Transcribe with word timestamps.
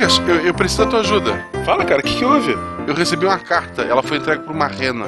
Fencas, 0.00 0.18
eu, 0.26 0.46
eu 0.46 0.54
preciso 0.54 0.84
da 0.84 0.90
tua 0.90 1.00
ajuda. 1.00 1.44
Fala, 1.64 1.84
cara, 1.84 2.00
o 2.00 2.02
que, 2.02 2.16
que 2.16 2.24
houve? 2.24 2.56
Eu 2.86 2.94
recebi 2.94 3.26
uma 3.26 3.38
carta, 3.38 3.82
ela 3.82 4.02
foi 4.02 4.16
entregue 4.16 4.44
por 4.44 4.54
uma 4.54 4.66
rena. 4.66 5.04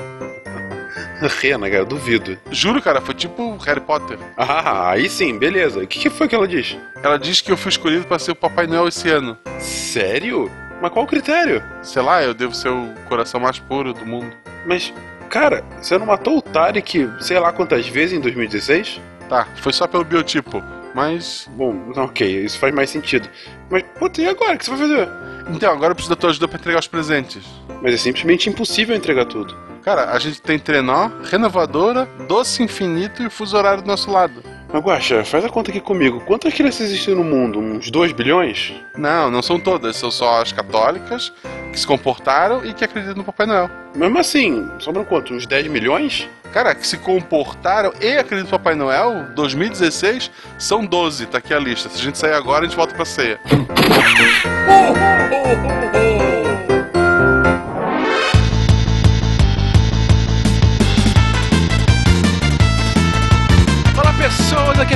Rena, 1.40 1.70
cara, 1.70 1.84
duvido. 1.84 2.36
Juro, 2.50 2.82
cara, 2.82 3.00
foi 3.00 3.14
tipo 3.14 3.56
Harry 3.58 3.80
Potter. 3.80 4.18
Ah, 4.36 4.90
aí 4.90 5.08
sim, 5.08 5.38
beleza. 5.38 5.80
O 5.80 5.86
que, 5.86 5.98
que 5.98 6.10
foi 6.10 6.28
que 6.28 6.34
ela 6.34 6.46
diz? 6.46 6.77
Ela 7.02 7.18
diz 7.18 7.41
que 7.41 7.50
eu 7.50 7.56
fui 7.56 7.70
escolhido 7.70 8.05
para 8.05 8.18
ser 8.18 8.32
o 8.32 8.36
Papai 8.36 8.66
Noel 8.66 8.88
esse 8.88 9.09
ano. 9.09 9.38
Sério? 9.59 10.50
Mas 10.80 10.93
qual 10.93 11.04
o 11.04 11.09
critério? 11.09 11.62
Sei 11.82 12.02
lá, 12.02 12.22
eu 12.22 12.34
devo 12.34 12.54
ser 12.54 12.68
o 12.68 12.93
coração 13.09 13.40
mais 13.40 13.59
puro 13.59 13.95
do 13.95 14.04
mundo. 14.04 14.36
Mas, 14.66 14.93
cara, 15.30 15.64
você 15.80 15.96
não 15.96 16.06
matou 16.06 16.36
o 16.36 16.43
Tarek 16.43 17.09
sei 17.20 17.38
lá 17.38 17.52
quantas 17.52 17.86
vezes 17.86 18.18
em 18.18 18.20
2016? 18.20 19.00
Tá, 19.29 19.46
foi 19.56 19.72
só 19.72 19.86
pelo 19.86 20.04
biotipo. 20.04 20.62
Mas. 20.95 21.48
Bom, 21.52 21.92
ok, 21.96 22.45
isso 22.45 22.59
faz 22.59 22.74
mais 22.74 22.91
sentido. 22.91 23.28
Mas, 23.70 23.82
puta, 23.98 24.20
e 24.20 24.28
agora? 24.28 24.55
O 24.55 24.59
que 24.59 24.64
você 24.64 24.70
vai 24.70 24.80
fazer? 24.80 25.09
Então, 25.51 25.73
agora 25.73 25.92
eu 25.92 25.95
preciso 25.95 26.15
da 26.15 26.20
tua 26.20 26.30
ajuda 26.30 26.48
pra 26.48 26.59
entregar 26.59 26.80
os 26.80 26.87
presentes. 26.87 27.45
Mas 27.82 27.95
é 27.95 27.96
simplesmente 27.96 28.48
impossível 28.48 28.95
entregar 28.95 29.27
tudo. 29.27 29.56
Cara, 29.82 30.12
a 30.12 30.18
gente 30.18 30.41
tem 30.41 30.59
trenó, 30.59 31.10
renovadora, 31.24 32.09
doce 32.28 32.62
infinito 32.62 33.23
e 33.23 33.28
fuso 33.28 33.56
horário 33.56 33.82
do 33.82 33.88
nosso 33.88 34.10
lado. 34.10 34.42
Mas, 34.72 34.82
Guaxa, 34.82 35.24
faz 35.24 35.44
a 35.44 35.50
conta 35.50 35.70
aqui 35.70 35.80
comigo. 35.80 36.20
Quantas 36.20 36.54
crianças 36.54 36.86
existem 36.86 37.14
no 37.14 37.22
mundo? 37.22 37.58
Uns 37.58 37.90
2 37.90 38.12
bilhões? 38.12 38.72
Não, 38.96 39.30
não 39.30 39.42
são 39.42 39.60
todas. 39.60 39.96
São 39.96 40.10
só 40.10 40.40
as 40.40 40.50
católicas 40.50 41.30
que 41.70 41.78
se 41.78 41.86
comportaram 41.86 42.64
e 42.64 42.72
que 42.72 42.82
acreditam 42.82 43.16
no 43.16 43.24
Papai 43.24 43.46
Noel. 43.46 43.68
Mesmo 43.95 44.18
assim, 44.18 44.66
sobram 44.78 45.04
quanto? 45.04 45.34
Uns 45.34 45.46
10 45.46 45.66
milhões? 45.66 46.26
Cara, 46.52 46.74
que 46.74 46.86
se 46.86 46.96
comportaram 46.96 47.92
e 48.00 48.16
acreditam 48.16 48.45
no 48.45 48.58
Papai 48.58 48.74
Noel, 48.74 49.26
2016, 49.34 50.30
são 50.58 50.86
12. 50.86 51.26
Tá 51.26 51.38
aqui 51.38 51.52
a 51.52 51.59
lista. 51.59 51.90
Se 51.90 52.00
a 52.00 52.04
gente 52.04 52.16
sair 52.16 52.32
agora, 52.32 52.64
a 52.64 52.68
gente 52.68 52.76
volta 52.76 52.95
pra 52.95 53.04
ceia. 53.04 53.38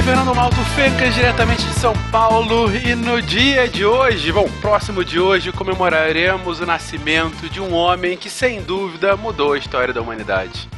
é 0.06 0.08
Fernando 0.08 0.34
Malto 0.34 0.56
Fecas, 0.76 1.14
diretamente 1.14 1.64
de 1.64 1.74
São 1.74 1.92
Paulo. 2.12 2.70
E 2.74 2.94
no 2.94 3.20
dia 3.20 3.68
de 3.68 3.84
hoje, 3.84 4.30
bom, 4.30 4.48
próximo 4.60 5.04
de 5.04 5.18
hoje, 5.18 5.50
comemoraremos 5.50 6.60
o 6.60 6.66
nascimento 6.66 7.48
de 7.48 7.60
um 7.60 7.74
homem 7.74 8.16
que 8.16 8.30
sem 8.30 8.62
dúvida 8.62 9.16
mudou 9.16 9.54
a 9.54 9.58
história 9.58 9.92
da 9.92 10.00
humanidade. 10.00 10.68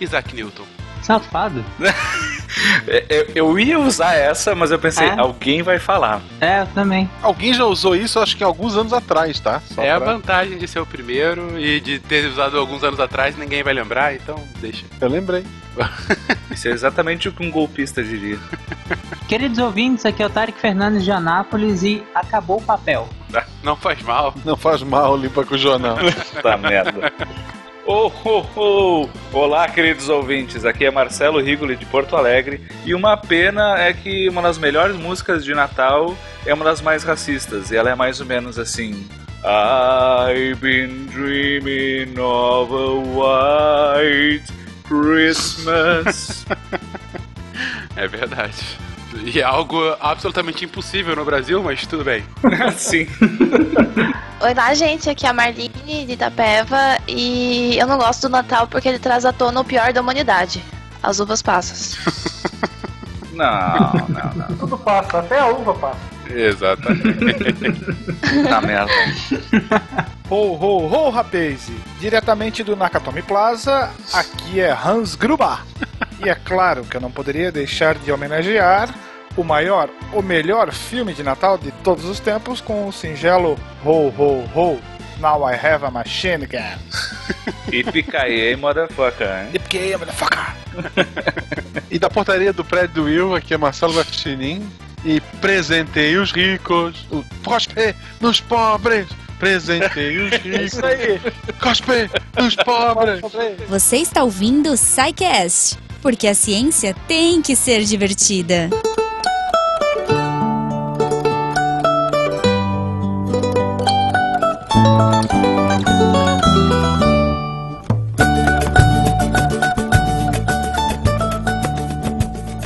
Isaac 0.00 0.34
Newton. 0.34 0.77
Safado. 1.08 1.64
É, 2.88 3.04
Eu, 3.08 3.26
eu 3.50 3.58
ia 3.58 3.78
usar 3.78 4.14
essa, 4.14 4.54
mas 4.54 4.70
eu 4.70 4.78
pensei, 4.78 5.06
É? 5.06 5.18
alguém 5.20 5.62
vai 5.62 5.78
falar. 5.78 6.20
É, 6.40 6.62
eu 6.62 6.66
também. 6.68 7.08
Alguém 7.22 7.52
já 7.54 7.64
usou 7.64 7.94
isso, 7.94 8.18
acho 8.18 8.36
que 8.36 8.42
alguns 8.42 8.74
anos 8.76 8.92
atrás, 8.92 9.38
tá? 9.38 9.60
Só 9.60 9.82
é 9.82 9.90
a 9.92 10.00
pra- 10.00 10.12
vantagem 10.14 10.56
de 10.58 10.66
ser 10.66 10.80
o 10.80 10.86
primeiro 10.86 11.58
e 11.60 11.78
de 11.78 11.98
ter 12.00 12.26
usado 12.26 12.58
alguns 12.58 12.82
anos 12.82 12.98
atrás, 12.98 13.36
ninguém 13.36 13.62
vai 13.62 13.74
lembrar, 13.74 14.14
então 14.14 14.42
deixa. 14.60 14.86
Eu 15.00 15.08
lembrei. 15.08 15.44
Isso 16.50 16.66
é 16.68 16.70
exatamente 16.72 17.28
o 17.28 17.32
que 17.32 17.46
um 17.46 17.50
golpista 17.50 18.02
diria. 18.02 18.38
Queridos 19.28 19.58
ouvintes, 19.58 20.04
aqui 20.06 20.22
é 20.22 20.26
o 20.26 20.30
Tarek 20.30 20.58
Fernandes 20.58 21.04
de 21.04 21.12
Anápolis 21.12 21.82
e 21.82 22.02
acabou 22.14 22.56
o 22.58 22.62
papel. 22.62 23.08
Não 23.62 23.76
faz 23.76 24.02
mal. 24.02 24.34
Não 24.44 24.56
faz 24.56 24.82
mal, 24.82 25.16
limpa 25.16 25.44
com 25.44 25.54
o 25.54 25.58
jornal. 25.58 25.96
Tá 26.42 26.56
merda. 26.56 27.12
Oh, 27.90 28.12
oh, 28.22 28.44
oh. 28.54 29.08
Olá, 29.32 29.66
queridos 29.66 30.10
ouvintes. 30.10 30.66
Aqui 30.66 30.84
é 30.84 30.90
Marcelo 30.90 31.40
Rigoli 31.40 31.74
de 31.74 31.86
Porto 31.86 32.16
Alegre. 32.16 32.60
E 32.84 32.94
uma 32.94 33.16
pena 33.16 33.78
é 33.78 33.94
que 33.94 34.28
uma 34.28 34.42
das 34.42 34.58
melhores 34.58 34.94
músicas 34.94 35.42
de 35.42 35.54
Natal 35.54 36.14
é 36.44 36.52
uma 36.52 36.66
das 36.66 36.82
mais 36.82 37.02
racistas. 37.02 37.70
E 37.70 37.76
ela 37.76 37.88
é 37.88 37.94
mais 37.94 38.20
ou 38.20 38.26
menos 38.26 38.58
assim. 38.58 39.08
I've 39.42 40.60
been 40.60 41.06
dreaming 41.06 42.20
of 42.20 42.70
a 42.74 42.92
white 43.96 44.44
Christmas. 44.86 46.44
É 47.96 48.06
verdade. 48.06 48.78
E 49.14 49.40
é 49.40 49.42
algo 49.42 49.78
absolutamente 50.00 50.64
impossível 50.64 51.16
no 51.16 51.24
Brasil, 51.24 51.62
mas 51.62 51.86
tudo 51.86 52.04
bem. 52.04 52.24
Sim. 52.76 53.06
Olá, 54.40 54.74
gente, 54.74 55.08
aqui 55.08 55.26
é 55.26 55.30
a 55.30 55.32
Marlene 55.32 56.06
de 56.06 56.12
Itapeva 56.12 56.98
e 57.08 57.76
eu 57.78 57.86
não 57.86 57.98
gosto 57.98 58.22
do 58.22 58.32
Natal 58.32 58.66
porque 58.66 58.88
ele 58.88 58.98
traz 58.98 59.24
à 59.24 59.32
tona 59.32 59.60
o 59.60 59.64
pior 59.64 59.92
da 59.92 60.00
humanidade. 60.00 60.62
As 61.02 61.20
uvas 61.20 61.42
passas. 61.42 61.96
Não, 63.38 63.92
não, 64.08 64.34
não. 64.34 64.56
Tudo 64.56 64.76
passa, 64.78 65.20
até 65.20 65.38
a 65.38 65.46
uva 65.46 65.72
passa. 65.72 66.00
Exatamente. 66.28 67.84
Tá 68.48 68.60
merda. 68.60 68.92
Ho, 70.28 70.56
ho, 70.56 70.86
ho, 70.92 71.10
rapaz! 71.10 71.70
Diretamente 72.00 72.64
do 72.64 72.74
Nakatomi 72.74 73.22
Plaza, 73.22 73.90
aqui 74.12 74.58
é 74.58 74.72
Hans 74.72 75.14
Gruber. 75.14 75.60
E 76.24 76.28
é 76.28 76.34
claro 76.34 76.84
que 76.84 76.96
eu 76.96 77.00
não 77.00 77.10
poderia 77.10 77.52
deixar 77.52 77.94
de 77.94 78.10
homenagear 78.10 78.92
o 79.36 79.44
maior, 79.44 79.88
o 80.12 80.20
melhor 80.20 80.72
filme 80.72 81.14
de 81.14 81.22
Natal 81.22 81.56
de 81.56 81.70
todos 81.84 82.04
os 82.04 82.18
tempos 82.18 82.60
com 82.60 82.88
o 82.88 82.92
singelo 82.92 83.56
Ho, 83.84 84.08
ho, 84.08 84.44
ho. 84.54 84.80
Now 85.20 85.48
I 85.48 85.54
have 85.54 85.84
a 85.84 85.90
machine 85.90 86.46
gun. 86.46 86.78
E 87.72 87.82
picaie, 87.84 88.56
motherfucker, 88.56 89.26
hein? 89.26 89.48
Yippee, 89.52 89.96
motherfucker! 89.96 90.54
E 91.90 91.98
da 91.98 92.10
portaria 92.10 92.52
do 92.52 92.64
prédio 92.64 92.94
do 92.96 93.04
Will, 93.04 93.34
aqui 93.34 93.54
é 93.54 93.56
Marcelo 93.56 93.94
Guaxinim. 93.94 94.68
E 95.04 95.20
presentei 95.40 96.16
os 96.16 96.32
ricos. 96.32 97.06
O 97.10 97.24
cospe 97.44 97.94
nos 98.20 98.40
pobres. 98.40 99.06
Presentei 99.38 100.18
os 100.18 100.32
ricos. 100.42 100.82
aí! 100.84 101.20
Cospe 101.60 102.10
nos 102.36 102.54
pobres. 102.56 103.20
Você 103.68 103.98
está 103.98 104.22
ouvindo 104.22 104.70
o 104.70 104.76
SciCast, 104.76 105.78
porque 106.02 106.26
a 106.26 106.34
ciência 106.34 106.94
tem 107.06 107.42
que 107.42 107.56
ser 107.56 107.82
divertida. 107.84 108.70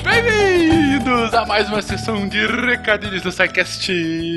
Bem-vindos 0.05 1.35
a 1.35 1.47
mais 1.47 1.69
uma 1.69 1.81
sessão 1.81 2.29
de 2.29 2.47
recadilhos 2.47 3.23
do 3.23 3.33
SciCast. 3.33 3.93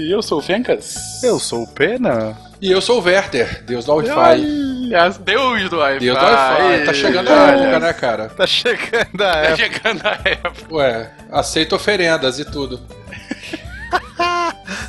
Eu 0.09 0.21
sou 0.21 0.39
o 0.39 0.41
Fencas. 0.41 1.21
Eu 1.23 1.39
sou 1.39 1.63
o 1.63 1.67
Pena. 1.67 2.37
E 2.61 2.71
eu 2.71 2.81
sou 2.81 3.01
o 3.01 3.03
Werther, 3.03 3.63
Deus 3.65 3.85
do 3.85 3.95
Wi-Fi. 3.95 4.74
Ai, 4.93 4.95
as- 4.95 5.17
Deus 5.17 5.69
do 5.69 5.77
Wi-Fi. 5.77 5.99
Deus 6.05 6.17
do 6.19 6.23
Wi-Fi. 6.25 6.85
Tá 6.85 6.93
chegando 6.93 7.29
a 7.29 7.47
época, 7.51 7.79
né, 7.79 7.93
cara? 7.93 8.29
Tá 8.29 8.47
chegando 8.47 9.21
a 9.21 9.31
Tá 9.31 9.39
época. 9.39 9.57
chegando 9.57 10.01
a 10.05 10.19
época. 10.29 10.75
Ué, 10.75 11.11
aceita 11.31 11.75
oferendas 11.75 12.39
e 12.39 12.45
tudo. 12.45 12.79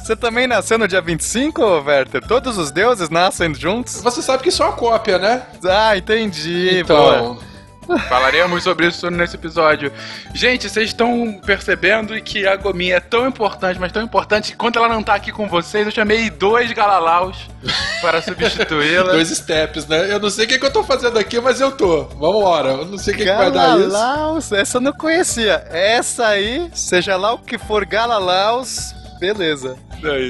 Você 0.02 0.14
também 0.14 0.46
nasceu 0.46 0.78
no 0.78 0.86
dia 0.86 1.00
25, 1.00 1.60
Werther? 1.84 2.22
Todos 2.26 2.56
os 2.58 2.70
deuses 2.70 3.10
nascem 3.10 3.52
juntos? 3.54 4.00
Você 4.02 4.22
sabe 4.22 4.42
que 4.42 4.50
isso 4.50 4.62
é 4.62 4.66
uma 4.66 4.74
cópia, 4.76 5.18
né? 5.18 5.42
Ah, 5.64 5.96
entendi. 5.96 6.78
Então, 6.78 7.38
Falaremos 8.08 8.62
sobre 8.62 8.88
isso 8.88 9.10
nesse 9.10 9.36
episódio. 9.36 9.92
Gente, 10.34 10.68
vocês 10.68 10.88
estão 10.88 11.40
percebendo 11.44 12.20
que 12.20 12.46
a 12.46 12.56
Gominha 12.56 12.96
é 12.96 13.00
tão 13.00 13.26
importante, 13.26 13.78
mas 13.78 13.92
tão 13.92 14.02
importante 14.02 14.52
que 14.52 14.56
quando 14.56 14.78
ela 14.78 14.88
não 14.88 15.02
tá 15.02 15.14
aqui 15.14 15.30
com 15.30 15.48
vocês, 15.48 15.86
eu 15.86 15.92
chamei 15.92 16.30
dois 16.30 16.72
galalaus 16.72 17.36
para 18.00 18.20
substituí-la. 18.20 19.12
dois 19.12 19.28
steps, 19.28 19.86
né? 19.86 20.12
Eu 20.12 20.18
não 20.18 20.30
sei 20.30 20.44
o 20.44 20.48
que, 20.48 20.58
que 20.58 20.66
eu 20.66 20.72
tô 20.72 20.82
fazendo 20.82 21.18
aqui, 21.18 21.40
mas 21.40 21.60
eu 21.60 21.72
tô. 21.72 22.04
Vambora. 22.04 22.70
Eu 22.70 22.86
não 22.86 22.98
sei 22.98 23.14
o 23.14 23.16
que, 23.16 23.24
que 23.24 23.32
vai 23.32 23.50
dar 23.50 23.78
isso. 23.78 23.90
Galalaus, 23.90 24.52
essa 24.52 24.78
eu 24.78 24.80
não 24.80 24.92
conhecia. 24.92 25.64
Essa 25.70 26.28
aí, 26.28 26.68
seja 26.74 27.16
lá 27.16 27.32
o 27.32 27.38
que 27.38 27.58
for 27.58 27.84
Galalaus, 27.84 28.94
beleza. 29.18 29.76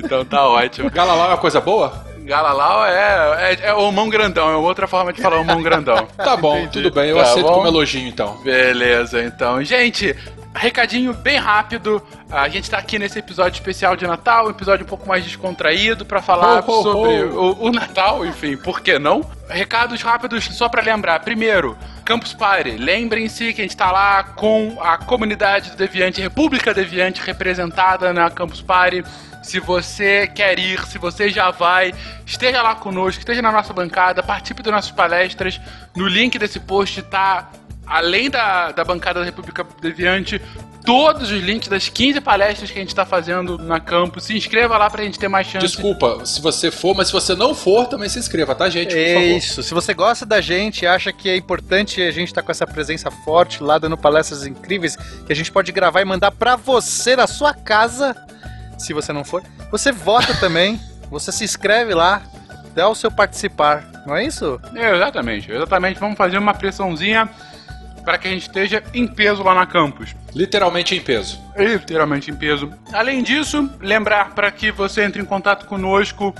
Então 0.02 0.24
tá 0.24 0.46
ótimo. 0.46 0.90
Galalau 0.90 1.26
é 1.26 1.28
uma 1.30 1.38
coisa 1.38 1.60
boa? 1.60 2.04
Galalau 2.26 2.84
é, 2.84 3.52
é, 3.52 3.68
é 3.68 3.74
o 3.74 3.90
mão 3.92 4.08
grandão, 4.08 4.50
é 4.50 4.56
outra 4.56 4.86
forma 4.86 5.12
de 5.12 5.22
falar 5.22 5.40
o 5.40 5.44
mão 5.44 5.62
grandão. 5.62 6.06
Tá 6.16 6.36
bom, 6.36 6.66
tudo 6.66 6.90
bem. 6.90 7.10
Eu 7.10 7.16
Tá 7.16 7.22
aceito 7.22 7.46
bom. 7.46 7.54
como 7.54 7.68
elogio, 7.68 8.06
então. 8.08 8.36
Beleza, 8.42 9.22
então. 9.22 9.62
Gente, 9.62 10.14
recadinho 10.54 11.14
bem 11.14 11.38
rápido. 11.38 12.02
A 12.30 12.48
gente 12.48 12.68
tá 12.68 12.78
aqui 12.78 12.98
nesse 12.98 13.18
episódio 13.18 13.56
especial 13.56 13.94
de 13.94 14.06
Natal, 14.06 14.46
um 14.46 14.50
episódio 14.50 14.84
um 14.84 14.88
pouco 14.88 15.06
mais 15.06 15.22
descontraído 15.22 16.04
pra 16.04 16.20
falar 16.20 16.64
Ho, 16.66 16.70
ho, 16.70 16.82
sobre 16.82 17.24
ho. 17.24 17.54
O, 17.60 17.66
o 17.66 17.72
Natal, 17.72 18.26
enfim, 18.26 18.56
por 18.56 18.80
que 18.80 18.98
não? 18.98 19.24
Recados 19.48 20.02
rápidos 20.02 20.44
só 20.46 20.68
pra 20.68 20.82
lembrar. 20.82 21.20
Primeiro, 21.20 21.76
Campus 22.04 22.34
Party. 22.34 22.72
Lembrem-se 22.72 23.52
que 23.52 23.60
a 23.60 23.64
gente 23.64 23.76
tá 23.76 23.92
lá 23.92 24.24
com 24.24 24.76
a 24.80 24.96
comunidade 24.98 25.70
do 25.70 25.76
Deviante, 25.76 26.20
República 26.20 26.74
Deviante 26.74 27.20
representada 27.24 28.12
na 28.12 28.28
Campus 28.30 28.60
Party. 28.60 29.04
Se 29.46 29.60
você 29.60 30.26
quer 30.26 30.58
ir, 30.58 30.84
se 30.88 30.98
você 30.98 31.28
já 31.30 31.52
vai, 31.52 31.94
esteja 32.26 32.60
lá 32.62 32.74
conosco, 32.74 33.20
esteja 33.20 33.40
na 33.40 33.52
nossa 33.52 33.72
bancada, 33.72 34.20
participe 34.20 34.60
das 34.60 34.72
nossas 34.74 34.90
palestras. 34.90 35.60
No 35.96 36.08
link 36.08 36.36
desse 36.36 36.58
post 36.58 37.00
tá 37.02 37.48
além 37.86 38.28
da, 38.28 38.72
da 38.72 38.82
bancada 38.82 39.20
da 39.20 39.24
República 39.24 39.64
Deviante, 39.80 40.42
todos 40.84 41.30
os 41.30 41.40
links 41.40 41.68
das 41.68 41.88
15 41.88 42.20
palestras 42.20 42.72
que 42.72 42.76
a 42.76 42.80
gente 42.82 42.92
tá 42.92 43.06
fazendo 43.06 43.56
na 43.56 43.78
campus. 43.78 44.24
Se 44.24 44.36
inscreva 44.36 44.76
lá 44.76 44.90
pra 44.90 45.04
gente 45.04 45.16
ter 45.16 45.28
mais 45.28 45.46
chance. 45.46 45.64
Desculpa, 45.64 46.26
se 46.26 46.40
você 46.42 46.72
for, 46.72 46.96
mas 46.96 47.06
se 47.06 47.12
você 47.12 47.36
não 47.36 47.54
for, 47.54 47.86
também 47.86 48.08
se 48.08 48.18
inscreva, 48.18 48.52
tá, 48.52 48.68
gente? 48.68 48.90
Por 48.90 48.98
É 48.98 49.14
favor. 49.14 49.28
isso. 49.28 49.62
Se 49.62 49.72
você 49.72 49.94
gosta 49.94 50.26
da 50.26 50.40
gente 50.40 50.82
e 50.82 50.88
acha 50.88 51.12
que 51.12 51.28
é 51.28 51.36
importante 51.36 52.02
a 52.02 52.10
gente 52.10 52.26
estar 52.26 52.42
com 52.42 52.50
essa 52.50 52.66
presença 52.66 53.12
forte 53.12 53.62
lá 53.62 53.78
dando 53.78 53.96
palestras 53.96 54.44
incríveis 54.44 54.96
que 55.24 55.32
a 55.32 55.36
gente 55.36 55.52
pode 55.52 55.70
gravar 55.70 56.00
e 56.00 56.04
mandar 56.04 56.32
pra 56.32 56.56
você 56.56 57.14
na 57.14 57.28
sua 57.28 57.54
casa, 57.54 58.16
se 58.78 58.92
você 58.92 59.12
não 59.12 59.24
for, 59.24 59.42
você 59.70 59.92
vota 59.92 60.34
também, 60.34 60.80
você 61.10 61.32
se 61.32 61.44
inscreve 61.44 61.94
lá, 61.94 62.22
dá 62.74 62.88
o 62.88 62.94
seu 62.94 63.10
participar, 63.10 63.84
não 64.06 64.14
é 64.14 64.24
isso? 64.24 64.60
É, 64.74 64.94
exatamente, 64.94 65.50
exatamente. 65.50 65.98
Vamos 65.98 66.16
fazer 66.16 66.38
uma 66.38 66.54
pressãozinha 66.54 67.28
para 68.04 68.18
que 68.18 68.28
a 68.28 68.30
gente 68.30 68.42
esteja 68.42 68.82
em 68.94 69.06
peso 69.06 69.42
lá 69.42 69.52
na 69.52 69.66
campus. 69.66 70.14
Literalmente 70.32 70.94
em 70.94 71.00
peso. 71.00 71.40
Literalmente 71.56 72.30
em 72.30 72.36
peso. 72.36 72.72
Além 72.92 73.22
disso, 73.22 73.68
lembrar 73.80 74.32
para 74.32 74.50
que 74.52 74.70
você 74.70 75.02
entre 75.02 75.20
em 75.20 75.24
contato 75.24 75.66
conosco 75.66 76.32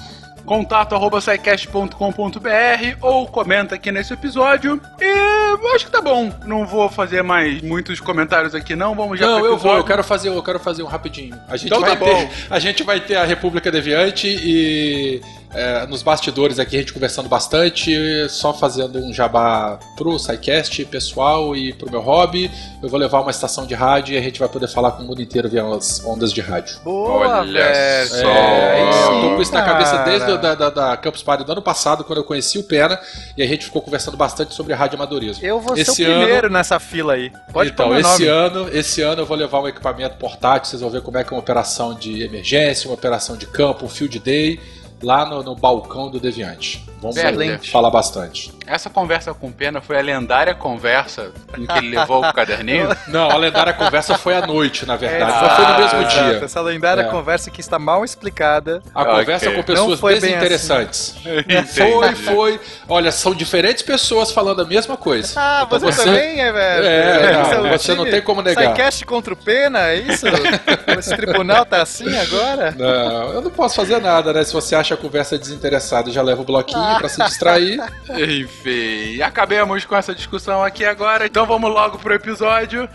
contato@saicast.com.br 0.46 2.96
ou 3.02 3.26
comenta 3.26 3.75
aqui 3.75 3.93
nesse 3.93 4.14
episódio. 4.14 4.81
E 5.00 5.75
acho 5.75 5.87
que 5.87 5.93
tá 5.93 6.00
bom. 6.00 6.32
Não 6.46 6.64
vou 6.64 6.88
fazer 6.88 7.22
mais 7.22 7.60
muitos 7.60 8.00
comentários 8.00 8.54
aqui 8.54 8.75
não, 8.76 8.94
vamos 8.94 9.19
já 9.19 9.26
Não, 9.26 9.44
eu 9.44 9.58
vou, 9.58 9.76
eu 9.76 9.84
quero 9.84 10.02
fazer, 10.02 10.28
eu 10.28 10.43
quero 10.43 10.58
fazer 10.58 10.82
um 10.82 10.87
rapidinho. 10.87 11.38
A 11.48 11.56
gente 11.56 11.66
Então 11.66 11.81
vai 11.81 11.96
tá 11.96 12.04
ter, 12.04 12.14
bom. 12.14 12.31
a 12.50 12.58
gente 12.58 12.82
vai 12.82 13.00
ter 13.00 13.16
a 13.16 13.25
República 13.25 13.70
Deviante 13.70 14.28
e 14.28 15.20
é, 15.52 15.87
nos 15.87 16.02
bastidores 16.02 16.58
aqui 16.58 16.76
a 16.76 16.81
gente 16.81 16.93
conversando 16.93 17.28
bastante, 17.28 17.93
só 18.28 18.52
fazendo 18.52 18.98
um 18.98 19.12
jabá 19.12 19.78
pro 19.96 20.19
SciCast 20.19 20.84
pessoal 20.87 21.56
e 21.56 21.72
pro 21.72 21.90
meu 21.90 22.00
hobby. 22.00 22.50
Eu 22.82 22.88
vou 22.88 22.98
levar 22.98 23.20
uma 23.20 23.31
estação 23.31 23.66
de 23.66 23.75
rádio 23.75 24.14
e 24.14 24.19
a 24.19 24.20
gente 24.20 24.38
vai 24.38 24.48
poder 24.48 24.69
falar 24.69 24.93
com 24.93 25.02
o 25.02 25.06
mundo 25.06 25.22
inteiro 25.22 25.48
via 25.48 25.64
as 25.64 26.04
ondas 26.04 26.32
de 26.32 26.40
rádio. 26.40 26.78
Boa, 26.84 27.40
Olha 27.40 27.52
velho. 27.52 28.08
só. 28.08 28.28
É, 28.28 28.82
eu 28.82 28.93
sim, 28.93 29.20
tô 29.20 29.37
com 29.37 29.43
isso 29.43 29.52
na 29.52 29.62
cabeça 29.62 29.98
desde 30.04 30.31
o 30.31 30.38
da, 30.38 30.54
da, 30.54 30.70
da 30.70 30.96
Campus 30.96 31.22
Party 31.22 31.44
do 31.44 31.52
ano 31.52 31.62
passado, 31.62 32.04
quando 32.04 32.19
eu 32.19 32.25
conheci 32.25 32.58
o 32.58 32.64
Pena, 32.64 32.99
e 33.37 33.42
a 33.42 33.46
gente 33.46 33.64
ficou 33.64 33.81
conversando 33.81 34.16
bastante 34.16 34.54
sobre 34.54 34.75
rádio 34.75 34.96
amadorismo. 34.96 35.44
Eu 35.44 35.60
vou 35.60 35.76
Esse 35.76 35.94
ser 35.94 36.10
o 36.10 36.19
primeiro 36.19 36.50
nessa 36.50 36.78
fila 36.78 37.14
aí. 37.14 37.32
Pode 37.52 37.70
então, 37.70 37.96
esse 37.99 38.25
nome. 38.25 38.26
ano, 38.26 38.69
esse 38.72 39.02
ano 39.02 39.22
eu 39.22 39.26
vou 39.26 39.37
levar 39.37 39.60
um 39.60 39.69
equipamento 39.69 40.16
portátil, 40.16 40.70
vocês 40.70 40.82
vão 40.82 40.90
ver 40.90 41.02
como 41.02 41.19
é 41.19 41.25
que 41.25 41.32
é 41.32 41.37
uma 41.37 41.40
operação 41.40 41.94
de 41.94 42.22
emergência, 42.22 42.88
uma 42.88 42.94
operação 42.94 43.37
de 43.37 43.46
campo, 43.46 43.84
um 43.84 43.88
field 43.88 44.19
day, 44.19 44.60
lá 45.02 45.26
no, 45.26 45.43
no 45.43 45.54
balcão 45.54 46.10
do 46.10 46.19
Deviante. 46.19 46.84
Vamos 47.06 47.16
Excelente. 47.16 47.70
falar 47.70 47.90
bastante. 47.90 48.52
Essa 48.66 48.90
conversa 48.90 49.32
com 49.32 49.46
o 49.48 49.52
Pena 49.52 49.80
foi 49.80 49.96
a 49.98 50.02
lendária 50.02 50.54
conversa 50.54 51.30
em 51.56 51.64
que 51.66 51.78
ele 51.78 51.96
levou 51.96 52.24
o 52.24 52.32
caderninho. 52.32 52.88
Não, 53.08 53.30
a 53.30 53.36
lendária 53.36 53.72
conversa 53.72 54.18
foi 54.18 54.34
à 54.34 54.44
noite, 54.46 54.84
na 54.86 54.96
verdade. 54.96 55.32
É, 55.32 55.40
não 55.48 55.50
foi 55.56 55.64
no 55.66 55.78
mesmo 55.78 56.00
exato, 56.00 56.24
dia. 56.24 56.44
Essa 56.44 56.60
lendária 56.60 57.02
É. 57.02 57.04
conversa 57.04 57.50
que 57.50 57.60
está 57.60 57.78
mal 57.78 58.04
explicada. 58.04 58.82
A 58.94 59.02
Ok. 59.02 59.14
conversa 59.18 59.50
com 59.50 59.56
Não 59.58 59.62
pessoas 59.62 60.00
assim. 60.02 60.20
desinteressantes. 60.26 61.14
Entendi. 61.24 61.68
Foi, 61.68 62.14
foi. 62.16 62.60
Olha, 62.88 63.12
são 63.12 63.34
diferentes 63.34 63.82
pessoas 63.82 64.30
falando 64.32 64.62
a 64.62 64.64
mesma 64.64 64.96
coisa. 64.96 65.34
Ah, 65.36 65.62
Então 65.66 65.78
você, 65.78 66.04
também 66.04 66.40
é, 66.40 66.52
velho? 66.52 66.84
É, 66.86 67.32
não, 67.32 67.42
Esse 67.42 67.54
o 67.54 67.78
você 67.78 67.94
não 67.94 68.04
tem 68.04 68.20
como 68.20 68.42
negar. 68.42 68.64
Sidecast 68.64 69.04
contra 69.06 69.32
o 69.32 69.36
Pena, 69.36 69.88
é 69.88 69.96
isso? 69.96 70.26
Esse 70.98 71.14
tribunal 71.16 71.64
tá 71.64 71.82
assim 71.82 72.16
agora? 72.18 72.74
Não, 72.76 73.32
eu 73.34 73.40
não 73.42 73.50
posso 73.50 73.76
fazer 73.76 74.00
nada, 74.00 74.32
né? 74.32 74.42
Se 74.44 74.52
você 74.52 74.74
acha 74.74 74.94
a 74.94 74.96
conversa 74.96 75.38
desinteressada, 75.38 76.10
já 76.10 76.22
leva 76.22 76.42
o 76.42 76.44
bloquinho 76.44 76.95
pra 76.98 77.08
se 77.08 77.22
distrair. 77.25 77.81
Enfim, 78.10 79.20
acabemos 79.22 79.84
com 79.84 79.96
essa 79.96 80.14
discussão 80.14 80.62
aqui 80.62 80.84
agora, 80.84 81.26
então 81.26 81.46
vamos 81.46 81.70
logo 81.70 81.98
pro 81.98 82.14
episódio. 82.14 82.88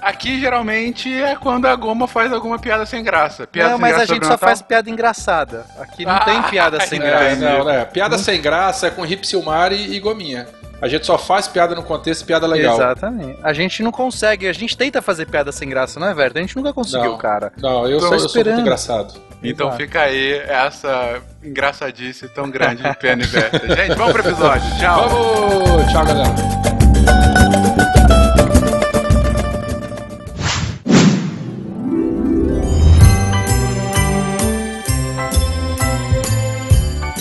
Aqui 0.00 0.40
geralmente 0.40 1.12
é 1.12 1.34
quando 1.34 1.66
a 1.66 1.74
Goma 1.74 2.06
faz 2.06 2.32
alguma 2.32 2.56
piada 2.58 2.86
sem 2.86 3.02
graça. 3.02 3.46
Piada 3.48 3.70
não, 3.70 3.76
sem 3.78 3.80
mas 3.82 3.92
a 3.92 3.96
graça 3.96 4.06
gente 4.06 4.24
sobre 4.24 4.26
só 4.26 4.32
Natal? 4.34 4.48
faz 4.48 4.62
piada 4.62 4.88
engraçada. 4.90 5.66
Aqui 5.80 6.04
não 6.06 6.12
Ah, 6.14 6.20
tem 6.20 6.42
piada 6.44 6.78
sem 6.80 7.00
é, 7.02 7.04
É, 7.04 7.10
graça. 7.10 7.36
não, 7.36 7.64
né? 7.64 7.84
Piada 7.84 8.16
sem 8.16 8.40
graça 8.40 8.86
é 8.86 8.90
com 8.90 9.02
Rip 9.02 9.26
Silmar 9.26 9.72
e, 9.72 9.98
Gominha. 9.98 10.46
A 10.80 10.86
gente 10.86 11.04
só 11.04 11.18
faz 11.18 11.48
piada 11.48 11.74
no 11.74 11.82
contexto, 11.82 12.24
piada 12.24 12.46
legal. 12.46 12.76
Exatamente. 12.76 13.40
A 13.42 13.52
gente 13.52 13.82
não 13.82 13.90
consegue, 13.90 14.46
a 14.46 14.52
gente 14.52 14.76
tenta 14.76 15.02
fazer 15.02 15.26
piada 15.26 15.50
sem 15.50 15.68
graça, 15.68 15.98
não 15.98 16.06
é, 16.06 16.14
velho? 16.14 16.32
A 16.32 16.40
gente 16.40 16.54
nunca 16.56 16.72
conseguiu, 16.72 17.10
Não. 17.10 17.18
cara. 17.18 17.52
Não, 17.60 17.84
eu 17.88 17.98
Tô 17.98 18.06
sou, 18.06 18.14
eu 18.14 18.28
sou 18.28 18.44
muito 18.44 18.60
engraçado. 18.60 19.14
Então 19.42 19.68
Exato. 19.68 19.82
fica 19.82 20.00
aí 20.02 20.32
essa 20.48 21.22
engraçadice 21.42 22.28
tão 22.28 22.50
grande 22.50 22.82
de 22.82 22.96
Pena 22.96 23.22
e 23.22 23.26
Berta. 23.26 23.58
Gente, 23.76 23.96
vamos 23.96 24.12
pro 24.12 24.22
episódio. 24.22 24.78
Tchau. 24.78 25.08
Vamos! 25.08 25.92
Tchau, 25.92 26.04
galera. 26.04 26.34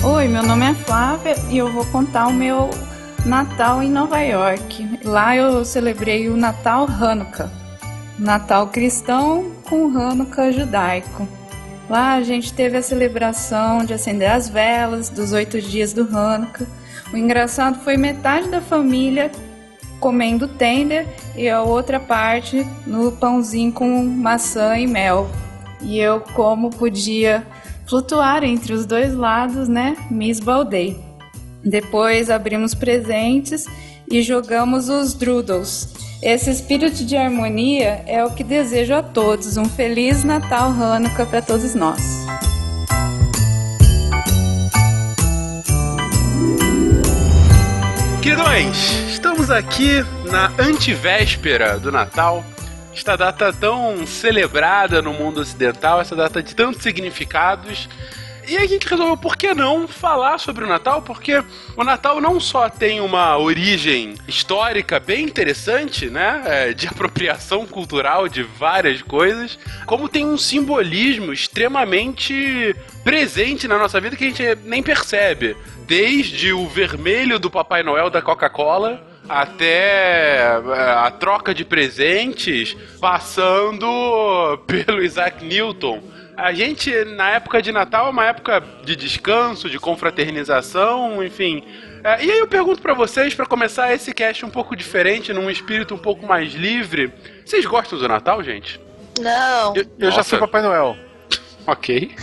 Oi, 0.03 0.27
meu 0.27 0.41
nome 0.41 0.71
é 0.71 0.73
Flávia 0.73 1.35
e 1.49 1.57
eu 1.59 1.71
vou 1.71 1.85
contar 1.85 2.27
o 2.27 2.33
meu 2.33 2.71
Natal 3.25 3.83
em 3.83 3.91
Nova 3.91 4.19
York. 4.19 5.01
Lá 5.03 5.35
eu 5.35 5.63
celebrei 5.63 6.29
o 6.29 6.35
Natal 6.35 6.87
Hanukkah. 6.87 7.51
Natal 8.17 8.67
cristão 8.69 9.51
com 9.69 9.95
Hanukkah 9.95 10.51
judaico. 10.51 11.27
Lá 11.89 12.15
a 12.15 12.23
gente 12.23 12.53
teve 12.53 12.77
a 12.77 12.81
celebração 12.81 13.85
de 13.85 13.93
acender 13.93 14.29
as 14.29 14.49
velas 14.49 15.09
dos 15.09 15.31
oito 15.31 15.61
dias 15.61 15.93
do 15.93 16.01
Hanukkah. 16.01 16.67
O 17.13 17.17
engraçado 17.17 17.79
foi 17.79 17.95
metade 17.95 18.49
da 18.49 18.59
família 18.59 19.31
comendo 19.99 20.47
tender 20.47 21.07
e 21.35 21.49
a 21.49 21.61
outra 21.61 21.99
parte 21.99 22.65
no 22.85 23.11
pãozinho 23.13 23.71
com 23.71 24.03
maçã 24.03 24.77
e 24.77 24.85
mel. 24.85 25.29
E 25.81 25.97
eu, 25.97 26.19
como 26.19 26.69
podia 26.69 27.45
flutuar 27.87 28.43
entre 28.43 28.73
os 28.73 28.85
dois 28.85 29.13
lados, 29.13 29.67
né? 29.67 29.95
Me 30.11 30.29
esbaldei. 30.29 30.99
Depois 31.63 32.29
abrimos 32.29 32.73
presentes 32.73 33.65
e 34.09 34.21
jogamos 34.21 34.89
os 34.89 35.13
Droodles. 35.13 35.96
Esse 36.21 36.49
espírito 36.49 37.05
de 37.05 37.15
harmonia 37.15 38.03
é 38.07 38.25
o 38.25 38.31
que 38.31 38.43
desejo 38.43 38.95
a 38.95 39.03
todos. 39.03 39.55
Um 39.55 39.65
feliz 39.65 40.23
Natal 40.23 40.69
Hanukkah 40.71 41.27
para 41.27 41.43
todos 41.43 41.75
nós. 41.75 42.01
Queridões, 48.23 48.93
estamos 49.09 49.51
aqui 49.51 50.03
na 50.25 50.51
antivéspera 50.57 51.77
do 51.77 51.91
Natal. 51.91 52.43
Esta 52.91 53.15
data 53.15 53.53
tão 53.53 54.07
celebrada 54.07 55.03
no 55.03 55.13
mundo 55.13 55.39
ocidental, 55.39 56.01
essa 56.01 56.15
data 56.15 56.41
de 56.41 56.55
tantos 56.55 56.81
significados. 56.81 57.87
E 58.47 58.55
a 58.55 58.65
gente 58.65 58.87
resolveu, 58.87 59.17
por 59.17 59.35
que 59.35 59.53
não, 59.53 59.89
falar 59.89 60.37
sobre 60.37 60.63
o 60.63 60.67
Natal? 60.67 61.01
Porque 61.01 61.43
o 61.75 61.83
Natal 61.83 62.21
não 62.21 62.39
só 62.39 62.69
tem 62.69 63.01
uma 63.01 63.37
origem 63.37 64.15
histórica 64.25 65.01
bem 65.01 65.25
interessante, 65.25 66.09
né? 66.09 66.43
é, 66.45 66.73
de 66.73 66.87
apropriação 66.87 67.65
cultural 67.65 68.29
de 68.29 68.43
várias 68.43 69.01
coisas, 69.01 69.59
como 69.85 70.07
tem 70.07 70.25
um 70.25 70.37
simbolismo 70.37 71.33
extremamente 71.33 72.73
presente 73.03 73.67
na 73.67 73.77
nossa 73.77 73.99
vida 73.99 74.15
que 74.15 74.23
a 74.23 74.29
gente 74.29 74.59
nem 74.63 74.81
percebe. 74.81 75.57
Desde 75.85 76.53
o 76.53 76.67
vermelho 76.67 77.39
do 77.39 77.49
Papai 77.49 77.83
Noel 77.83 78.09
da 78.09 78.21
Coca-Cola 78.21 79.05
até 79.27 80.37
é, 80.37 80.91
a 80.95 81.11
troca 81.11 81.53
de 81.53 81.65
presentes, 81.65 82.77
passando 82.99 84.57
pelo 84.65 85.03
Isaac 85.03 85.43
Newton. 85.43 86.01
A 86.37 86.53
gente, 86.53 86.93
na 87.03 87.31
época 87.31 87.63
de 87.63 87.71
Natal, 87.71 88.07
é 88.07 88.09
uma 88.11 88.25
época 88.25 88.63
de 88.83 88.95
descanso, 88.95 89.67
de 89.67 89.79
confraternização, 89.79 91.23
enfim. 91.23 91.63
É, 92.03 92.23
e 92.23 92.31
aí 92.31 92.37
eu 92.37 92.47
pergunto 92.47 92.79
pra 92.79 92.93
vocês, 92.93 93.33
pra 93.33 93.47
começar 93.47 93.91
esse 93.91 94.13
cast 94.13 94.45
um 94.45 94.49
pouco 94.49 94.75
diferente, 94.75 95.33
num 95.33 95.49
espírito 95.49 95.95
um 95.95 95.97
pouco 95.97 96.27
mais 96.27 96.53
livre. 96.53 97.11
Vocês 97.43 97.65
gostam 97.65 97.97
do 97.97 98.07
Natal, 98.07 98.43
gente? 98.43 98.79
Não. 99.19 99.75
Eu, 99.75 99.85
eu 99.97 100.11
já 100.11 100.23
fui 100.23 100.37
Papai 100.37 100.61
Noel. 100.61 100.95
Ok. 101.67 102.15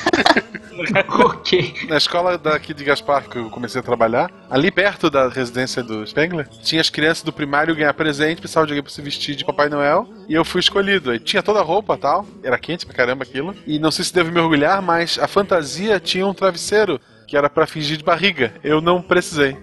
ok. 1.06 1.74
Na 1.88 1.98
escola 1.98 2.38
daqui 2.38 2.72
de 2.72 2.82
Gaspar, 2.82 3.28
que 3.28 3.36
eu 3.36 3.50
comecei 3.50 3.78
a 3.78 3.84
trabalhar, 3.84 4.30
ali 4.50 4.70
perto 4.70 5.10
da 5.10 5.28
residência 5.28 5.82
do 5.82 6.04
Spengler, 6.06 6.48
tinha 6.62 6.80
as 6.80 6.88
crianças 6.88 7.22
do 7.22 7.32
primário 7.32 7.76
ganhar 7.76 7.92
presente, 7.92 8.40
precisava 8.40 8.66
de 8.66 8.72
alguém 8.72 8.82
pra 8.82 8.90
se 8.90 9.02
vestir 9.02 9.36
de 9.36 9.44
Papai 9.44 9.68
Noel, 9.68 10.08
e 10.26 10.34
eu 10.34 10.44
fui 10.44 10.60
escolhido. 10.60 11.10
Aí 11.10 11.18
tinha 11.18 11.42
toda 11.42 11.60
a 11.60 11.62
roupa 11.62 11.98
tal, 11.98 12.26
era 12.42 12.58
quente 12.58 12.86
pra 12.86 12.94
caramba 12.94 13.22
aquilo, 13.22 13.54
e 13.66 13.78
não 13.78 13.90
sei 13.90 14.04
se 14.04 14.14
devo 14.14 14.32
me 14.32 14.40
orgulhar, 14.40 14.80
mas 14.80 15.18
a 15.18 15.28
fantasia 15.28 16.00
tinha 16.00 16.26
um 16.26 16.32
travesseiro 16.32 16.98
que 17.26 17.36
era 17.36 17.50
pra 17.50 17.66
fingir 17.66 17.96
de 17.96 18.04
barriga. 18.04 18.54
Eu 18.62 18.80
não 18.80 19.02
precisei. 19.02 19.56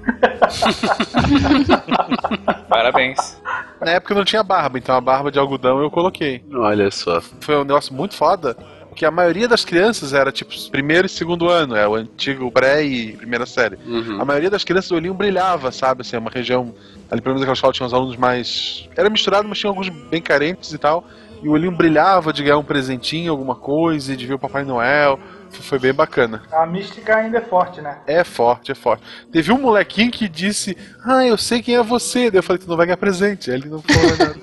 Parabéns. 2.68 3.42
Na 3.80 3.92
época 3.92 4.14
eu 4.14 4.18
não 4.18 4.26
tinha 4.26 4.44
barba, 4.44 4.78
então 4.78 4.96
a 4.96 5.02
barba 5.02 5.32
de 5.32 5.40
algodão 5.40 5.82
eu 5.82 5.90
coloquei. 5.90 6.44
Olha 6.54 6.92
só. 6.92 7.22
Foi 7.40 7.56
um 7.56 7.64
negócio 7.64 7.94
muito 7.94 8.16
foda. 8.16 8.56
Porque 8.92 9.06
a 9.06 9.10
maioria 9.10 9.48
das 9.48 9.64
crianças 9.64 10.12
era 10.12 10.34
tipo 10.34 10.52
primeiro 10.70 11.06
e 11.06 11.10
segundo 11.10 11.48
ano, 11.48 11.78
é 11.78 11.88
o 11.88 11.96
antigo 11.96 12.52
pré 12.52 12.84
e 12.84 13.14
primeira 13.14 13.46
série. 13.46 13.78
Uhum. 13.88 14.22
A 14.22 14.26
maioria 14.26 14.50
das 14.50 14.66
crianças 14.66 14.92
o 14.92 14.96
olhinho 14.96 15.14
brilhava, 15.14 15.72
sabe? 15.72 16.02
Assim, 16.02 16.18
é 16.18 16.20
uma 16.20 16.30
região. 16.30 16.76
Ali 17.10 17.22
pelo 17.22 17.34
menos 17.36 17.40
naquela 17.40 17.54
escola 17.54 17.72
tinha 17.72 17.88
uns 17.88 17.94
alunos 17.94 18.18
mais. 18.18 18.90
Era 18.98 19.10
misturado, 19.10 19.48
mas 19.48 19.58
tinha 19.58 19.70
alguns 19.70 19.88
bem 19.88 20.22
carentes 20.22 20.74
e 20.74 20.78
tal. 20.78 21.08
e 21.42 21.48
o 21.48 21.54
olhinho 21.54 21.72
brilhava 21.72 22.34
de 22.34 22.44
ganhar 22.44 22.58
um 22.58 22.64
presentinho, 22.66 23.32
alguma 23.32 23.56
coisa, 23.56 24.12
e 24.12 24.18
de 24.18 24.28
ver 24.28 24.34
o 24.34 24.40
Papai 24.40 24.66
Noel. 24.66 25.18
Foi 25.60 25.80
bem 25.80 25.94
bacana. 25.94 26.44
A 26.52 26.66
mística 26.66 27.16
ainda 27.16 27.40
é 27.40 27.42
forte, 27.42 27.82
né? 27.82 28.00
É 28.08 28.24
forte, 28.24 28.72
é 28.72 28.76
forte. 28.76 29.04
Teve 29.32 29.52
um 29.52 29.60
molequinho 29.60 30.12
que 30.12 30.28
disse: 30.30 30.78
Ah, 31.06 31.26
eu 31.26 31.38
sei 31.38 31.62
quem 31.62 31.76
é 31.76 31.84
você. 31.84 32.30
Daí 32.32 32.40
eu 32.40 32.44
falei: 32.44 32.62
Tu 32.62 32.70
não 32.70 32.78
vai 32.78 32.86
ganhar 32.86 32.98
presente. 32.98 33.52
Aí 33.52 33.58
ele 33.58 33.70
não 33.70 33.82
falou 33.82 34.18
nada. 34.18 34.36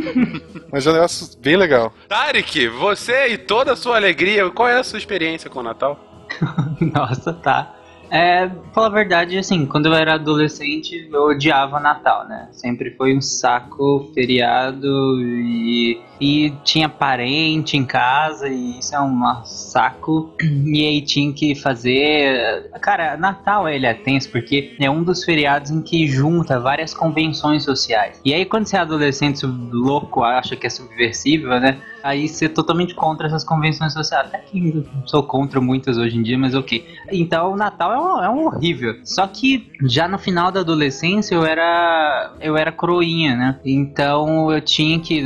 Mas 0.72 0.86
é 0.86 0.90
um 0.90 0.92
negócio 0.94 1.38
bem 1.38 1.56
legal. 1.56 1.92
Tarek, 2.08 2.68
você 2.68 3.28
e 3.28 3.38
toda 3.38 3.72
a 3.72 3.76
sua 3.76 3.96
alegria, 3.96 4.48
qual 4.50 4.68
é 4.68 4.78
a 4.78 4.84
sua 4.84 4.98
experiência 4.98 5.50
com 5.50 5.60
o 5.60 5.62
Natal? 5.62 6.28
Nossa, 6.80 7.32
tá. 7.32 7.79
É, 8.10 8.50
falar 8.72 8.88
a 8.88 8.90
verdade, 8.90 9.38
assim, 9.38 9.64
quando 9.66 9.86
eu 9.86 9.94
era 9.94 10.14
adolescente, 10.14 11.08
eu 11.10 11.28
odiava 11.28 11.78
Natal, 11.78 12.26
né? 12.28 12.48
Sempre 12.50 12.90
foi 12.96 13.16
um 13.16 13.20
saco 13.20 14.10
feriado 14.12 14.88
e, 15.22 16.00
e 16.20 16.50
tinha 16.64 16.88
parente 16.88 17.76
em 17.76 17.84
casa 17.84 18.48
e 18.48 18.80
isso 18.80 18.94
é 18.94 19.00
um 19.00 19.44
saco. 19.44 20.34
E 20.40 20.86
aí 20.86 21.00
tinha 21.02 21.32
que 21.32 21.54
fazer. 21.54 22.70
Cara, 22.80 23.16
Natal 23.16 23.68
ele 23.68 23.86
é 23.86 23.94
tenso 23.94 24.30
porque 24.30 24.76
é 24.78 24.90
um 24.90 25.02
dos 25.02 25.24
feriados 25.24 25.70
em 25.70 25.80
que 25.80 26.06
junta 26.06 26.60
várias 26.60 26.94
convenções 26.94 27.64
sociais. 27.64 28.20
E 28.24 28.32
aí, 28.34 28.44
quando 28.44 28.66
você 28.66 28.76
é 28.76 28.80
adolescente 28.80 29.44
louco, 29.46 30.22
acha 30.22 30.56
que 30.56 30.66
é 30.66 30.70
subversível, 30.70 31.60
né? 31.60 31.80
Aí 32.02 32.28
você 32.28 32.46
é 32.46 32.48
totalmente 32.48 32.94
contra 32.94 33.26
essas 33.26 33.44
convenções 33.44 33.92
sociais. 33.92 34.28
Até 34.28 34.38
que 34.38 34.84
sou 35.06 35.22
contra 35.22 35.60
muitas 35.60 35.96
hoje 35.96 36.16
em 36.16 36.22
dia, 36.22 36.38
mas 36.38 36.54
ok. 36.54 36.86
Então 37.10 37.56
Natal 37.56 37.92
é 37.92 37.99
um, 38.00 38.22
é 38.24 38.28
um 38.30 38.46
horrível. 38.46 38.94
Só 39.04 39.26
que 39.26 39.70
já 39.84 40.08
no 40.08 40.18
final 40.18 40.50
da 40.50 40.60
adolescência 40.60 41.34
eu 41.34 41.44
era. 41.44 42.32
eu 42.40 42.56
era 42.56 42.72
coroinha, 42.72 43.36
né? 43.36 43.60
Então 43.64 44.50
eu 44.52 44.60
tinha 44.60 44.98
que. 44.98 45.22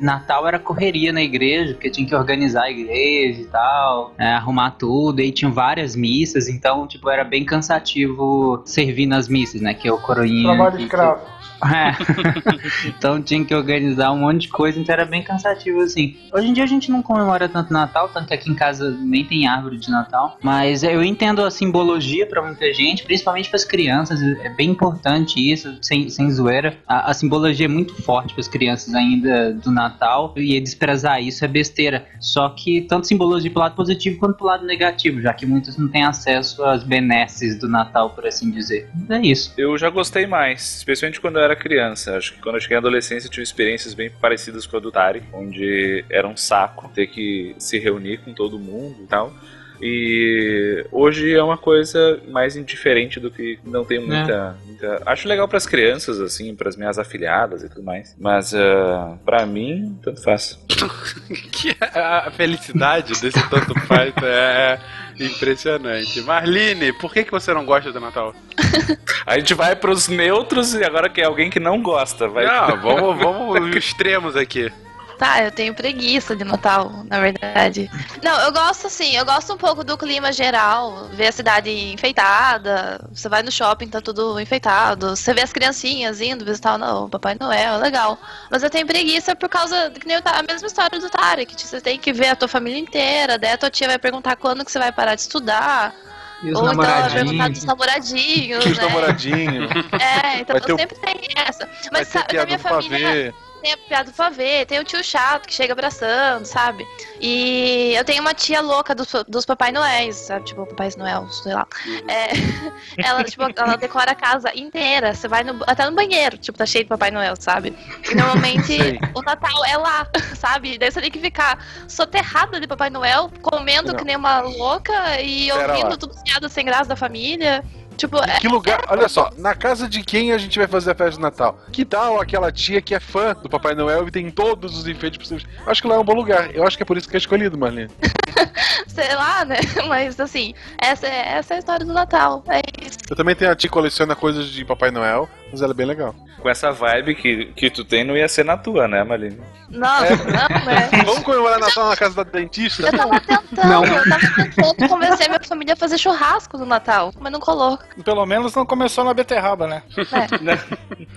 Natal 0.00 0.46
era 0.46 0.58
correria 0.58 1.12
na 1.12 1.22
igreja, 1.22 1.74
porque 1.74 1.88
eu 1.88 1.92
tinha 1.92 2.06
que 2.06 2.14
organizar 2.14 2.62
a 2.64 2.70
igreja 2.70 3.40
e 3.42 3.46
tal, 3.46 4.12
é, 4.18 4.32
arrumar 4.32 4.72
tudo, 4.72 5.20
e 5.20 5.30
tinham 5.30 5.52
várias 5.52 5.94
missas, 5.96 6.48
então, 6.48 6.86
tipo, 6.86 7.08
era 7.10 7.24
bem 7.24 7.44
cansativo 7.44 8.62
servir 8.64 9.06
nas 9.06 9.28
missas, 9.28 9.60
né? 9.60 9.74
Que 9.74 9.88
é 9.88 9.92
o 9.92 9.98
coroinha. 9.98 10.54
Trabalho 10.54 10.76
que- 10.76 10.82
escravo. 10.84 11.35
é. 11.64 12.88
então 12.88 13.22
tinha 13.22 13.44
que 13.44 13.54
organizar 13.54 14.12
um 14.12 14.18
monte 14.18 14.42
de 14.42 14.48
coisa, 14.48 14.78
então 14.78 14.92
era 14.92 15.04
bem 15.04 15.22
cansativo 15.22 15.80
assim. 15.80 16.16
Hoje 16.32 16.48
em 16.48 16.52
dia 16.52 16.64
a 16.64 16.66
gente 16.66 16.90
não 16.90 17.02
comemora 17.02 17.48
tanto 17.48 17.72
Natal, 17.72 18.08
tanto 18.08 18.28
que 18.28 18.34
aqui 18.34 18.50
em 18.50 18.54
casa 18.54 18.90
nem 18.90 19.24
tem 19.24 19.46
árvore 19.46 19.78
de 19.78 19.90
Natal. 19.90 20.38
Mas 20.42 20.82
eu 20.82 21.02
entendo 21.02 21.42
a 21.42 21.50
simbologia 21.50 22.26
pra 22.26 22.42
muita 22.42 22.72
gente, 22.72 23.04
principalmente 23.04 23.48
para 23.48 23.56
as 23.56 23.64
crianças. 23.64 24.20
É 24.22 24.48
bem 24.50 24.70
importante 24.70 25.40
isso, 25.40 25.76
sem, 25.82 26.08
sem 26.08 26.30
zoeira. 26.30 26.76
A, 26.86 27.10
a 27.10 27.14
simbologia 27.14 27.66
é 27.66 27.68
muito 27.68 27.94
forte 28.02 28.34
para 28.34 28.40
as 28.40 28.48
crianças 28.48 28.94
ainda 28.94 29.52
do 29.52 29.70
Natal 29.70 30.34
e 30.36 30.60
desprezar 30.60 31.22
isso 31.22 31.44
é 31.44 31.48
besteira. 31.48 32.06
Só 32.20 32.48
que 32.50 32.82
tanto 32.82 33.06
simbologia 33.06 33.50
pro 33.50 33.60
lado 33.60 33.74
positivo 33.74 34.18
quanto 34.18 34.36
pro 34.36 34.46
lado 34.46 34.66
negativo, 34.66 35.20
já 35.20 35.32
que 35.32 35.46
muitos 35.46 35.76
não 35.76 35.88
têm 35.88 36.04
acesso 36.04 36.64
às 36.64 36.82
benesses 36.82 37.58
do 37.58 37.68
Natal, 37.68 38.10
por 38.10 38.26
assim 38.26 38.50
dizer. 38.50 38.88
Mas 38.94 39.10
é 39.10 39.20
isso. 39.22 39.52
Eu 39.56 39.76
já 39.78 39.90
gostei 39.90 40.26
mais, 40.26 40.76
especialmente 40.76 41.20
quando 41.20 41.36
eu 41.36 41.42
era 41.42 41.55
criança. 41.56 42.16
Acho 42.16 42.34
que 42.34 42.40
quando 42.40 42.54
eu 42.56 42.60
cheguei 42.60 42.76
na 42.76 42.80
adolescência 42.80 43.26
eu 43.26 43.30
tive 43.30 43.42
experiências 43.42 43.94
bem 43.94 44.08
parecidas 44.10 44.66
com 44.66 44.76
a 44.76 44.80
do 44.80 44.92
Tari, 44.92 45.22
onde 45.32 46.04
era 46.08 46.26
um 46.28 46.36
saco 46.36 46.88
ter 46.94 47.06
que 47.08 47.54
se 47.58 47.78
reunir 47.78 48.18
com 48.18 48.32
todo 48.32 48.58
mundo 48.58 49.02
e 49.02 49.06
tal. 49.06 49.32
E 49.80 50.86
hoje 50.90 51.34
é 51.34 51.42
uma 51.42 51.58
coisa 51.58 52.18
mais 52.28 52.56
indiferente 52.56 53.20
do 53.20 53.30
que 53.30 53.58
não 53.64 53.84
tem 53.84 53.98
muita. 54.00 54.56
muita- 54.64 55.02
Acho 55.04 55.28
legal 55.28 55.46
pras 55.46 55.66
crianças, 55.66 56.18
assim, 56.18 56.54
pras 56.54 56.76
minhas 56.76 56.98
afilhadas 56.98 57.62
e 57.62 57.68
tudo 57.68 57.82
mais. 57.82 58.16
Mas 58.18 58.52
uh, 58.54 59.18
pra 59.24 59.44
mim, 59.44 59.98
tanto 60.02 60.22
faz. 60.22 60.58
a 61.94 62.30
felicidade 62.30 63.20
desse 63.20 63.50
tanto 63.50 63.78
faz 63.80 64.14
é 64.22 64.78
impressionante. 65.18 66.20
Marlene, 66.22 66.92
por 66.92 67.12
que, 67.12 67.24
que 67.24 67.30
você 67.30 67.52
não 67.52 67.64
gosta 67.64 67.92
do 67.92 68.00
Natal? 68.00 68.34
A 69.26 69.38
gente 69.38 69.54
vai 69.54 69.74
pros 69.74 70.08
neutros 70.08 70.74
e 70.74 70.84
agora 70.84 71.08
que 71.08 71.20
é 71.20 71.24
alguém 71.24 71.50
que 71.50 71.58
não 71.58 71.82
gosta. 71.82 72.28
Vai... 72.28 72.46
Não, 72.46 72.80
vamos, 72.80 73.18
vamos 73.18 73.76
extremos 73.76 74.36
aqui. 74.36 74.70
Tá, 75.18 75.42
eu 75.42 75.50
tenho 75.50 75.74
preguiça 75.74 76.36
de 76.36 76.44
Natal, 76.44 77.04
na 77.08 77.18
verdade. 77.18 77.90
Não, 78.22 78.38
eu 78.42 78.52
gosto 78.52 78.86
assim, 78.86 79.16
eu 79.16 79.24
gosto 79.24 79.52
um 79.54 79.56
pouco 79.56 79.82
do 79.82 79.96
clima 79.96 80.30
geral, 80.30 81.08
ver 81.12 81.28
a 81.28 81.32
cidade 81.32 81.70
enfeitada, 81.70 83.00
você 83.12 83.26
vai 83.28 83.42
no 83.42 83.50
shopping, 83.50 83.88
tá 83.88 84.00
tudo 84.00 84.38
enfeitado, 84.38 85.16
você 85.16 85.32
vê 85.32 85.40
as 85.42 85.52
criancinhas 85.52 86.20
indo 86.20 86.44
visitar 86.44 86.76
o 86.76 87.08
Papai 87.08 87.34
Noel, 87.40 87.74
é 87.74 87.78
legal. 87.78 88.18
Mas 88.50 88.62
eu 88.62 88.68
tenho 88.68 88.86
preguiça 88.86 89.34
por 89.34 89.48
causa, 89.48 89.90
que 89.90 90.06
nem 90.06 90.16
a 90.22 90.42
mesma 90.42 90.66
história 90.66 90.98
do 91.00 91.08
Tarek, 91.08 91.54
que 91.54 91.66
você 91.66 91.80
tem 91.80 91.98
que 91.98 92.12
ver 92.12 92.28
a 92.28 92.36
tua 92.36 92.48
família 92.48 92.78
inteira, 92.78 93.38
daí 93.38 93.52
a 93.52 93.58
tua 93.58 93.70
tia 93.70 93.86
vai 93.88 93.98
perguntar 93.98 94.36
quando 94.36 94.64
que 94.64 94.70
você 94.70 94.78
vai 94.78 94.92
parar 94.92 95.14
de 95.14 95.22
estudar. 95.22 95.94
E 96.42 96.52
os 96.52 96.58
Ou 96.60 96.70
então 96.70 96.84
ela 96.84 97.00
vai 97.08 97.12
perguntar 97.14 97.48
dos 97.48 97.64
namoradinhos, 97.64 98.64
Os 98.66 98.76
né? 98.76 98.84
namoradinhos. 98.84 99.70
É, 99.98 100.40
então 100.40 100.52
Vai 100.54 100.60
ter 100.60 100.72
o- 100.74 100.76
sempre 100.76 100.96
tem 100.98 101.20
essa. 101.36 101.64
Vai 101.64 101.90
Mas 101.92 102.08
sabe, 102.08 102.24
da 102.26 102.30
piada 102.30 102.46
minha 102.46 102.58
família 102.58 102.98
pavê. 103.08 103.34
Tem 103.62 103.72
a 103.72 103.76
piada 103.76 104.10
do 104.10 104.16
pavê, 104.16 104.64
tem 104.64 104.78
o 104.78 104.84
tio 104.84 105.02
chato 105.02 105.46
que 105.46 105.54
chega 105.54 105.72
abraçando, 105.72 106.44
sabe? 106.44 106.86
E 107.20 107.94
eu 107.96 108.04
tenho 108.04 108.20
uma 108.20 108.34
tia 108.34 108.60
louca 108.60 108.94
dos, 108.94 109.08
dos 109.26 109.44
Papai 109.44 109.72
Noéis, 109.72 110.16
sabe? 110.16 110.44
Tipo, 110.44 110.66
Papai 110.66 110.90
Noel, 110.96 111.28
sei 111.30 111.54
lá. 111.54 111.66
É, 112.08 112.28
ela, 113.06 113.24
tipo, 113.24 113.42
ela 113.42 113.76
decora 113.76 114.12
a 114.12 114.14
casa 114.14 114.50
inteira. 114.54 115.14
Você 115.14 115.28
vai 115.28 115.42
no, 115.42 115.62
até 115.66 115.88
no 115.88 115.96
banheiro, 115.96 116.38
tipo, 116.38 116.56
tá 116.58 116.66
cheio 116.66 116.84
de 116.84 116.88
Papai 116.88 117.10
Noel, 117.10 117.34
sabe? 117.38 117.76
E 118.10 118.14
normalmente 118.14 118.76
Sei. 118.76 119.00
o 119.14 119.22
Natal 119.22 119.64
é 119.64 119.76
lá, 119.76 120.06
sabe? 120.36 120.78
Daí 120.78 120.90
você 120.90 121.00
tem 121.00 121.10
que 121.10 121.20
ficar 121.20 121.64
soterrada 121.88 122.60
de 122.60 122.66
Papai 122.66 122.90
Noel, 122.90 123.30
comendo 123.42 123.88
Não. 123.88 123.96
que 123.96 124.04
nem 124.04 124.16
uma 124.16 124.40
louca 124.40 125.20
e 125.20 125.48
Pera 125.50 125.72
ouvindo 125.72 125.90
lá. 125.90 125.96
tudo 125.96 126.22
piada 126.22 126.48
sem 126.48 126.64
graça 126.64 126.88
da 126.88 126.96
família. 126.96 127.64
Tipo, 127.96 128.18
Em 128.18 128.40
que 128.40 128.48
lugar? 128.48 128.84
Olha 128.88 129.08
só, 129.08 129.30
na 129.38 129.54
casa 129.54 129.88
de 129.88 130.02
quem 130.02 130.32
a 130.32 130.38
gente 130.38 130.58
vai 130.58 130.68
fazer 130.68 130.90
a 130.90 130.94
festa 130.94 131.12
de 131.16 131.20
Natal? 131.20 131.58
Que 131.72 131.84
tal 131.84 132.20
aquela 132.20 132.52
tia 132.52 132.80
que 132.80 132.94
é 132.94 133.00
fã 133.00 133.34
do 133.34 133.48
Papai 133.48 133.74
Noel 133.74 134.06
e 134.06 134.10
tem 134.10 134.30
todos 134.30 134.76
os 134.76 134.86
enfeites 134.86 135.18
possíveis? 135.18 135.46
Eu 135.64 135.70
acho 135.70 135.82
que 135.82 135.88
lá 135.88 135.96
é 135.96 135.98
um 135.98 136.04
bom 136.04 136.14
lugar. 136.14 136.54
Eu 136.54 136.66
acho 136.66 136.76
que 136.76 136.82
é 136.82 136.86
por 136.86 136.96
isso 136.96 137.08
que 137.08 137.16
é 137.16 137.18
escolhido, 137.18 137.56
Marlene. 137.56 137.90
sei 138.96 139.14
lá, 139.14 139.44
né? 139.44 139.56
Mas 139.86 140.18
assim, 140.18 140.54
essa 140.78 141.06
é, 141.06 141.36
essa 141.36 141.54
é 141.54 141.56
a 141.56 141.58
história 141.58 141.84
do 141.84 141.92
Natal. 141.92 142.42
É 142.48 142.62
isso. 142.84 142.98
Eu 143.08 143.16
também 143.16 143.34
tenho 143.36 143.50
a 143.50 143.54
tia 143.54 143.68
que 143.68 143.72
coleciona 143.72 144.16
coisas 144.16 144.46
de 144.46 144.64
Papai 144.64 144.90
Noel, 144.90 145.28
mas 145.50 145.60
ela 145.60 145.72
é 145.72 145.74
bem 145.74 145.86
legal. 145.86 146.14
Com 146.38 146.48
essa 146.48 146.70
vibe 146.72 147.14
que, 147.14 147.46
que 147.46 147.70
tu 147.70 147.84
tem, 147.84 148.04
não 148.04 148.16
ia 148.16 148.28
ser 148.28 148.44
na 148.44 148.56
tua, 148.56 148.86
né, 148.88 149.02
Maline? 149.04 149.40
Nossa, 149.68 150.16
não, 150.16 150.64
né? 150.64 150.88
Vamos 151.04 151.22
comemorar 151.22 151.58
Natal 151.58 151.88
na 151.88 151.96
casa 151.96 152.16
da 152.16 152.22
dentista? 152.22 152.86
Eu 152.86 152.96
tava 152.96 153.20
tentando, 153.20 153.84
eu 153.84 154.08
tava 154.08 154.34
tentando 154.34 154.88
convencer 154.88 155.28
minha 155.28 155.40
família 155.42 155.74
a 155.74 155.76
fazer 155.76 155.98
churrasco 155.98 156.56
no 156.56 156.66
Natal, 156.66 157.12
mas 157.18 157.32
não 157.32 157.40
colou. 157.40 157.78
Pelo 158.04 158.24
menos 158.26 158.54
não 158.54 158.66
começou 158.66 159.04
na 159.04 159.14
beterraba, 159.14 159.66
né? 159.66 159.82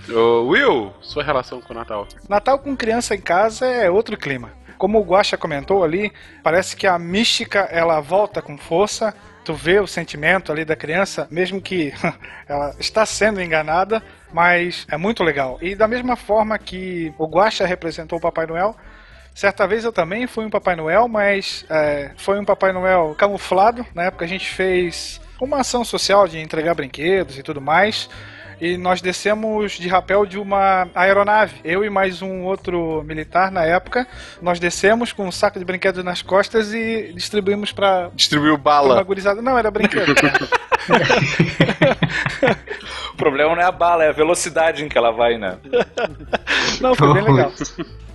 Ô, 0.08 0.48
Will, 0.48 0.92
sua 1.00 1.22
relação 1.22 1.60
com 1.60 1.72
o 1.72 1.76
Natal. 1.76 2.06
Natal 2.28 2.58
com 2.58 2.76
criança 2.76 3.14
em 3.14 3.20
casa 3.20 3.66
é 3.66 3.90
outro 3.90 4.16
clima. 4.16 4.50
Como 4.78 4.98
o 4.98 5.04
Guaxa 5.04 5.36
comentou 5.36 5.84
ali, 5.84 6.10
parece 6.42 6.74
que 6.74 6.86
a 6.86 6.98
mística 6.98 7.60
ela 7.70 8.00
volta 8.00 8.40
com 8.40 8.56
força. 8.56 9.14
Tu 9.44 9.52
vê 9.52 9.78
o 9.78 9.86
sentimento 9.86 10.52
ali 10.52 10.64
da 10.64 10.76
criança, 10.76 11.26
mesmo 11.30 11.60
que 11.60 11.92
ela 12.48 12.74
está 12.78 13.04
sendo 13.04 13.42
enganada, 13.42 14.02
mas 14.32 14.86
é 14.90 14.96
muito 14.96 15.22
legal. 15.22 15.58
E 15.60 15.74
da 15.74 15.86
mesma 15.86 16.16
forma 16.16 16.58
que 16.58 17.12
o 17.18 17.26
Guaxa 17.26 17.66
representou 17.66 18.18
o 18.18 18.22
Papai 18.22 18.46
Noel, 18.46 18.74
certa 19.34 19.66
vez 19.66 19.84
eu 19.84 19.92
também 19.92 20.26
fui 20.26 20.44
um 20.44 20.50
Papai 20.50 20.76
Noel, 20.76 21.08
mas 21.08 21.64
é, 21.68 22.12
foi 22.16 22.38
um 22.38 22.44
Papai 22.44 22.72
Noel 22.72 23.14
camuflado. 23.18 23.86
Na 23.94 24.04
época 24.04 24.24
a 24.24 24.28
gente 24.28 24.48
fez 24.48 25.20
uma 25.44 25.60
ação 25.60 25.84
social 25.84 26.26
de 26.28 26.38
entregar 26.38 26.74
brinquedos 26.74 27.38
e 27.38 27.42
tudo 27.42 27.60
mais. 27.60 28.08
E 28.60 28.76
nós 28.76 29.00
descemos 29.00 29.72
de 29.72 29.88
rapel 29.88 30.26
de 30.26 30.38
uma 30.38 30.86
aeronave. 30.94 31.54
Eu 31.64 31.82
e 31.82 31.88
mais 31.88 32.20
um 32.20 32.42
outro 32.42 33.02
militar 33.04 33.50
na 33.50 33.64
época. 33.64 34.06
Nós 34.42 34.60
descemos 34.60 35.14
com 35.14 35.26
um 35.26 35.32
saco 35.32 35.58
de 35.58 35.64
brinquedos 35.64 36.04
nas 36.04 36.20
costas 36.20 36.74
e 36.74 37.10
distribuímos 37.14 37.72
pra. 37.72 38.10
Distribuiu 38.14 38.58
pra 38.58 38.62
bala. 38.62 39.02
Gurizada. 39.02 39.40
Não, 39.40 39.56
era 39.56 39.70
brinquedo. 39.70 40.14
O 43.12 43.16
problema 43.16 43.54
não 43.54 43.62
é 43.62 43.66
a 43.66 43.72
bala, 43.72 44.04
é 44.04 44.08
a 44.08 44.12
velocidade 44.12 44.82
em 44.82 44.88
que 44.88 44.96
ela 44.96 45.10
vai, 45.10 45.36
né? 45.36 45.58
Não, 46.80 46.94
foi 46.94 47.12
bem 47.12 47.22
legal. 47.22 47.52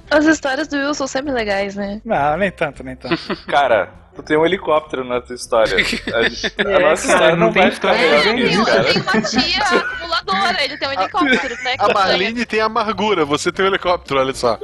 As 0.10 0.26
histórias 0.26 0.68
do 0.68 0.78
Will 0.78 0.94
são 0.96 1.06
sempre 1.06 1.32
legais, 1.32 1.76
né? 1.76 2.02
Não, 2.04 2.38
nem 2.38 2.52
tanto, 2.52 2.84
nem 2.84 2.96
tanto. 2.96 3.16
Cara, 3.46 3.90
Tu 4.16 4.24
tem 4.24 4.38
um 4.38 4.46
helicóptero 4.46 5.04
na 5.04 5.20
tua 5.22 5.36
história. 5.36 5.76
A, 5.76 5.80
a 6.18 6.24
É, 6.24 6.80
nossa 6.80 7.08
cara, 7.08 7.16
história 7.16 7.36
não 7.36 7.48
não 7.48 7.54
tem 7.54 7.62
vai 7.64 7.72
ficar 7.72 7.96
história 7.96 8.00
melhor 8.02 8.24
que 8.24 8.30
Ele 8.30 8.50
isso, 8.50 8.66
tem, 8.66 8.74
cara. 8.74 8.84
tem 8.94 9.02
uma 9.02 9.22
tia 9.22 9.64
acumuladora, 9.80 10.64
ele 10.64 10.78
tem 10.78 10.88
um 10.88 10.92
helicóptero, 10.94 11.56
né? 11.64 11.76
A. 11.80 11.94
Marlene 11.94 12.46
tem 12.46 12.60
amargura, 12.62 13.26
você 13.26 13.52
tem 13.52 13.66
um 13.66 13.68
helicóptero, 13.68 14.20
olha 14.20 14.34
só. 14.34 14.58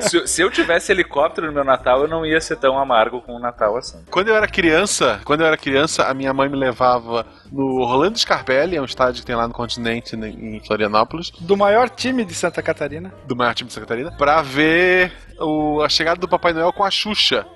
Se, 0.00 0.26
se 0.26 0.42
eu 0.42 0.50
tivesse 0.50 0.92
helicóptero 0.92 1.48
no 1.48 1.52
meu 1.52 1.64
Natal, 1.64 2.02
eu 2.02 2.08
não 2.08 2.24
ia 2.24 2.40
ser 2.40 2.56
tão 2.56 2.78
amargo 2.78 3.20
com 3.20 3.34
o 3.36 3.38
Natal 3.40 3.76
assim. 3.76 4.02
Quando 4.10 4.28
eu 4.28 4.36
era 4.36 4.46
criança, 4.46 5.20
quando 5.24 5.40
eu 5.40 5.46
era 5.46 5.56
criança, 5.56 6.04
a 6.06 6.14
minha 6.14 6.32
mãe 6.32 6.48
me 6.48 6.56
levava 6.56 7.26
no 7.50 7.80
Orlando 7.82 8.18
Scarpelli, 8.18 8.76
é 8.76 8.80
um 8.80 8.84
estádio 8.84 9.20
que 9.20 9.26
tem 9.26 9.36
lá 9.36 9.46
no 9.46 9.54
continente, 9.54 10.16
né, 10.16 10.28
em 10.28 10.60
Florianópolis, 10.66 11.30
Do 11.40 11.56
maior 11.56 11.88
time 11.90 12.24
de 12.24 12.34
Santa 12.34 12.62
Catarina. 12.62 13.12
do 13.26 13.34
maior 13.36 13.54
time 13.54 13.68
de 13.68 13.74
Santa 13.74 13.86
Catarina, 13.86 14.12
pra 14.12 14.42
ver 14.42 15.12
o- 15.38 15.80
a 15.82 15.88
chegada 15.88 16.18
do 16.20 16.26
Papai 16.28 16.52
Noel 16.52 16.72
com 16.72 16.82
a 16.84 16.90
Xuxa. 16.90 17.46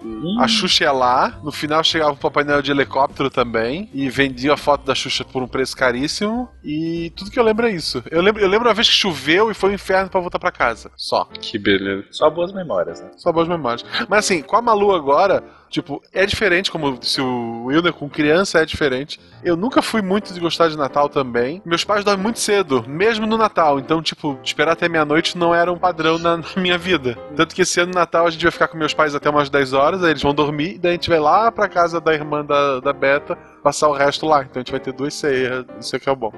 A 0.41 0.47
Xuxa 0.49 0.80
ia 0.85 0.93
lá, 0.93 1.39
no 1.43 1.53
final 1.53 1.83
chegava 1.83 2.13
o 2.13 2.17
Papai 2.17 2.45
Noel 2.45 2.63
de 2.63 2.71
helicóptero 2.71 3.31
também, 3.31 3.89
e 3.93 4.09
vendia 4.09 4.55
a 4.55 4.57
foto 4.57 4.85
da 4.85 4.95
Xuxa 4.95 5.25
por 5.25 5.43
um 5.43 5.49
preço 5.49 5.77
caríssimo, 5.77 6.49
e 6.63 7.13
tudo 7.17 7.31
que 7.31 7.39
eu 7.39 7.45
lembro 7.45 7.67
é 7.67 7.71
isso. 7.71 8.03
Eu 8.11 8.23
lembro, 8.23 8.43
eu 8.43 8.49
lembro 8.49 8.69
uma 8.69 8.75
vez 8.75 8.89
que 8.89 8.95
choveu 8.95 9.51
e 9.51 9.55
foi 9.55 9.71
um 9.71 9.75
inferno 9.75 10.11
pra 10.11 10.21
voltar 10.21 10.39
pra 10.39 10.51
casa. 10.51 10.91
Só. 10.97 11.25
Que 11.25 11.59
beleza. 11.59 12.07
Só 12.11 12.31
boas 12.31 12.53
memórias, 12.53 13.01
né? 13.01 13.11
Só 13.17 13.33
boas 13.33 13.49
memórias. 13.49 13.85
Mas 14.09 14.21
assim, 14.21 14.43
com 14.43 14.57
a 14.57 14.63
Malu 14.63 14.95
agora, 14.95 15.43
tipo, 15.71 16.03
é 16.13 16.27
diferente, 16.27 16.71
como 16.71 16.99
se 17.03 17.21
o 17.21 17.67
Wilder 17.67 17.93
com 17.93 18.11
criança 18.11 18.59
é 18.59 18.67
diferente. 18.67 19.21
Eu 19.43 19.57
nunca 19.57 19.81
fui 19.81 20.03
muito 20.03 20.35
de 20.35 20.41
gostar 20.41 20.69
de 20.69 20.77
Natal 20.77 21.09
também. 21.09 21.63
Meus 21.65 21.85
pais 21.85 22.05
dormem 22.05 22.23
muito 22.23 22.41
cedo, 22.41 22.85
mesmo 22.87 23.27
no 23.27 23.39
Natal. 23.39 23.79
Então, 23.79 24.03
tipo, 24.03 24.39
esperar 24.43 24.73
até 24.73 24.89
meia-noite 24.89 25.39
não 25.39 25.55
era 25.55 25.73
um 25.73 25.79
padrão 25.79 26.19
na, 26.19 26.37
na 26.39 26.45
minha 26.57 26.77
vida. 26.77 27.17
Tanto 27.37 27.55
que 27.55 27.63
esse 27.63 27.81
ano 27.81 27.93
no 27.93 27.99
Natal 27.99 28.27
a 28.27 28.31
gente 28.31 28.43
vai 28.43 28.53
ficar 28.53 28.69
com 28.69 28.77
meus 28.77 28.93
pais 28.93 29.15
até 29.15 29.31
umas 29.31 29.49
10 29.49 29.73
horas, 29.73 30.03
aí 30.03 30.11
eles 30.11 30.23
vão 30.23 30.35
dormir, 30.35 30.79
daí 30.79 30.91
a 30.91 30.95
gente 30.95 31.09
vai 31.09 31.21
lá 31.21 31.51
pra 31.53 31.69
casa 31.69 32.01
da 32.01 32.13
irmã 32.13 32.45
da, 32.45 32.81
da 32.81 32.93
Beta 32.93 33.39
passar 33.63 33.89
o 33.89 33.93
resto 33.93 34.27
lá. 34.27 34.43
Então 34.43 34.57
a 34.57 34.61
gente 34.61 34.71
vai 34.71 34.81
ter 34.81 34.93
duas 34.93 35.15
ceias, 35.15 35.65
isso 35.81 35.95
aqui 35.97 36.09
é 36.09 36.13
o 36.13 36.17
bom. 36.17 36.33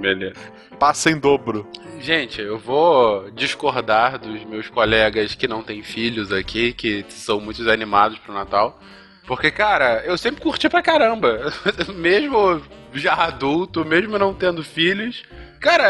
Beleza. 0.00 0.36
Passa 0.78 1.10
em 1.10 1.18
dobro. 1.18 1.66
Gente, 2.00 2.40
eu 2.40 2.58
vou 2.58 3.30
discordar 3.30 4.18
dos 4.18 4.44
meus 4.44 4.68
colegas 4.68 5.34
que 5.34 5.48
não 5.48 5.62
têm 5.62 5.82
filhos 5.82 6.30
aqui, 6.30 6.72
que 6.72 7.04
são 7.08 7.40
muito 7.40 7.68
animados 7.70 8.18
pro 8.18 8.34
Natal. 8.34 8.78
Porque, 9.26 9.50
cara, 9.50 10.02
eu 10.06 10.16
sempre 10.16 10.40
curti 10.40 10.68
pra 10.68 10.82
caramba. 10.82 11.52
mesmo 11.96 12.62
já 12.92 13.14
adulto, 13.14 13.84
mesmo 13.84 14.18
não 14.18 14.32
tendo 14.32 14.62
filhos. 14.62 15.24
Cara, 15.60 15.88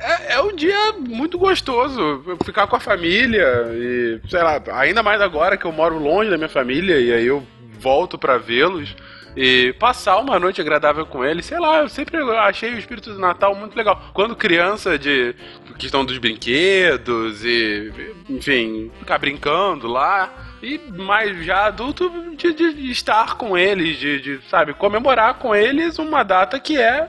é, 0.00 0.34
é 0.34 0.42
um 0.42 0.54
dia 0.54 0.92
muito 0.92 1.38
gostoso 1.38 2.22
ficar 2.44 2.66
com 2.66 2.76
a 2.76 2.80
família 2.80 3.68
e, 3.72 4.20
sei 4.28 4.42
lá, 4.42 4.62
ainda 4.74 5.02
mais 5.02 5.20
agora 5.20 5.56
que 5.56 5.64
eu 5.64 5.72
moro 5.72 5.98
longe 5.98 6.30
da 6.30 6.36
minha 6.36 6.48
família 6.48 7.00
e 7.00 7.12
aí 7.12 7.26
eu 7.26 7.44
volto 7.80 8.18
pra 8.18 8.38
vê-los 8.38 8.94
e 9.36 9.72
passar 9.78 10.18
uma 10.18 10.38
noite 10.38 10.60
agradável 10.60 11.06
com 11.06 11.24
eles. 11.24 11.46
Sei 11.46 11.58
lá, 11.58 11.80
eu 11.80 11.88
sempre 11.88 12.18
achei 12.38 12.74
o 12.74 12.78
espírito 12.78 13.12
do 13.12 13.18
Natal 13.18 13.54
muito 13.54 13.76
legal. 13.76 14.10
Quando 14.12 14.36
criança, 14.36 14.98
de 14.98 15.34
questão 15.78 16.04
dos 16.04 16.18
brinquedos 16.18 17.44
e, 17.44 17.92
enfim, 18.28 18.90
ficar 18.98 19.18
brincando 19.18 19.86
lá. 19.86 20.30
E 20.60 20.76
mais 20.90 21.44
já 21.44 21.66
adulto, 21.66 22.10
de, 22.36 22.52
de 22.52 22.90
estar 22.90 23.36
com 23.36 23.56
eles, 23.56 23.96
de, 23.96 24.20
de, 24.20 24.40
sabe, 24.50 24.74
comemorar 24.74 25.34
com 25.34 25.54
eles 25.54 26.00
uma 26.00 26.24
data 26.24 26.58
que 26.58 26.76
é 26.76 27.08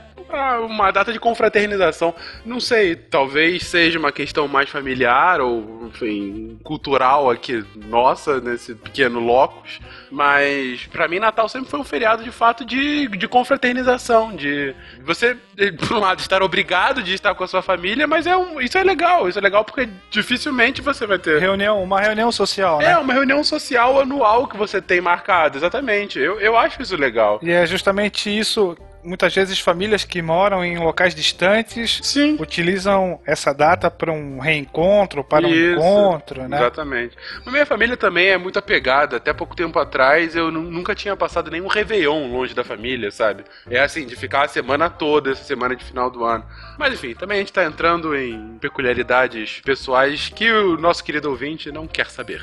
uma 0.66 0.90
data 0.90 1.12
de 1.12 1.20
confraternização. 1.20 2.14
Não 2.44 2.60
sei, 2.60 2.96
talvez 2.96 3.64
seja 3.64 3.98
uma 3.98 4.12
questão 4.12 4.46
mais 4.48 4.68
familiar 4.68 5.40
ou, 5.40 5.86
enfim, 5.86 6.58
cultural 6.62 7.30
aqui 7.30 7.64
nossa, 7.76 8.40
nesse 8.40 8.74
pequeno 8.74 9.20
locus. 9.20 9.80
Mas 10.10 10.86
pra 10.86 11.08
mim 11.08 11.18
Natal 11.18 11.48
sempre 11.48 11.70
foi 11.70 11.80
um 11.80 11.84
feriado 11.84 12.22
de 12.22 12.30
fato 12.30 12.64
de, 12.64 13.08
de 13.08 13.28
confraternização, 13.28 14.34
de 14.34 14.74
você, 15.04 15.36
por 15.78 15.96
um 15.96 16.00
lado, 16.00 16.20
estar 16.20 16.42
obrigado 16.42 17.02
de 17.02 17.14
estar 17.14 17.34
com 17.34 17.44
a 17.44 17.48
sua 17.48 17.62
família, 17.62 18.06
mas 18.06 18.26
é 18.26 18.36
um, 18.36 18.60
isso 18.60 18.76
é 18.78 18.82
legal, 18.82 19.28
isso 19.28 19.38
é 19.38 19.42
legal 19.42 19.64
porque 19.64 19.88
dificilmente 20.10 20.80
você 20.82 21.06
vai 21.06 21.18
ter. 21.18 21.38
Reunião, 21.38 21.82
uma 21.82 22.00
reunião 22.00 22.30
social, 22.32 22.78
né? 22.78 22.92
É, 22.92 22.98
uma 22.98 23.12
reunião 23.12 23.42
social 23.44 24.00
anual 24.00 24.46
que 24.46 24.56
você 24.56 24.80
tem 24.80 25.00
marcado, 25.00 25.58
exatamente. 25.58 26.18
Eu, 26.18 26.40
eu 26.40 26.56
acho 26.56 26.80
isso 26.82 26.96
legal. 26.96 27.38
E 27.42 27.50
é 27.50 27.66
justamente 27.66 28.36
isso. 28.36 28.76
Muitas 29.02 29.34
vezes 29.34 29.58
famílias 29.58 30.04
que 30.04 30.20
moram 30.20 30.64
em 30.64 30.78
locais 30.78 31.14
distantes 31.14 32.00
Sim. 32.02 32.36
utilizam 32.38 33.18
essa 33.26 33.52
data 33.54 33.90
para 33.90 34.12
um 34.12 34.38
reencontro, 34.38 35.24
para 35.24 35.46
um 35.46 35.50
Isso, 35.50 35.72
encontro, 35.78 36.46
né? 36.48 36.58
Exatamente. 36.58 37.16
Mas 37.44 37.52
minha 37.52 37.64
família 37.66 37.96
também 37.96 38.28
é 38.28 38.36
muito 38.36 38.58
apegada. 38.58 39.16
Até 39.16 39.32
pouco 39.32 39.56
tempo 39.56 39.78
atrás 39.78 40.36
eu 40.36 40.50
nu- 40.50 40.62
nunca 40.70 40.94
tinha 40.94 41.16
passado 41.16 41.50
nenhum 41.50 41.66
Réveillon 41.66 42.30
longe 42.30 42.54
da 42.54 42.62
família, 42.62 43.10
sabe? 43.10 43.44
É 43.70 43.80
assim, 43.80 44.04
de 44.06 44.14
ficar 44.16 44.44
a 44.44 44.48
semana 44.48 44.90
toda, 44.90 45.30
essa 45.32 45.44
semana 45.44 45.74
de 45.74 45.84
final 45.84 46.10
do 46.10 46.22
ano. 46.24 46.44
Mas 46.78 46.92
enfim, 46.94 47.14
também 47.14 47.36
a 47.36 47.40
gente 47.40 47.52
tá 47.52 47.64
entrando 47.64 48.14
em 48.14 48.58
peculiaridades 48.60 49.60
pessoais 49.64 50.28
que 50.28 50.50
o 50.52 50.76
nosso 50.76 51.02
querido 51.02 51.30
ouvinte 51.30 51.72
não 51.72 51.86
quer 51.86 52.10
saber. 52.10 52.42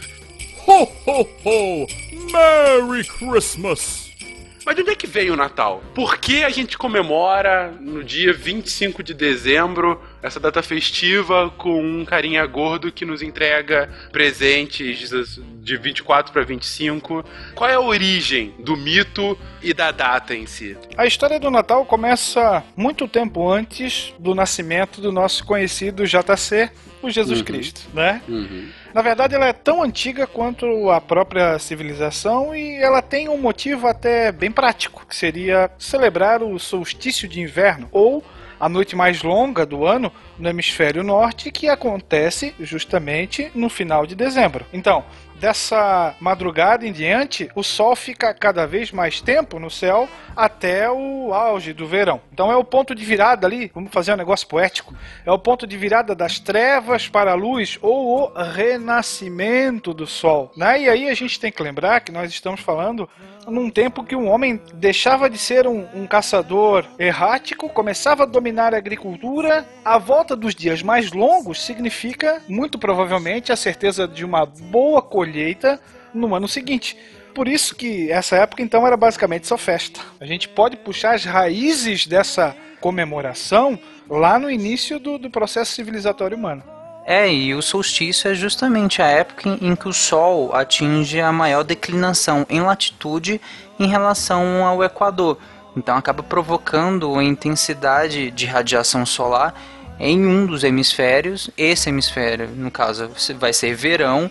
Ho, 0.65 0.83
ho, 1.05 1.29
ho! 1.45 1.87
Merry 2.31 3.03
Christmas! 3.05 4.06
Mas 4.67 4.75
de 4.75 4.81
onde 4.81 4.91
é 4.91 4.95
que 4.95 5.07
veio 5.07 5.31
o 5.31 5.37
Natal? 5.37 5.81
Por 5.95 6.17
que 6.17 6.43
a 6.43 6.49
gente 6.49 6.77
comemora 6.77 7.71
no 7.79 8.03
dia 8.03 8.33
25 8.33 9.01
de 9.01 9.13
dezembro 9.13 10.03
essa 10.21 10.41
data 10.41 10.61
festiva 10.61 11.49
com 11.57 11.81
um 11.81 12.03
carinha 12.03 12.45
gordo 12.45 12.91
que 12.91 13.05
nos 13.05 13.21
entrega 13.21 13.89
presentes 14.11 15.39
de 15.61 15.77
24 15.77 16.33
para 16.33 16.43
25? 16.43 17.23
Qual 17.55 17.69
é 17.69 17.75
a 17.75 17.79
origem 17.79 18.55
do 18.59 18.75
mito 18.75 19.39
e 19.63 19.73
da 19.73 19.91
data 19.91 20.35
em 20.35 20.45
si? 20.45 20.75
A 20.97 21.05
história 21.05 21.39
do 21.39 21.49
Natal 21.49 21.85
começa 21.85 22.61
muito 22.75 23.07
tempo 23.07 23.49
antes 23.49 24.13
do 24.19 24.35
nascimento 24.35 24.99
do 24.99 25.13
nosso 25.13 25.45
conhecido 25.45 26.05
JC, 26.05 26.69
o 27.01 27.09
Jesus 27.09 27.39
Uhum. 27.39 27.45
Cristo, 27.45 27.81
né? 27.93 28.21
Na 28.93 29.01
verdade, 29.01 29.35
ela 29.35 29.47
é 29.47 29.53
tão 29.53 29.83
antiga 29.83 30.25
quanto 30.25 30.89
a 30.89 30.99
própria 30.99 31.59
civilização 31.59 32.55
e 32.55 32.75
ela 32.75 33.01
tem 33.01 33.29
um 33.29 33.37
motivo 33.37 33.87
até 33.87 34.31
bem 34.31 34.51
prático, 34.51 35.05
que 35.07 35.15
seria 35.15 35.69
celebrar 35.77 36.41
o 36.41 36.57
solstício 36.57 37.27
de 37.27 37.41
inverno 37.41 37.87
ou 37.91 38.23
a 38.59 38.67
noite 38.67 38.95
mais 38.95 39.21
longa 39.21 39.65
do 39.65 39.85
ano 39.85 40.11
no 40.37 40.49
hemisfério 40.49 41.03
norte, 41.03 41.51
que 41.51 41.69
acontece 41.69 42.55
justamente 42.59 43.51
no 43.53 43.69
final 43.69 44.05
de 44.05 44.15
dezembro. 44.15 44.65
Então, 44.73 45.05
dessa 45.39 46.15
madrugada 46.19 46.85
em 46.85 46.91
diante, 46.91 47.49
o 47.55 47.63
sol 47.63 47.95
fica 47.95 48.33
cada 48.33 48.65
vez 48.65 48.91
mais 48.91 49.21
tempo 49.21 49.59
no 49.59 49.69
céu 49.69 50.07
até 50.35 50.89
o 50.89 51.33
auge 51.33 51.73
do 51.73 51.87
verão. 51.87 52.21
Então 52.31 52.51
é 52.51 52.55
o 52.55 52.63
ponto 52.63 52.93
de 52.93 53.03
virada 53.03 53.47
ali, 53.47 53.71
vamos 53.73 53.91
fazer 53.91 54.13
um 54.13 54.17
negócio 54.17 54.47
poético, 54.47 54.93
é 55.25 55.31
o 55.31 55.39
ponto 55.39 55.65
de 55.65 55.77
virada 55.77 56.15
das 56.15 56.39
trevas 56.39 57.07
para 57.07 57.31
a 57.31 57.35
luz 57.35 57.77
ou 57.81 58.23
o 58.23 58.41
renascimento 58.41 59.93
do 59.93 60.07
sol. 60.07 60.51
Né? 60.55 60.81
E 60.81 60.89
aí 60.89 61.09
a 61.09 61.13
gente 61.13 61.39
tem 61.39 61.51
que 61.51 61.63
lembrar 61.63 62.01
que 62.01 62.11
nós 62.11 62.31
estamos 62.31 62.61
falando 62.61 63.09
num 63.47 63.69
tempo 63.69 64.03
que 64.03 64.15
um 64.15 64.27
homem 64.27 64.61
deixava 64.73 65.29
de 65.29 65.37
ser 65.37 65.65
um, 65.67 65.87
um 65.93 66.05
caçador 66.05 66.85
errático, 66.99 67.69
começava 67.69 68.23
a 68.23 68.25
dominar 68.25 68.73
a 68.73 68.77
agricultura. 68.77 69.65
A 69.83 69.97
volta 69.97 70.35
dos 70.35 70.53
dias 70.53 70.83
mais 70.83 71.11
longos 71.11 71.61
significa, 71.63 72.41
muito 72.47 72.77
provavelmente, 72.77 73.51
a 73.51 73.55
certeza 73.55 74.07
de 74.07 74.25
uma 74.25 74.45
boa 74.45 75.01
colheita 75.01 75.79
no 76.13 76.35
ano 76.35 76.47
seguinte. 76.47 76.97
Por 77.33 77.47
isso 77.47 77.75
que 77.75 78.11
essa 78.11 78.35
época 78.35 78.63
então 78.63 78.85
era 78.85 78.97
basicamente 78.97 79.47
só 79.47 79.57
festa. 79.57 79.99
A 80.19 80.25
gente 80.25 80.49
pode 80.49 80.75
puxar 80.75 81.15
as 81.15 81.23
raízes 81.23 82.05
dessa 82.05 82.55
comemoração 82.81 83.79
lá 84.09 84.37
no 84.37 84.49
início 84.49 84.99
do, 84.99 85.17
do 85.17 85.29
processo 85.29 85.71
civilizatório 85.71 86.37
humano. 86.37 86.76
É, 87.09 87.31
e 87.33 87.55
o 87.55 87.61
solstício 87.61 88.29
é 88.29 88.35
justamente 88.35 89.01
a 89.01 89.07
época 89.07 89.57
em- 89.61 89.77
que 89.77 89.87
o 89.87 89.93
Sol 89.93 90.53
atinge 90.53 91.21
a 91.21 91.31
maior 91.31 91.63
declinação 91.63 92.45
em 92.49 92.59
latitude 92.59 93.39
em 93.79 93.87
relação 93.87 94.65
ao 94.65 94.83
Equador. 94.83 95.37
Então 95.75 95.95
acaba 95.95 96.21
provocando 96.21 97.17
a 97.17 97.23
intensidade 97.23 98.29
de 98.31 98.45
radiação 98.45 99.05
solar 99.05 99.53
em 99.97 100.25
um 100.27 100.45
dos 100.45 100.65
hemisférios. 100.65 101.49
Esse 101.57 101.87
hemisfério, 101.87 102.49
no 102.53 102.69
caso, 102.69 103.09
vai 103.39 103.53
ser 103.53 103.73
verão. 103.73 104.29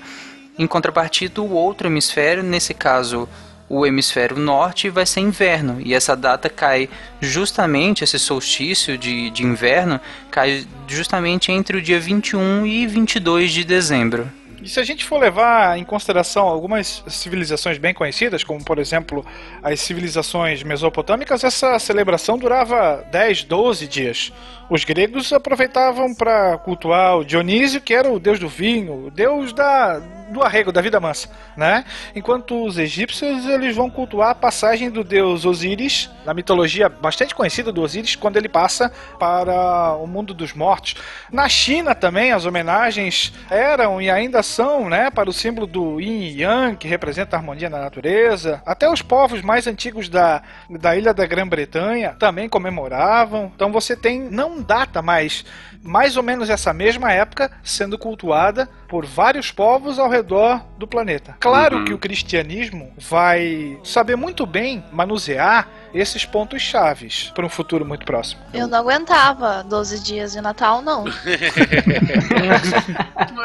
Em 0.58 0.66
contrapartida, 0.66 1.40
o 1.40 1.52
outro 1.52 1.88
hemisfério, 1.88 2.42
nesse 2.42 2.74
caso 2.74 3.26
o 3.68 3.84
hemisfério 3.84 4.36
norte, 4.36 4.88
vai 4.88 5.06
ser 5.06 5.20
inverno. 5.20 5.80
E 5.84 5.94
essa 5.94 6.16
data 6.16 6.48
cai 6.48 6.88
justamente, 7.20 8.04
esse 8.04 8.18
solstício 8.18 8.96
de, 8.96 9.30
de 9.30 9.42
inverno, 9.42 10.00
cai 10.30 10.66
justamente 10.86 11.50
entre 11.50 11.76
o 11.76 11.82
dia 11.82 11.98
21 11.98 12.66
e 12.66 12.86
22 12.86 13.52
de 13.52 13.64
dezembro. 13.64 14.30
E 14.66 14.68
se 14.68 14.80
a 14.80 14.84
gente 14.84 15.04
for 15.04 15.20
levar 15.20 15.78
em 15.78 15.84
consideração 15.84 16.48
algumas 16.48 17.04
civilizações 17.06 17.78
bem 17.78 17.94
conhecidas, 17.94 18.42
como 18.42 18.64
por 18.64 18.80
exemplo 18.80 19.24
as 19.62 19.78
civilizações 19.80 20.64
mesopotâmicas, 20.64 21.44
essa 21.44 21.78
celebração 21.78 22.36
durava 22.36 23.04
10, 23.12 23.44
12 23.44 23.86
dias. 23.86 24.32
Os 24.68 24.84
gregos 24.84 25.32
aproveitavam 25.32 26.12
para 26.12 26.58
cultuar 26.58 27.18
o 27.18 27.24
Dionísio, 27.24 27.80
que 27.80 27.94
era 27.94 28.10
o 28.10 28.18
deus 28.18 28.40
do 28.40 28.48
vinho, 28.48 29.06
o 29.06 29.10
deus 29.10 29.52
da, 29.52 30.02
do 30.28 30.42
arrego, 30.42 30.72
da 30.72 30.80
vida 30.80 30.98
mansa, 30.98 31.28
né? 31.56 31.84
Enquanto 32.14 32.64
os 32.64 32.78
egípcios 32.78 33.46
eles 33.46 33.74
vão 33.74 33.88
cultuar 33.88 34.30
a 34.30 34.34
passagem 34.34 34.90
do 34.90 35.04
deus 35.04 35.44
Osíris, 35.44 36.10
na 36.24 36.34
mitologia 36.34 36.88
bastante 36.88 37.34
conhecida 37.34 37.72
do 37.72 37.82
Osíris, 37.82 38.16
quando 38.16 38.36
ele 38.36 38.48
passa 38.48 38.92
para 39.18 39.94
o 39.96 40.06
mundo 40.06 40.34
dos 40.34 40.52
mortos. 40.52 40.96
Na 41.30 41.48
China 41.48 41.94
também 41.94 42.32
as 42.32 42.44
homenagens 42.44 43.32
eram 43.50 44.00
e 44.00 44.10
ainda 44.10 44.42
são, 44.42 44.88
né, 44.88 45.10
para 45.10 45.30
o 45.30 45.32
símbolo 45.32 45.66
do 45.66 46.00
Yin 46.00 46.22
e 46.22 46.42
Yang, 46.42 46.76
que 46.76 46.88
representa 46.88 47.36
a 47.36 47.38
harmonia 47.38 47.70
na 47.70 47.78
natureza. 47.78 48.62
Até 48.66 48.90
os 48.90 49.02
povos 49.02 49.42
mais 49.42 49.66
antigos 49.66 50.08
da, 50.08 50.42
da 50.68 50.96
ilha 50.96 51.14
da 51.14 51.26
Grã-Bretanha 51.26 52.16
também 52.18 52.48
comemoravam. 52.48 53.52
Então 53.54 53.70
você 53.70 53.96
tem 53.96 54.20
não 54.20 54.60
data 54.60 55.00
mais 55.00 55.44
mais 55.86 56.16
ou 56.16 56.22
menos 56.22 56.50
essa 56.50 56.74
mesma 56.74 57.12
época 57.12 57.50
sendo 57.62 57.96
cultuada 57.96 58.68
por 58.88 59.06
vários 59.06 59.50
povos 59.50 59.98
ao 59.98 60.08
redor 60.16 60.62
do 60.78 60.86
planeta. 60.86 61.36
Claro 61.40 61.78
Uhum. 61.78 61.84
que 61.84 61.94
o 61.94 61.98
cristianismo 61.98 62.92
vai 62.98 63.78
saber 63.84 64.16
muito 64.16 64.44
bem 64.46 64.82
manusear 64.92 65.68
esses 65.98 66.24
pontos 66.24 66.62
chaves 66.62 67.30
para 67.34 67.44
um 67.44 67.48
futuro 67.48 67.84
muito 67.84 68.04
próximo. 68.04 68.42
Eu 68.52 68.66
não 68.66 68.78
aguentava 68.78 69.62
12 69.64 70.00
dias 70.02 70.32
de 70.32 70.40
Natal, 70.40 70.82
não. 70.82 71.04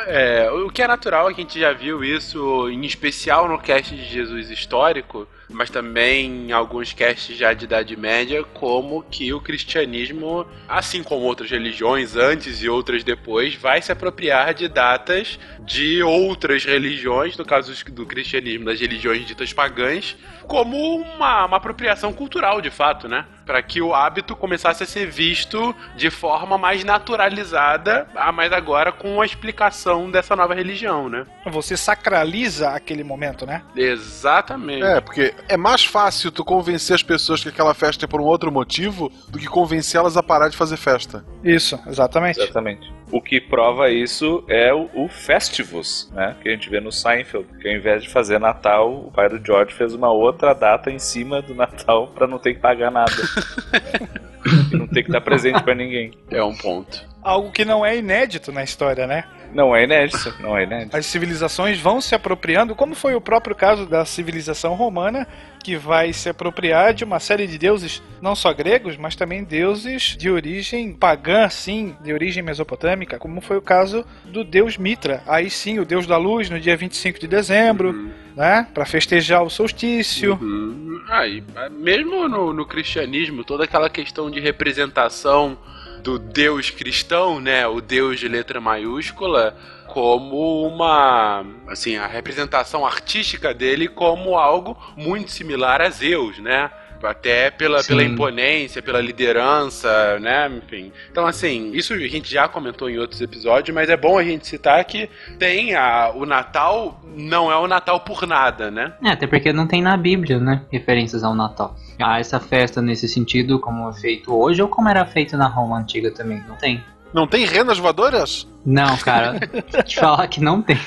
É, 0.07 0.49
o 0.51 0.69
que 0.69 0.81
é 0.81 0.87
natural 0.87 1.29
é 1.29 1.33
que 1.33 1.41
a 1.41 1.43
gente 1.43 1.59
já 1.59 1.71
viu 1.71 2.03
isso, 2.03 2.69
em 2.69 2.83
especial 2.85 3.47
no 3.47 3.57
cast 3.59 3.95
de 3.95 4.03
Jesus 4.03 4.49
histórico, 4.49 5.27
mas 5.49 5.69
também 5.69 6.47
em 6.47 6.51
alguns 6.51 6.93
casts 6.93 7.37
já 7.37 7.53
de 7.53 7.65
Idade 7.65 7.95
Média, 7.95 8.43
como 8.43 9.03
que 9.03 9.31
o 9.33 9.39
cristianismo, 9.39 10.45
assim 10.67 11.03
como 11.03 11.25
outras 11.25 11.51
religiões 11.51 12.15
antes 12.15 12.61
e 12.63 12.69
outras 12.69 13.03
depois, 13.03 13.55
vai 13.55 13.81
se 13.81 13.91
apropriar 13.91 14.53
de 14.53 14.67
datas 14.67 15.39
de 15.59 16.01
outras 16.01 16.65
religiões, 16.65 17.37
no 17.37 17.45
caso 17.45 17.73
do 17.91 18.05
cristianismo, 18.05 18.65
das 18.65 18.79
religiões 18.79 19.25
ditas 19.25 19.53
pagãs, 19.53 20.15
como 20.51 20.75
uma, 20.97 21.45
uma 21.45 21.55
apropriação 21.55 22.11
cultural, 22.11 22.59
de 22.59 22.69
fato, 22.69 23.07
né? 23.07 23.25
Para 23.45 23.63
que 23.63 23.81
o 23.81 23.95
hábito 23.95 24.35
começasse 24.35 24.83
a 24.83 24.85
ser 24.85 25.09
visto 25.09 25.73
de 25.95 26.09
forma 26.09 26.57
mais 26.57 26.83
naturalizada, 26.83 28.05
ah, 28.13 28.33
mas 28.33 28.51
agora 28.51 28.91
com 28.91 29.21
a 29.21 29.25
explicação 29.25 30.11
dessa 30.11 30.35
nova 30.35 30.53
religião, 30.53 31.07
né? 31.07 31.25
Você 31.45 31.77
sacraliza 31.77 32.71
aquele 32.71 33.01
momento, 33.01 33.45
né? 33.45 33.61
Exatamente. 33.73 34.83
É, 34.83 34.99
porque 34.99 35.33
é 35.47 35.55
mais 35.55 35.85
fácil 35.85 36.29
tu 36.33 36.43
convencer 36.43 36.95
as 36.95 37.03
pessoas 37.03 37.41
que 37.41 37.47
aquela 37.47 37.73
festa 37.73 38.03
é 38.03 38.07
por 38.07 38.19
um 38.19 38.25
outro 38.25 38.51
motivo 38.51 39.09
do 39.29 39.39
que 39.39 39.47
convencê-las 39.47 40.17
a 40.17 40.23
parar 40.23 40.49
de 40.49 40.57
fazer 40.57 40.75
festa. 40.75 41.23
Isso, 41.41 41.79
exatamente. 41.87 42.41
Exatamente. 42.41 42.91
O 43.11 43.21
que 43.21 43.41
prova 43.41 43.89
isso 43.89 44.43
é 44.47 44.73
o, 44.73 44.89
o 44.93 45.09
Festivus, 45.09 46.09
né? 46.13 46.35
Que 46.41 46.49
a 46.49 46.51
gente 46.53 46.69
vê 46.69 46.79
no 46.79 46.91
Seinfeld. 46.91 47.45
Que 47.59 47.67
ao 47.67 47.75
invés 47.75 48.03
de 48.03 48.09
fazer 48.09 48.39
Natal, 48.39 48.91
o 48.93 49.11
pai 49.11 49.27
do 49.27 49.45
George 49.45 49.73
fez 49.73 49.93
uma 49.93 50.11
outra 50.11 50.53
data 50.53 50.89
em 50.89 50.99
cima 50.99 51.41
do 51.41 51.53
Natal 51.53 52.07
pra 52.07 52.25
não 52.25 52.39
ter 52.39 52.53
que 52.53 52.59
pagar 52.61 52.89
nada. 52.89 53.11
e 54.71 54.75
não 54.75 54.87
ter 54.87 55.03
que 55.03 55.11
dar 55.11 55.21
presente 55.21 55.61
pra 55.61 55.75
ninguém. 55.75 56.13
É 56.29 56.41
um 56.41 56.55
ponto. 56.55 57.05
Algo 57.21 57.51
que 57.51 57.65
não 57.65 57.85
é 57.85 57.97
inédito 57.97 58.51
na 58.51 58.63
história, 58.63 59.05
né? 59.05 59.25
Não 59.53 59.75
é 59.75 59.83
inédito, 59.83 60.33
não 60.39 60.57
é 60.57 60.63
inédito. 60.63 60.95
As 60.95 61.05
civilizações 61.05 61.79
vão 61.79 61.99
se 61.99 62.15
apropriando, 62.15 62.73
como 62.73 62.95
foi 62.95 63.15
o 63.15 63.21
próprio 63.21 63.55
caso 63.55 63.85
da 63.85 64.05
civilização 64.05 64.73
romana, 64.75 65.27
que 65.63 65.75
vai 65.75 66.11
se 66.13 66.29
apropriar 66.29 66.93
de 66.93 67.03
uma 67.03 67.19
série 67.19 67.47
de 67.47 67.57
deuses, 67.57 68.01
não 68.21 68.35
só 68.35 68.53
gregos, 68.53 68.97
mas 68.97 69.15
também 69.15 69.43
deuses 69.43 70.15
de 70.17 70.29
origem 70.29 70.93
pagã, 70.93 71.47
sim, 71.49 71.95
de 72.01 72.13
origem 72.13 72.43
mesopotâmica, 72.43 73.17
como 73.17 73.41
foi 73.41 73.57
o 73.57 73.61
caso 73.61 74.05
do 74.25 74.43
deus 74.43 74.77
Mitra. 74.77 75.23
Aí 75.27 75.49
sim, 75.49 75.79
o 75.79 75.85
deus 75.85 76.07
da 76.07 76.17
luz, 76.17 76.49
no 76.49 76.59
dia 76.59 76.75
25 76.75 77.19
de 77.19 77.27
dezembro, 77.27 78.11
né, 78.35 78.67
para 78.73 78.85
festejar 78.85 79.43
o 79.43 79.49
solstício. 79.49 80.37
Uhum. 80.41 81.01
E, 81.27 81.43
ah, 81.55 81.69
mesmo 81.69 82.27
no, 82.27 82.53
no 82.53 82.65
cristianismo, 82.65 83.43
toda 83.43 83.65
aquela 83.65 83.89
questão 83.89 84.31
de 84.31 84.39
representação 84.39 85.57
do 86.01 86.17
Deus 86.17 86.69
cristão, 86.69 87.39
né, 87.39 87.67
o 87.67 87.79
Deus 87.79 88.19
de 88.19 88.27
letra 88.27 88.59
maiúscula, 88.59 89.55
como 89.91 90.65
uma, 90.65 91.43
assim, 91.67 91.97
a 91.97 92.07
representação 92.07 92.85
artística 92.85 93.53
dele 93.53 93.87
como 93.87 94.37
algo 94.37 94.77
muito 94.95 95.31
similar 95.31 95.81
a 95.81 95.89
Zeus, 95.89 96.39
né? 96.39 96.71
Até 97.03 97.49
pela, 97.49 97.83
pela 97.83 98.03
imponência, 98.03 98.79
pela 98.79 99.01
liderança, 99.01 100.19
né? 100.19 100.47
Enfim. 100.47 100.91
Então, 101.11 101.25
assim, 101.25 101.71
isso 101.73 101.93
a 101.93 101.97
gente 101.97 102.31
já 102.31 102.47
comentou 102.47 102.87
em 102.89 102.99
outros 102.99 103.19
episódios, 103.21 103.73
mas 103.73 103.89
é 103.89 103.97
bom 103.97 104.19
a 104.19 104.23
gente 104.23 104.45
citar 104.45 104.85
que 104.85 105.09
tem 105.39 105.73
a, 105.73 106.11
o 106.13 106.27
Natal, 106.27 107.01
não 107.17 107.51
é 107.51 107.57
o 107.57 107.67
Natal 107.67 108.01
por 108.01 108.27
nada, 108.27 108.69
né? 108.69 108.93
É, 109.03 109.09
até 109.09 109.25
porque 109.25 109.51
não 109.51 109.65
tem 109.65 109.81
na 109.81 109.97
Bíblia, 109.97 110.39
né? 110.39 110.61
Referências 110.71 111.23
ao 111.23 111.33
Natal. 111.33 111.75
Ah, 111.99 112.19
essa 112.19 112.39
festa 112.39 112.83
nesse 112.83 113.07
sentido, 113.07 113.59
como 113.59 113.89
é 113.89 113.93
feito 113.93 114.31
hoje, 114.31 114.61
ou 114.61 114.67
como 114.67 114.87
era 114.87 115.03
feito 115.03 115.35
na 115.35 115.47
Roma 115.47 115.79
antiga 115.79 116.11
também? 116.11 116.43
Não 116.47 116.55
tem. 116.55 116.83
Não 117.11 117.25
tem 117.27 117.45
renas 117.45 117.79
voadoras? 117.79 118.47
Não, 118.65 118.95
cara. 118.97 119.39
te 119.85 119.99
falar 119.99 120.27
que 120.27 120.41
não 120.41 120.61
tem. 120.61 120.77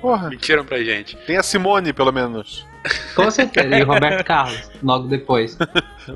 Porra. 0.00 0.28
Mentiram 0.30 0.64
pra 0.64 0.82
gente. 0.82 1.16
Tem 1.26 1.36
a 1.36 1.42
Simone, 1.42 1.92
pelo 1.92 2.12
menos. 2.12 2.66
Com 3.14 3.30
certeza. 3.30 3.74
E 3.78 3.82
o 3.82 3.86
Roberto 3.86 4.22
Carlos, 4.26 4.70
logo 4.82 5.08
depois. 5.08 5.56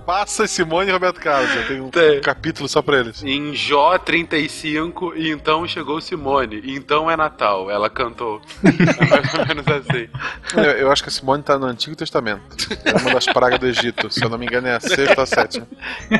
Passa 0.04 0.46
Simone 0.46 0.90
e 0.90 0.92
Roberto 0.92 1.18
Carlos. 1.18 1.50
Já 1.54 1.62
tem 1.66 1.80
um 1.80 1.88
Tem. 1.88 2.20
capítulo 2.20 2.68
só 2.68 2.82
pra 2.82 2.98
eles. 2.98 3.22
Em 3.24 3.54
Jó 3.54 3.96
35, 3.96 5.14
e 5.16 5.30
então 5.30 5.66
chegou 5.66 5.98
Simone. 5.98 6.60
Então 6.66 7.10
é 7.10 7.16
Natal, 7.16 7.70
ela 7.70 7.88
cantou. 7.88 8.42
É 8.62 9.06
mais 9.08 9.32
ou 9.34 9.46
menos 9.46 9.66
assim. 9.66 10.08
Eu, 10.54 10.62
eu 10.62 10.92
acho 10.92 11.02
que 11.02 11.08
a 11.08 11.12
Simone 11.12 11.42
tá 11.42 11.58
no 11.58 11.64
Antigo 11.64 11.96
Testamento. 11.96 12.42
É 12.84 12.94
uma 13.00 13.14
das 13.14 13.24
pragas 13.24 13.58
do 13.58 13.66
Egito. 13.66 14.10
Se 14.10 14.22
eu 14.22 14.28
não 14.28 14.36
me 14.36 14.44
engano, 14.44 14.66
é 14.68 14.74
a 14.74 14.80
sexta 14.80 15.14
ou 15.16 15.22
a 15.22 15.26
sétima. 15.26 15.66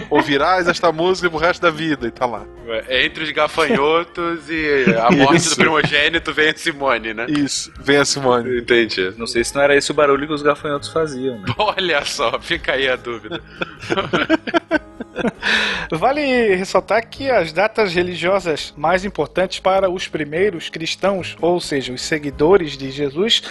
Ouvirás 0.08 0.66
esta 0.66 0.90
música 0.90 1.28
pro 1.28 1.38
resto 1.38 1.60
da 1.60 1.70
vida, 1.70 2.06
e 2.06 2.10
tá 2.10 2.24
lá. 2.24 2.44
É, 2.66 3.04
Entre 3.04 3.22
os 3.22 3.30
gafanhotos 3.32 4.48
e 4.48 4.57
a 4.98 5.10
morte 5.10 5.36
Isso. 5.36 5.50
do 5.50 5.56
primogênito 5.56 6.32
vem 6.32 6.50
a 6.50 6.56
Simone, 6.56 7.14
né? 7.14 7.26
Isso, 7.28 7.72
vem 7.78 7.96
a 7.96 8.04
Simone. 8.04 8.60
Entendi. 8.60 9.12
Não 9.16 9.26
sei 9.26 9.44
se 9.44 9.54
não 9.54 9.62
era 9.62 9.76
esse 9.76 9.90
o 9.90 9.94
barulho 9.94 10.26
que 10.26 10.32
os 10.32 10.42
gafanhotos 10.42 10.88
faziam, 10.88 11.38
né? 11.38 11.46
Olha 11.58 12.04
só, 12.04 12.38
fica 12.40 12.72
aí 12.72 12.88
a 12.88 12.96
dúvida. 12.96 13.40
Vale 15.90 16.54
ressaltar 16.54 17.08
que 17.08 17.30
as 17.30 17.52
datas 17.52 17.94
religiosas 17.94 18.72
mais 18.76 19.04
importantes 19.04 19.58
para 19.58 19.90
os 19.90 20.06
primeiros 20.06 20.68
cristãos, 20.68 21.36
ou 21.40 21.60
seja, 21.60 21.92
os 21.92 22.02
seguidores 22.02 22.76
de 22.76 22.90
Jesus, 22.90 23.42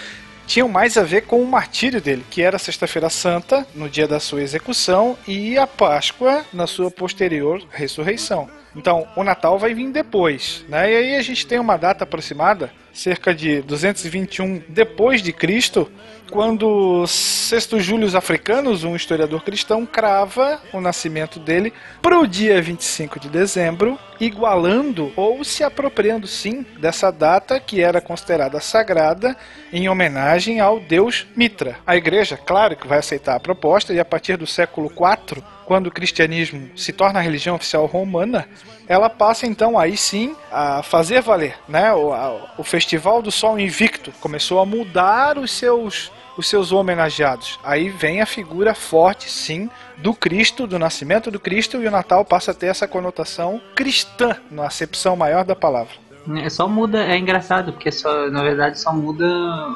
tinham 0.46 0.70
mais 0.70 0.98
a 0.98 1.04
ver 1.04 1.24
com 1.24 1.41
o 1.41 1.48
martírio 1.48 2.00
dele, 2.00 2.24
que 2.30 2.41
era 2.41 2.58
Sexta-feira 2.58 3.10
Santa, 3.10 3.67
no 3.76 3.89
dia 3.89 4.08
da 4.08 4.20
sua 4.20 4.41
execução, 4.41 5.17
e 5.28 5.58
a 5.58 5.67
Páscoa, 5.67 6.46
na 6.54 6.65
sua 6.65 6.89
posterior 6.89 7.62
ressurreição. 7.70 8.50
Então, 8.78 9.08
o 9.16 9.24
Natal 9.24 9.58
vai 9.58 9.74
vir 9.74 9.92
depois, 9.92 10.63
né? 10.70 10.92
E 10.92 10.96
aí 10.96 11.16
a 11.16 11.22
gente 11.24 11.48
tem 11.48 11.58
uma 11.60 11.78
data 11.78 12.04
aproximada, 12.04 12.72
cerca 12.94 13.34
de 13.34 13.62
221 13.63 14.62
depois 14.70 15.22
de 15.22 15.34
Cristo, 15.34 15.92
quando 16.30 17.06
Sexto 17.08 17.80
Július 17.80 18.13
Africanos, 18.13 18.84
um 18.84 18.96
historiador 18.96 19.44
cristão, 19.44 19.86
crava 19.86 20.62
o 20.72 20.80
nascimento 20.80 21.40
dele 21.40 21.74
para 22.02 22.20
o 22.20 22.28
dia 22.28 22.62
25 22.62 23.20
de 23.20 23.30
dezembro, 23.30 23.98
igualando 24.20 25.12
ou 25.16 25.44
se 25.44 25.63
apropriando 25.63 26.28
sim 26.28 26.66
dessa 26.80 27.12
data 27.12 27.60
que 27.60 27.82
era 27.82 28.02
considerada 28.02 28.60
sagrada 28.60 29.36
em 29.74 29.90
homenagem 29.90 30.60
ao 30.60 30.80
deus 30.80 31.26
Mitra. 31.36 31.78
A 31.86 31.96
igreja, 31.96 32.38
claro 32.38 32.76
que 32.76 32.88
vai 32.88 33.00
aceitar 33.00 33.36
a 33.36 33.40
proposta 33.40 33.92
e 33.94 34.00
a 34.00 34.06
partir 34.06 34.38
do 34.38 34.46
século 34.46 34.92
IV, 34.92 35.44
quando 35.67 35.88
o 35.88 35.91
cristianismo 35.91 36.69
se 36.77 36.93
torna 36.93 37.19
a 37.19 37.21
religião 37.21 37.56
oficial 37.58 37.86
romana, 37.86 38.47
ela 38.88 39.10
passa 39.10 39.45
então 39.45 39.77
aí 39.77 39.97
sim 39.97 40.34
a 40.49 40.82
fazer 40.82 41.21
valer, 41.21 41.56
né? 41.67 41.93
O, 41.93 42.13
a- 42.13 42.53
o 42.58 42.63
Festival 42.63 43.21
do 43.21 43.30
Sol 43.32 43.60
Invicto 43.60 44.12
começou 44.21 44.60
a 44.62 44.65
mudar 44.65 45.38
os 45.38 45.51
seus 45.51 46.10
os 46.38 46.47
seus 46.47 46.71
homenageados. 46.71 47.60
Aí 47.63 47.89
vem 47.89 48.21
a 48.21 48.25
figura 48.27 48.75
forte, 48.75 49.27
sim, 49.27 49.71
do 49.97 50.13
Cristo, 50.13 50.67
do 50.67 50.77
nascimento 50.77 51.32
do 51.32 51.39
Cristo, 51.39 51.82
e 51.82 51.88
o 51.88 51.91
Natal 51.91 52.23
passa 52.23 52.51
a 52.51 52.53
ter 52.53 52.67
essa 52.67 52.88
conotação 52.88 53.60
cristã, 53.75 54.36
na 54.51 54.67
acepção 54.67 55.15
maior 55.15 55.43
da 55.43 55.56
palavra. 55.56 55.93
É, 56.36 56.50
só 56.50 56.68
muda, 56.68 57.04
é 57.04 57.18
engraçado, 57.18 57.72
porque 57.72 57.92
só, 57.92 58.30
na 58.30 58.42
verdade 58.42 58.80
só 58.80 58.94
muda 58.94 59.26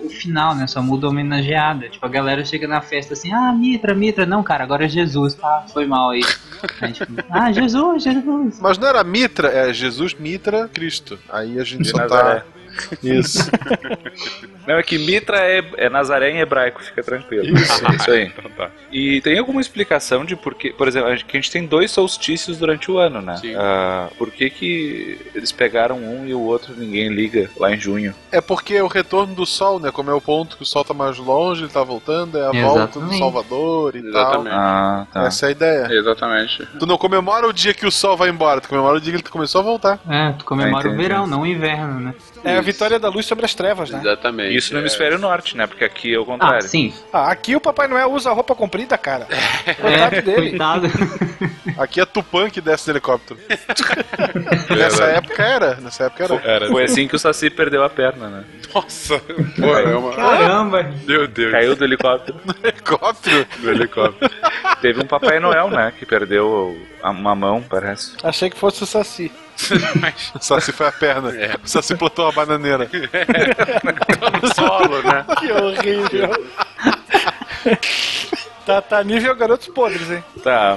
o 0.03 0.09
final, 0.09 0.55
né? 0.55 0.67
Só 0.67 0.81
muda 0.81 1.07
a 1.07 1.09
homenageada. 1.09 1.89
Tipo, 1.89 2.05
a 2.05 2.09
galera 2.09 2.43
chega 2.43 2.67
na 2.67 2.81
festa 2.81 3.13
assim, 3.13 3.33
ah, 3.33 3.53
Mitra, 3.53 3.93
Mitra, 3.93 4.25
não, 4.25 4.43
cara, 4.43 4.63
agora 4.63 4.85
é 4.85 4.89
Jesus, 4.89 5.33
tá? 5.35 5.65
Foi 5.71 5.85
mal 5.85 6.11
aí. 6.11 6.23
Aí, 6.81 6.91
tipo, 6.91 7.13
ah, 7.29 7.51
Jesus, 7.51 8.03
Jesus. 8.03 8.59
Mas 8.59 8.77
não 8.77 8.87
era 8.87 9.03
Mitra, 9.03 9.47
é 9.47 9.73
Jesus, 9.73 10.13
Mitra, 10.13 10.67
Cristo. 10.67 11.17
Aí 11.29 11.59
a 11.59 11.63
gente 11.63 11.87
só 11.87 12.07
tá. 12.07 12.43
Isso. 13.03 13.49
Não, 14.67 14.75
é 14.75 14.83
que 14.83 14.97
Mitra 14.97 15.37
é, 15.39 15.63
é 15.77 15.89
Nazaré 15.89 16.31
em 16.31 16.39
hebraico, 16.39 16.83
fica 16.83 17.01
tranquilo. 17.03 17.45
Isso. 17.57 17.83
Isso 17.95 18.11
aí. 18.11 18.25
Então 18.37 18.49
tá. 18.51 18.69
E 18.91 19.19
tem 19.21 19.37
alguma 19.39 19.59
explicação 19.59 20.23
de 20.23 20.35
por 20.35 20.53
que, 20.53 20.71
por 20.71 20.87
exemplo, 20.87 21.09
a 21.09 21.11
gente- 21.15 21.25
que 21.25 21.35
a 21.37 21.39
gente 21.41 21.51
tem 21.51 21.65
dois 21.65 21.91
solstícios 21.91 22.57
durante 22.57 22.91
o 22.91 22.97
ano, 22.97 23.21
né? 23.21 23.37
Sim. 23.37 23.55
Ah, 23.55 24.07
por 24.17 24.29
que 24.31 24.49
que 24.49 25.19
eles 25.33 25.51
pegaram 25.51 25.97
um 25.97 26.25
e 26.27 26.33
o 26.33 26.39
outro 26.41 26.73
ninguém 26.77 27.09
liga 27.09 27.49
lá 27.57 27.73
em 27.73 27.79
junho? 27.79 28.13
É 28.31 28.39
porque 28.39 28.75
é 28.75 28.83
o 28.83 28.87
retorno 28.87 29.33
do 29.33 29.45
sol, 29.45 29.79
né? 29.79 29.91
Como 29.91 30.09
é 30.09 30.13
o 30.13 30.21
ponto 30.21 30.57
que 30.57 30.63
o 30.63 30.65
sol 30.65 30.83
tá 30.85 30.93
mais 30.93 31.17
longe, 31.17 31.63
ele 31.63 31.71
tá 31.71 31.83
voltando, 31.83 32.37
é 32.37 32.41
a 32.47 32.51
volta 32.51 32.99
do 32.99 33.05
Exatamente. 33.05 33.17
Salvador 33.19 33.95
e 33.95 33.99
Exatamente. 33.99 34.49
tal. 34.49 34.59
Ah, 34.59 35.07
tá. 35.11 35.23
Essa 35.25 35.45
é 35.45 35.49
a 35.49 35.51
ideia. 35.51 35.87
Exatamente. 35.91 36.65
Tu 36.79 36.85
não 36.85 36.97
comemora 36.97 37.47
o 37.47 37.53
dia 37.53 37.73
que 37.73 37.85
o 37.85 37.91
sol 37.91 38.15
vai 38.15 38.29
embora, 38.29 38.61
tu 38.61 38.69
comemora 38.69 38.97
o 38.97 39.01
dia 39.01 39.11
que 39.13 39.17
ele 39.21 39.29
começou 39.29 39.61
a 39.61 39.63
voltar. 39.63 39.99
É, 40.07 40.33
tu 40.33 40.45
comemora 40.45 40.71
Ah, 40.73 40.77
o 40.77 40.93
entendi. 40.93 41.01
verão, 41.07 41.27
não 41.27 41.41
o 41.41 41.45
inverno, 41.47 41.99
né? 41.99 42.13
É 42.43 42.57
a 42.57 42.61
vitória 42.61 42.97
da 42.99 43.09
luz 43.09 43.25
sobre 43.25 43.45
as 43.45 43.53
trevas, 43.53 43.89
né? 43.89 43.99
Exatamente. 44.01 44.55
Isso 44.55 44.73
no 44.73 44.79
é. 44.79 44.81
hemisfério 44.81 45.17
norte, 45.19 45.55
né? 45.55 45.67
Porque 45.67 45.83
aqui 45.83 46.13
é 46.13 46.17
o 46.17 46.23
Ah, 46.23 46.25
contrário. 46.25 46.61
sim. 46.67 46.93
Ah, 47.13 47.31
aqui 47.31 47.55
o 47.55 47.61
Papai 47.61 47.87
Noel 47.87 48.11
usa 48.11 48.31
roupa 48.31 48.55
comprida, 48.55 48.97
cara. 48.97 49.27
Coitado 49.79 50.15
É, 50.15 50.21
dele. 50.21 50.49
coitado. 50.49 50.87
Aqui 51.77 52.01
é 52.01 52.05
Tupã 52.05 52.49
que 52.49 52.59
desce 52.59 52.85
do 52.85 52.91
helicóptero. 52.93 53.39
Nessa 54.75 55.03
época 55.05 55.43
era. 55.43 55.75
Nessa 55.75 56.03
época 56.05 56.23
era. 56.25 56.35
Era. 56.43 56.67
Foi 56.67 56.83
assim 56.83 57.07
que 57.07 57.15
o 57.15 57.19
Saci 57.19 57.49
perdeu 57.49 57.83
a 57.83 57.89
perna, 57.89 58.27
né? 58.29 58.43
Nossa, 58.73 59.19
pô, 59.19 59.77
é 59.77 59.95
uma... 59.95 60.13
Caramba. 60.15 60.91
Meu 61.05 61.27
Deus. 61.27 61.51
Caiu 61.51 61.75
do 61.75 61.83
helicóptero. 61.83 62.39
Helicóptero? 62.63 63.47
do 63.59 63.69
helicóptero. 63.69 64.31
Teve 64.81 65.01
um 65.01 65.05
Papai 65.07 65.39
Noel, 65.39 65.69
né? 65.69 65.91
Que 65.97 66.05
perdeu 66.05 66.77
uma 67.03 67.35
mão, 67.35 67.61
parece. 67.67 68.13
Achei 68.23 68.49
que 68.49 68.57
fosse 68.57 68.83
o 68.83 68.85
Saci. 68.85 69.31
Mas 69.99 70.31
O 70.35 70.39
Saci 70.39 70.71
foi 70.71 70.87
a 70.87 70.91
perna. 70.91 71.35
É. 71.35 71.55
O 71.63 71.67
Saci 71.67 71.95
plantou 71.95 72.25
uma 72.25 72.31
bananeira. 72.31 72.89
no 74.41 74.53
solo, 74.53 75.01
né? 75.03 75.25
Que 75.39 75.51
horrível. 75.51 76.49
tá, 78.65 78.81
tá 78.81 79.03
nível 79.03 79.35
garotos 79.35 79.67
podres, 79.67 80.09
hein? 80.09 80.23
Tá. 80.43 80.75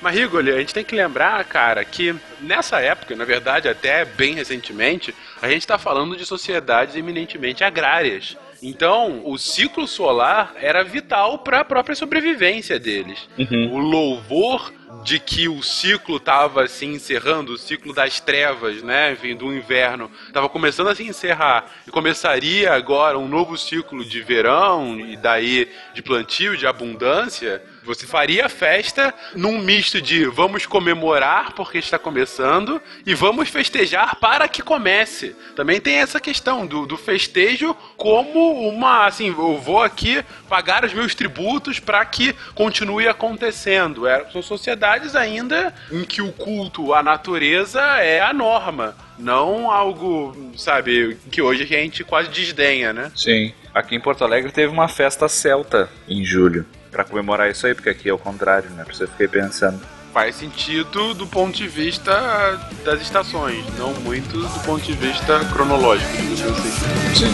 Mas, 0.00 0.14
Rigoli, 0.14 0.50
a 0.50 0.58
gente 0.58 0.72
tem 0.72 0.84
que 0.84 0.94
lembrar, 0.94 1.44
cara, 1.44 1.84
que 1.84 2.14
nessa 2.40 2.80
época, 2.80 3.14
na 3.14 3.24
verdade, 3.24 3.68
até 3.68 4.04
bem 4.04 4.34
recentemente, 4.34 5.14
a 5.42 5.48
gente 5.48 5.60
está 5.60 5.76
falando 5.76 6.16
de 6.16 6.24
sociedades 6.24 6.96
eminentemente 6.96 7.62
agrárias. 7.62 8.36
Então, 8.62 9.22
o 9.24 9.38
ciclo 9.38 9.86
solar 9.86 10.52
era 10.56 10.84
vital 10.84 11.38
para 11.38 11.60
a 11.60 11.64
própria 11.64 11.94
sobrevivência 11.94 12.78
deles. 12.78 13.28
O 13.70 13.78
louvor 13.78 14.72
de 15.02 15.18
que 15.18 15.48
o 15.48 15.62
ciclo 15.62 16.16
estava 16.16 16.66
se 16.66 16.84
encerrando, 16.84 17.52
o 17.52 17.58
ciclo 17.58 17.92
das 17.94 18.20
trevas, 18.20 18.82
né, 18.82 19.12
enfim, 19.12 19.34
do 19.34 19.52
inverno, 19.52 20.10
estava 20.26 20.48
começando 20.48 20.88
a 20.88 20.94
se 20.94 21.04
encerrar 21.04 21.66
e 21.86 21.90
começaria 21.90 22.72
agora 22.72 23.18
um 23.18 23.28
novo 23.28 23.56
ciclo 23.56 24.04
de 24.04 24.20
verão 24.20 24.98
e 24.98 25.16
daí 25.16 25.70
de 25.94 26.02
plantio, 26.02 26.56
de 26.56 26.66
abundância. 26.66 27.62
Você 27.90 28.06
faria 28.06 28.46
a 28.46 28.48
festa 28.48 29.12
num 29.34 29.58
misto 29.58 30.00
de 30.00 30.24
vamos 30.24 30.64
comemorar 30.64 31.52
porque 31.54 31.78
está 31.78 31.98
começando 31.98 32.80
e 33.04 33.14
vamos 33.14 33.48
festejar 33.48 34.14
para 34.14 34.46
que 34.46 34.62
comece. 34.62 35.34
Também 35.56 35.80
tem 35.80 35.96
essa 35.96 36.20
questão 36.20 36.64
do, 36.64 36.86
do 36.86 36.96
festejo 36.96 37.74
como 37.96 38.68
uma, 38.68 39.06
assim, 39.06 39.26
eu 39.26 39.58
vou 39.58 39.82
aqui 39.82 40.24
pagar 40.48 40.84
os 40.84 40.94
meus 40.94 41.16
tributos 41.16 41.80
para 41.80 42.04
que 42.04 42.32
continue 42.54 43.08
acontecendo. 43.08 44.06
É, 44.06 44.24
são 44.30 44.40
sociedades 44.40 45.16
ainda 45.16 45.74
em 45.90 46.04
que 46.04 46.22
o 46.22 46.30
culto 46.30 46.94
à 46.94 47.02
natureza 47.02 47.80
é 47.96 48.20
a 48.20 48.32
norma, 48.32 48.96
não 49.18 49.68
algo, 49.68 50.52
sabe, 50.56 51.18
que 51.28 51.42
hoje 51.42 51.64
a 51.64 51.66
gente 51.66 52.04
quase 52.04 52.28
desdenha, 52.28 52.92
né? 52.92 53.10
Sim. 53.16 53.52
Aqui 53.74 53.96
em 53.96 54.00
Porto 54.00 54.22
Alegre 54.22 54.52
teve 54.52 54.72
uma 54.72 54.86
festa 54.86 55.28
celta 55.28 55.90
em 56.08 56.24
julho. 56.24 56.64
Pra 56.90 57.04
comemorar 57.04 57.50
isso 57.50 57.66
aí, 57.66 57.74
porque 57.74 57.88
aqui 57.88 58.08
é 58.08 58.12
o 58.12 58.18
contrário, 58.18 58.68
né? 58.70 58.84
Por 58.84 58.92
isso 58.92 59.04
eu 59.04 59.08
fiquei 59.08 59.28
pensando. 59.28 59.80
Faz 60.12 60.34
sentido 60.34 61.14
do 61.14 61.24
ponto 61.24 61.56
de 61.56 61.68
vista 61.68 62.58
das 62.84 63.00
estações, 63.00 63.64
não 63.78 63.94
muito 64.00 64.36
do 64.36 64.60
ponto 64.64 64.82
de 64.82 64.92
vista 64.94 65.38
cronológico, 65.52 66.10
digamos 66.16 66.58
assim. 66.58 67.26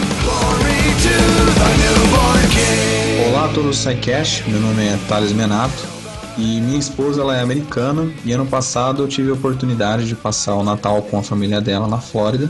Olá 3.27 3.45
a 3.45 3.47
todos 3.47 3.63
do 3.63 3.73
SciCast, 3.73 4.47
meu 4.47 4.59
nome 4.59 4.85
é 4.85 4.99
Thales 5.09 5.31
Menato 5.31 5.97
e 6.37 6.61
minha 6.61 6.77
esposa 6.77 7.21
ela 7.21 7.35
é 7.35 7.41
americana 7.41 8.11
e 8.23 8.31
ano 8.31 8.45
passado 8.45 9.01
eu 9.01 9.07
tive 9.07 9.31
a 9.31 9.33
oportunidade 9.33 10.07
de 10.07 10.15
passar 10.15 10.53
o 10.53 10.63
Natal 10.63 11.01
com 11.01 11.17
a 11.17 11.23
família 11.23 11.59
dela 11.59 11.87
na 11.87 11.99
Flórida 11.99 12.47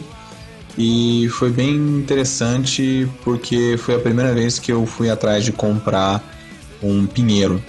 e 0.77 1.29
foi 1.29 1.49
bem 1.49 1.73
interessante 1.73 3.09
porque 3.23 3.77
foi 3.77 3.95
a 3.95 3.99
primeira 3.99 4.33
vez 4.33 4.59
que 4.59 4.73
eu 4.73 4.85
fui 4.85 5.09
atrás 5.09 5.45
de 5.45 5.53
comprar 5.53 6.21
um 6.81 7.05
pinheiro. 7.05 7.61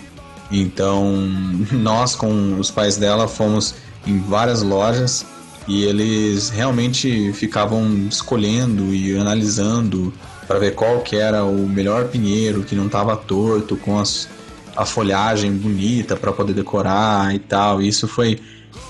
Então 0.51 1.17
nós 1.73 2.15
com 2.15 2.59
os 2.59 2.71
pais 2.71 2.97
dela 2.97 3.29
fomos 3.29 3.75
em 4.07 4.19
várias 4.19 4.63
lojas 4.63 5.27
e 5.67 5.85
eles 5.85 6.49
realmente 6.49 7.33
ficavam 7.35 8.07
escolhendo 8.09 8.95
e 8.95 9.17
analisando 9.17 10.13
para 10.47 10.59
ver 10.59 10.75
qual 10.75 11.01
que 11.01 11.17
era 11.17 11.45
o 11.45 11.69
melhor 11.69 12.07
pinheiro 12.07 12.63
que 12.63 12.75
não 12.75 12.87
estava 12.87 13.15
torto 13.15 13.77
com 13.77 13.99
as, 13.99 14.29
a 14.75 14.87
folhagem 14.87 15.53
bonita 15.53 16.17
para 16.17 16.33
poder 16.33 16.55
decorar 16.55 17.35
e 17.35 17.39
tal. 17.39 17.83
Isso 17.83 18.09
foi 18.09 18.41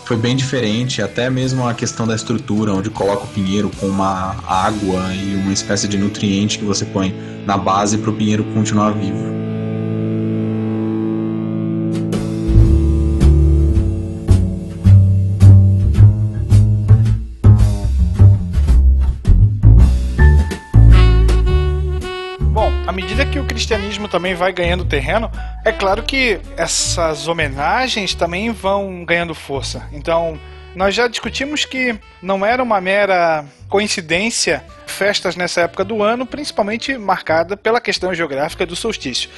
foi 0.05 0.17
bem 0.17 0.35
diferente, 0.35 1.03
até 1.03 1.29
mesmo 1.29 1.69
a 1.69 1.75
questão 1.75 2.07
da 2.07 2.15
estrutura, 2.15 2.73
onde 2.73 2.89
coloca 2.89 3.25
o 3.25 3.27
pinheiro 3.27 3.71
com 3.79 3.87
uma 3.87 4.37
água 4.47 5.15
e 5.15 5.35
uma 5.35 5.53
espécie 5.53 5.87
de 5.87 5.99
nutriente 5.99 6.59
que 6.59 6.65
você 6.65 6.87
põe 6.87 7.15
na 7.45 7.59
base 7.59 7.99
para 7.99 8.09
o 8.09 8.15
pinheiro 8.15 8.43
continuar 8.55 8.93
vivo. 8.93 9.48
Cristianismo 23.99 24.09
também 24.09 24.35
vai 24.35 24.53
ganhando 24.53 24.85
terreno, 24.85 25.31
é 25.65 25.73
claro 25.73 26.03
que 26.03 26.41
essas 26.57 27.27
homenagens 27.27 28.15
também 28.15 28.51
vão 28.53 29.05
ganhando 29.05 29.35
força. 29.35 29.87
Então, 29.93 30.39
nós 30.79 30.95
já 30.95 31.09
discutimos 31.09 31.65
que 31.65 31.99
não 32.23 32.47
era 32.47 32.63
uma 32.63 32.81
mera 32.81 33.45
coincidência 33.69 34.65
festas 34.87 35.37
nessa 35.37 35.63
época 35.63 35.85
do 35.85 36.03
ano, 36.03 36.25
principalmente 36.25 36.97
marcada 36.97 37.57
pela 37.57 37.81
questão 37.81 38.15
geográfica 38.15 38.65
do 38.65 38.75
solstício. 38.75 39.29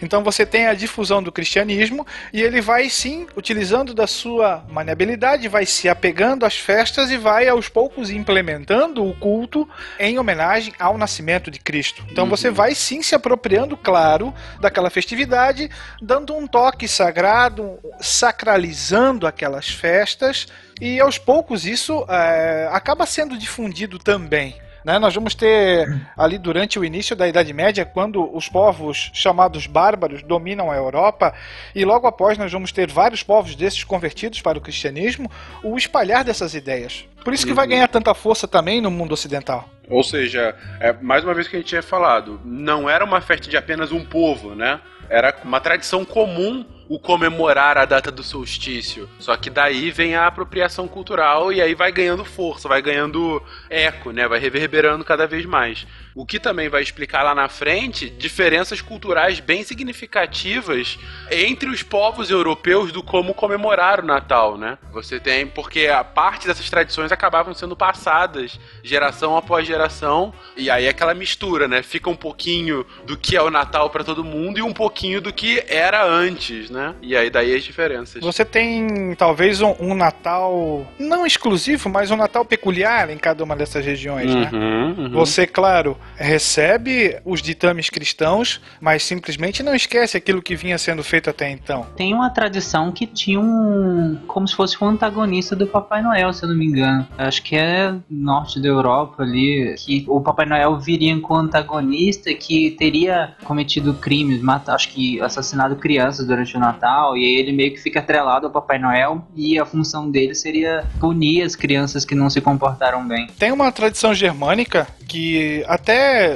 Então 0.00 0.22
você 0.22 0.44
tem 0.44 0.66
a 0.66 0.74
difusão 0.74 1.22
do 1.22 1.32
cristianismo 1.32 2.06
e 2.32 2.40
ele 2.42 2.60
vai 2.60 2.88
sim 2.88 3.26
utilizando 3.34 3.94
da 3.94 4.06
sua 4.06 4.62
maniabilidade, 4.70 5.48
vai 5.48 5.64
se 5.66 5.88
apegando 5.88 6.44
às 6.44 6.56
festas 6.56 7.10
e 7.10 7.16
vai 7.16 7.48
aos 7.48 7.68
poucos 7.68 8.10
implementando 8.10 9.04
o 9.04 9.14
culto 9.14 9.68
em 9.98 10.18
homenagem 10.18 10.72
ao 10.78 10.98
nascimento 10.98 11.50
de 11.50 11.58
Cristo. 11.58 12.04
Então 12.10 12.26
você 12.26 12.50
vai 12.50 12.74
sim 12.74 13.02
se 13.02 13.14
apropriando, 13.14 13.76
claro, 13.76 14.34
daquela 14.60 14.90
festividade, 14.90 15.70
dando 16.00 16.36
um 16.36 16.46
toque 16.46 16.86
sagrado, 16.86 17.78
sacralizando 18.00 19.26
aquelas 19.26 19.68
festas 19.68 20.46
e 20.80 21.00
aos 21.00 21.18
poucos 21.18 21.66
isso 21.66 22.04
eh, 22.08 22.68
acaba 22.72 23.06
sendo 23.06 23.36
difundido 23.36 23.98
também. 23.98 24.56
Né? 24.84 24.98
Nós 24.98 25.14
vamos 25.14 25.34
ter 25.34 25.86
ali 26.16 26.38
durante 26.38 26.78
o 26.78 26.84
início 26.84 27.14
da 27.14 27.28
Idade 27.28 27.52
Média, 27.52 27.84
quando 27.84 28.34
os 28.34 28.48
povos 28.48 29.10
chamados 29.12 29.66
bárbaros 29.66 30.22
dominam 30.22 30.70
a 30.70 30.76
Europa, 30.76 31.34
e 31.74 31.84
logo 31.84 32.06
após 32.06 32.38
nós 32.38 32.50
vamos 32.50 32.72
ter 32.72 32.90
vários 32.90 33.22
povos 33.22 33.54
desses 33.54 33.84
convertidos 33.84 34.40
para 34.40 34.58
o 34.58 34.60
cristianismo, 34.60 35.30
o 35.62 35.76
espalhar 35.76 36.24
dessas 36.24 36.54
ideias. 36.54 37.04
Por 37.24 37.34
isso 37.34 37.46
que 37.46 37.52
vai 37.52 37.66
ganhar 37.66 37.88
tanta 37.88 38.14
força 38.14 38.48
também 38.48 38.80
no 38.80 38.90
mundo 38.90 39.12
ocidental. 39.12 39.68
Ou 39.88 40.02
seja, 40.02 40.54
é, 40.78 40.92
mais 40.94 41.24
uma 41.24 41.34
vez 41.34 41.48
que 41.48 41.56
a 41.56 41.58
gente 41.58 41.68
tinha 41.68 41.82
falado, 41.82 42.40
não 42.44 42.88
era 42.88 43.04
uma 43.04 43.20
festa 43.20 43.50
de 43.50 43.56
apenas 43.56 43.92
um 43.92 44.04
povo, 44.04 44.54
né? 44.54 44.80
Era 45.08 45.34
uma 45.44 45.60
tradição 45.60 46.04
comum 46.04 46.64
o 46.90 46.98
comemorar 46.98 47.78
a 47.78 47.84
data 47.84 48.10
do 48.10 48.20
solstício. 48.20 49.08
Só 49.20 49.36
que 49.36 49.48
daí 49.48 49.92
vem 49.92 50.16
a 50.16 50.26
apropriação 50.26 50.88
cultural 50.88 51.52
e 51.52 51.62
aí 51.62 51.72
vai 51.72 51.92
ganhando 51.92 52.24
força, 52.24 52.66
vai 52.66 52.82
ganhando 52.82 53.40
eco, 53.70 54.10
né? 54.10 54.26
Vai 54.26 54.40
reverberando 54.40 55.04
cada 55.04 55.24
vez 55.24 55.46
mais. 55.46 55.86
O 56.14 56.26
que 56.26 56.38
também 56.38 56.68
vai 56.68 56.82
explicar 56.82 57.22
lá 57.22 57.34
na 57.34 57.48
frente 57.48 58.10
diferenças 58.10 58.80
culturais 58.80 59.40
bem 59.40 59.62
significativas 59.62 60.98
entre 61.30 61.68
os 61.68 61.82
povos 61.82 62.30
europeus 62.30 62.92
do 62.92 63.02
como 63.02 63.34
comemorar 63.34 64.00
o 64.00 64.06
Natal, 64.06 64.56
né? 64.56 64.78
Você 64.92 65.20
tem 65.20 65.46
porque 65.46 65.86
a 65.86 66.02
parte 66.02 66.46
dessas 66.46 66.68
tradições 66.68 67.12
acabavam 67.12 67.54
sendo 67.54 67.76
passadas 67.76 68.58
geração 68.82 69.36
após 69.36 69.66
geração 69.66 70.32
e 70.56 70.70
aí 70.70 70.86
é 70.86 70.88
aquela 70.88 71.14
mistura, 71.14 71.68
né? 71.68 71.82
Fica 71.82 72.10
um 72.10 72.16
pouquinho 72.16 72.84
do 73.06 73.16
que 73.16 73.36
é 73.36 73.42
o 73.42 73.50
Natal 73.50 73.90
para 73.90 74.04
todo 74.04 74.24
mundo 74.24 74.58
e 74.58 74.62
um 74.62 74.72
pouquinho 74.72 75.20
do 75.20 75.32
que 75.32 75.64
era 75.68 76.04
antes, 76.04 76.70
né? 76.70 76.94
E 77.02 77.16
aí 77.16 77.30
daí 77.30 77.54
as 77.54 77.62
diferenças. 77.62 78.22
Você 78.22 78.44
tem 78.44 79.14
talvez 79.14 79.60
um, 79.60 79.74
um 79.78 79.94
Natal 79.94 80.86
não 80.98 81.26
exclusivo, 81.26 81.88
mas 81.88 82.10
um 82.10 82.16
Natal 82.16 82.44
peculiar 82.44 83.10
em 83.10 83.18
cada 83.18 83.42
uma 83.44 83.56
dessas 83.56 83.84
regiões, 83.84 84.34
né? 84.34 84.50
Uhum, 84.52 84.94
uhum. 84.98 85.10
Você, 85.10 85.46
claro, 85.46 85.96
recebe 86.16 87.18
os 87.24 87.42
ditames 87.42 87.90
cristãos, 87.90 88.60
mas 88.80 89.02
simplesmente 89.02 89.62
não 89.62 89.74
esquece 89.74 90.16
aquilo 90.16 90.42
que 90.42 90.56
vinha 90.56 90.78
sendo 90.78 91.02
feito 91.02 91.30
até 91.30 91.50
então. 91.50 91.86
Tem 91.96 92.14
uma 92.14 92.30
tradição 92.30 92.92
que 92.92 93.06
tinha 93.06 93.40
um. 93.40 94.18
como 94.26 94.46
se 94.46 94.54
fosse 94.54 94.82
um 94.82 94.88
antagonista 94.88 95.56
do 95.56 95.66
Papai 95.66 96.02
Noel, 96.02 96.32
se 96.32 96.44
eu 96.44 96.48
não 96.48 96.56
me 96.56 96.66
engano. 96.66 97.06
Acho 97.18 97.42
que 97.42 97.56
é 97.56 97.94
norte 98.08 98.60
da 98.60 98.68
Europa 98.68 99.22
ali, 99.22 99.74
que 99.78 100.04
o 100.08 100.20
Papai 100.20 100.46
Noel 100.46 100.78
viria 100.78 101.10
com 101.20 101.34
antagonista 101.34 102.32
que 102.34 102.70
teria 102.72 103.34
cometido 103.44 103.94
crimes, 103.94 104.40
mata, 104.40 104.74
acho 104.74 104.90
que 104.90 105.20
assassinado 105.20 105.76
crianças 105.76 106.26
durante 106.26 106.56
o 106.56 106.60
Natal, 106.60 107.16
e 107.16 107.24
aí 107.24 107.34
ele 107.34 107.52
meio 107.52 107.72
que 107.72 107.78
fica 107.78 108.00
atrelado 108.00 108.46
ao 108.46 108.52
Papai 108.52 108.78
Noel, 108.78 109.26
e 109.34 109.58
a 109.58 109.64
função 109.64 110.10
dele 110.10 110.34
seria 110.34 110.84
punir 110.98 111.42
as 111.42 111.56
crianças 111.56 112.04
que 112.04 112.14
não 112.14 112.30
se 112.30 112.40
comportaram 112.40 113.06
bem. 113.06 113.26
Tem 113.38 113.52
uma 113.52 113.72
tradição 113.72 114.14
germânica 114.14 114.86
que 115.08 115.64
até 115.66 115.89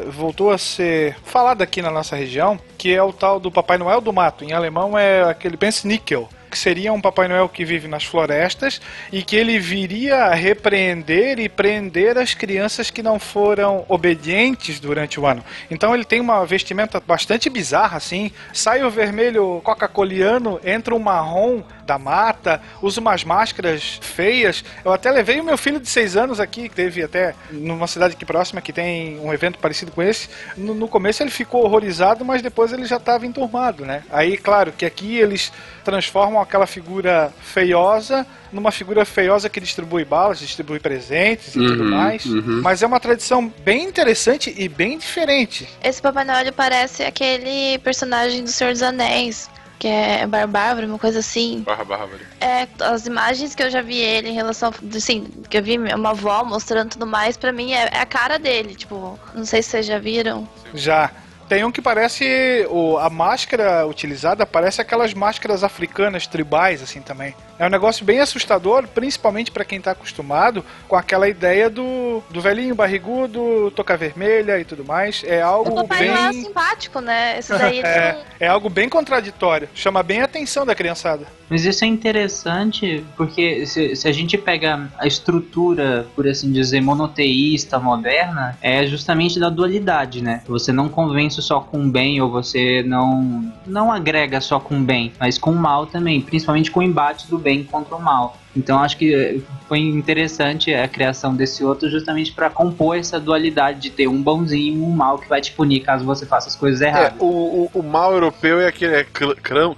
voltou 0.08 0.50
a 0.50 0.58
ser 0.58 1.16
falada 1.24 1.64
aqui 1.64 1.82
na 1.82 1.90
nossa 1.90 2.16
região, 2.16 2.58
que 2.78 2.94
é 2.94 3.02
o 3.02 3.12
tal 3.12 3.40
do 3.40 3.50
Papai 3.50 3.78
Noel 3.78 4.00
do 4.00 4.12
Mato. 4.12 4.44
Em 4.44 4.52
alemão 4.52 4.98
é 4.98 5.22
aquele 5.22 5.56
Pensnickel 5.56 6.28
que 6.54 6.58
seria 6.58 6.92
um 6.92 7.00
Papai 7.00 7.26
Noel 7.26 7.48
que 7.48 7.64
vive 7.64 7.88
nas 7.88 8.04
florestas 8.04 8.80
e 9.10 9.24
que 9.24 9.34
ele 9.34 9.58
viria 9.58 10.26
a 10.26 10.34
repreender 10.34 11.40
e 11.40 11.48
prender 11.48 12.16
as 12.16 12.32
crianças 12.32 12.90
que 12.90 13.02
não 13.02 13.18
foram 13.18 13.84
obedientes 13.88 14.78
durante 14.78 15.18
o 15.18 15.26
ano. 15.26 15.44
Então 15.68 15.92
ele 15.92 16.04
tem 16.04 16.20
uma 16.20 16.46
vestimenta 16.46 17.02
bastante 17.04 17.50
bizarra, 17.50 17.96
assim. 17.96 18.30
Sai 18.52 18.84
o 18.84 18.90
vermelho 18.90 19.60
coca-coliano, 19.64 20.60
entra 20.64 20.94
um 20.94 21.00
marrom 21.00 21.60
da 21.84 21.98
mata, 21.98 22.60
usa 22.82 23.00
umas 23.00 23.24
máscaras 23.24 23.98
feias. 24.02 24.64
Eu 24.84 24.92
até 24.92 25.10
levei 25.10 25.40
o 25.40 25.44
meu 25.44 25.56
filho 25.58 25.78
de 25.80 25.88
seis 25.88 26.16
anos 26.16 26.40
aqui, 26.40 26.68
que 26.68 26.74
teve 26.74 27.02
até 27.02 27.34
numa 27.50 27.86
cidade 27.86 28.14
aqui 28.14 28.24
próxima 28.24 28.60
que 28.60 28.72
tem 28.72 29.18
um 29.20 29.32
evento 29.32 29.58
parecido 29.58 29.92
com 29.92 30.02
esse. 30.02 30.28
No, 30.56 30.74
no 30.74 30.88
começo 30.88 31.22
ele 31.22 31.30
ficou 31.30 31.64
horrorizado, 31.64 32.24
mas 32.24 32.42
depois 32.42 32.72
ele 32.72 32.84
já 32.86 32.96
estava 32.96 33.26
enturmado, 33.26 33.84
né? 33.84 34.02
Aí, 34.10 34.36
claro, 34.36 34.72
que 34.72 34.84
aqui 34.84 35.16
eles 35.18 35.52
transformam 35.84 36.40
aquela 36.40 36.66
figura 36.66 37.32
feiosa 37.42 38.26
numa 38.52 38.70
figura 38.70 39.04
feiosa 39.04 39.48
que 39.48 39.58
distribui 39.58 40.04
balas, 40.04 40.38
distribui 40.38 40.78
presentes 40.78 41.48
e 41.56 41.58
tudo 41.58 41.82
Uhum, 41.82 41.90
mais. 41.90 42.24
uhum. 42.24 42.60
Mas 42.62 42.82
é 42.82 42.86
uma 42.86 43.00
tradição 43.00 43.52
bem 43.64 43.82
interessante 43.84 44.54
e 44.56 44.68
bem 44.68 44.96
diferente. 44.96 45.68
Esse 45.82 46.00
Papai 46.00 46.24
Noel 46.24 46.52
parece 46.52 47.02
aquele 47.02 47.78
personagem 47.80 48.44
do 48.44 48.50
Senhor 48.50 48.72
dos 48.72 48.82
Anéis, 48.82 49.50
que 49.78 49.88
é 49.88 50.26
Barbárvore, 50.26 50.86
uma 50.86 50.98
coisa 50.98 51.18
assim. 51.18 51.60
Barra 51.60 51.84
Bárbara. 51.84 52.20
É, 52.40 52.66
as 52.80 53.06
imagens 53.06 53.54
que 53.54 53.62
eu 53.62 53.70
já 53.70 53.82
vi 53.82 53.98
ele 53.98 54.28
em 54.28 54.34
relação, 54.34 54.72
assim, 54.94 55.24
que 55.48 55.58
eu 55.58 55.62
vi 55.62 55.78
uma 55.78 56.10
avó 56.10 56.44
mostrando 56.44 56.90
tudo 56.90 57.06
mais, 57.06 57.36
pra 57.36 57.52
mim 57.52 57.72
é, 57.72 57.88
é 57.92 58.00
a 58.00 58.06
cara 58.06 58.38
dele, 58.38 58.74
tipo, 58.74 59.18
não 59.34 59.44
sei 59.44 59.62
se 59.62 59.70
vocês 59.70 59.86
já 59.86 59.98
viram. 59.98 60.48
Já. 60.72 61.10
Tem 61.48 61.62
um 61.62 61.70
que 61.70 61.82
parece. 61.82 62.66
O, 62.70 62.96
a 62.96 63.10
máscara 63.10 63.86
utilizada 63.86 64.46
parece 64.46 64.80
aquelas 64.80 65.12
máscaras 65.12 65.62
africanas 65.62 66.26
tribais, 66.26 66.82
assim 66.82 67.02
também. 67.02 67.34
É 67.58 67.66
um 67.66 67.70
negócio 67.70 68.04
bem 68.04 68.20
assustador, 68.20 68.86
principalmente 68.88 69.50
pra 69.50 69.64
quem 69.64 69.80
tá 69.80 69.92
acostumado 69.92 70.64
com 70.88 70.96
aquela 70.96 71.28
ideia 71.28 71.70
do, 71.70 72.22
do 72.30 72.40
velhinho 72.40 72.74
barrigudo, 72.74 73.70
toca 73.76 73.96
vermelha 73.96 74.58
e 74.58 74.64
tudo 74.64 74.84
mais. 74.84 75.22
É 75.26 75.44
O 75.44 75.48
algo 75.48 75.74
Papai 75.86 76.08
Noel 76.08 76.18
é 76.18 76.30
bem. 76.32 76.42
simpático, 76.44 77.00
né? 77.00 77.38
Esse 77.38 77.52
daí 77.56 77.78
é, 77.80 78.12
não- 78.12 78.20
é 78.40 78.46
algo 78.48 78.68
bem 78.68 78.88
contraditório. 78.88 79.68
Chama 79.74 80.02
bem 80.02 80.20
a 80.20 80.24
atenção 80.24 80.66
da 80.66 80.74
criançada. 80.74 81.26
Mas 81.48 81.64
isso 81.64 81.84
é 81.84 81.86
interessante 81.88 83.04
porque 83.16 83.66
se, 83.66 83.94
se 83.94 84.08
a 84.08 84.12
gente 84.12 84.36
pega 84.38 84.88
a 84.98 85.06
estrutura, 85.06 86.06
por 86.16 86.26
assim 86.26 86.50
dizer, 86.50 86.80
monoteísta 86.80 87.78
moderna, 87.78 88.56
é 88.62 88.86
justamente 88.86 89.38
da 89.38 89.48
dualidade, 89.50 90.22
né? 90.22 90.42
Você 90.48 90.72
não 90.72 90.88
convence 90.88 91.40
só 91.42 91.60
com 91.60 91.84
o 91.84 91.88
bem 91.88 92.20
ou 92.20 92.30
você 92.30 92.82
não 92.86 93.52
não 93.66 93.92
agrega 93.92 94.40
só 94.40 94.58
com 94.58 94.78
o 94.78 94.80
bem, 94.80 95.12
mas 95.20 95.38
com 95.38 95.50
o 95.52 95.56
mal 95.56 95.86
também, 95.86 96.20
principalmente 96.20 96.70
com 96.70 96.80
o 96.80 96.82
embate 96.82 97.28
do 97.28 97.38
bem 97.44 97.62
contra 97.62 97.94
o 97.94 98.02
mal. 98.02 98.36
Então 98.56 98.78
acho 98.80 98.96
que 98.96 99.42
foi 99.68 99.78
interessante 99.80 100.72
a 100.74 100.88
criação 100.88 101.34
desse 101.36 101.64
outro 101.64 101.88
justamente 101.90 102.32
para 102.32 102.48
compor 102.50 102.96
essa 102.96 103.20
dualidade 103.20 103.80
de 103.80 103.90
ter 103.90 104.08
um 104.08 104.20
bonzinho 104.22 104.78
e 104.78 104.82
um 104.82 104.90
mal 104.90 105.18
que 105.18 105.28
vai 105.28 105.40
te 105.40 105.52
punir 105.52 105.80
caso 105.80 106.04
você 106.04 106.24
faça 106.24 106.48
as 106.48 106.56
coisas 106.56 106.80
É, 106.80 106.88
erradas. 106.88 107.20
o, 107.20 107.68
o, 107.74 107.78
o 107.80 107.82
mal 107.82 108.12
europeu 108.12 108.60
é 108.60 108.68
aquele 108.68 108.94
é 108.94 109.06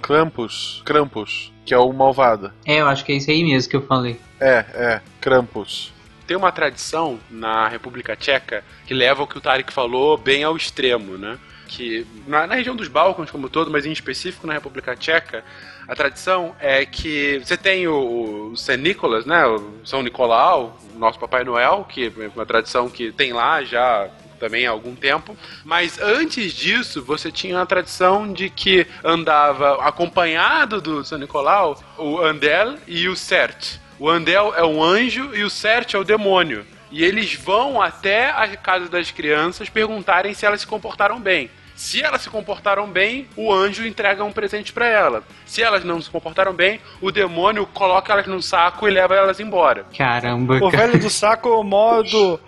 Krampus, 0.01 0.81
Krampus, 0.85 1.51
que 1.65 1.73
é 1.73 1.77
o 1.77 1.91
malvado. 1.91 2.51
É, 2.65 2.79
eu 2.81 2.87
acho 2.87 3.03
que 3.03 3.11
é 3.11 3.15
isso 3.15 3.29
aí 3.29 3.43
mesmo 3.43 3.69
que 3.69 3.75
eu 3.75 3.85
falei. 3.85 4.19
É, 4.39 4.65
é, 4.73 5.01
Krampus. 5.19 5.91
Tem 6.25 6.35
uma 6.37 6.51
tradição 6.51 7.17
na 7.29 7.67
República 7.67 8.15
Tcheca 8.15 8.63
que 8.85 8.93
leva 8.93 9.23
o 9.23 9.27
que 9.27 9.37
o 9.37 9.41
Tarek 9.41 9.71
falou 9.71 10.17
bem 10.17 10.43
ao 10.43 10.57
extremo, 10.57 11.17
né? 11.17 11.37
Que 11.67 12.05
na, 12.25 12.47
na 12.47 12.55
região 12.55 12.75
dos 12.75 12.87
Balcãs 12.87 13.29
como 13.29 13.49
todo, 13.49 13.69
mas 13.69 13.85
em 13.85 13.91
específico 13.91 14.47
na 14.47 14.53
República 14.53 14.95
Tcheca, 14.95 15.43
a 15.87 15.95
tradição 15.95 16.55
é 16.59 16.85
que 16.85 17.39
você 17.43 17.55
tem 17.55 17.87
o, 17.87 18.53
o 18.53 18.77
Nicholas, 18.77 19.25
né? 19.25 19.45
O 19.45 19.85
São 19.85 20.01
Nicolau, 20.01 20.77
o 20.95 20.99
nosso 20.99 21.19
Papai 21.19 21.43
Noel, 21.43 21.85
que 21.87 22.11
é 22.17 22.31
uma 22.35 22.45
tradição 22.45 22.89
que 22.89 23.11
tem 23.11 23.33
lá 23.33 23.63
já 23.63 24.09
também 24.37 24.65
há 24.65 24.71
algum 24.71 24.95
tempo. 24.95 25.35
Mas 25.63 25.99
antes 25.99 26.53
disso, 26.53 27.03
você 27.03 27.31
tinha 27.31 27.61
a 27.61 27.65
tradição 27.65 28.31
de 28.31 28.49
que 28.49 28.87
andava 29.03 29.83
acompanhado 29.83 30.81
do 30.81 31.03
São 31.03 31.17
Nicolau 31.17 31.81
o 31.97 32.19
Andel 32.19 32.75
e 32.87 33.07
o 33.07 33.15
Sert. 33.15 33.79
O 33.99 34.09
Andel 34.09 34.53
é 34.55 34.63
um 34.63 34.83
anjo 34.83 35.35
e 35.35 35.43
o 35.43 35.49
Sert 35.49 35.93
é 35.93 35.97
o 35.97 36.03
demônio. 36.03 36.65
E 36.91 37.03
eles 37.03 37.33
vão 37.33 37.81
até 37.81 38.29
a 38.29 38.55
casa 38.55 38.87
das 38.89 39.11
crianças 39.11 39.69
perguntarem 39.69 40.33
se 40.33 40.45
elas 40.45 40.61
se 40.61 40.67
comportaram 40.67 41.19
bem. 41.19 41.49
Se 41.75 42.01
elas 42.01 42.23
se 42.23 42.29
comportaram 42.31 42.87
bem, 42.87 43.27
o 43.35 43.53
anjo 43.53 43.85
entrega 43.85 44.23
um 44.23 44.31
presente 44.31 44.73
pra 44.73 44.87
ela. 44.87 45.23
Se 45.45 45.61
elas 45.61 45.83
não 45.83 46.01
se 46.01 46.09
comportaram 46.09 46.51
bem, 46.51 46.81
o 46.99 47.11
demônio 47.11 47.67
coloca 47.67 48.11
elas 48.11 48.25
num 48.25 48.41
saco 48.41 48.87
e 48.87 48.91
leva 48.91 49.13
elas 49.13 49.39
embora. 49.39 49.85
Caramba, 49.95 50.57
O 50.59 50.71
velho 50.71 50.97
do 50.99 51.07
saco, 51.07 51.49
o 51.49 51.63
modo. 51.63 52.39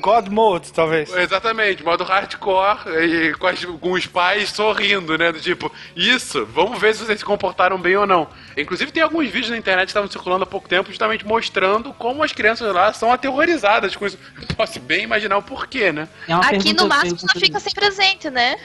God 0.00 0.28
Mode, 0.28 0.72
talvez. 0.72 1.12
Exatamente, 1.14 1.82
modo 1.84 2.04
hardcore 2.04 2.78
e 3.04 3.34
com, 3.34 3.46
as- 3.46 3.64
com 3.64 3.92
os 3.92 4.06
pais 4.06 4.50
sorrindo, 4.50 5.16
né? 5.18 5.30
Do 5.32 5.40
tipo, 5.40 5.70
isso, 5.94 6.46
vamos 6.46 6.80
ver 6.80 6.94
se 6.94 7.04
vocês 7.04 7.18
se 7.18 7.24
comportaram 7.24 7.78
bem 7.78 7.96
ou 7.96 8.06
não. 8.06 8.28
Inclusive, 8.56 8.90
tem 8.92 9.02
alguns 9.02 9.26
vídeos 9.26 9.50
na 9.50 9.56
internet 9.58 9.86
que 9.86 9.90
estavam 9.90 10.10
circulando 10.10 10.44
há 10.44 10.46
pouco 10.46 10.68
tempo, 10.68 10.88
justamente 10.88 11.26
mostrando 11.26 11.92
como 11.94 12.22
as 12.22 12.32
crianças 12.32 12.72
lá 12.74 12.92
são 12.92 13.12
aterrorizadas 13.12 13.94
com 13.96 14.06
isso. 14.06 14.18
Posso 14.56 14.80
bem 14.80 15.02
imaginar 15.04 15.36
o 15.38 15.42
porquê, 15.42 15.92
né? 15.92 16.08
É 16.28 16.32
Aqui 16.56 16.72
no 16.72 16.88
máximo 16.88 17.18
não 17.22 17.40
fica 17.40 17.60
sem 17.60 17.72
presente, 17.72 18.30
né? 18.30 18.56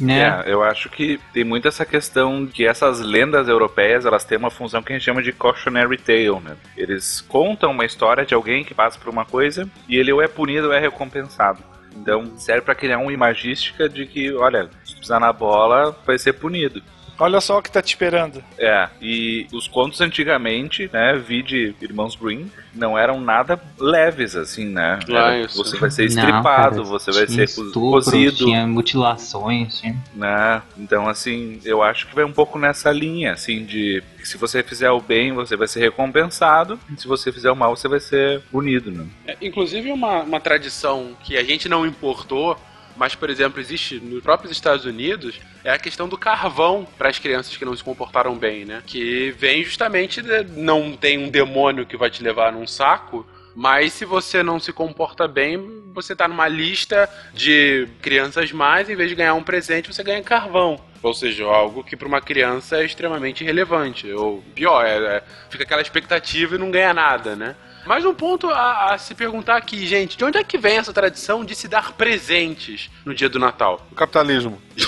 Né? 0.00 0.42
É, 0.46 0.52
eu 0.52 0.62
acho 0.62 0.88
que 0.88 1.20
tem 1.32 1.44
muito 1.44 1.68
essa 1.68 1.84
questão 1.84 2.46
que 2.46 2.66
essas 2.66 3.00
lendas 3.00 3.48
europeias, 3.48 4.06
elas 4.06 4.24
têm 4.24 4.38
uma 4.38 4.50
função 4.50 4.82
que 4.82 4.92
a 4.92 4.96
gente 4.96 5.04
chama 5.04 5.22
de 5.22 5.32
cautionary 5.32 5.98
tale, 5.98 6.40
né? 6.40 6.56
Eles 6.76 7.20
contam 7.20 7.70
uma 7.70 7.84
história 7.84 8.24
de 8.24 8.34
alguém 8.34 8.64
que 8.64 8.74
passa 8.74 8.98
por 8.98 9.08
uma 9.08 9.24
coisa 9.24 9.68
e 9.88 9.96
ele 9.96 10.12
ou 10.12 10.22
é 10.22 10.28
punido 10.28 10.68
ou 10.68 10.72
é 10.72 10.80
recompensado. 10.80 11.62
Então 11.94 12.32
serve 12.36 12.62
pra 12.62 12.74
criar 12.74 12.98
uma 12.98 13.12
imagística 13.12 13.88
de 13.88 14.06
que, 14.06 14.32
olha, 14.32 14.70
se 14.84 14.96
pisar 14.96 15.20
na 15.20 15.32
bola, 15.32 15.96
vai 16.06 16.18
ser 16.18 16.32
punido. 16.34 16.82
Olha 17.20 17.40
só 17.40 17.58
o 17.58 17.62
que 17.62 17.70
tá 17.70 17.82
te 17.82 17.88
esperando. 17.88 18.42
É, 18.58 18.88
e 19.00 19.46
os 19.52 19.68
contos 19.68 20.00
antigamente, 20.00 20.88
né, 20.92 21.14
vi 21.18 21.42
de 21.42 21.74
Irmãos 21.80 22.16
Green, 22.16 22.50
não 22.74 22.96
eram 22.98 23.20
nada 23.20 23.60
leves, 23.78 24.34
assim, 24.34 24.64
né? 24.66 24.98
Ah, 25.08 25.12
Era- 25.12 25.40
isso. 25.40 25.62
Você 25.62 25.76
vai 25.76 25.90
ser 25.90 26.02
Não, 26.02 26.08
estripado, 26.08 26.76
cara, 26.76 26.82
você 26.82 27.12
vai 27.12 27.26
ser 27.26 27.44
estupro, 27.44 27.72
cozido. 27.92 28.36
Tinha 28.36 28.66
mutilações, 28.66 29.80
tinha... 29.80 29.96
né? 30.14 30.62
Então, 30.78 31.08
assim, 31.08 31.60
eu 31.64 31.82
acho 31.82 32.06
que 32.06 32.14
vai 32.14 32.24
um 32.24 32.32
pouco 32.32 32.58
nessa 32.58 32.90
linha, 32.90 33.32
assim, 33.32 33.64
de 33.64 34.02
que 34.18 34.26
se 34.26 34.36
você 34.36 34.62
fizer 34.62 34.90
o 34.90 35.00
bem, 35.00 35.32
você 35.32 35.56
vai 35.56 35.66
ser 35.68 35.80
recompensado, 35.80 36.78
e 36.94 37.00
se 37.00 37.06
você 37.06 37.32
fizer 37.32 37.50
o 37.50 37.56
mal, 37.56 37.76
você 37.76 37.88
vai 37.88 38.00
ser 38.00 38.40
punido, 38.50 38.90
né? 38.90 39.06
É, 39.26 39.36
inclusive, 39.42 39.90
uma, 39.92 40.22
uma 40.22 40.40
tradição 40.40 41.16
que 41.22 41.36
a 41.36 41.44
gente 41.44 41.68
não 41.68 41.86
importou, 41.86 42.56
mas, 43.00 43.14
por 43.14 43.30
exemplo, 43.30 43.58
existe 43.58 43.98
nos 43.98 44.22
próprios 44.22 44.52
Estados 44.52 44.84
Unidos, 44.84 45.40
é 45.64 45.70
a 45.70 45.78
questão 45.78 46.06
do 46.06 46.18
carvão 46.18 46.86
para 46.98 47.08
as 47.08 47.18
crianças 47.18 47.56
que 47.56 47.64
não 47.64 47.74
se 47.74 47.82
comportaram 47.82 48.36
bem, 48.36 48.66
né? 48.66 48.82
Que 48.86 49.30
vem 49.38 49.64
justamente 49.64 50.20
de, 50.20 50.44
não 50.44 50.94
tem 50.94 51.16
um 51.16 51.30
demônio 51.30 51.86
que 51.86 51.96
vai 51.96 52.10
te 52.10 52.22
levar 52.22 52.52
num 52.52 52.66
saco, 52.66 53.26
Mas 53.54 53.94
se 53.94 54.04
você 54.04 54.42
não 54.42 54.60
se 54.60 54.72
comporta 54.72 55.26
bem, 55.26 55.82
você 55.92 56.14
tá 56.14 56.28
numa 56.28 56.46
lista 56.46 57.08
de 57.34 57.88
crianças 58.00 58.52
mais, 58.52 58.88
em 58.88 58.94
vez 58.94 59.08
de 59.08 59.16
ganhar 59.16 59.34
um 59.34 59.42
presente, 59.42 59.92
você 59.92 60.02
ganha 60.04 60.22
carvão. 60.22 60.78
Ou 61.02 61.14
seja, 61.14 61.44
algo 61.46 61.82
que 61.82 61.96
para 61.96 62.06
uma 62.06 62.20
criança 62.20 62.76
é 62.80 62.84
extremamente 62.84 63.42
irrelevante. 63.42 64.10
Ou 64.12 64.42
pior, 64.54 64.84
é, 64.86 65.16
é- 65.16 65.22
fica 65.48 65.64
aquela 65.64 65.82
expectativa 65.82 66.54
e 66.54 66.58
não 66.58 66.70
ganha 66.70 66.94
nada, 66.94 67.34
né? 67.34 67.56
Mais 67.86 68.04
um 68.04 68.14
ponto 68.14 68.48
a, 68.48 68.94
a 68.94 68.98
se 68.98 69.14
perguntar 69.14 69.56
aqui, 69.56 69.86
gente, 69.86 70.16
de 70.16 70.24
onde 70.24 70.38
é 70.38 70.44
que 70.44 70.58
vem 70.58 70.78
essa 70.78 70.92
tradição 70.92 71.44
de 71.44 71.54
se 71.54 71.68
dar 71.68 71.92
presentes 71.92 72.90
no 73.04 73.14
dia 73.14 73.28
do 73.28 73.38
Natal? 73.38 73.86
O 73.90 73.94
capitalismo. 73.94 74.60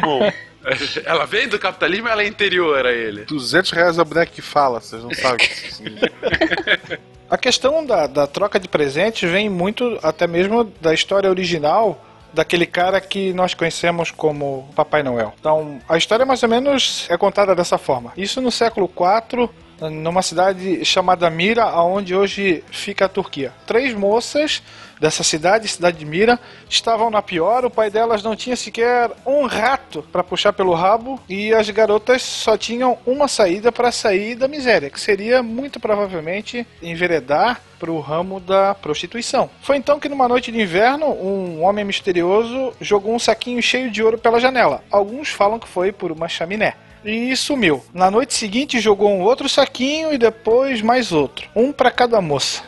Bom, 0.00 0.30
ela 1.04 1.26
vem 1.26 1.48
do 1.48 1.58
capitalismo 1.58 2.06
ou 2.06 2.12
ela 2.12 2.22
é 2.22 2.26
interior 2.26 2.86
a 2.86 2.92
ele? 2.92 3.24
200 3.24 3.70
reais 3.70 3.98
a 3.98 4.04
boneca 4.04 4.32
que 4.32 4.42
fala, 4.42 4.80
vocês 4.80 5.02
não 5.02 5.12
sabem. 5.14 5.48
A 7.30 7.36
questão 7.36 7.84
da, 7.84 8.06
da 8.06 8.26
troca 8.26 8.58
de 8.58 8.66
presentes 8.66 9.30
vem 9.30 9.50
muito 9.50 9.98
até 10.02 10.26
mesmo 10.26 10.64
da 10.80 10.94
história 10.94 11.28
original 11.28 12.02
daquele 12.32 12.64
cara 12.64 13.02
que 13.02 13.34
nós 13.34 13.52
conhecemos 13.52 14.10
como 14.10 14.66
Papai 14.74 15.02
Noel. 15.02 15.34
Então, 15.38 15.78
a 15.86 15.98
história 15.98 16.24
mais 16.24 16.42
ou 16.42 16.48
menos 16.48 17.06
é 17.10 17.18
contada 17.18 17.54
dessa 17.54 17.76
forma. 17.76 18.14
Isso 18.16 18.40
no 18.40 18.50
século 18.50 18.90
IV, 18.90 19.50
numa 19.80 20.22
cidade 20.22 20.84
chamada 20.84 21.30
Mira, 21.30 21.64
aonde 21.64 22.14
hoje 22.14 22.64
fica 22.70 23.04
a 23.04 23.08
Turquia. 23.08 23.52
Três 23.66 23.94
moças 23.94 24.62
dessa 25.00 25.22
cidade, 25.22 25.68
cidade 25.68 25.98
de 25.98 26.04
Mira, 26.04 26.38
estavam 26.68 27.10
na 27.10 27.22
pior. 27.22 27.64
O 27.64 27.70
pai 27.70 27.90
delas 27.90 28.22
não 28.22 28.34
tinha 28.34 28.56
sequer 28.56 29.10
um 29.24 29.46
rato 29.46 30.02
para 30.10 30.24
puxar 30.24 30.52
pelo 30.52 30.74
rabo 30.74 31.20
e 31.28 31.54
as 31.54 31.70
garotas 31.70 32.22
só 32.22 32.56
tinham 32.56 32.98
uma 33.06 33.28
saída 33.28 33.70
para 33.70 33.92
sair 33.92 34.34
da 34.34 34.48
miséria, 34.48 34.90
que 34.90 35.00
seria 35.00 35.42
muito 35.42 35.78
provavelmente 35.78 36.66
enveredar 36.82 37.60
para 37.78 37.92
o 37.92 38.00
ramo 38.00 38.40
da 38.40 38.74
prostituição. 38.74 39.48
Foi 39.60 39.76
então 39.76 40.00
que 40.00 40.08
numa 40.08 40.26
noite 40.26 40.50
de 40.50 40.60
inverno, 40.60 41.06
um 41.06 41.62
homem 41.62 41.84
misterioso 41.84 42.72
jogou 42.80 43.14
um 43.14 43.18
saquinho 43.20 43.62
cheio 43.62 43.90
de 43.90 44.02
ouro 44.02 44.18
pela 44.18 44.40
janela. 44.40 44.82
Alguns 44.90 45.28
falam 45.28 45.60
que 45.60 45.68
foi 45.68 45.92
por 45.92 46.10
uma 46.10 46.28
chaminé 46.28 46.74
e 47.04 47.34
sumiu. 47.36 47.82
Na 47.92 48.10
noite 48.10 48.34
seguinte 48.34 48.80
jogou 48.80 49.10
um 49.10 49.22
outro 49.22 49.48
saquinho 49.48 50.12
e 50.12 50.18
depois 50.18 50.82
mais 50.82 51.12
outro, 51.12 51.48
um 51.54 51.72
para 51.72 51.90
cada 51.90 52.20
moça. 52.20 52.62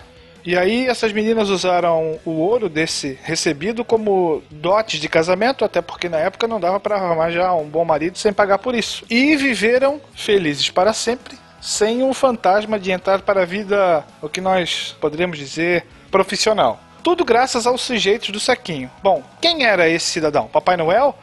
E 0.44 0.56
aí 0.56 0.86
essas 0.86 1.12
meninas 1.12 1.50
usaram 1.50 2.18
o 2.24 2.30
ouro 2.30 2.68
desse 2.68 3.18
recebido 3.22 3.84
como 3.84 4.42
dotes 4.50 4.98
de 4.98 5.08
casamento, 5.08 5.64
até 5.64 5.82
porque 5.82 6.08
na 6.08 6.16
época 6.16 6.48
não 6.48 6.58
dava 6.58 6.80
para 6.80 6.96
arrumar 6.96 7.30
já 7.30 7.52
um 7.52 7.68
bom 7.68 7.84
marido 7.84 8.16
sem 8.16 8.32
pagar 8.32 8.58
por 8.58 8.74
isso. 8.74 9.04
E 9.10 9.36
viveram 9.36 10.00
felizes 10.14 10.70
para 10.70 10.94
sempre, 10.94 11.36
sem 11.60 12.02
um 12.02 12.14
fantasma 12.14 12.78
de 12.78 12.90
entrar 12.90 13.20
para 13.20 13.42
a 13.42 13.46
vida, 13.46 14.04
o 14.22 14.28
que 14.28 14.40
nós 14.40 14.96
poderíamos 14.98 15.36
dizer, 15.36 15.86
profissional. 16.10 16.80
Tudo 17.02 17.24
graças 17.24 17.66
aos 17.66 17.82
sujeitos 17.82 18.30
do 18.30 18.40
saquinho. 18.40 18.90
Bom, 19.02 19.22
quem 19.40 19.64
era 19.64 19.88
esse 19.88 20.06
cidadão? 20.06 20.46
Papai 20.46 20.76
Noel? 20.76 21.16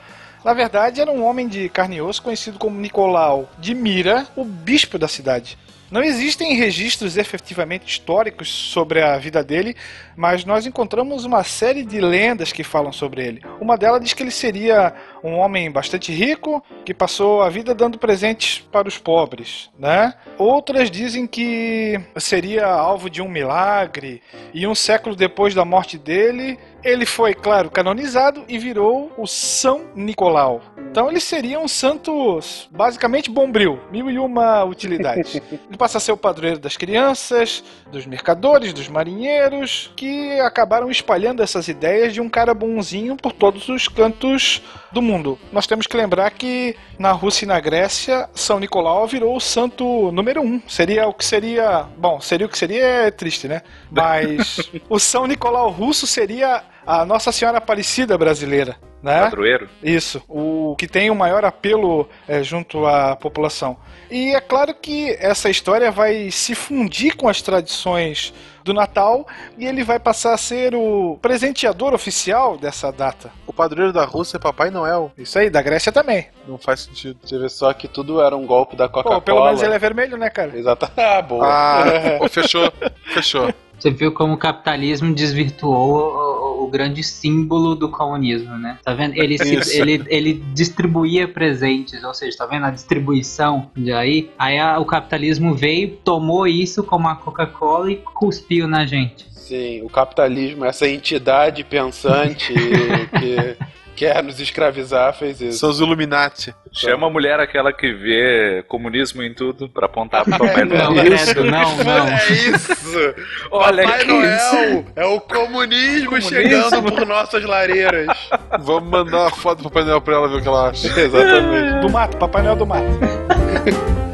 Na 0.44 0.54
verdade, 0.54 1.02
era 1.02 1.12
um 1.12 1.24
homem 1.24 1.48
de 1.48 1.68
carne 1.70 1.98
e 1.98 2.02
osso 2.02 2.22
conhecido 2.22 2.58
como 2.60 2.80
Nicolau 2.80 3.50
de 3.58 3.74
Mira, 3.74 4.28
o 4.36 4.44
bispo 4.44 4.98
da 4.98 5.08
cidade. 5.08 5.58
Não 5.90 6.04
existem 6.04 6.54
registros 6.56 7.16
efetivamente 7.16 7.88
históricos 7.88 8.50
sobre 8.50 9.02
a 9.02 9.18
vida 9.18 9.42
dele, 9.42 9.74
mas 10.18 10.44
nós 10.44 10.66
encontramos 10.66 11.24
uma 11.24 11.46
série 11.46 11.84
de 11.84 12.02
lendas 12.02 12.52
que 12.52 12.62
falam 12.62 12.92
sobre 12.92 13.26
ele. 13.26 13.42
Uma 13.62 13.78
delas 13.78 14.02
diz 14.02 14.12
que 14.12 14.22
ele 14.22 14.32
seria 14.32 14.94
um 15.28 15.38
homem 15.38 15.70
bastante 15.70 16.12
rico 16.12 16.64
que 16.86 16.94
passou 16.94 17.42
a 17.42 17.50
vida 17.50 17.76
dando 17.76 17.98
presentes 17.98 18.60
para 18.72 18.88
os 18.88 18.98
pobres, 18.98 19.70
né? 19.78 20.14
Outras 20.38 20.90
dizem 20.90 21.28
que 21.28 22.00
seria 22.18 22.66
alvo 22.66 23.10
de 23.10 23.22
um 23.22 23.30
milagre 23.30 24.22
e 24.54 24.66
um 24.66 24.76
século 24.76 25.16
depois 25.16 25.54
da 25.54 25.66
morte 25.66 25.98
dele, 25.98 26.58
ele 26.84 27.06
foi, 27.06 27.34
claro, 27.34 27.70
canonizado 27.70 28.44
e 28.48 28.58
virou 28.58 29.12
o 29.18 29.28
São 29.28 29.86
Nicolau. 29.96 30.62
Então 30.78 31.10
ele 31.10 31.20
seria 31.20 31.60
um 31.60 31.68
santo 31.68 32.40
basicamente 32.72 33.30
bombril, 33.30 33.80
mil 33.92 34.10
e 34.10 34.18
uma 34.18 34.64
utilidades. 34.64 35.36
ele 35.52 35.78
passa 35.78 35.98
a 35.98 36.02
ser 36.02 36.12
o 36.12 36.18
padroeiro 36.18 36.60
das 36.60 36.78
crianças, 36.78 37.64
dos 37.92 38.06
mercadores, 38.06 38.74
dos 38.74 38.88
marinheiros, 38.88 39.92
que 39.96 40.40
acabaram 40.40 40.90
espalhando 40.90 41.44
essas 41.44 41.68
ideias 41.68 42.14
de 42.14 42.22
um 42.22 42.30
cara 42.30 42.54
bonzinho 42.54 43.18
por 43.18 43.32
todos 43.34 43.68
os 43.70 43.88
cantos 43.88 44.62
do 44.92 45.02
mundo. 45.02 45.38
Nós 45.52 45.68
temos 45.68 45.88
que 45.88 45.98
lembrar 45.98 46.32
que 46.32 46.76
na 46.98 47.12
Rússia 47.12 47.46
e 47.46 47.48
na 47.48 47.60
Grécia, 47.60 48.30
São 48.34 48.60
Nicolau 48.60 49.08
virou 49.08 49.36
o 49.36 49.42
santo 49.42 50.12
número 50.12 50.42
um. 50.42 50.62
Seria 50.68 51.08
o 51.08 51.14
que 51.14 51.26
seria. 51.26 51.86
Bom, 51.98 52.20
seria 52.20 52.46
o 52.46 52.50
que 52.50 52.58
seria 52.58 52.84
é 52.84 53.12
triste, 53.12 53.48
né? 53.48 53.62
Mas 53.92 54.70
o 54.90 55.00
São 55.00 55.28
Nicolau 55.28 55.70
russo 55.70 56.08
seria 56.08 56.64
a 56.86 57.06
Nossa 57.06 57.32
Senhora 57.32 57.58
Aparecida 57.58 58.18
brasileira. 58.18 58.78
Né? 59.02 59.22
Padroeiro? 59.22 59.70
Isso, 59.84 60.24
o 60.28 60.76
que 60.76 60.88
tem 60.88 61.12
o 61.12 61.16
maior 61.16 61.46
apelo 61.46 62.10
é, 62.28 62.42
junto 62.42 62.86
à 62.88 63.16
população. 63.16 63.78
E 64.10 64.34
é 64.34 64.42
claro 64.42 64.74
que 64.74 65.16
essa 65.20 65.50
história 65.50 65.92
vai 65.92 66.32
se 66.32 66.56
fundir 66.56 67.16
com 67.16 67.30
as 67.30 67.42
tradições 67.42 68.34
do 68.68 68.74
Natal 68.74 69.26
e 69.58 69.66
ele 69.66 69.84
vai 69.84 70.00
passar 70.00 70.34
a 70.34 70.38
ser 70.38 70.76
o 70.76 71.18
presenteador 71.22 71.94
oficial 71.94 72.58
dessa 72.58 72.92
data. 72.92 73.32
O 73.48 73.54
padroeiro 73.54 73.92
da 73.92 74.06
Rússia 74.06 74.38
é 74.38 74.40
Papai 74.40 74.70
Noel. 74.70 75.12
Isso 75.18 75.40
aí, 75.40 75.50
da 75.50 75.62
Grécia 75.62 75.92
também. 75.92 76.28
Não 76.48 76.58
faz 76.58 76.82
sentido. 76.82 77.18
Você 77.24 77.38
vê 77.38 77.50
só 77.50 77.74
que 77.74 77.88
tudo 77.88 78.22
era 78.22 78.36
um 78.36 78.46
golpe 78.46 78.76
da 78.76 78.88
Coca-Cola. 78.88 79.22
Pelo 79.22 79.46
menos 79.46 79.62
ele 79.64 79.74
é 79.74 79.80
vermelho, 79.80 80.18
né, 80.18 80.30
cara? 80.30 80.58
Exato. 80.58 80.88
Ah, 81.08 81.22
boa. 81.22 81.46
Ah, 81.48 81.84
fechou. 82.30 82.72
Fechou. 83.14 83.54
Você 83.80 83.92
viu 83.92 84.12
como 84.12 84.34
o 84.34 84.38
capitalismo 84.38 85.14
desvirtuou 85.14 86.00
o, 86.02 86.64
o 86.64 86.68
grande 86.68 87.04
símbolo 87.04 87.76
do 87.76 87.90
comunismo, 87.90 88.58
né? 88.58 88.78
Tá 88.84 88.94
vendo? 88.94 89.16
Ele, 89.16 89.38
se- 89.38 89.80
ele, 89.80 90.04
ele 90.08 90.34
distribuía 90.54 91.28
presentes, 91.28 92.04
ou 92.04 92.14
seja, 92.14 92.38
tá 92.38 92.46
vendo 92.46 92.66
a 92.66 92.72
distribuição 92.72 93.70
de 93.76 93.92
aí? 93.94 94.32
Aí 94.38 94.58
a- 94.58 94.80
o 94.80 94.86
capitalismo 94.86 95.54
veio, 95.54 95.98
tomou 96.04 96.48
isso 96.48 96.84
como 96.84 97.08
a 97.08 97.16
Coca-Cola 97.16 97.92
e 97.92 97.98
cuspiu 97.98 98.68
na 98.68 98.86
gente. 98.86 99.26
Sim, 99.32 99.82
o 99.84 99.90
capitalismo, 99.90 100.66
essa 100.66 100.88
entidade 100.90 101.64
pensante 101.64 102.54
que 103.18 103.56
quer 103.98 104.24
nos 104.24 104.40
escravizar, 104.40 105.12
fez 105.16 105.42
isso. 105.42 105.58
São 105.58 105.72
os 105.72 105.80
Illuminati. 105.80 106.54
Chama 106.72 107.08
a 107.08 107.10
mulher 107.10 107.40
aquela 107.40 107.74
que 107.74 107.92
vê 107.92 108.64
comunismo 108.68 109.24
em 109.24 109.34
tudo 109.34 109.68
pra 109.68 109.88
apontar 109.88 110.24
pro 110.24 110.38
Papai 110.38 110.64
Noel. 110.64 110.92
Não, 110.92 111.04
credo, 111.04 111.44
não, 111.44 111.78
não. 111.84 112.08
É 112.08 112.32
isso! 112.32 113.16
Olha 113.50 113.84
Papai 113.84 114.06
Noel 114.06 114.86
é 114.96 115.06
o 115.06 115.20
comunismo, 115.20 116.22
chegando 116.22 116.84
por 116.84 117.06
nossas 117.08 117.44
lareiras. 117.44 118.08
Vamos 118.62 118.90
mandar 118.90 119.22
uma 119.22 119.32
foto 119.32 119.64
do 119.64 119.70
Papai 119.70 119.84
Noel 119.84 120.02
pra 120.02 120.16
ela 120.16 120.28
ver 120.28 120.38
o 120.38 120.42
que 120.42 120.48
ela 120.48 120.70
acha. 120.70 120.88
Exatamente. 120.88 121.82
Do 121.82 121.90
mato, 121.90 122.18
Papai 122.18 122.44
Noel 122.44 122.56
do 122.56 122.68
mato. 122.68 122.86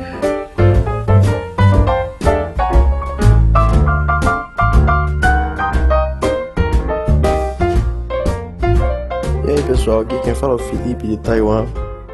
pessoal, 9.66 10.02
aqui 10.02 10.20
quem 10.20 10.36
fala 10.36 10.54
é 10.54 10.56
o 10.56 10.60
Felipe 10.60 11.08
de 11.08 11.18
Taiwan. 11.18 11.66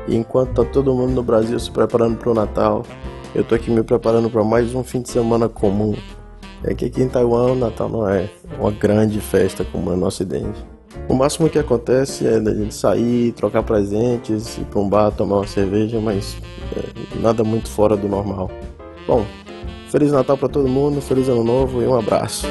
E 0.08 0.16
enquanto 0.16 0.54
tá 0.54 0.72
todo 0.72 0.94
mundo 0.94 1.14
no 1.14 1.24
Brasil 1.24 1.60
se 1.60 1.70
preparando 1.70 2.18
para 2.18 2.30
o 2.30 2.34
Natal, 2.34 2.86
eu 3.34 3.44
tô 3.44 3.56
aqui 3.56 3.72
me 3.72 3.84
preparando 3.84 4.30
para 4.30 4.44
mais 4.44 4.74
um 4.74 4.84
fim 4.84 5.02
de 5.02 5.10
semana 5.10 5.50
comum. 5.50 5.96
É 6.64 6.74
que 6.74 6.86
aqui 6.86 7.02
em 7.02 7.08
Taiwan 7.08 7.54
o 7.54 7.56
Natal 7.56 7.90
não 7.90 8.08
é 8.08 8.30
uma 8.60 8.72
grande 8.72 9.20
festa 9.20 9.64
como 9.64 9.92
é 9.92 9.96
no 9.96 10.06
Ocidente. 10.06 10.64
O 11.08 11.16
máximo 11.16 11.50
que 11.50 11.58
acontece 11.58 12.28
é 12.28 12.40
da 12.40 12.54
gente 12.54 12.74
sair, 12.74 13.32
trocar 13.32 13.64
presentes, 13.64 14.58
ir 14.58 14.66
pra 14.66 14.80
um 14.80 14.90
bar, 14.90 15.12
tomar 15.12 15.38
uma 15.38 15.48
cerveja, 15.48 16.00
mas 16.00 16.38
é, 16.76 17.20
nada 17.20 17.44
muito 17.44 17.70
fora 17.70 17.98
do 17.98 18.08
normal. 18.08 18.50
Bom, 19.08 19.26
Feliz 19.90 20.12
Natal 20.12 20.38
para 20.38 20.50
todo 20.50 20.68
mundo, 20.68 21.02
Feliz 21.02 21.28
Ano 21.28 21.44
Novo 21.44 21.82
e 21.82 21.88
um 21.88 21.98
abraço. 21.98 22.46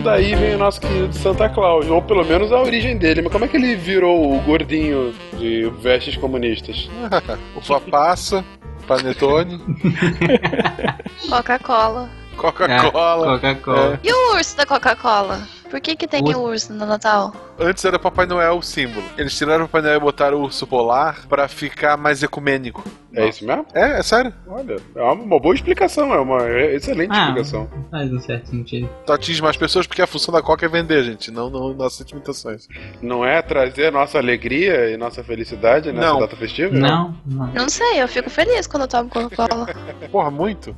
Daí 0.00 0.34
vem 0.34 0.54
o 0.54 0.58
nosso 0.58 0.80
querido 0.80 1.12
Santa 1.14 1.48
Claus, 1.48 1.86
ou 1.88 2.00
pelo 2.02 2.24
menos 2.24 2.52
a 2.52 2.60
origem 2.60 2.96
dele. 2.96 3.22
Mas 3.22 3.32
como 3.32 3.44
é 3.44 3.48
que 3.48 3.56
ele 3.56 3.76
virou 3.76 4.34
o 4.34 4.40
gordinho 4.40 5.12
de 5.38 5.70
vestes 5.80 6.16
comunistas? 6.16 6.88
Uva 7.54 7.80
passa, 7.80 8.44
panetone, 8.86 9.60
Coca-Cola. 11.28 12.08
Coca-Cola. 12.36 13.26
É, 13.26 13.30
Coca-Cola. 13.38 14.00
E 14.02 14.12
o 14.12 14.34
urso 14.34 14.56
da 14.56 14.64
Coca-Cola? 14.66 15.40
Por 15.70 15.80
que 15.80 15.94
que 15.94 16.08
tem 16.08 16.22
Urso. 16.24 16.38
o 16.38 16.42
urso 16.44 16.72
no 16.72 16.86
Natal? 16.86 17.32
Antes 17.60 17.84
era 17.84 17.98
Papai 17.98 18.26
Noel 18.26 18.56
o 18.58 18.62
símbolo. 18.62 19.04
Eles 19.16 19.36
tiraram 19.36 19.64
o 19.64 19.68
Papai 19.68 19.82
Noel 19.82 19.96
e 19.96 20.00
botaram 20.00 20.38
o 20.38 20.42
urso 20.42 20.66
polar 20.66 21.26
pra 21.28 21.46
ficar 21.48 21.96
mais 21.96 22.22
ecumênico. 22.22 22.82
É 23.12 23.28
isso 23.28 23.44
mesmo? 23.44 23.66
É, 23.74 23.98
é 23.98 24.02
sério. 24.04 24.32
Olha, 24.46 24.76
é 24.94 25.02
uma, 25.02 25.40
boa 25.40 25.52
explicação, 25.54 26.14
é 26.14 26.20
uma 26.20 26.48
excelente 26.48 27.10
Ah. 27.12 27.24
explicação. 27.24 27.68
Faz 27.90 28.12
um 28.12 28.20
certo 28.20 28.46
sentido. 28.50 28.88
Tu 29.04 29.12
atinge 29.12 29.42
mais 29.42 29.56
pessoas 29.56 29.84
porque 29.86 30.00
a 30.00 30.06
função 30.06 30.32
da 30.32 30.40
Coca 30.40 30.64
é 30.64 30.68
vender, 30.68 31.02
gente, 31.02 31.30
não, 31.30 31.50
não 31.50 31.74
nossas 31.74 32.08
imitações. 32.08 32.68
Não 33.02 33.24
é 33.24 33.42
trazer 33.42 33.90
nossa 33.90 34.18
alegria 34.18 34.90
e 34.90 34.96
nossa 34.96 35.24
felicidade 35.24 35.90
nessa 35.92 36.06
Não. 36.12 36.20
data 36.20 36.36
festiva? 36.36 36.72
Não, 36.76 37.16
não. 37.26 37.48
Eu 37.48 37.62
não 37.62 37.68
sei, 37.68 38.00
eu 38.00 38.06
fico 38.06 38.30
feliz 38.30 38.68
quando 38.68 38.84
eu 38.84 38.88
tomo 38.88 39.08
Coca-Cola. 39.10 39.66
Porra, 40.12 40.30
muito? 40.30 40.76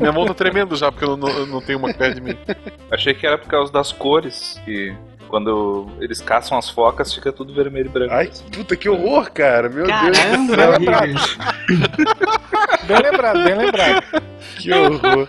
Minha 0.00 0.12
mão 0.12 0.24
tá 0.26 0.32
tremendo 0.34 0.74
já 0.74 0.90
porque 0.90 1.04
eu 1.04 1.18
não, 1.18 1.28
eu 1.28 1.46
não 1.46 1.60
tenho 1.60 1.78
uma 1.78 1.92
perto 1.92 2.14
de 2.14 2.20
mim. 2.22 2.38
Achei 2.90 3.12
que 3.12 3.26
era 3.26 3.36
por 3.36 3.48
causa 3.48 3.70
das 3.70 3.92
cores. 3.92 4.58
Que 4.64 4.94
quando 5.28 5.86
eles 6.00 6.20
caçam 6.20 6.58
as 6.58 6.68
focas, 6.68 7.12
fica 7.14 7.32
tudo 7.32 7.54
vermelho 7.54 7.86
e 7.86 7.88
branco. 7.90 8.14
Ai, 8.14 8.30
puta 8.52 8.76
que 8.76 8.88
horror, 8.88 9.30
cara. 9.30 9.68
Meu 9.68 9.86
Caramba, 9.86 10.56
Deus. 10.56 10.56
Bem 10.56 10.78
lembrado. 10.78 11.14
bem 12.86 13.02
lembrado, 13.02 13.44
bem 13.44 13.54
lembrado. 13.54 14.04
Que 14.58 14.72
horror. 14.72 15.28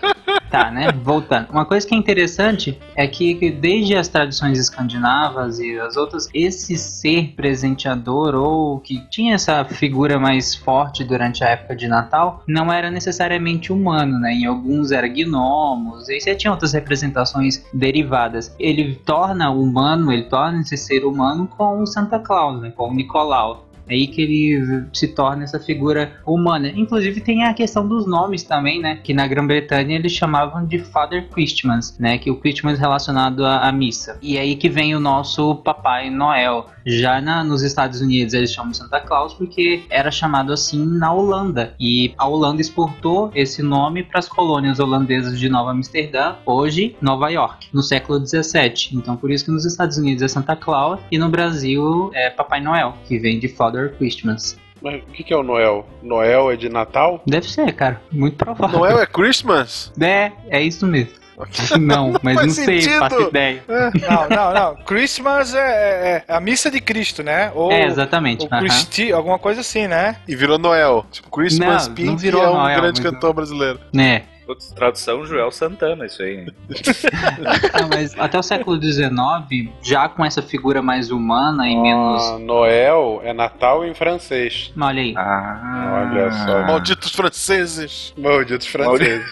Tá, 0.50 0.70
né? 0.70 0.90
Voltando. 0.92 1.48
Uma 1.50 1.64
coisa 1.64 1.86
que 1.86 1.94
é 1.94 1.98
interessante 1.98 2.80
é 2.96 3.06
que 3.06 3.34
que 3.34 3.50
desde 3.50 3.94
as 3.94 4.08
tradições 4.08 4.58
escandinavas 4.58 5.60
e 5.60 5.78
as 5.78 5.96
outras, 5.96 6.28
esse 6.34 6.76
ser 6.76 7.34
presenteador 7.36 8.34
ou 8.34 8.80
que 8.80 8.98
tinha 9.08 9.34
essa 9.34 9.64
figura 9.64 10.18
mais 10.18 10.54
forte 10.54 11.04
durante 11.04 11.44
a 11.44 11.50
época 11.50 11.76
de 11.76 11.86
Natal 11.86 12.42
não 12.48 12.72
era 12.72 12.90
necessariamente 12.90 13.72
humano, 13.72 14.18
né? 14.18 14.32
Em 14.32 14.46
alguns 14.46 14.90
era 14.90 15.06
gnomos, 15.06 16.08
e 16.08 16.20
você 16.20 16.34
tinha 16.34 16.50
outras 16.50 16.72
representações 16.72 17.64
derivadas. 17.72 18.54
Ele 18.58 18.96
torna 19.04 19.50
humano, 19.50 19.89
ele 20.12 20.24
torna 20.24 20.60
esse 20.60 20.76
ser 20.76 21.04
humano 21.04 21.46
com 21.46 21.82
o 21.82 21.86
Santa 21.86 22.18
Claus, 22.18 22.60
né? 22.60 22.72
Com 22.74 22.90
o 22.90 22.94
Nicolau. 22.94 23.70
É 23.90 23.94
aí 23.94 24.06
que 24.06 24.22
ele 24.22 24.86
se 24.92 25.08
torna 25.08 25.42
essa 25.42 25.58
figura 25.58 26.12
humana. 26.24 26.68
Inclusive 26.68 27.20
tem 27.20 27.42
a 27.42 27.52
questão 27.52 27.86
dos 27.86 28.06
nomes 28.06 28.44
também, 28.44 28.80
né? 28.80 29.00
Que 29.02 29.12
na 29.12 29.26
Grã-Bretanha 29.26 29.96
eles 29.96 30.12
chamavam 30.12 30.64
de 30.64 30.78
Father 30.78 31.28
Christmas, 31.28 31.98
né? 31.98 32.16
Que 32.16 32.30
o 32.30 32.36
Christmas 32.36 32.78
relacionado 32.78 33.44
à, 33.44 33.68
à 33.68 33.72
missa. 33.72 34.16
E 34.22 34.38
aí 34.38 34.54
que 34.54 34.68
vem 34.68 34.94
o 34.94 35.00
nosso 35.00 35.56
Papai 35.56 36.08
Noel. 36.08 36.66
Já 36.86 37.20
na- 37.20 37.44
nos 37.44 37.62
Estados 37.62 38.00
Unidos 38.00 38.34
eles 38.34 38.52
chamam 38.52 38.72
Santa 38.74 39.00
Claus 39.00 39.34
porque 39.34 39.82
era 39.90 40.10
chamado 40.10 40.52
assim 40.52 40.84
na 40.84 41.12
Holanda. 41.12 41.74
E 41.78 42.14
a 42.16 42.26
Holanda 42.26 42.60
exportou 42.60 43.30
esse 43.34 43.62
nome 43.62 44.02
para 44.02 44.18
as 44.18 44.28
colônias 44.28 44.78
holandesas 44.78 45.38
de 45.38 45.48
Nova 45.48 45.70
Amsterdã, 45.72 46.34
hoje 46.46 46.96
Nova 47.00 47.28
York, 47.30 47.68
no 47.72 47.82
século 47.82 48.18
17. 48.18 48.96
Então 48.96 49.16
por 49.16 49.30
isso 49.30 49.44
que 49.44 49.50
nos 49.50 49.64
Estados 49.64 49.96
Unidos 49.98 50.22
é 50.22 50.28
Santa 50.28 50.56
Claus 50.56 51.00
e 51.10 51.18
no 51.18 51.28
Brasil 51.28 52.10
é 52.14 52.30
Papai 52.30 52.60
Noel, 52.60 52.94
que 53.06 53.18
vem 53.18 53.38
de 53.38 53.48
Father 53.48 53.94
Christmas. 53.96 54.58
Mas 54.82 55.02
o 55.02 55.06
que, 55.12 55.22
que 55.22 55.32
é 55.34 55.36
o 55.36 55.42
Noel? 55.42 55.86
Noel 56.02 56.50
é 56.50 56.56
de 56.56 56.70
Natal? 56.70 57.22
Deve 57.26 57.46
ser, 57.50 57.70
cara. 57.74 58.00
Muito 58.10 58.36
provável. 58.38 58.78
Noel 58.78 58.98
é 58.98 59.06
Christmas? 59.06 59.92
É, 60.00 60.32
é 60.48 60.62
isso 60.62 60.86
mesmo. 60.86 61.19
Não, 61.80 62.12
mas 62.22 62.34
Faz 62.34 62.46
não 62.46 62.54
sei, 62.64 62.80
sentido. 62.82 62.98
faço 63.00 63.20
ideia. 63.22 63.64
Não, 63.68 64.28
não, 64.28 64.54
não. 64.54 64.76
Christmas 64.84 65.54
é, 65.54 66.24
é 66.28 66.32
a 66.34 66.40
missa 66.40 66.70
de 66.70 66.80
Cristo, 66.80 67.22
né? 67.22 67.50
Ou, 67.54 67.70
É, 67.72 67.84
exatamente, 67.86 68.42
Ou 68.42 68.48
aham. 68.52 68.60
Christi, 68.60 69.12
alguma 69.12 69.38
coisa 69.38 69.60
assim, 69.60 69.86
né? 69.86 70.16
E 70.28 70.34
virou 70.36 70.58
Noel. 70.58 71.04
Tipo, 71.10 71.30
Christmas 71.30 71.88
Não, 71.88 71.94
Pink 71.94 72.08
não 72.10 72.16
virou 72.16 72.42
é 72.42 72.50
um 72.50 72.54
Noel, 72.54 72.80
grande 72.80 73.00
cantor 73.00 73.32
brasileiro. 73.32 73.80
Né. 73.92 74.22
Putz, 74.46 74.72
Tradução 74.72 75.24
Joel 75.24 75.52
Santana, 75.52 76.06
isso 76.06 76.20
aí. 76.22 76.44
Não, 77.80 77.88
mas 77.88 78.18
até 78.18 78.36
o 78.36 78.42
século 78.42 78.82
XIX, 78.82 79.70
já 79.80 80.08
com 80.08 80.24
essa 80.24 80.42
figura 80.42 80.82
mais 80.82 81.10
humana 81.12 81.68
e 81.68 81.76
menos. 81.76 82.20
Ah, 82.22 82.38
Noel 82.38 83.20
é 83.22 83.32
Natal 83.32 83.84
em 83.86 83.94
francês. 83.94 84.72
Olha 84.80 85.00
aí. 85.02 85.14
Ah, 85.16 86.08
Olha 86.10 86.32
só. 86.32 86.66
Malditos 86.66 87.12
franceses. 87.12 88.12
Malditos 88.18 88.66
franceses. 88.66 89.24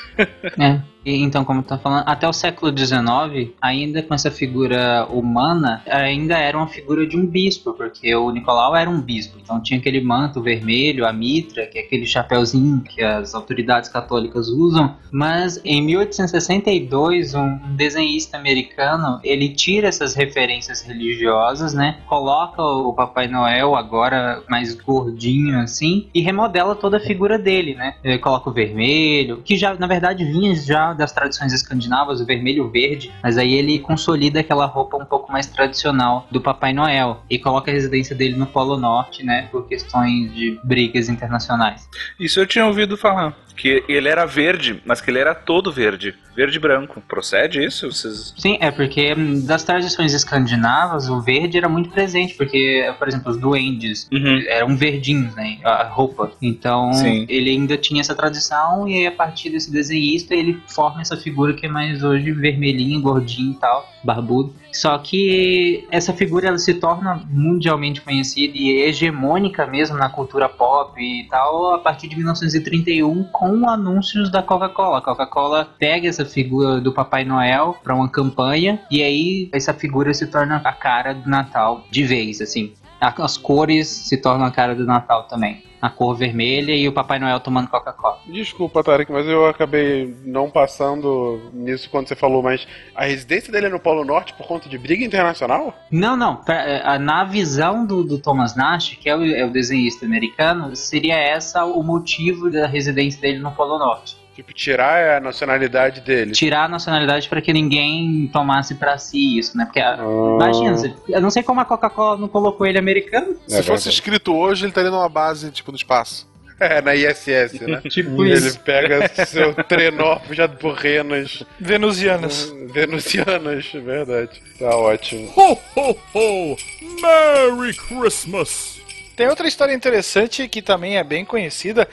É. 0.58 0.80
Então, 1.16 1.44
como 1.44 1.62
tá 1.62 1.78
falando, 1.78 2.04
até 2.06 2.28
o 2.28 2.32
século 2.32 2.76
XIX, 2.76 3.52
ainda 3.60 4.02
com 4.02 4.14
essa 4.14 4.30
figura 4.30 5.06
humana, 5.10 5.82
ainda 5.86 6.36
era 6.36 6.56
uma 6.56 6.66
figura 6.66 7.06
de 7.06 7.16
um 7.16 7.26
bispo, 7.26 7.72
porque 7.72 8.14
o 8.14 8.30
Nicolau 8.30 8.74
era 8.74 8.88
um 8.88 9.00
bispo. 9.00 9.38
Então 9.42 9.60
tinha 9.60 9.78
aquele 9.78 10.00
manto 10.00 10.42
vermelho, 10.42 11.06
a 11.06 11.12
mitra, 11.12 11.66
que 11.66 11.78
é 11.78 11.82
aquele 11.82 12.06
chapéuzinho 12.06 12.80
que 12.80 13.02
as 13.02 13.34
autoridades 13.34 13.88
católicas 13.88 14.48
usam. 14.48 14.94
Mas 15.10 15.60
em 15.64 15.82
1862, 15.82 17.34
um 17.34 17.58
desenhista 17.76 18.36
americano, 18.36 19.20
ele 19.22 19.48
tira 19.50 19.88
essas 19.88 20.14
referências 20.14 20.82
religiosas, 20.82 21.74
né? 21.74 21.98
Coloca 22.06 22.62
o 22.62 22.92
Papai 22.92 23.28
Noel 23.28 23.74
agora 23.74 24.42
mais 24.48 24.74
gordinho 24.74 25.58
assim 25.60 26.08
e 26.14 26.20
remodela 26.20 26.74
toda 26.74 26.96
a 26.96 27.00
figura 27.00 27.38
dele, 27.38 27.74
né? 27.74 27.94
Ele 28.02 28.18
coloca 28.18 28.50
o 28.50 28.52
vermelho, 28.52 29.42
que 29.44 29.56
já 29.56 29.74
na 29.74 29.86
verdade 29.86 30.24
vinha 30.24 30.54
já 30.54 30.92
das 30.98 31.12
tradições 31.12 31.52
escandinavas, 31.52 32.20
o 32.20 32.26
vermelho 32.26 32.68
verde, 32.68 33.12
mas 33.22 33.38
aí 33.38 33.54
ele 33.54 33.78
consolida 33.78 34.40
aquela 34.40 34.66
roupa 34.66 34.96
um 34.96 35.04
pouco 35.04 35.32
mais 35.32 35.46
tradicional 35.46 36.26
do 36.30 36.40
Papai 36.40 36.72
Noel 36.72 37.22
e 37.30 37.38
coloca 37.38 37.70
a 37.70 37.74
residência 37.74 38.14
dele 38.14 38.36
no 38.36 38.46
Polo 38.46 38.76
Norte, 38.76 39.24
né? 39.24 39.48
Por 39.50 39.66
questões 39.66 40.34
de 40.34 40.58
brigas 40.62 41.08
internacionais. 41.08 41.88
Isso 42.18 42.40
eu 42.40 42.46
tinha 42.46 42.66
ouvido 42.66 42.96
falar. 42.96 43.34
Que 43.58 43.82
ele 43.88 44.08
era 44.08 44.24
verde, 44.24 44.80
mas 44.84 45.00
que 45.00 45.10
ele 45.10 45.18
era 45.18 45.34
todo 45.34 45.72
verde. 45.72 46.14
Verde 46.36 46.56
e 46.56 46.60
branco. 46.60 47.02
Procede 47.08 47.64
isso? 47.64 47.90
Vocês... 47.90 48.32
Sim, 48.38 48.56
é 48.60 48.70
porque 48.70 49.12
das 49.44 49.64
tradições 49.64 50.14
escandinavas 50.14 51.08
o 51.08 51.20
verde 51.20 51.58
era 51.58 51.68
muito 51.68 51.90
presente, 51.90 52.34
porque, 52.34 52.88
por 52.96 53.08
exemplo, 53.08 53.32
os 53.32 53.36
duendes 53.36 54.08
eram 54.46 54.76
verdinhos, 54.76 55.34
né? 55.34 55.58
A 55.64 55.82
roupa. 55.82 56.30
Então 56.40 56.92
Sim. 56.92 57.26
ele 57.28 57.50
ainda 57.50 57.76
tinha 57.76 58.00
essa 58.00 58.14
tradição, 58.14 58.86
e 58.86 58.94
aí 58.94 59.06
a 59.08 59.12
partir 59.12 59.50
desse 59.50 59.72
desenhista 59.72 60.32
ele 60.32 60.62
forma 60.68 61.00
essa 61.00 61.16
figura 61.16 61.52
que 61.54 61.66
é 61.66 61.68
mais 61.68 62.04
hoje 62.04 62.30
vermelhinho, 62.30 63.02
gordinho 63.02 63.54
e 63.54 63.56
tal, 63.56 63.92
barbudo. 64.04 64.54
Só 64.78 64.96
que 64.96 65.84
essa 65.90 66.12
figura 66.12 66.46
ela 66.46 66.58
se 66.58 66.72
torna 66.74 67.20
mundialmente 67.28 68.00
conhecida 68.00 68.56
e 68.56 68.82
hegemônica 68.82 69.66
mesmo 69.66 69.96
na 69.96 70.08
cultura 70.08 70.48
pop 70.48 71.02
e 71.02 71.26
tal 71.28 71.74
a 71.74 71.78
partir 71.78 72.06
de 72.06 72.14
1931 72.14 73.24
com 73.24 73.68
anúncios 73.68 74.30
da 74.30 74.40
Coca-Cola. 74.40 74.98
A 74.98 75.02
Coca-Cola 75.02 75.68
pega 75.80 76.08
essa 76.08 76.24
figura 76.24 76.80
do 76.80 76.92
Papai 76.92 77.24
Noel 77.24 77.76
para 77.82 77.92
uma 77.92 78.08
campanha 78.08 78.80
e 78.88 79.02
aí 79.02 79.48
essa 79.52 79.74
figura 79.74 80.14
se 80.14 80.28
torna 80.28 80.62
a 80.64 80.72
cara 80.72 81.12
do 81.12 81.28
Natal 81.28 81.82
de 81.90 82.04
vez, 82.04 82.40
assim. 82.40 82.72
As 83.00 83.36
cores 83.36 83.88
se 83.88 84.16
tornam 84.16 84.46
a 84.46 84.50
cara 84.52 84.76
do 84.76 84.86
Natal 84.86 85.24
também. 85.24 85.67
A 85.80 85.88
cor 85.88 86.14
vermelha 86.16 86.72
e 86.74 86.88
o 86.88 86.92
Papai 86.92 87.18
Noel 87.20 87.38
tomando 87.38 87.68
Coca-Cola. 87.68 88.18
Desculpa, 88.26 88.82
Tarek, 88.82 89.12
mas 89.12 89.26
eu 89.26 89.46
acabei 89.46 90.12
não 90.24 90.50
passando 90.50 91.50
nisso 91.52 91.88
quando 91.88 92.08
você 92.08 92.16
falou, 92.16 92.42
mas 92.42 92.66
a 92.94 93.04
residência 93.04 93.52
dele 93.52 93.66
é 93.66 93.70
no 93.70 93.78
Polo 93.78 94.04
Norte 94.04 94.34
por 94.34 94.46
conta 94.46 94.68
de 94.68 94.76
briga 94.76 95.04
internacional? 95.04 95.72
Não, 95.90 96.16
não. 96.16 96.34
pra- 96.36 96.62
é, 96.62 96.98
Na 96.98 97.22
visão 97.24 97.86
do, 97.86 98.02
do 98.02 98.18
Thomas 98.18 98.56
Nash, 98.56 98.98
que 99.00 99.08
é 99.08 99.16
o, 99.16 99.24
é 99.24 99.44
o 99.44 99.50
desenhista 99.52 100.04
americano, 100.04 100.74
seria 100.74 101.14
essa 101.16 101.64
o 101.64 101.82
motivo 101.82 102.50
da 102.50 102.66
residência 102.66 103.20
dele 103.20 103.38
no 103.38 103.52
Polo 103.52 103.78
Norte. 103.78 104.17
Tipo, 104.38 104.52
tirar 104.52 105.16
a 105.16 105.20
nacionalidade 105.20 106.00
dele. 106.00 106.30
Tirar 106.30 106.66
a 106.66 106.68
nacionalidade 106.68 107.28
para 107.28 107.40
que 107.42 107.52
ninguém 107.52 108.30
tomasse 108.32 108.76
pra 108.76 108.96
si 108.96 109.36
isso, 109.36 109.56
né? 109.58 109.64
Porque, 109.64 109.80
ah, 109.80 109.98
imagina, 110.36 110.74
você- 110.76 110.94
eu 111.08 111.20
não 111.20 111.28
sei 111.28 111.42
como 111.42 111.60
a 111.60 111.64
Coca-Cola 111.64 112.16
não 112.16 112.28
colocou 112.28 112.64
ele 112.64 112.78
americano. 112.78 113.34
Se 113.48 113.60
fosse 113.64 113.88
escrito 113.88 114.32
hoje, 114.32 114.62
ele 114.62 114.70
estaria 114.70 114.92
numa 114.92 115.08
base, 115.08 115.50
tipo, 115.50 115.72
no 115.72 115.76
espaço. 115.76 116.28
É, 116.60 116.80
na 116.80 116.94
ISS, 116.94 117.60
né? 117.62 117.80
Tipo 117.90 118.24
Ele 118.24 118.34
isso. 118.34 118.60
pega 118.60 119.08
seu 119.26 119.52
trenó 119.64 120.16
puxado 120.20 120.56
por 120.56 120.74
renas 120.74 121.42
venusianas. 121.58 122.52
Venusianas, 122.72 123.66
verdade. 123.72 124.40
Tá 124.56 124.70
ótimo. 124.76 125.32
Ho, 125.36 125.58
ho, 125.76 125.96
ho! 126.14 126.56
Merry 127.02 127.74
Christmas! 127.74 128.80
Tem 129.16 129.26
outra 129.28 129.48
história 129.48 129.72
interessante 129.74 130.46
que 130.48 130.62
também 130.62 130.96
é 130.96 131.02
bem 131.02 131.24
conhecida, 131.24 131.88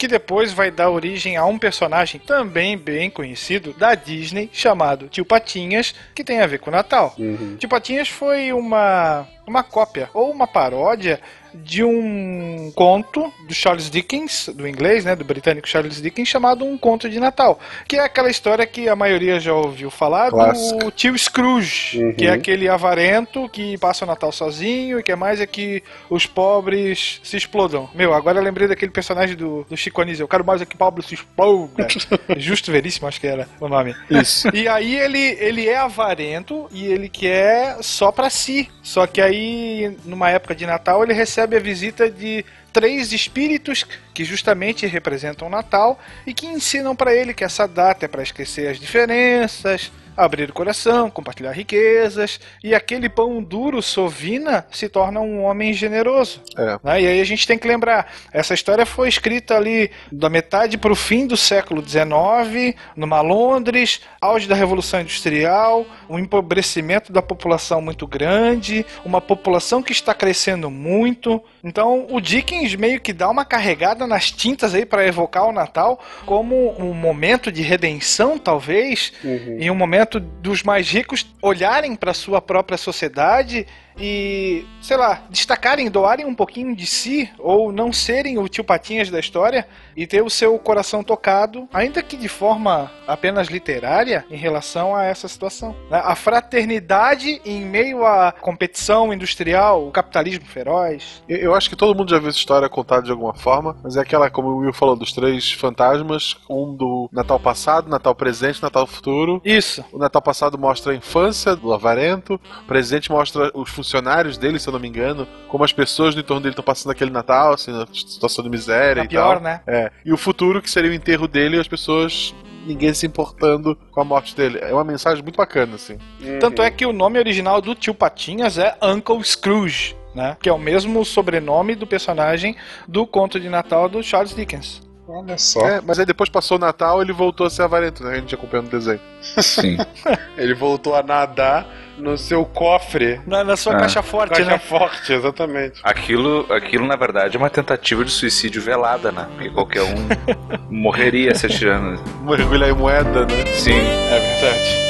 que 0.00 0.08
depois 0.08 0.50
vai 0.50 0.70
dar 0.70 0.88
origem 0.88 1.36
a 1.36 1.44
um 1.44 1.58
personagem 1.58 2.18
também 2.18 2.74
bem 2.74 3.10
conhecido 3.10 3.74
da 3.74 3.94
Disney, 3.94 4.48
chamado 4.50 5.08
Tio 5.08 5.26
Patinhas, 5.26 5.94
que 6.14 6.24
tem 6.24 6.40
a 6.40 6.46
ver 6.46 6.58
com 6.58 6.70
o 6.70 6.72
Natal. 6.72 7.14
Tio 7.58 7.68
Patinhas 7.68 8.08
foi 8.08 8.50
uma, 8.50 9.28
uma 9.46 9.62
cópia 9.62 10.08
ou 10.14 10.30
uma 10.30 10.46
paródia 10.46 11.20
de 11.54 11.82
um 11.84 12.72
conto 12.74 13.32
do 13.46 13.54
Charles 13.54 13.90
Dickens, 13.90 14.48
do 14.54 14.66
inglês, 14.66 15.04
né, 15.04 15.16
do 15.16 15.24
britânico 15.24 15.68
Charles 15.68 16.00
Dickens, 16.00 16.28
chamado 16.28 16.64
Um 16.64 16.78
Conto 16.78 17.08
de 17.08 17.18
Natal, 17.18 17.58
que 17.86 17.96
é 17.96 18.00
aquela 18.00 18.30
história 18.30 18.66
que 18.66 18.88
a 18.88 18.96
maioria 18.96 19.40
já 19.40 19.52
ouviu 19.52 19.90
falar 19.90 20.30
do 20.30 20.90
tio 20.90 21.16
Scrooge, 21.16 22.14
que 22.16 22.26
é 22.26 22.30
aquele 22.30 22.68
avarento 22.68 23.48
que 23.48 23.76
passa 23.78 24.04
o 24.04 24.08
Natal 24.08 24.32
sozinho 24.32 24.98
e 24.98 25.02
que 25.02 25.12
é 25.12 25.16
mais 25.16 25.40
é 25.40 25.46
que 25.46 25.82
os 26.08 26.26
pobres 26.26 27.20
se 27.22 27.36
explodam. 27.36 27.88
Meu, 27.94 28.14
agora 28.14 28.38
eu 28.38 28.42
lembrei 28.42 28.68
daquele 28.68 28.92
personagem 28.92 29.36
do, 29.36 29.64
do 29.68 29.76
Chico 29.76 30.00
Anísio. 30.00 30.24
Eu 30.24 30.28
quero 30.28 30.44
mais 30.44 30.62
é 30.62 30.66
que 30.66 30.76
Pablo 30.76 31.02
se 31.02 31.14
exploda. 31.14 31.86
Justo 32.36 32.70
Veríssimo, 32.70 33.08
acho 33.08 33.20
que 33.20 33.26
era 33.26 33.48
o 33.60 33.68
nome. 33.68 33.94
Isso. 34.10 34.48
E 34.54 34.68
aí 34.68 34.96
ele, 34.96 35.36
ele 35.40 35.68
é 35.68 35.76
avarento 35.76 36.68
e 36.72 36.86
ele 36.86 37.08
quer 37.08 37.82
só 37.82 38.12
pra 38.12 38.30
si. 38.30 38.68
Só 38.82 39.06
que 39.06 39.20
aí, 39.20 39.96
numa 40.04 40.30
época 40.30 40.54
de 40.54 40.66
Natal, 40.66 41.02
ele 41.02 41.12
recebe 41.12 41.39
a 41.40 41.60
visita 41.60 42.10
de 42.10 42.44
três 42.72 43.12
espíritos 43.12 43.84
que 44.14 44.24
justamente 44.24 44.86
representam 44.86 45.48
o 45.48 45.50
Natal 45.50 45.98
e 46.26 46.34
que 46.34 46.46
ensinam 46.46 46.94
pra 46.94 47.14
ele 47.14 47.34
que 47.34 47.44
essa 47.44 47.66
data 47.66 48.04
é 48.04 48.08
pra 48.08 48.22
esquecer 48.22 48.68
as 48.68 48.78
diferenças, 48.78 49.90
abrir 50.16 50.50
o 50.50 50.52
coração, 50.52 51.10
compartilhar 51.10 51.52
riquezas 51.52 52.40
e 52.62 52.74
aquele 52.74 53.08
pão 53.08 53.42
duro 53.42 53.80
sovina 53.80 54.66
se 54.70 54.88
torna 54.88 55.20
um 55.20 55.42
homem 55.42 55.72
generoso. 55.72 56.42
É. 56.56 56.78
né? 56.82 57.02
E 57.02 57.06
aí 57.06 57.20
a 57.20 57.24
gente 57.24 57.46
tem 57.46 57.58
que 57.58 57.66
lembrar, 57.66 58.12
essa 58.32 58.54
história 58.54 58.84
foi 58.84 59.08
escrita 59.08 59.56
ali 59.56 59.90
da 60.12 60.28
metade 60.28 60.76
para 60.76 60.92
o 60.92 60.96
fim 60.96 61.26
do 61.26 61.36
século 61.36 61.86
XIX, 61.86 62.76
numa 62.94 63.20
Londres, 63.20 64.00
auge 64.20 64.46
da 64.46 64.54
Revolução 64.54 65.00
Industrial, 65.00 65.86
um 66.08 66.18
empobrecimento 66.18 67.12
da 67.12 67.22
população 67.22 67.80
muito 67.80 68.06
grande, 68.06 68.84
uma 69.04 69.20
população 69.20 69.82
que 69.82 69.92
está 69.92 70.14
crescendo 70.14 70.70
muito. 70.70 71.42
Então 71.62 72.06
o 72.10 72.20
Dickens 72.20 72.74
meio 72.74 73.00
que 73.00 73.12
dá 73.12 73.28
uma 73.28 73.44
carregada 73.44 74.06
nas 74.06 74.30
tintas 74.30 74.74
aí 74.74 74.86
para 74.86 75.06
evocar 75.06 75.46
o 75.46 75.52
Natal 75.52 76.00
como 76.24 76.74
um 76.78 76.94
momento 76.94 77.52
de 77.52 77.62
redenção, 77.62 78.38
talvez, 78.38 79.12
em 79.58 79.70
um 79.70 79.74
momento 79.74 80.18
dos 80.18 80.62
mais 80.62 80.90
ricos 80.90 81.26
olharem 81.42 81.94
para 81.94 82.14
sua 82.14 82.40
própria 82.40 82.78
sociedade 82.78 83.66
e, 84.00 84.64
sei 84.80 84.96
lá, 84.96 85.22
destacarem, 85.28 85.90
doarem 85.90 86.24
um 86.24 86.34
pouquinho 86.34 86.74
de 86.74 86.86
si 86.86 87.30
ou 87.38 87.70
não 87.70 87.92
serem 87.92 88.38
o 88.38 88.48
tio 88.48 88.64
Patinhas 88.64 89.10
da 89.10 89.20
história 89.20 89.68
e 89.94 90.06
ter 90.06 90.22
o 90.22 90.30
seu 90.30 90.58
coração 90.58 91.04
tocado, 91.04 91.68
ainda 91.72 92.02
que 92.02 92.16
de 92.16 92.28
forma 92.28 92.90
apenas 93.06 93.48
literária, 93.48 94.24
em 94.30 94.36
relação 94.36 94.96
a 94.96 95.04
essa 95.04 95.28
situação. 95.28 95.76
A 95.90 96.14
fraternidade 96.14 97.40
em 97.44 97.64
meio 97.64 98.06
à 98.06 98.32
competição 98.32 99.12
industrial, 99.12 99.86
o 99.86 99.90
capitalismo 99.90 100.46
feroz. 100.46 101.22
Eu, 101.28 101.38
eu 101.38 101.54
acho 101.54 101.68
que 101.68 101.76
todo 101.76 101.96
mundo 101.96 102.10
já 102.10 102.18
viu 102.18 102.28
essa 102.28 102.38
história 102.38 102.68
contada 102.68 103.02
de 103.02 103.10
alguma 103.10 103.34
forma, 103.34 103.76
mas 103.82 103.96
é 103.96 104.00
aquela, 104.00 104.30
como 104.30 104.48
o 104.48 104.58
Will 104.58 104.72
falou, 104.72 104.96
dos 104.96 105.12
três 105.12 105.52
fantasmas: 105.52 106.36
um 106.48 106.74
do 106.74 107.08
Natal 107.12 107.38
passado, 107.38 107.90
Natal 107.90 108.14
presente, 108.14 108.62
Natal 108.62 108.86
futuro. 108.86 109.42
Isso. 109.44 109.84
O 109.92 109.98
Natal 109.98 110.22
passado 110.22 110.56
mostra 110.56 110.92
a 110.92 110.96
infância 110.96 111.54
do 111.54 111.74
avarento, 111.74 112.40
o 112.62 112.66
presente 112.66 113.10
mostra 113.10 113.50
os 113.54 113.68
funcionários 113.68 113.89
dele, 114.38 114.58
se 114.58 114.68
eu 114.68 114.72
não 114.72 114.80
me 114.80 114.88
engano, 114.88 115.26
como 115.48 115.64
as 115.64 115.72
pessoas 115.72 116.14
no 116.14 116.20
entorno 116.20 116.42
dele 116.42 116.52
estão 116.52 116.64
passando 116.64 116.92
aquele 116.92 117.10
Natal, 117.10 117.54
assim, 117.54 117.72
na 117.72 117.86
situação 117.92 118.44
de 118.44 118.50
miséria 118.50 119.00
Na 119.00 119.04
e 119.04 119.08
pior, 119.08 119.34
tal. 119.34 119.42
né? 119.42 119.60
É. 119.66 119.90
E 120.04 120.12
o 120.12 120.16
futuro, 120.16 120.62
que 120.62 120.70
seria 120.70 120.90
o 120.90 120.94
enterro 120.94 121.26
dele 121.26 121.56
e 121.56 121.60
as 121.60 121.68
pessoas. 121.68 122.34
Ninguém 122.66 122.92
se 122.92 123.06
importando 123.06 123.74
com 123.90 124.02
a 124.02 124.04
morte 124.04 124.36
dele. 124.36 124.58
É 124.60 124.70
uma 124.72 124.84
mensagem 124.84 125.22
muito 125.24 125.36
bacana, 125.36 125.76
assim. 125.76 125.96
Tanto 126.38 126.60
é 126.60 126.70
que 126.70 126.84
o 126.84 126.92
nome 126.92 127.18
original 127.18 127.58
do 127.58 127.74
tio 127.74 127.94
Patinhas 127.94 128.58
é 128.58 128.76
Uncle 128.82 129.24
Scrooge, 129.24 129.96
né? 130.14 130.36
Que 130.42 130.48
é 130.50 130.52
o 130.52 130.58
mesmo 130.58 131.02
sobrenome 131.02 131.74
do 131.74 131.86
personagem 131.86 132.54
do 132.86 133.06
conto 133.06 133.40
de 133.40 133.48
Natal 133.48 133.88
do 133.88 134.02
Charles 134.02 134.34
Dickens. 134.34 134.82
Olha 135.12 135.36
só. 135.36 135.66
É, 135.66 135.80
mas 135.84 135.98
aí 135.98 136.06
depois 136.06 136.28
passou 136.30 136.56
o 136.56 136.60
Natal 136.60 137.02
ele 137.02 137.12
voltou 137.12 137.46
a 137.46 137.50
ser 137.50 137.62
avarento, 137.62 138.04
né? 138.04 138.12
A 138.12 138.16
gente 138.16 138.34
acompanhando 138.34 138.68
o 138.68 138.70
desenho. 138.70 139.00
Sim. 139.20 139.76
Ele 140.38 140.54
voltou 140.54 140.94
a 140.94 141.02
nadar 141.02 141.66
no 141.98 142.16
seu 142.16 142.44
cofre. 142.46 143.20
Na, 143.26 143.44
na 143.44 143.56
sua 143.56 143.74
Ah. 143.74 143.80
caixa 143.80 144.02
forte, 144.02 144.30
Caixa 144.36 144.50
né? 144.52 144.58
forte, 144.58 145.12
exatamente. 145.12 145.80
Aquilo, 145.82 146.46
aquilo, 146.50 146.86
na 146.86 146.96
verdade, 146.96 147.36
é 147.36 147.38
uma 147.38 147.50
tentativa 147.50 148.02
de 148.04 148.10
suicídio 148.10 148.62
velada, 148.62 149.12
né? 149.12 149.26
Porque 149.34 149.50
qualquer 149.50 149.82
um 149.82 150.08
morreria 150.70 151.34
se 151.34 151.46
atirando. 151.46 152.00
Mergulhar 152.22 152.70
em 152.70 152.74
moeda, 152.74 153.26
né? 153.26 153.44
Sim. 153.52 153.72
É 153.78 154.18
verdade. 154.40 154.89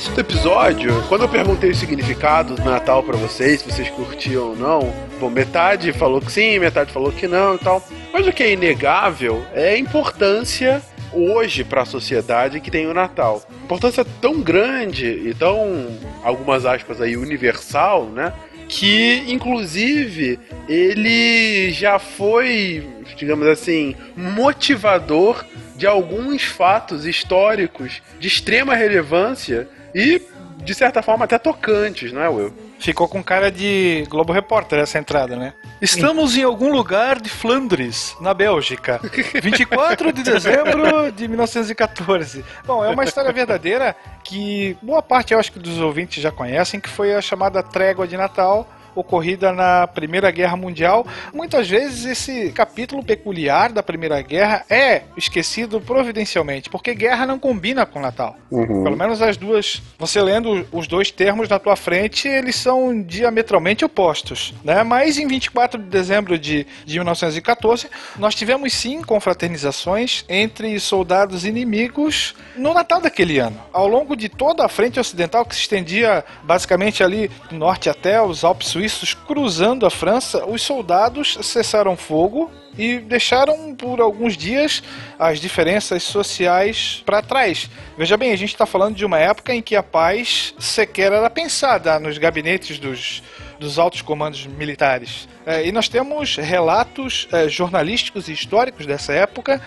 início 0.00 0.14
do 0.14 0.20
episódio, 0.20 1.04
quando 1.10 1.22
eu 1.22 1.28
perguntei 1.28 1.68
o 1.68 1.74
significado 1.74 2.54
do 2.54 2.64
Natal 2.64 3.02
pra 3.02 3.18
vocês, 3.18 3.60
se 3.60 3.70
vocês 3.70 3.90
curtiam 3.90 4.48
ou 4.48 4.56
não, 4.56 4.94
bom, 5.20 5.28
metade 5.28 5.92
falou 5.92 6.22
que 6.22 6.32
sim, 6.32 6.58
metade 6.58 6.90
falou 6.90 7.12
que 7.12 7.28
não 7.28 7.56
e 7.56 7.58
tal. 7.58 7.86
Mas 8.10 8.26
o 8.26 8.32
que 8.32 8.42
é 8.42 8.52
inegável 8.52 9.44
é 9.52 9.74
a 9.74 9.78
importância 9.78 10.80
hoje 11.12 11.64
para 11.64 11.82
a 11.82 11.84
sociedade 11.84 12.60
que 12.60 12.70
tem 12.70 12.86
o 12.86 12.94
Natal. 12.94 13.42
Importância 13.62 14.02
tão 14.22 14.40
grande 14.40 15.06
e 15.06 15.34
tão, 15.34 15.86
algumas 16.22 16.64
aspas 16.64 16.98
aí, 17.02 17.14
universal, 17.14 18.06
né? 18.06 18.32
Que, 18.68 19.22
inclusive, 19.28 20.38
ele 20.66 21.72
já 21.72 21.98
foi, 21.98 22.88
digamos 23.16 23.46
assim, 23.46 23.94
motivador 24.16 25.44
de 25.76 25.86
alguns 25.86 26.44
fatos 26.44 27.04
históricos 27.04 28.00
de 28.18 28.28
extrema 28.28 28.74
relevância 28.74 29.68
e, 29.94 30.22
de 30.58 30.74
certa 30.74 31.02
forma, 31.02 31.24
até 31.24 31.38
tocantes, 31.38 32.12
não 32.12 32.22
é, 32.22 32.28
Will? 32.28 32.52
Ficou 32.78 33.06
com 33.06 33.22
cara 33.22 33.50
de 33.50 34.06
Globo 34.08 34.32
Repórter 34.32 34.78
essa 34.78 34.98
entrada, 34.98 35.36
né? 35.36 35.52
Estamos 35.82 36.36
em 36.36 36.42
algum 36.42 36.72
lugar 36.72 37.20
de 37.20 37.28
Flandres, 37.28 38.16
na 38.20 38.32
Bélgica. 38.32 39.00
24 39.42 40.12
de 40.12 40.22
dezembro 40.22 41.12
de 41.12 41.28
1914. 41.28 42.44
Bom, 42.66 42.84
é 42.84 42.88
uma 42.88 43.04
história 43.04 43.32
verdadeira 43.32 43.94
que 44.24 44.76
boa 44.80 45.02
parte, 45.02 45.34
eu 45.34 45.38
acho 45.38 45.52
que 45.52 45.58
dos 45.58 45.78
ouvintes 45.78 46.22
já 46.22 46.30
conhecem, 46.32 46.80
que 46.80 46.88
foi 46.88 47.14
a 47.14 47.20
chamada 47.20 47.62
Trégua 47.62 48.08
de 48.08 48.16
Natal, 48.16 48.66
ocorrida 48.94 49.52
na 49.52 49.86
Primeira 49.86 50.30
Guerra 50.30 50.56
Mundial. 50.56 51.06
Muitas 51.32 51.68
vezes 51.68 52.04
esse 52.04 52.50
capítulo 52.52 53.02
peculiar 53.02 53.72
da 53.72 53.82
Primeira 53.82 54.20
Guerra 54.22 54.64
é 54.68 55.02
esquecido 55.16 55.80
providencialmente, 55.80 56.70
porque 56.70 56.94
guerra 56.94 57.26
não 57.26 57.38
combina 57.38 57.86
com 57.86 58.00
Natal. 58.00 58.36
Pelo 58.50 58.96
menos 58.96 59.22
as 59.22 59.36
duas, 59.36 59.82
você 59.98 60.20
lendo 60.20 60.66
os 60.72 60.86
dois 60.86 61.10
termos 61.10 61.48
na 61.48 61.58
tua 61.58 61.76
frente, 61.76 62.28
eles 62.28 62.56
são 62.56 63.02
diametralmente 63.02 63.84
opostos, 63.84 64.54
né? 64.64 64.82
Mas 64.82 65.18
em 65.18 65.26
24 65.26 65.80
de 65.80 65.88
dezembro 65.88 66.38
de, 66.38 66.66
de 66.84 66.98
1914, 66.98 67.88
nós 68.18 68.34
tivemos 68.34 68.72
sim 68.72 69.02
confraternizações 69.02 70.24
entre 70.28 70.78
soldados 70.80 71.44
inimigos 71.44 72.34
no 72.56 72.74
Natal 72.74 73.00
daquele 73.00 73.38
ano. 73.38 73.60
Ao 73.72 73.86
longo 73.86 74.16
de 74.16 74.28
toda 74.28 74.64
a 74.64 74.68
frente 74.68 74.98
ocidental 74.98 75.44
que 75.44 75.54
se 75.54 75.62
estendia 75.62 76.24
basicamente 76.42 77.02
ali 77.02 77.30
do 77.48 77.56
norte 77.56 77.88
até 77.88 78.20
os 78.20 78.44
Alpes 78.44 78.68
suíços, 78.80 79.12
cruzando 79.12 79.84
a 79.84 79.90
França, 79.90 80.46
os 80.46 80.62
soldados 80.62 81.36
cessaram 81.42 81.96
fogo 81.96 82.50
e 82.78 82.98
deixaram 82.98 83.74
por 83.74 84.00
alguns 84.00 84.36
dias 84.36 84.82
as 85.18 85.38
diferenças 85.38 86.02
sociais 86.02 87.02
para 87.04 87.20
trás. 87.20 87.68
Veja 87.98 88.16
bem, 88.16 88.32
a 88.32 88.36
gente 88.36 88.54
está 88.54 88.64
falando 88.64 88.94
de 88.94 89.04
uma 89.04 89.18
época 89.18 89.54
em 89.54 89.60
que 89.60 89.76
a 89.76 89.82
paz 89.82 90.54
sequer 90.58 91.12
era 91.12 91.28
pensada 91.28 91.98
nos 91.98 92.16
gabinetes 92.16 92.78
dos, 92.78 93.22
dos 93.58 93.78
altos 93.78 94.00
comandos 94.00 94.46
militares. 94.46 95.28
É, 95.50 95.66
e 95.66 95.72
nós 95.72 95.88
temos 95.88 96.36
relatos 96.36 97.26
é, 97.32 97.48
jornalísticos 97.48 98.28
e 98.28 98.32
históricos 98.32 98.86
dessa 98.86 99.12
época, 99.12 99.60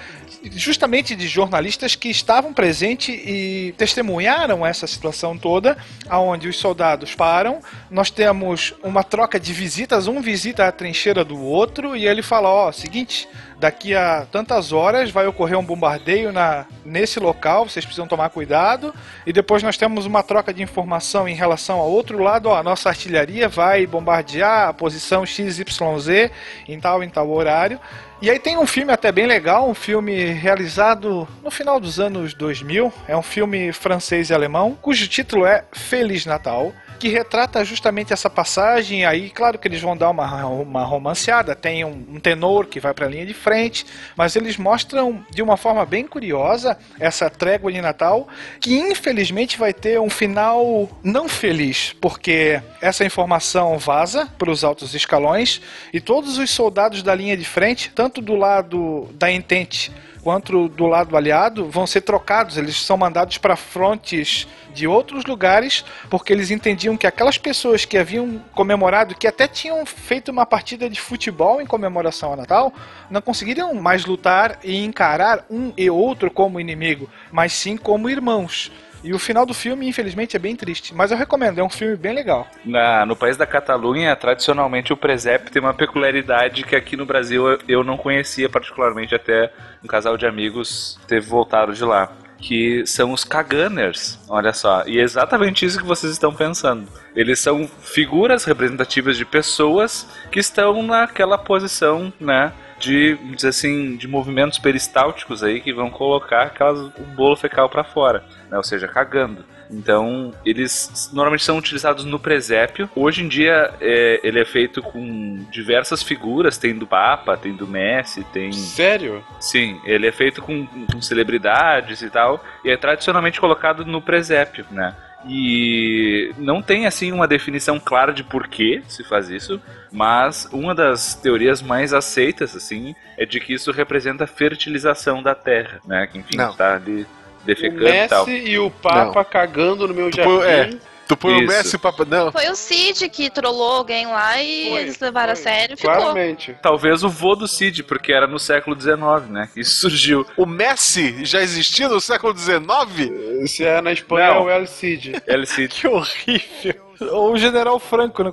justamente 0.51 1.13
de 1.13 1.27
jornalistas 1.27 1.93
que 1.93 2.07
estavam 2.07 2.53
presentes 2.53 3.13
e 3.25 3.75
testemunharam 3.77 4.65
essa 4.65 4.88
situação 4.88 5.38
toda, 5.38 5.77
aonde 6.07 6.47
os 6.47 6.57
soldados 6.57 7.13
param, 7.13 7.59
nós 7.91 8.09
temos 8.09 8.73
uma 8.81 9.03
troca 9.03 9.38
de 9.38 9.51
visitas, 9.51 10.07
um 10.07 10.21
visita 10.21 10.65
a 10.65 10.71
trincheira 10.71 11.25
do 11.25 11.38
outro 11.38 11.97
e 11.97 12.07
ele 12.07 12.21
fala, 12.21 12.47
ó, 12.47 12.71
seguinte, 12.71 13.27
daqui 13.63 13.95
a 13.95 14.25
tantas 14.29 14.73
horas 14.73 15.09
vai 15.09 15.25
ocorrer 15.25 15.57
um 15.57 15.63
bombardeio 15.63 16.34
na, 16.34 16.65
nesse 16.84 17.17
local, 17.17 17.67
vocês 17.67 17.86
precisam 17.86 18.05
tomar 18.05 18.29
cuidado. 18.29 18.93
E 19.25 19.31
depois 19.31 19.63
nós 19.63 19.77
temos 19.77 20.05
uma 20.05 20.21
troca 20.21 20.53
de 20.53 20.61
informação 20.61 21.29
em 21.29 21.34
relação 21.34 21.79
ao 21.79 21.89
outro 21.89 22.21
lado, 22.21 22.49
ó, 22.49 22.57
a 22.57 22.63
nossa 22.63 22.89
artilharia 22.89 23.47
vai 23.47 23.88
bombardear 23.88 24.67
a 24.67 24.73
posição 24.73 25.25
XYZ 25.74 26.32
em 26.67 26.80
tal 26.80 27.03
em 27.03 27.09
tal 27.09 27.30
horário. 27.30 27.80
E 28.24 28.32
aí 28.32 28.39
tem 28.39 28.57
um 28.57 28.65
filme 28.65 28.93
até 28.93 29.11
bem 29.11 29.26
legal, 29.26 29.69
um 29.69 29.74
filme 29.74 30.15
realizado 30.32 31.28
no 31.43 31.51
final 31.51 31.78
dos 31.78 31.99
anos 31.99 32.34
2000, 32.34 32.89
é 33.05 33.17
um 33.17 33.21
filme 33.21 33.74
francês 33.74 34.30
e 34.30 34.34
alemão, 34.34 34.78
cujo 34.82 35.09
título 35.09 35.45
é 35.45 35.65
Feliz 35.74 36.26
Natal 36.26 36.74
que 37.03 37.09
retrata 37.09 37.65
justamente 37.65 38.13
essa 38.13 38.30
passagem. 38.30 39.03
Aí, 39.03 39.30
claro 39.30 39.59
que 39.59 39.67
eles 39.67 39.82
vão 39.82 39.97
dar 39.97 40.09
uma, 40.09 40.45
uma 40.45 40.86
romanceada, 40.86 41.53
tem 41.53 41.84
um, 41.84 42.05
um 42.13 42.17
tenor 42.17 42.65
que 42.65 42.80
vai 42.80 42.93
para 42.93 43.05
a 43.05 43.09
linha 43.09 43.26
de 43.26 43.34
frente, 43.34 43.86
mas 44.15 44.38
eles 44.38 44.55
mostram 44.55 45.21
de 45.30 45.41
uma 45.41 45.57
forma 45.57 45.86
bem 45.86 46.07
curiosa 46.07 46.78
essa 46.97 47.30
trégua 47.30 47.74
de 47.74 47.82
Natal, 47.82 48.26
que 48.57 48.74
infelizmente 48.74 49.57
vai 49.57 49.74
ter 49.74 49.99
um 49.99 50.09
final 50.09 50.89
não 51.03 51.28
feliz, 51.28 51.93
porque 51.99 52.61
essa 52.82 53.03
informação 53.03 53.78
vaza 53.78 54.26
para 54.38 54.49
os 54.49 54.63
altos 54.63 54.95
escalões 54.95 55.61
e 55.91 55.99
todos 55.99 56.38
os 56.38 56.49
soldados 56.51 57.03
da 57.03 57.13
linha 57.13 57.36
de 57.36 57.43
frente, 57.43 57.91
tanto 57.93 58.12
do 58.22 58.36
lado 58.36 59.09
da 59.14 59.32
Entente 59.32 59.91
quanto 60.24 60.70
do 60.70 60.88
lado 60.88 61.18
aliado 61.18 61.70
vão 61.70 61.86
ser 61.86 62.01
trocados, 62.01 62.57
eles 62.57 62.78
são 62.78 62.95
mandados 62.95 63.38
para 63.38 63.57
frontes 63.57 64.47
de 64.74 64.88
outros 64.88 65.26
lugares, 65.26 65.84
porque 66.09 66.32
eles 66.32 66.49
entendiam 66.49 66.95
que 66.95 67.05
aquelas 67.05 67.38
pessoas 67.38 67.86
que 67.86 67.97
haviam 67.97 68.41
comemorado, 68.53 69.14
que 69.14 69.28
até 69.28 69.47
tinham 69.47 69.86
feito 69.86 70.32
uma 70.32 70.45
partida 70.45 70.89
de 70.89 70.99
futebol 70.99 71.61
em 71.61 71.66
comemoração 71.66 72.30
ao 72.30 72.38
Natal, 72.38 72.74
não 73.09 73.22
conseguiriam 73.22 73.74
mais 73.76 74.05
lutar 74.05 74.57
e 74.64 74.84
encarar 74.84 75.45
um 75.49 75.74
e 75.78 75.89
outro 75.89 76.32
como 76.32 76.59
inimigo, 76.59 77.09
mas 77.32 77.51
sim 77.53 77.76
como 77.76 78.09
irmãos. 78.09 78.72
E 79.04 79.14
o 79.14 79.20
final 79.20 79.45
do 79.45 79.54
filme, 79.54 79.88
infelizmente, 79.88 80.36
é 80.36 80.39
bem 80.39 80.56
triste. 80.56 80.95
Mas 80.95 81.12
eu 81.12 81.18
recomendo, 81.18 81.60
é 81.60 81.64
um 81.64 81.70
filme 81.70 81.95
bem 81.95 82.14
legal. 82.14 82.47
Na, 82.64 83.06
no 83.06 83.16
país 83.16 83.36
da 83.36 83.45
Catalunha, 83.45 84.16
tradicionalmente 84.16 84.93
o 84.93 84.97
presépio 84.97 85.51
tem 85.51 85.62
uma 85.62 85.74
peculiaridade 85.74 86.64
que 86.64 86.76
aqui 86.76 86.95
no 86.95 87.06
Brasil 87.06 87.47
eu, 87.47 87.60
eu 87.68 87.84
não 87.84 87.97
conhecia 87.97 88.49
particularmente 88.49 89.14
até 89.14 89.51
um 89.84 89.88
casal 89.88 90.16
de 90.18 90.26
amigos 90.26 90.97
teve 91.08 91.28
voltado 91.28 91.74
de 91.74 91.84
lá. 91.84 92.12
Que 92.39 92.86
são 92.86 93.14
os 93.14 93.24
Kaganers, 93.24 94.20
olha 94.28 94.51
só. 94.51 94.84
E 94.86 94.99
é 94.99 95.01
exatamente 95.01 95.66
isso 95.66 95.80
que 95.80 95.86
vocês 95.86 96.12
estão 96.12 96.34
pensando. 96.34 96.89
Eles 97.16 97.39
são 97.39 97.70
figuras 97.82 98.43
representativas 98.43 99.16
de 99.16 99.24
pessoas 99.24 100.06
que 100.30 100.39
estão 100.39 100.84
naquela 100.84 101.38
posição, 101.38 102.12
né? 102.20 102.51
De, 102.84 103.15
dizer 103.36 103.49
assim, 103.49 103.95
de 103.95 104.07
movimentos 104.07 104.59
peristálticos 104.59 105.43
aí 105.43 105.61
que 105.61 105.73
vão 105.73 105.89
colocar 105.89 106.43
aquelas, 106.43 106.79
o 106.79 107.03
bolo 107.15 107.36
fecal 107.36 107.69
para 107.69 107.84
fora, 107.84 108.23
né? 108.49 108.57
ou 108.57 108.63
seja, 108.63 108.88
cagando. 108.88 109.45
Então, 109.71 110.31
eles 110.45 111.09
normalmente 111.13 111.43
são 111.43 111.57
utilizados 111.57 112.05
no 112.05 112.19
presépio. 112.19 112.88
Hoje 112.95 113.23
em 113.23 113.27
dia, 113.27 113.73
é, 113.81 114.19
ele 114.23 114.39
é 114.39 114.45
feito 114.45 114.84
com 114.84 115.43
diversas 115.49 116.03
figuras. 116.03 116.57
Tem 116.57 116.77
do 116.77 116.86
Papa, 116.86 117.36
tem 117.36 117.53
do 117.53 117.65
Messi, 117.65 118.23
tem... 118.25 118.51
Sério? 118.51 119.23
Sim, 119.39 119.81
ele 119.84 120.05
é 120.05 120.11
feito 120.11 120.43
com, 120.43 120.67
com 120.67 121.01
celebridades 121.01 122.03
e 122.03 122.09
tal. 122.09 122.43
E 122.63 122.69
é 122.69 122.77
tradicionalmente 122.77 123.39
colocado 123.39 123.84
no 123.84 124.01
presépio, 124.01 124.65
né? 124.69 124.95
E 125.28 126.34
não 126.38 126.61
tem 126.61 126.86
assim 126.86 127.11
uma 127.11 127.28
definição 127.28 127.80
clara 127.80 128.11
de 128.13 128.24
por 128.24 128.47
que 128.47 128.82
se 128.88 129.03
faz 129.03 129.30
isso, 129.30 129.61
mas 129.91 130.47
uma 130.51 130.76
das 130.76 131.15
teorias 131.15 131.61
mais 131.61 131.93
aceitas 131.93 132.55
assim 132.55 132.95
é 133.17 133.26
de 133.26 133.39
que 133.39 133.53
isso 133.53 133.71
representa 133.71 134.26
a 134.26 134.28
fertilização 134.28 135.24
da 135.24 135.34
terra, 135.36 135.80
né? 135.86 136.07
Que 136.11 136.17
enfim 136.17 136.41
está 136.41 136.76
ali 136.76 137.05
defecando 137.45 137.82
o 137.82 137.84
Messi 137.86 138.05
e 138.05 138.09
tal. 138.09 138.30
e 138.30 138.59
o 138.59 138.69
Papa 138.71 139.05
Não. 139.19 139.24
cagando 139.26 139.88
no 139.88 139.93
meu 139.93 140.09
põe- 140.09 140.43
jardim. 140.45 140.76
é, 140.76 140.92
tu 141.08 141.18
põe 141.18 141.34
o 141.34 141.38
Isso. 141.43 141.47
Messi 141.47 141.78
pra. 141.78 141.93
Não. 142.08 142.32
Foi 142.32 142.49
o 142.49 142.56
Cid 142.56 143.10
que 143.10 143.30
trollou 143.30 143.72
alguém 143.74 144.06
lá 144.08 144.41
e 144.41 144.70
eles 144.78 144.99
levaram 144.99 145.34
a 145.34 145.36
sério 145.36 145.74
e 145.74 145.78
ficou. 145.78 145.93
Claramente. 145.93 146.56
Talvez 146.62 147.04
o 147.04 147.10
vô 147.10 147.36
do 147.36 147.47
Cid, 147.47 147.84
porque 147.84 148.12
era 148.14 148.28
no 148.28 148.39
século 148.39 148.80
XIX, 148.80 149.30
né? 149.30 149.49
que 149.54 149.62
Isso 149.62 149.82
surgiu. 149.82 150.26
O 150.38 150.45
Messi 150.45 151.24
já 151.26 151.41
existia 151.41 151.88
no 151.89 151.99
século 152.01 152.36
XIX? 152.38 153.49
Se 153.49 153.64
é 153.66 153.82
na 153.82 153.91
Espanha, 153.91 154.28
Não. 154.34 154.49
é 154.49 154.56
o 154.58 154.62
El 154.62 154.68
Cid. 154.68 155.22
El 155.28 155.45
Cid. 155.45 155.74
Que 155.82 155.88
horrível. 155.88 156.76
Ou 157.12 157.34
o 157.34 157.38
General 157.38 157.78
Franco, 157.80 158.24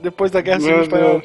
depois 0.00 0.30
da 0.30 0.40
Guerra 0.40 0.60
Civil 0.60 0.82
Espanhola. 0.82 1.22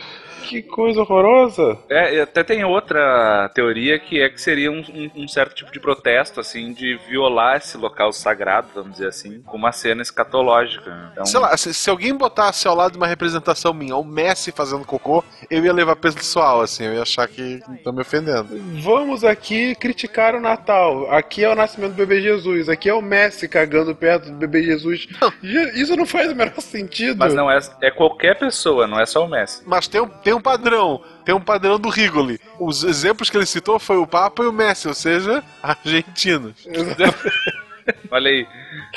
Que 0.49 0.61
coisa 0.63 1.01
horrorosa. 1.01 1.77
É, 1.89 2.15
e 2.15 2.21
até 2.21 2.43
tem 2.43 2.63
outra 2.63 3.49
teoria 3.53 3.99
que 3.99 4.19
é 4.21 4.29
que 4.29 4.41
seria 4.41 4.71
um, 4.71 4.79
um- 4.79 5.23
um 5.23 5.27
certo 5.27 5.53
tipo 5.55 5.71
de 5.71 5.79
protesto, 5.79 6.39
assim, 6.39 6.73
de 6.73 6.97
violar 7.07 7.57
esse 7.57 7.77
local 7.77 8.11
sagrado, 8.11 8.67
vamos 8.73 8.93
dizer 8.93 9.07
assim, 9.07 9.41
com 9.41 9.57
uma 9.57 9.71
cena 9.71 10.01
escatológica. 10.01 10.89
né? 10.89 11.09
Então, 11.13 11.25
Sei 11.25 11.39
lá, 11.39 11.55
se, 11.55 11.73
se 11.73 11.89
alguém 11.89 12.15
botasse 12.15 12.67
ao 12.67 12.75
lado 12.75 12.93
de 12.93 12.97
uma 12.97 13.07
representação 13.07 13.73
minha, 13.73 13.95
o 13.95 14.03
Messi 14.03 14.51
fazendo 14.51 14.85
cocô, 14.85 15.23
eu 15.49 15.63
ia 15.63 15.73
levar 15.73 15.95
pessoal, 15.95 16.61
assim, 16.61 16.85
eu 16.85 16.93
ia 16.95 17.01
achar 17.01 17.27
que 17.27 17.61
estão 17.75 17.93
me 17.93 18.01
ofendendo. 18.01 18.47
Vamos 18.81 19.23
aqui 19.23 19.75
criticar 19.75 20.35
o 20.35 20.39
Natal. 20.41 21.11
Aqui 21.11 21.43
é 21.43 21.49
o 21.49 21.55
nascimento 21.55 21.91
do 21.91 21.97
bebê 21.97 22.21
Jesus. 22.21 22.69
Aqui 22.69 22.89
é 22.89 22.93
o 22.93 23.01
Messi 23.01 23.47
cagando 23.47 23.93
perto 23.95 24.25
do 24.29 24.35
bebê 24.35 24.63
Jesus. 24.63 25.07
Je- 25.43 25.81
Isso 25.81 25.95
não 25.95 26.05
faz 26.05 26.31
o 26.31 26.35
menor 26.35 26.59
sentido. 26.61 27.17
Mas 27.19 27.33
não 27.33 27.49
é, 27.51 27.59
é 27.81 27.91
qualquer 27.91 28.37
pessoa, 28.37 28.87
não 28.87 28.99
é 28.99 29.05
só 29.05 29.23
o 29.25 29.29
Messi. 29.29 29.61
Mas 29.65 29.87
tem 29.87 30.01
um, 30.01 30.07
tem 30.07 30.33
um 30.33 30.38
padrão, 30.41 31.01
tem 31.25 31.33
um 31.35 31.41
padrão 31.41 31.79
do 31.79 31.89
Rigoli. 31.89 32.39
Os 32.59 32.83
exemplos 32.83 33.29
que 33.29 33.37
ele 33.37 33.45
citou 33.45 33.79
foi 33.79 33.97
o 33.97 34.07
Papa 34.07 34.43
e 34.43 34.47
o 34.47 34.53
Messi, 34.53 34.87
ou 34.87 34.93
seja, 34.93 35.43
argentinos. 35.61 36.53
Olha 38.11 38.29
aí. 38.29 38.47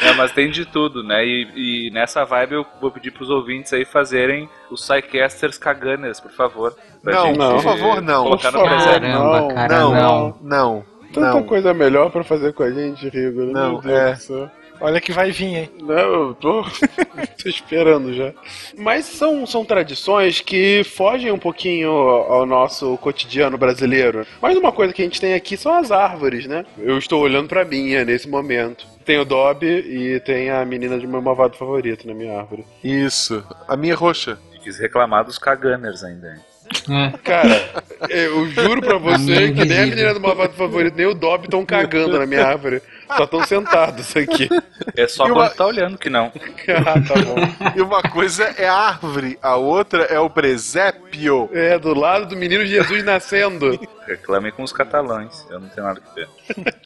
É, 0.01 0.13
mas 0.13 0.33
tem 0.33 0.51
de 0.51 0.67
tudo, 0.67 1.03
né? 1.03 1.25
E, 1.25 1.87
e 1.89 1.91
nessa 1.93 2.25
vibe 2.25 2.57
eu 2.57 2.67
vou 2.81 2.91
pedir 2.91 3.11
pros 3.11 3.31
ouvintes 3.31 3.73
aí 3.73 3.85
fazerem 3.87 4.49
os 4.71 4.87
Psycasters 4.87 5.57
Caganers, 5.57 6.21
por 6.21 6.31
favor. 6.33 6.77
Não, 7.03 7.27
gente 7.29 7.39
por 7.39 7.63
favor, 7.63 8.03
não. 8.03 8.25
Colocar 8.25 8.53
Por 8.53 8.59
no 8.63 8.69
favor, 8.69 8.83
presépio. 8.83 9.09
não, 9.09 9.49
cara, 9.49 9.79
não, 9.79 9.93
não. 9.95 10.39
não, 10.43 10.85
Tanta 11.13 11.35
não. 11.35 11.43
coisa 11.43 11.73
melhor 11.73 12.11
pra 12.11 12.23
fazer 12.23 12.53
com 12.53 12.63
a 12.63 12.71
gente, 12.71 13.09
Rigo. 13.09 13.45
Não, 13.45 13.73
Meu 13.73 13.81
Deus 13.81 14.31
é. 14.31 14.51
Olha 14.85 15.01
que 15.01 15.13
vai 15.13 15.31
vir, 15.31 15.57
hein? 15.57 15.71
Não, 15.81 15.97
eu 16.29 16.35
tô, 16.35 16.63
tô 17.43 17.49
esperando 17.49 18.13
já. 18.13 18.33
Mas 18.77 19.05
são, 19.07 19.47
são 19.47 19.65
tradições 19.65 20.41
que 20.41 20.83
fogem 20.85 21.31
um 21.31 21.39
pouquinho 21.39 21.91
ao 21.93 22.45
nosso 22.45 22.97
cotidiano 22.99 23.57
brasileiro. 23.57 24.27
Mas 24.41 24.57
uma 24.57 24.73
coisa 24.73 24.93
que 24.93 25.01
a 25.01 25.05
gente 25.05 25.21
tem 25.21 25.35
aqui 25.35 25.57
são 25.57 25.73
as 25.73 25.93
árvores, 25.93 26.47
né? 26.47 26.67
Eu 26.79 26.99
estou 26.99 27.23
olhando 27.23 27.49
pra 27.49 27.65
minha 27.65 28.05
nesse 28.05 28.29
momento. 28.29 28.85
Tem 29.05 29.19
o 29.19 29.25
Dobby 29.25 29.67
e 29.67 30.21
tem 30.21 30.51
a 30.51 30.65
menina 30.65 30.99
de 30.99 31.07
meu 31.07 31.23
malvado 31.23 31.57
favorito 31.57 32.07
na 32.07 32.15
minha 32.15 32.37
árvore. 32.39 32.65
Isso. 32.83 33.45
A 33.69 33.77
minha 33.77 33.93
é 33.93 33.97
roxa. 33.97 34.37
E 34.55 34.59
quis 34.59 34.79
reclamar 34.81 35.25
dos 35.25 35.39
Caganers 35.39 36.03
ainda. 36.03 36.29
hein? 36.29 36.41
É. 36.89 37.19
Cara, 37.19 37.83
eu 38.09 38.47
juro 38.49 38.81
pra 38.81 38.97
você 38.99 39.53
que 39.53 39.65
nem 39.65 39.79
a 39.79 39.87
menina 39.87 40.15
do 40.15 40.21
malvado 40.21 40.55
favorito, 40.55 40.97
nem 40.97 41.07
o 41.07 41.15
Dobby 41.15 41.45
estão 41.45 41.67
cagando 41.67 42.19
na 42.19 42.27
minha 42.27 42.47
árvore. 42.47 42.81
Só 43.17 43.25
estão 43.25 43.45
sentados 43.45 44.17
aqui. 44.17 44.49
É 44.97 45.07
só 45.07 45.25
E 45.25 45.29
quando 45.29 45.37
uma- 45.41 45.51
tá 45.51 45.67
olhando 45.67 45.99
que 45.99 46.09
não. 46.11 46.33
Ah, 46.69 46.95
tá 47.07 47.15
bom. 47.21 47.73
E 47.77 47.81
uma 47.83 48.03
coisa 48.03 48.45
é 48.57 48.67
a 48.69 48.75
árvore, 48.75 49.39
a 49.43 49.57
outra 49.57 50.05
é 50.05 50.19
o 50.19 50.31
presépio. 50.31 51.49
É, 51.53 51.79
do 51.79 51.93
lado 51.95 52.27
do 52.27 52.37
menino 52.37 52.65
Jesus 52.65 53.05
nascendo. 53.05 53.79
Reclamem 54.07 54.51
com 54.53 54.63
os 54.63 54.73
catalães. 54.73 55.47
Eu 55.51 55.61
não 55.61 55.69
tenho 55.69 55.87
nada 55.87 56.01
que 56.01 56.15
ver. 56.15 56.29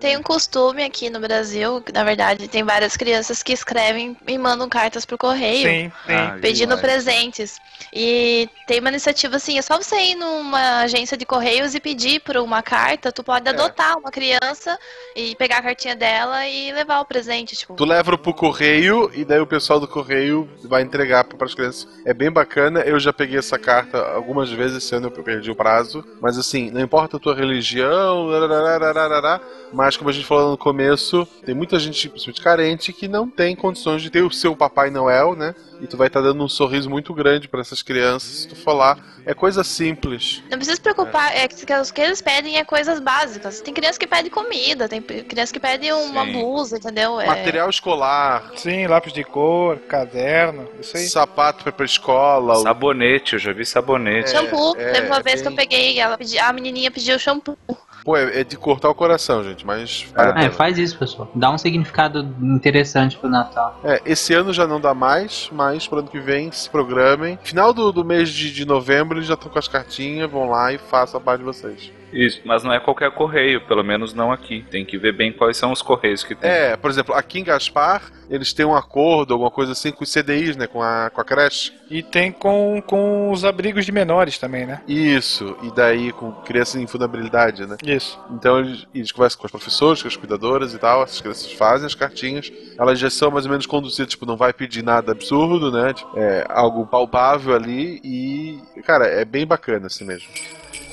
Tem 0.00 0.16
um 0.16 0.22
costume 0.22 0.82
aqui 0.82 1.10
no 1.10 1.20
Brasil, 1.20 1.82
que 1.82 1.92
na 1.92 2.02
verdade 2.02 2.48
tem 2.48 2.64
várias 2.64 2.96
crianças 2.96 3.42
que 3.42 3.52
escrevem 3.52 4.16
e 4.26 4.38
mandam 4.38 4.68
cartas 4.68 5.04
pro 5.04 5.18
correio. 5.18 5.68
Sim, 5.68 5.92
sim. 6.06 6.14
Ah, 6.14 6.38
pedindo 6.40 6.74
demais. 6.74 6.80
presentes. 6.80 7.58
E 7.92 8.48
tem 8.66 8.80
uma 8.80 8.88
iniciativa 8.88 9.36
assim, 9.36 9.58
é 9.58 9.62
só 9.62 9.76
você 9.76 9.96
ir 9.96 10.14
numa 10.14 10.80
agência 10.80 11.16
de 11.16 11.26
correios 11.26 11.74
e 11.74 11.80
pedir 11.80 12.20
por 12.20 12.36
uma 12.38 12.62
carta, 12.62 13.12
tu 13.12 13.22
pode 13.22 13.48
adotar 13.48 13.98
uma 13.98 14.10
criança 14.10 14.78
e 15.14 15.34
pegar 15.36 15.58
a 15.58 15.62
cartinha 15.62 15.94
dela 15.94 16.46
e 16.46 16.72
levar 16.72 17.00
o 17.00 17.04
presente, 17.04 17.54
tipo. 17.54 17.74
Tu 17.74 17.84
leva 17.84 18.16
pro 18.16 18.32
correio 18.32 19.10
e 19.14 19.24
daí 19.24 19.40
o 19.40 19.46
pessoal 19.46 19.78
do 19.78 19.88
correio 19.88 20.48
vai 20.64 20.82
entregar 20.82 21.24
para 21.24 21.44
as 21.44 21.54
crianças. 21.54 21.86
É 22.06 22.14
bem 22.14 22.30
bacana. 22.30 22.80
Eu 22.80 22.98
já 22.98 23.12
peguei 23.12 23.38
essa 23.38 23.58
carta 23.58 23.98
algumas 24.14 24.50
vezes 24.50 24.78
esse 24.78 24.94
ano 24.94 25.12
eu 25.14 25.22
perdi 25.22 25.50
o 25.50 25.54
prazo, 25.56 26.04
mas 26.20 26.38
assim, 26.38 26.70
não 26.70 26.80
importa 26.80 27.16
a 27.16 27.20
tua 27.20 27.34
religião, 27.34 28.26
larararararará, 28.26 29.40
mas 29.72 29.96
como 29.96 30.10
a 30.10 30.12
gente 30.12 30.26
falou 30.26 30.50
no 30.50 30.58
começo, 30.58 31.26
tem 31.44 31.54
muita 31.54 31.78
gente 31.78 32.08
principalmente 32.08 32.40
carente 32.42 32.92
que 32.92 33.06
não 33.08 33.28
tem 33.28 33.54
condições 33.56 34.02
de 34.02 34.10
ter 34.10 34.22
o 34.22 34.30
seu 34.30 34.54
Papai 34.56 34.90
Noel, 34.90 35.34
né? 35.34 35.54
E 35.80 35.86
tu 35.86 35.96
vai 35.96 36.08
estar 36.08 36.20
dando 36.20 36.44
um 36.44 36.48
sorriso 36.48 36.90
muito 36.90 37.14
grande 37.14 37.48
para 37.48 37.60
essas 37.62 37.80
crianças 37.82 38.30
se 38.30 38.48
tu 38.48 38.54
for 38.56 38.74
lá. 38.74 38.98
É 39.24 39.32
coisa 39.32 39.64
simples. 39.64 40.42
Não 40.50 40.58
precisa 40.58 40.76
se 40.76 40.80
preocupar, 40.82 41.34
é. 41.34 41.48
que 41.48 41.54
o 41.64 41.92
que 41.94 42.00
eles 42.02 42.20
pedem 42.20 42.58
é 42.58 42.64
coisas 42.64 43.00
básicas. 43.00 43.60
Tem 43.62 43.72
criança 43.72 43.98
que 43.98 44.06
pede 44.06 44.28
comida, 44.28 44.88
tem 44.88 45.00
criança 45.00 45.52
que 45.52 45.60
pede 45.60 45.90
uma 45.92 46.24
Sim. 46.26 46.32
blusa, 46.32 46.76
entendeu? 46.76 47.18
É- 47.20 47.26
Material 47.26 47.70
escolar. 47.70 48.50
Sim, 48.56 48.86
lápis 48.86 49.12
de 49.12 49.24
cor, 49.24 49.78
caderno, 49.78 50.68
isso 50.80 50.96
aí. 50.96 51.04
Sapato 51.08 51.62
pra 51.62 51.70
ir 51.70 51.74
pra 51.74 51.86
escola. 51.86 52.56
Sabonete, 52.56 53.34
eu 53.34 53.38
já 53.38 53.52
vi 53.52 53.64
sabonete. 53.64 54.30
Shampoo. 54.30 54.74
é, 54.76 54.92
Teve 54.92 55.06
uma 55.06 55.18
é 55.18 55.22
vez 55.22 55.40
que 55.40 55.48
eu 55.48 55.52
bem- 55.54 55.66
peguei, 55.66 55.98
ela 55.98 56.18
pedi, 56.18 56.38
a 56.38 56.52
menininha 56.52 56.90
pediu 56.90 57.18
shampoo. 57.18 57.56
Pô, 58.04 58.16
é, 58.16 58.40
é 58.40 58.44
de 58.44 58.56
cortar 58.56 58.88
o 58.88 58.94
coração, 58.94 59.42
gente, 59.44 59.66
mas 59.66 60.06
É, 60.16 60.32
pena. 60.32 60.50
faz 60.50 60.78
isso, 60.78 60.98
pessoal. 60.98 61.30
Dá 61.34 61.50
um 61.50 61.58
significado 61.58 62.20
interessante 62.40 63.16
pro 63.16 63.28
Natal. 63.28 63.78
É, 63.84 64.00
esse 64.04 64.34
ano 64.34 64.52
já 64.52 64.66
não 64.66 64.80
dá 64.80 64.94
mais, 64.94 65.48
mas 65.52 65.86
pro 65.86 65.98
ano 65.98 66.08
que 66.08 66.20
vem 66.20 66.50
se 66.50 66.68
programem. 66.68 67.38
Final 67.42 67.72
do, 67.72 67.92
do 67.92 68.04
mês 68.04 68.30
de, 68.30 68.52
de 68.52 68.64
novembro 68.64 69.18
eles 69.18 69.28
já 69.28 69.34
estão 69.34 69.50
com 69.50 69.58
as 69.58 69.68
cartinhas, 69.68 70.30
vão 70.30 70.48
lá 70.48 70.72
e 70.72 70.78
façam 70.78 71.20
a 71.20 71.22
parte 71.22 71.40
de 71.40 71.44
vocês. 71.44 71.92
Isso, 72.12 72.40
mas 72.44 72.62
não 72.62 72.72
é 72.72 72.80
qualquer 72.80 73.10
correio, 73.10 73.60
pelo 73.66 73.82
menos 73.82 74.12
não 74.14 74.32
aqui. 74.32 74.64
Tem 74.70 74.84
que 74.84 74.98
ver 74.98 75.12
bem 75.12 75.32
quais 75.32 75.56
são 75.56 75.72
os 75.72 75.82
correios 75.82 76.24
que 76.24 76.34
tem. 76.34 76.50
É, 76.50 76.76
por 76.76 76.90
exemplo, 76.90 77.14
aqui 77.14 77.40
em 77.40 77.44
Gaspar, 77.44 78.10
eles 78.28 78.52
têm 78.52 78.66
um 78.66 78.74
acordo, 78.74 79.34
alguma 79.34 79.50
coisa 79.50 79.72
assim, 79.72 79.90
com 79.90 80.04
os 80.04 80.12
CDIs, 80.12 80.56
né? 80.56 80.66
Com 80.66 80.82
a, 80.82 81.10
com 81.10 81.20
a 81.20 81.24
creche. 81.24 81.72
E 81.90 82.02
tem 82.02 82.30
com, 82.30 82.82
com 82.86 83.30
os 83.30 83.44
abrigos 83.44 83.84
de 83.84 83.92
menores 83.92 84.38
também, 84.38 84.66
né? 84.66 84.80
Isso, 84.86 85.56
e 85.62 85.74
daí 85.74 86.12
com 86.12 86.30
crianças 86.32 86.80
em 86.80 86.86
vulnerabilidade, 86.86 87.66
né? 87.66 87.76
Isso. 87.84 88.18
Então 88.30 88.60
eles, 88.60 88.86
eles 88.94 89.12
conversam 89.12 89.40
com 89.40 89.46
os 89.46 89.50
professores, 89.50 90.02
com 90.02 90.08
as 90.08 90.16
cuidadoras 90.16 90.72
e 90.72 90.78
tal, 90.78 91.02
essas 91.02 91.20
crianças 91.20 91.52
fazem 91.52 91.86
as 91.86 91.94
cartinhas, 91.94 92.52
elas 92.78 92.98
já 92.98 93.10
são 93.10 93.30
mais 93.30 93.44
ou 93.44 93.50
menos 93.50 93.66
conduzidas, 93.66 94.12
tipo, 94.12 94.24
não 94.24 94.36
vai 94.36 94.52
pedir 94.52 94.82
nada 94.82 95.12
absurdo, 95.12 95.72
né? 95.72 95.92
Tipo, 95.92 96.16
é 96.16 96.46
algo 96.48 96.86
palpável 96.86 97.54
ali 97.54 98.00
e, 98.04 98.60
cara, 98.82 99.06
é 99.06 99.24
bem 99.24 99.46
bacana 99.46 99.86
assim 99.86 100.04
mesmo. 100.04 100.28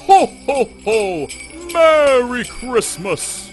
Ho, 0.08 0.24
ho, 0.48 0.70
ho! 0.86 1.28
Merry 1.74 2.46
Christmas! 2.46 3.52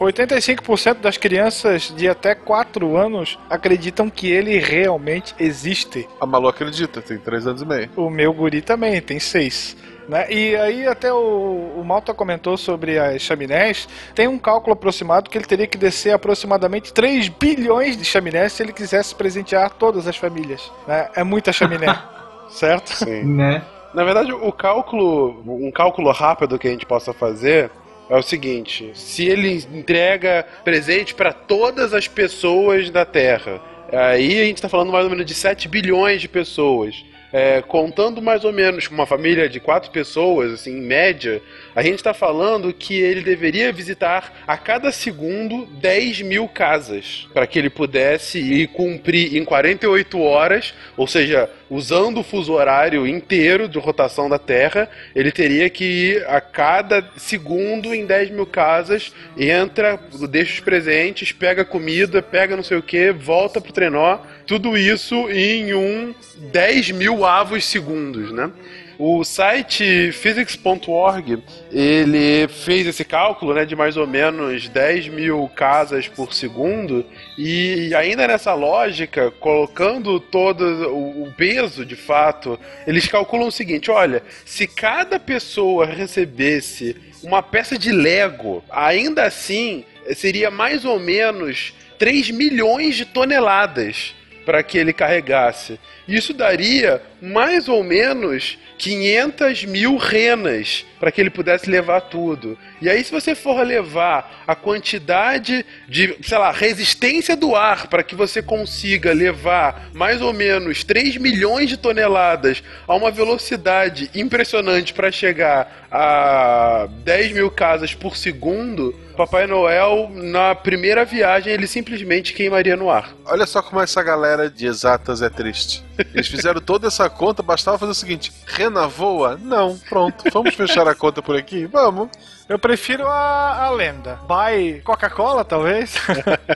85% 0.00 1.00
das 1.00 1.16
crianças 1.16 1.92
de 1.94 2.08
até 2.08 2.34
4 2.34 2.96
anos 2.96 3.38
acreditam 3.48 4.10
que 4.10 4.30
ele 4.30 4.58
realmente 4.58 5.34
existe. 5.38 6.08
A 6.20 6.26
Malu 6.26 6.48
acredita, 6.48 7.00
tem 7.00 7.18
3 7.18 7.46
anos 7.46 7.62
e 7.62 7.66
meio. 7.66 7.90
O 7.96 8.10
meu 8.10 8.32
guri 8.32 8.62
também, 8.62 9.00
tem 9.00 9.18
6. 9.18 9.76
Né? 10.08 10.30
E 10.30 10.56
aí 10.56 10.86
até 10.86 11.12
o, 11.12 11.74
o 11.76 11.84
Malta 11.84 12.14
comentou 12.14 12.56
sobre 12.56 12.98
as 12.98 13.20
chaminés, 13.20 13.88
tem 14.14 14.28
um 14.28 14.38
cálculo 14.38 14.74
aproximado 14.74 15.28
que 15.28 15.36
ele 15.36 15.46
teria 15.46 15.66
que 15.66 15.76
descer 15.76 16.12
aproximadamente 16.12 16.92
3 16.92 17.28
bilhões 17.28 17.96
de 17.96 18.04
chaminés 18.04 18.52
se 18.52 18.62
ele 18.62 18.72
quisesse 18.72 19.14
presentear 19.14 19.70
todas 19.70 20.06
as 20.06 20.16
famílias. 20.16 20.70
né? 20.86 21.08
É 21.14 21.24
muita 21.24 21.52
chaminé, 21.52 21.86
certo? 22.48 22.94
Sim. 22.94 23.24
Né? 23.24 23.62
Na 23.96 24.04
verdade, 24.04 24.30
o 24.30 24.52
cálculo, 24.52 25.42
um 25.46 25.70
cálculo 25.70 26.10
rápido 26.10 26.58
que 26.58 26.68
a 26.68 26.70
gente 26.70 26.84
possa 26.84 27.14
fazer 27.14 27.70
é 28.10 28.14
o 28.14 28.20
seguinte: 28.20 28.90
se 28.92 29.26
ele 29.26 29.66
entrega 29.72 30.46
presente 30.62 31.14
para 31.14 31.32
todas 31.32 31.94
as 31.94 32.06
pessoas 32.06 32.90
da 32.90 33.06
Terra, 33.06 33.58
aí 33.90 34.38
a 34.38 34.44
gente 34.44 34.58
está 34.58 34.68
falando 34.68 34.92
mais 34.92 35.04
ou 35.04 35.10
menos 35.10 35.24
de 35.24 35.32
7 35.32 35.66
bilhões 35.66 36.20
de 36.20 36.28
pessoas. 36.28 37.06
É, 37.32 37.62
contando 37.62 38.20
mais 38.20 38.44
ou 38.44 38.52
menos 38.52 38.86
com 38.86 38.94
uma 38.94 39.06
família 39.06 39.48
de 39.48 39.60
quatro 39.60 39.90
pessoas, 39.90 40.52
assim, 40.52 40.76
em 40.76 40.82
média, 40.82 41.42
a 41.76 41.82
gente 41.82 41.96
está 41.96 42.14
falando 42.14 42.72
que 42.72 42.98
ele 42.98 43.20
deveria 43.20 43.70
visitar 43.70 44.32
a 44.46 44.56
cada 44.56 44.90
segundo 44.90 45.66
10 45.66 46.22
mil 46.22 46.48
casas 46.48 47.28
para 47.34 47.46
que 47.46 47.58
ele 47.58 47.68
pudesse 47.68 48.38
ir 48.38 48.68
cumprir 48.68 49.36
em 49.36 49.44
48 49.44 50.18
horas, 50.18 50.72
ou 50.96 51.06
seja, 51.06 51.50
usando 51.68 52.20
o 52.20 52.22
fuso 52.22 52.54
horário 52.54 53.06
inteiro 53.06 53.68
de 53.68 53.78
rotação 53.78 54.26
da 54.26 54.38
Terra, 54.38 54.88
ele 55.14 55.30
teria 55.30 55.68
que 55.68 55.84
ir 55.84 56.26
a 56.26 56.40
cada 56.40 57.06
segundo 57.14 57.94
em 57.94 58.06
10 58.06 58.30
mil 58.30 58.46
casas, 58.46 59.12
entra, 59.36 60.00
deixa 60.30 60.54
os 60.54 60.60
presentes, 60.60 61.30
pega 61.30 61.62
comida, 61.62 62.22
pega 62.22 62.56
não 62.56 62.62
sei 62.62 62.78
o 62.78 62.82
que, 62.82 63.12
volta 63.12 63.60
pro 63.60 63.70
trenó, 63.70 64.20
tudo 64.46 64.78
isso 64.78 65.28
em 65.28 65.74
um 65.74 66.14
10 66.38 66.92
mil 66.92 67.26
avos 67.26 67.66
segundos, 67.66 68.32
né? 68.32 68.50
O 68.98 69.22
site 69.24 70.10
physics.org 70.12 71.42
ele 71.70 72.48
fez 72.48 72.86
esse 72.86 73.04
cálculo 73.04 73.52
né, 73.52 73.66
de 73.66 73.76
mais 73.76 73.96
ou 73.98 74.06
menos 74.06 74.70
10 74.70 75.08
mil 75.08 75.50
casas 75.54 76.08
por 76.08 76.32
segundo 76.32 77.04
e 77.36 77.94
ainda 77.94 78.26
nessa 78.26 78.54
lógica, 78.54 79.30
colocando 79.32 80.18
todo 80.18 80.64
o, 80.94 81.30
peso 81.36 81.84
de 81.84 81.94
fato, 81.94 82.58
eles 82.86 83.06
calculam 83.06 83.48
o 83.48 83.52
seguinte: 83.52 83.90
olha, 83.90 84.22
se 84.46 84.66
cada 84.66 85.20
pessoa 85.20 85.84
recebesse 85.84 86.96
uma 87.22 87.42
peça 87.42 87.78
de 87.78 87.92
Lego, 87.92 88.64
ainda 88.70 89.24
assim 89.24 89.84
seria 90.14 90.50
mais 90.50 90.86
ou 90.86 90.98
menos 90.98 91.74
3 91.98 92.30
milhões 92.30 92.96
de 92.96 93.04
toneladas 93.04 94.14
para 94.46 94.62
que 94.62 94.78
ele 94.78 94.92
carregasse. 94.92 95.78
Isso 96.06 96.32
daria 96.32 97.02
mais 97.20 97.68
ou 97.68 97.82
menos 97.82 98.58
500 98.78 99.64
mil 99.64 99.96
renas 99.96 100.84
para 101.00 101.10
que 101.10 101.20
ele 101.20 101.30
pudesse 101.30 101.68
levar 101.68 102.02
tudo. 102.02 102.58
E 102.80 102.88
aí, 102.88 103.02
se 103.02 103.10
você 103.10 103.34
for 103.34 103.62
levar 103.62 104.44
a 104.46 104.54
quantidade 104.54 105.64
de, 105.88 106.16
sei 106.22 106.38
lá, 106.38 106.50
resistência 106.50 107.36
do 107.36 107.54
ar 107.54 107.86
para 107.86 108.02
que 108.02 108.14
você 108.14 108.42
consiga 108.42 109.12
levar 109.12 109.90
mais 109.92 110.20
ou 110.20 110.32
menos 110.32 110.84
3 110.84 111.16
milhões 111.16 111.68
de 111.68 111.76
toneladas 111.76 112.62
a 112.86 112.94
uma 112.94 113.10
velocidade 113.10 114.10
impressionante 114.14 114.92
para 114.92 115.10
chegar 115.10 115.86
a 115.90 116.88
10 117.04 117.32
mil 117.32 117.50
casas 117.50 117.94
por 117.94 118.16
segundo, 118.16 118.94
Papai 119.16 119.46
Noel, 119.46 120.10
na 120.12 120.54
primeira 120.54 121.04
viagem, 121.04 121.52
ele 121.52 121.66
simplesmente 121.66 122.34
queimaria 122.34 122.76
no 122.76 122.90
ar. 122.90 123.14
Olha 123.24 123.46
só 123.46 123.62
como 123.62 123.80
essa 123.80 124.02
galera 124.02 124.50
de 124.50 124.66
exatas 124.66 125.22
é 125.22 125.30
triste. 125.30 125.85
Eles 126.14 126.28
fizeram 126.28 126.60
toda 126.60 126.86
essa 126.86 127.08
conta, 127.08 127.42
bastava 127.42 127.78
fazer 127.78 127.92
o 127.92 127.94
seguinte: 127.94 128.32
Rena 128.46 128.86
voa? 128.86 129.38
Não, 129.40 129.78
pronto. 129.88 130.24
Vamos 130.32 130.54
fechar 130.54 130.86
a 130.88 130.94
conta 130.94 131.22
por 131.22 131.36
aqui? 131.36 131.66
Vamos. 131.66 132.08
Eu 132.48 132.58
prefiro 132.58 133.06
a, 133.06 133.64
a 133.64 133.70
lenda. 133.70 134.20
By 134.22 134.80
Coca-Cola, 134.82 135.44
talvez. 135.44 135.94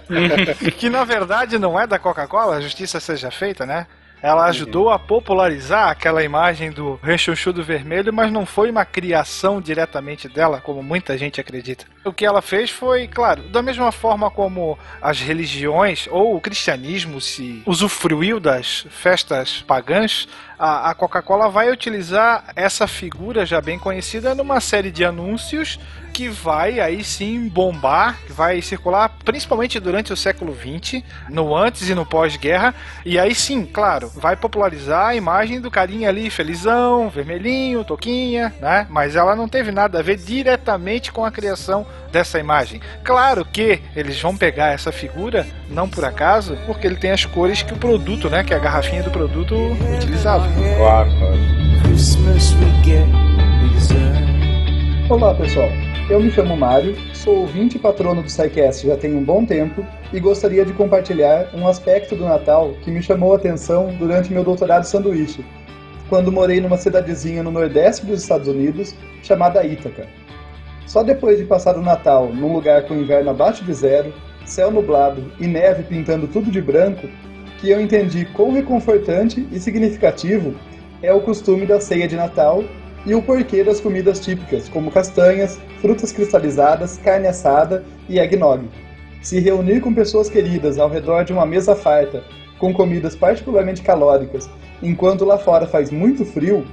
que 0.79 0.89
na 0.89 1.05
verdade 1.05 1.59
não 1.59 1.79
é 1.79 1.87
da 1.87 1.99
Coca-Cola, 1.99 2.57
a 2.57 2.61
justiça 2.61 3.01
seja 3.01 3.31
feita, 3.31 3.67
né? 3.67 3.87
Ela 4.23 4.47
ajudou 4.47 4.91
a 4.91 4.99
popularizar 4.99 5.89
aquela 5.89 6.23
imagem 6.23 6.71
do 6.71 6.99
rechonchudo 7.03 7.63
vermelho, 7.63 8.13
mas 8.13 8.31
não 8.31 8.45
foi 8.45 8.71
uma 8.71 8.85
criação 8.85 9.61
diretamente 9.61 10.29
dela, 10.29 10.61
como 10.61 10.83
muita 10.83 11.17
gente 11.17 11.41
acredita. 11.41 11.87
O 12.05 12.13
que 12.13 12.25
ela 12.27 12.43
fez 12.43 12.71
foi, 12.71 13.07
claro, 13.07 13.43
da 13.45 13.63
mesma 13.63 13.91
forma 13.91 14.31
como 14.31 14.79
as 15.01 15.21
religiões 15.21 16.07
ou 16.11 16.37
o 16.37 16.41
cristianismo 16.41 17.21
se 17.21 17.63
usufruiu 17.67 18.39
das 18.39 18.87
festas 18.91 19.63
pagãs, 19.67 20.29
a, 20.61 20.91
a 20.91 20.95
Coca-Cola 20.95 21.49
vai 21.49 21.73
utilizar 21.73 22.45
essa 22.55 22.87
figura 22.87 23.47
já 23.47 23.63
bem 23.63 23.79
conhecida 23.79 24.35
numa 24.35 24.61
série 24.61 24.91
de 24.91 25.03
anúncios 25.03 25.81
que 26.13 26.29
vai 26.29 26.81
aí 26.81 27.03
sim 27.03 27.49
bombar, 27.49 28.19
vai 28.29 28.61
circular 28.61 29.09
principalmente 29.25 29.81
durante 29.81 30.13
o 30.13 30.17
século 30.17 30.55
XX, 30.55 31.03
no 31.31 31.57
antes 31.57 31.89
e 31.89 31.95
no 31.95 32.05
pós-guerra, 32.05 32.75
e 33.07 33.19
aí 33.19 33.35
sim, 33.35 33.65
claro, 33.65 34.11
vai 34.17 34.37
popularizar 34.37 35.07
a 35.07 35.15
imagem 35.15 35.61
do 35.61 35.71
carinha 35.71 36.09
ali 36.09 36.29
felizão, 36.29 37.09
vermelhinho, 37.09 37.85
toquinha, 37.85 38.53
né? 38.61 38.87
Mas 38.91 39.17
ela 39.17 39.35
não 39.35 39.49
teve 39.49 39.71
nada 39.71 40.01
a 40.01 40.03
ver 40.03 40.17
diretamente 40.17 41.13
com 41.13 41.25
a 41.25 41.31
criação 41.31 41.87
dessa 42.11 42.39
imagem. 42.39 42.81
Claro 43.05 43.45
que 43.45 43.81
eles 43.95 44.21
vão 44.21 44.37
pegar 44.37 44.73
essa 44.73 44.91
figura, 44.91 45.47
não 45.69 45.89
por 45.89 46.05
acaso, 46.05 46.59
porque 46.67 46.87
ele 46.87 46.97
tem 46.97 47.13
as 47.13 47.25
cores 47.25 47.63
que 47.63 47.73
o 47.73 47.79
produto, 47.79 48.29
né, 48.29 48.43
que 48.43 48.53
a 48.53 48.59
garrafinha 48.59 49.03
do 49.03 49.11
produto 49.11 49.55
utilizava. 49.95 50.50
Olá 55.09 55.35
pessoal, 55.35 55.69
Eu 56.09 56.21
me 56.21 56.31
chamo 56.31 56.57
Mário, 56.57 56.97
sou 57.15 57.41
ouvinte 57.41 57.77
e 57.77 57.81
patrono 57.81 58.23
do 58.23 58.31
SciCast 58.31 58.87
já 58.87 58.97
tem 58.97 59.15
um 59.15 59.23
bom 59.23 59.45
tempo 59.45 59.85
e 60.13 60.19
gostaria 60.19 60.65
de 60.65 60.73
compartilhar 60.73 61.51
um 61.55 61.69
aspecto 61.69 62.17
do 62.17 62.25
Natal 62.25 62.75
que 62.83 62.91
me 62.91 63.03
chamou 63.03 63.33
a 63.33 63.37
atenção 63.37 63.95
durante 63.99 64.33
meu 64.33 64.43
doutorado 64.43 64.85
sanduíche, 64.85 65.45
quando 66.09 66.33
morei 66.33 66.61
numa 66.61 66.77
cidadezinha 66.77 67.43
no 67.43 67.51
nordeste 67.51 68.07
dos 68.07 68.23
Estados 68.23 68.49
Unidos 68.49 68.95
chamada 69.23 69.65
Ítaca. 69.65 70.09
Só 70.87 71.03
depois 71.03 71.39
de 71.39 71.45
passar 71.45 71.77
o 71.77 71.83
Natal 71.83 72.33
num 72.33 72.53
lugar 72.53 72.85
com 72.87 72.95
inverno 72.95 73.31
abaixo 73.31 73.65
de 73.65 73.73
zero, 73.73 74.13
céu 74.45 74.71
nublado 74.71 75.33
e 75.39 75.47
neve 75.47 75.85
pintando 75.85 76.27
tudo 76.27 76.51
de 76.51 76.61
branco, 76.61 77.09
que 77.61 77.71
eu 77.71 77.81
entendi 77.81 78.25
quão 78.25 78.53
reconfortante 78.53 79.47
e 79.53 79.61
significativo 79.61 80.55
é 81.03 81.13
o 81.13 81.21
costume 81.21 81.67
da 81.67 81.79
ceia 81.79 82.09
de 82.09 82.17
Natal 82.17 82.65
e 83.05 83.15
o 83.15 83.23
porquê 83.23 83.63
das 83.63 83.81
comidas 83.81 84.21
típicas, 84.21 84.69
como 84.69 84.91
castanhas, 84.91 85.59
frutas 85.81 86.13
cristalizadas, 86.13 86.99
carne 86.99 87.29
assada 87.29 87.85
e 88.09 88.19
eggnog. 88.19 88.65
Se 89.23 89.39
reunir 89.39 89.81
com 89.81 89.93
pessoas 89.93 90.31
queridas 90.31 90.79
ao 90.79 90.89
redor 90.89 91.25
de 91.25 91.33
uma 91.33 91.45
mesa 91.45 91.77
farta, 91.77 92.25
com 92.59 92.73
comidas 92.73 93.15
particularmente 93.15 93.83
calóricas, 93.83 94.49
enquanto 94.83 95.25
lá 95.25 95.39
fora 95.39 95.67
faz 95.67 95.91
muito 95.91 96.25
frio, 96.25 96.67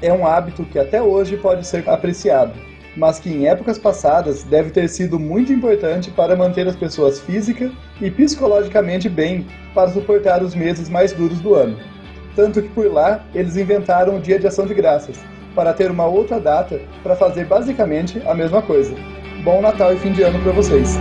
é 0.00 0.12
um 0.12 0.26
hábito 0.26 0.64
que 0.64 0.78
até 0.78 1.00
hoje 1.00 1.36
pode 1.36 1.66
ser 1.66 1.88
apreciado, 1.88 2.52
mas 2.96 3.18
que 3.18 3.30
em 3.30 3.46
épocas 3.46 3.78
passadas 3.78 4.42
deve 4.44 4.70
ter 4.70 4.88
sido 4.88 5.18
muito 5.18 5.52
importante 5.52 6.10
para 6.10 6.36
manter 6.36 6.66
as 6.66 6.76
pessoas 6.76 7.20
física 7.20 7.70
e 8.00 8.10
psicologicamente 8.10 9.08
bem 9.08 9.46
para 9.74 9.90
suportar 9.90 10.42
os 10.42 10.54
meses 10.54 10.88
mais 10.88 11.12
duros 11.12 11.40
do 11.40 11.54
ano. 11.54 11.76
Tanto 12.36 12.62
que 12.62 12.68
por 12.68 12.90
lá 12.90 13.24
eles 13.34 13.56
inventaram 13.56 14.16
o 14.16 14.20
Dia 14.20 14.38
de 14.38 14.46
Ação 14.46 14.66
de 14.66 14.74
Graças, 14.74 15.18
para 15.54 15.72
ter 15.72 15.90
uma 15.90 16.06
outra 16.06 16.40
data 16.40 16.80
para 17.02 17.16
fazer 17.16 17.46
basicamente 17.46 18.22
a 18.26 18.34
mesma 18.34 18.62
coisa. 18.62 18.94
Bom 19.44 19.60
Natal 19.60 19.92
e 19.92 19.98
fim 19.98 20.12
de 20.12 20.22
ano 20.22 20.40
para 20.42 20.52
vocês! 20.52 20.96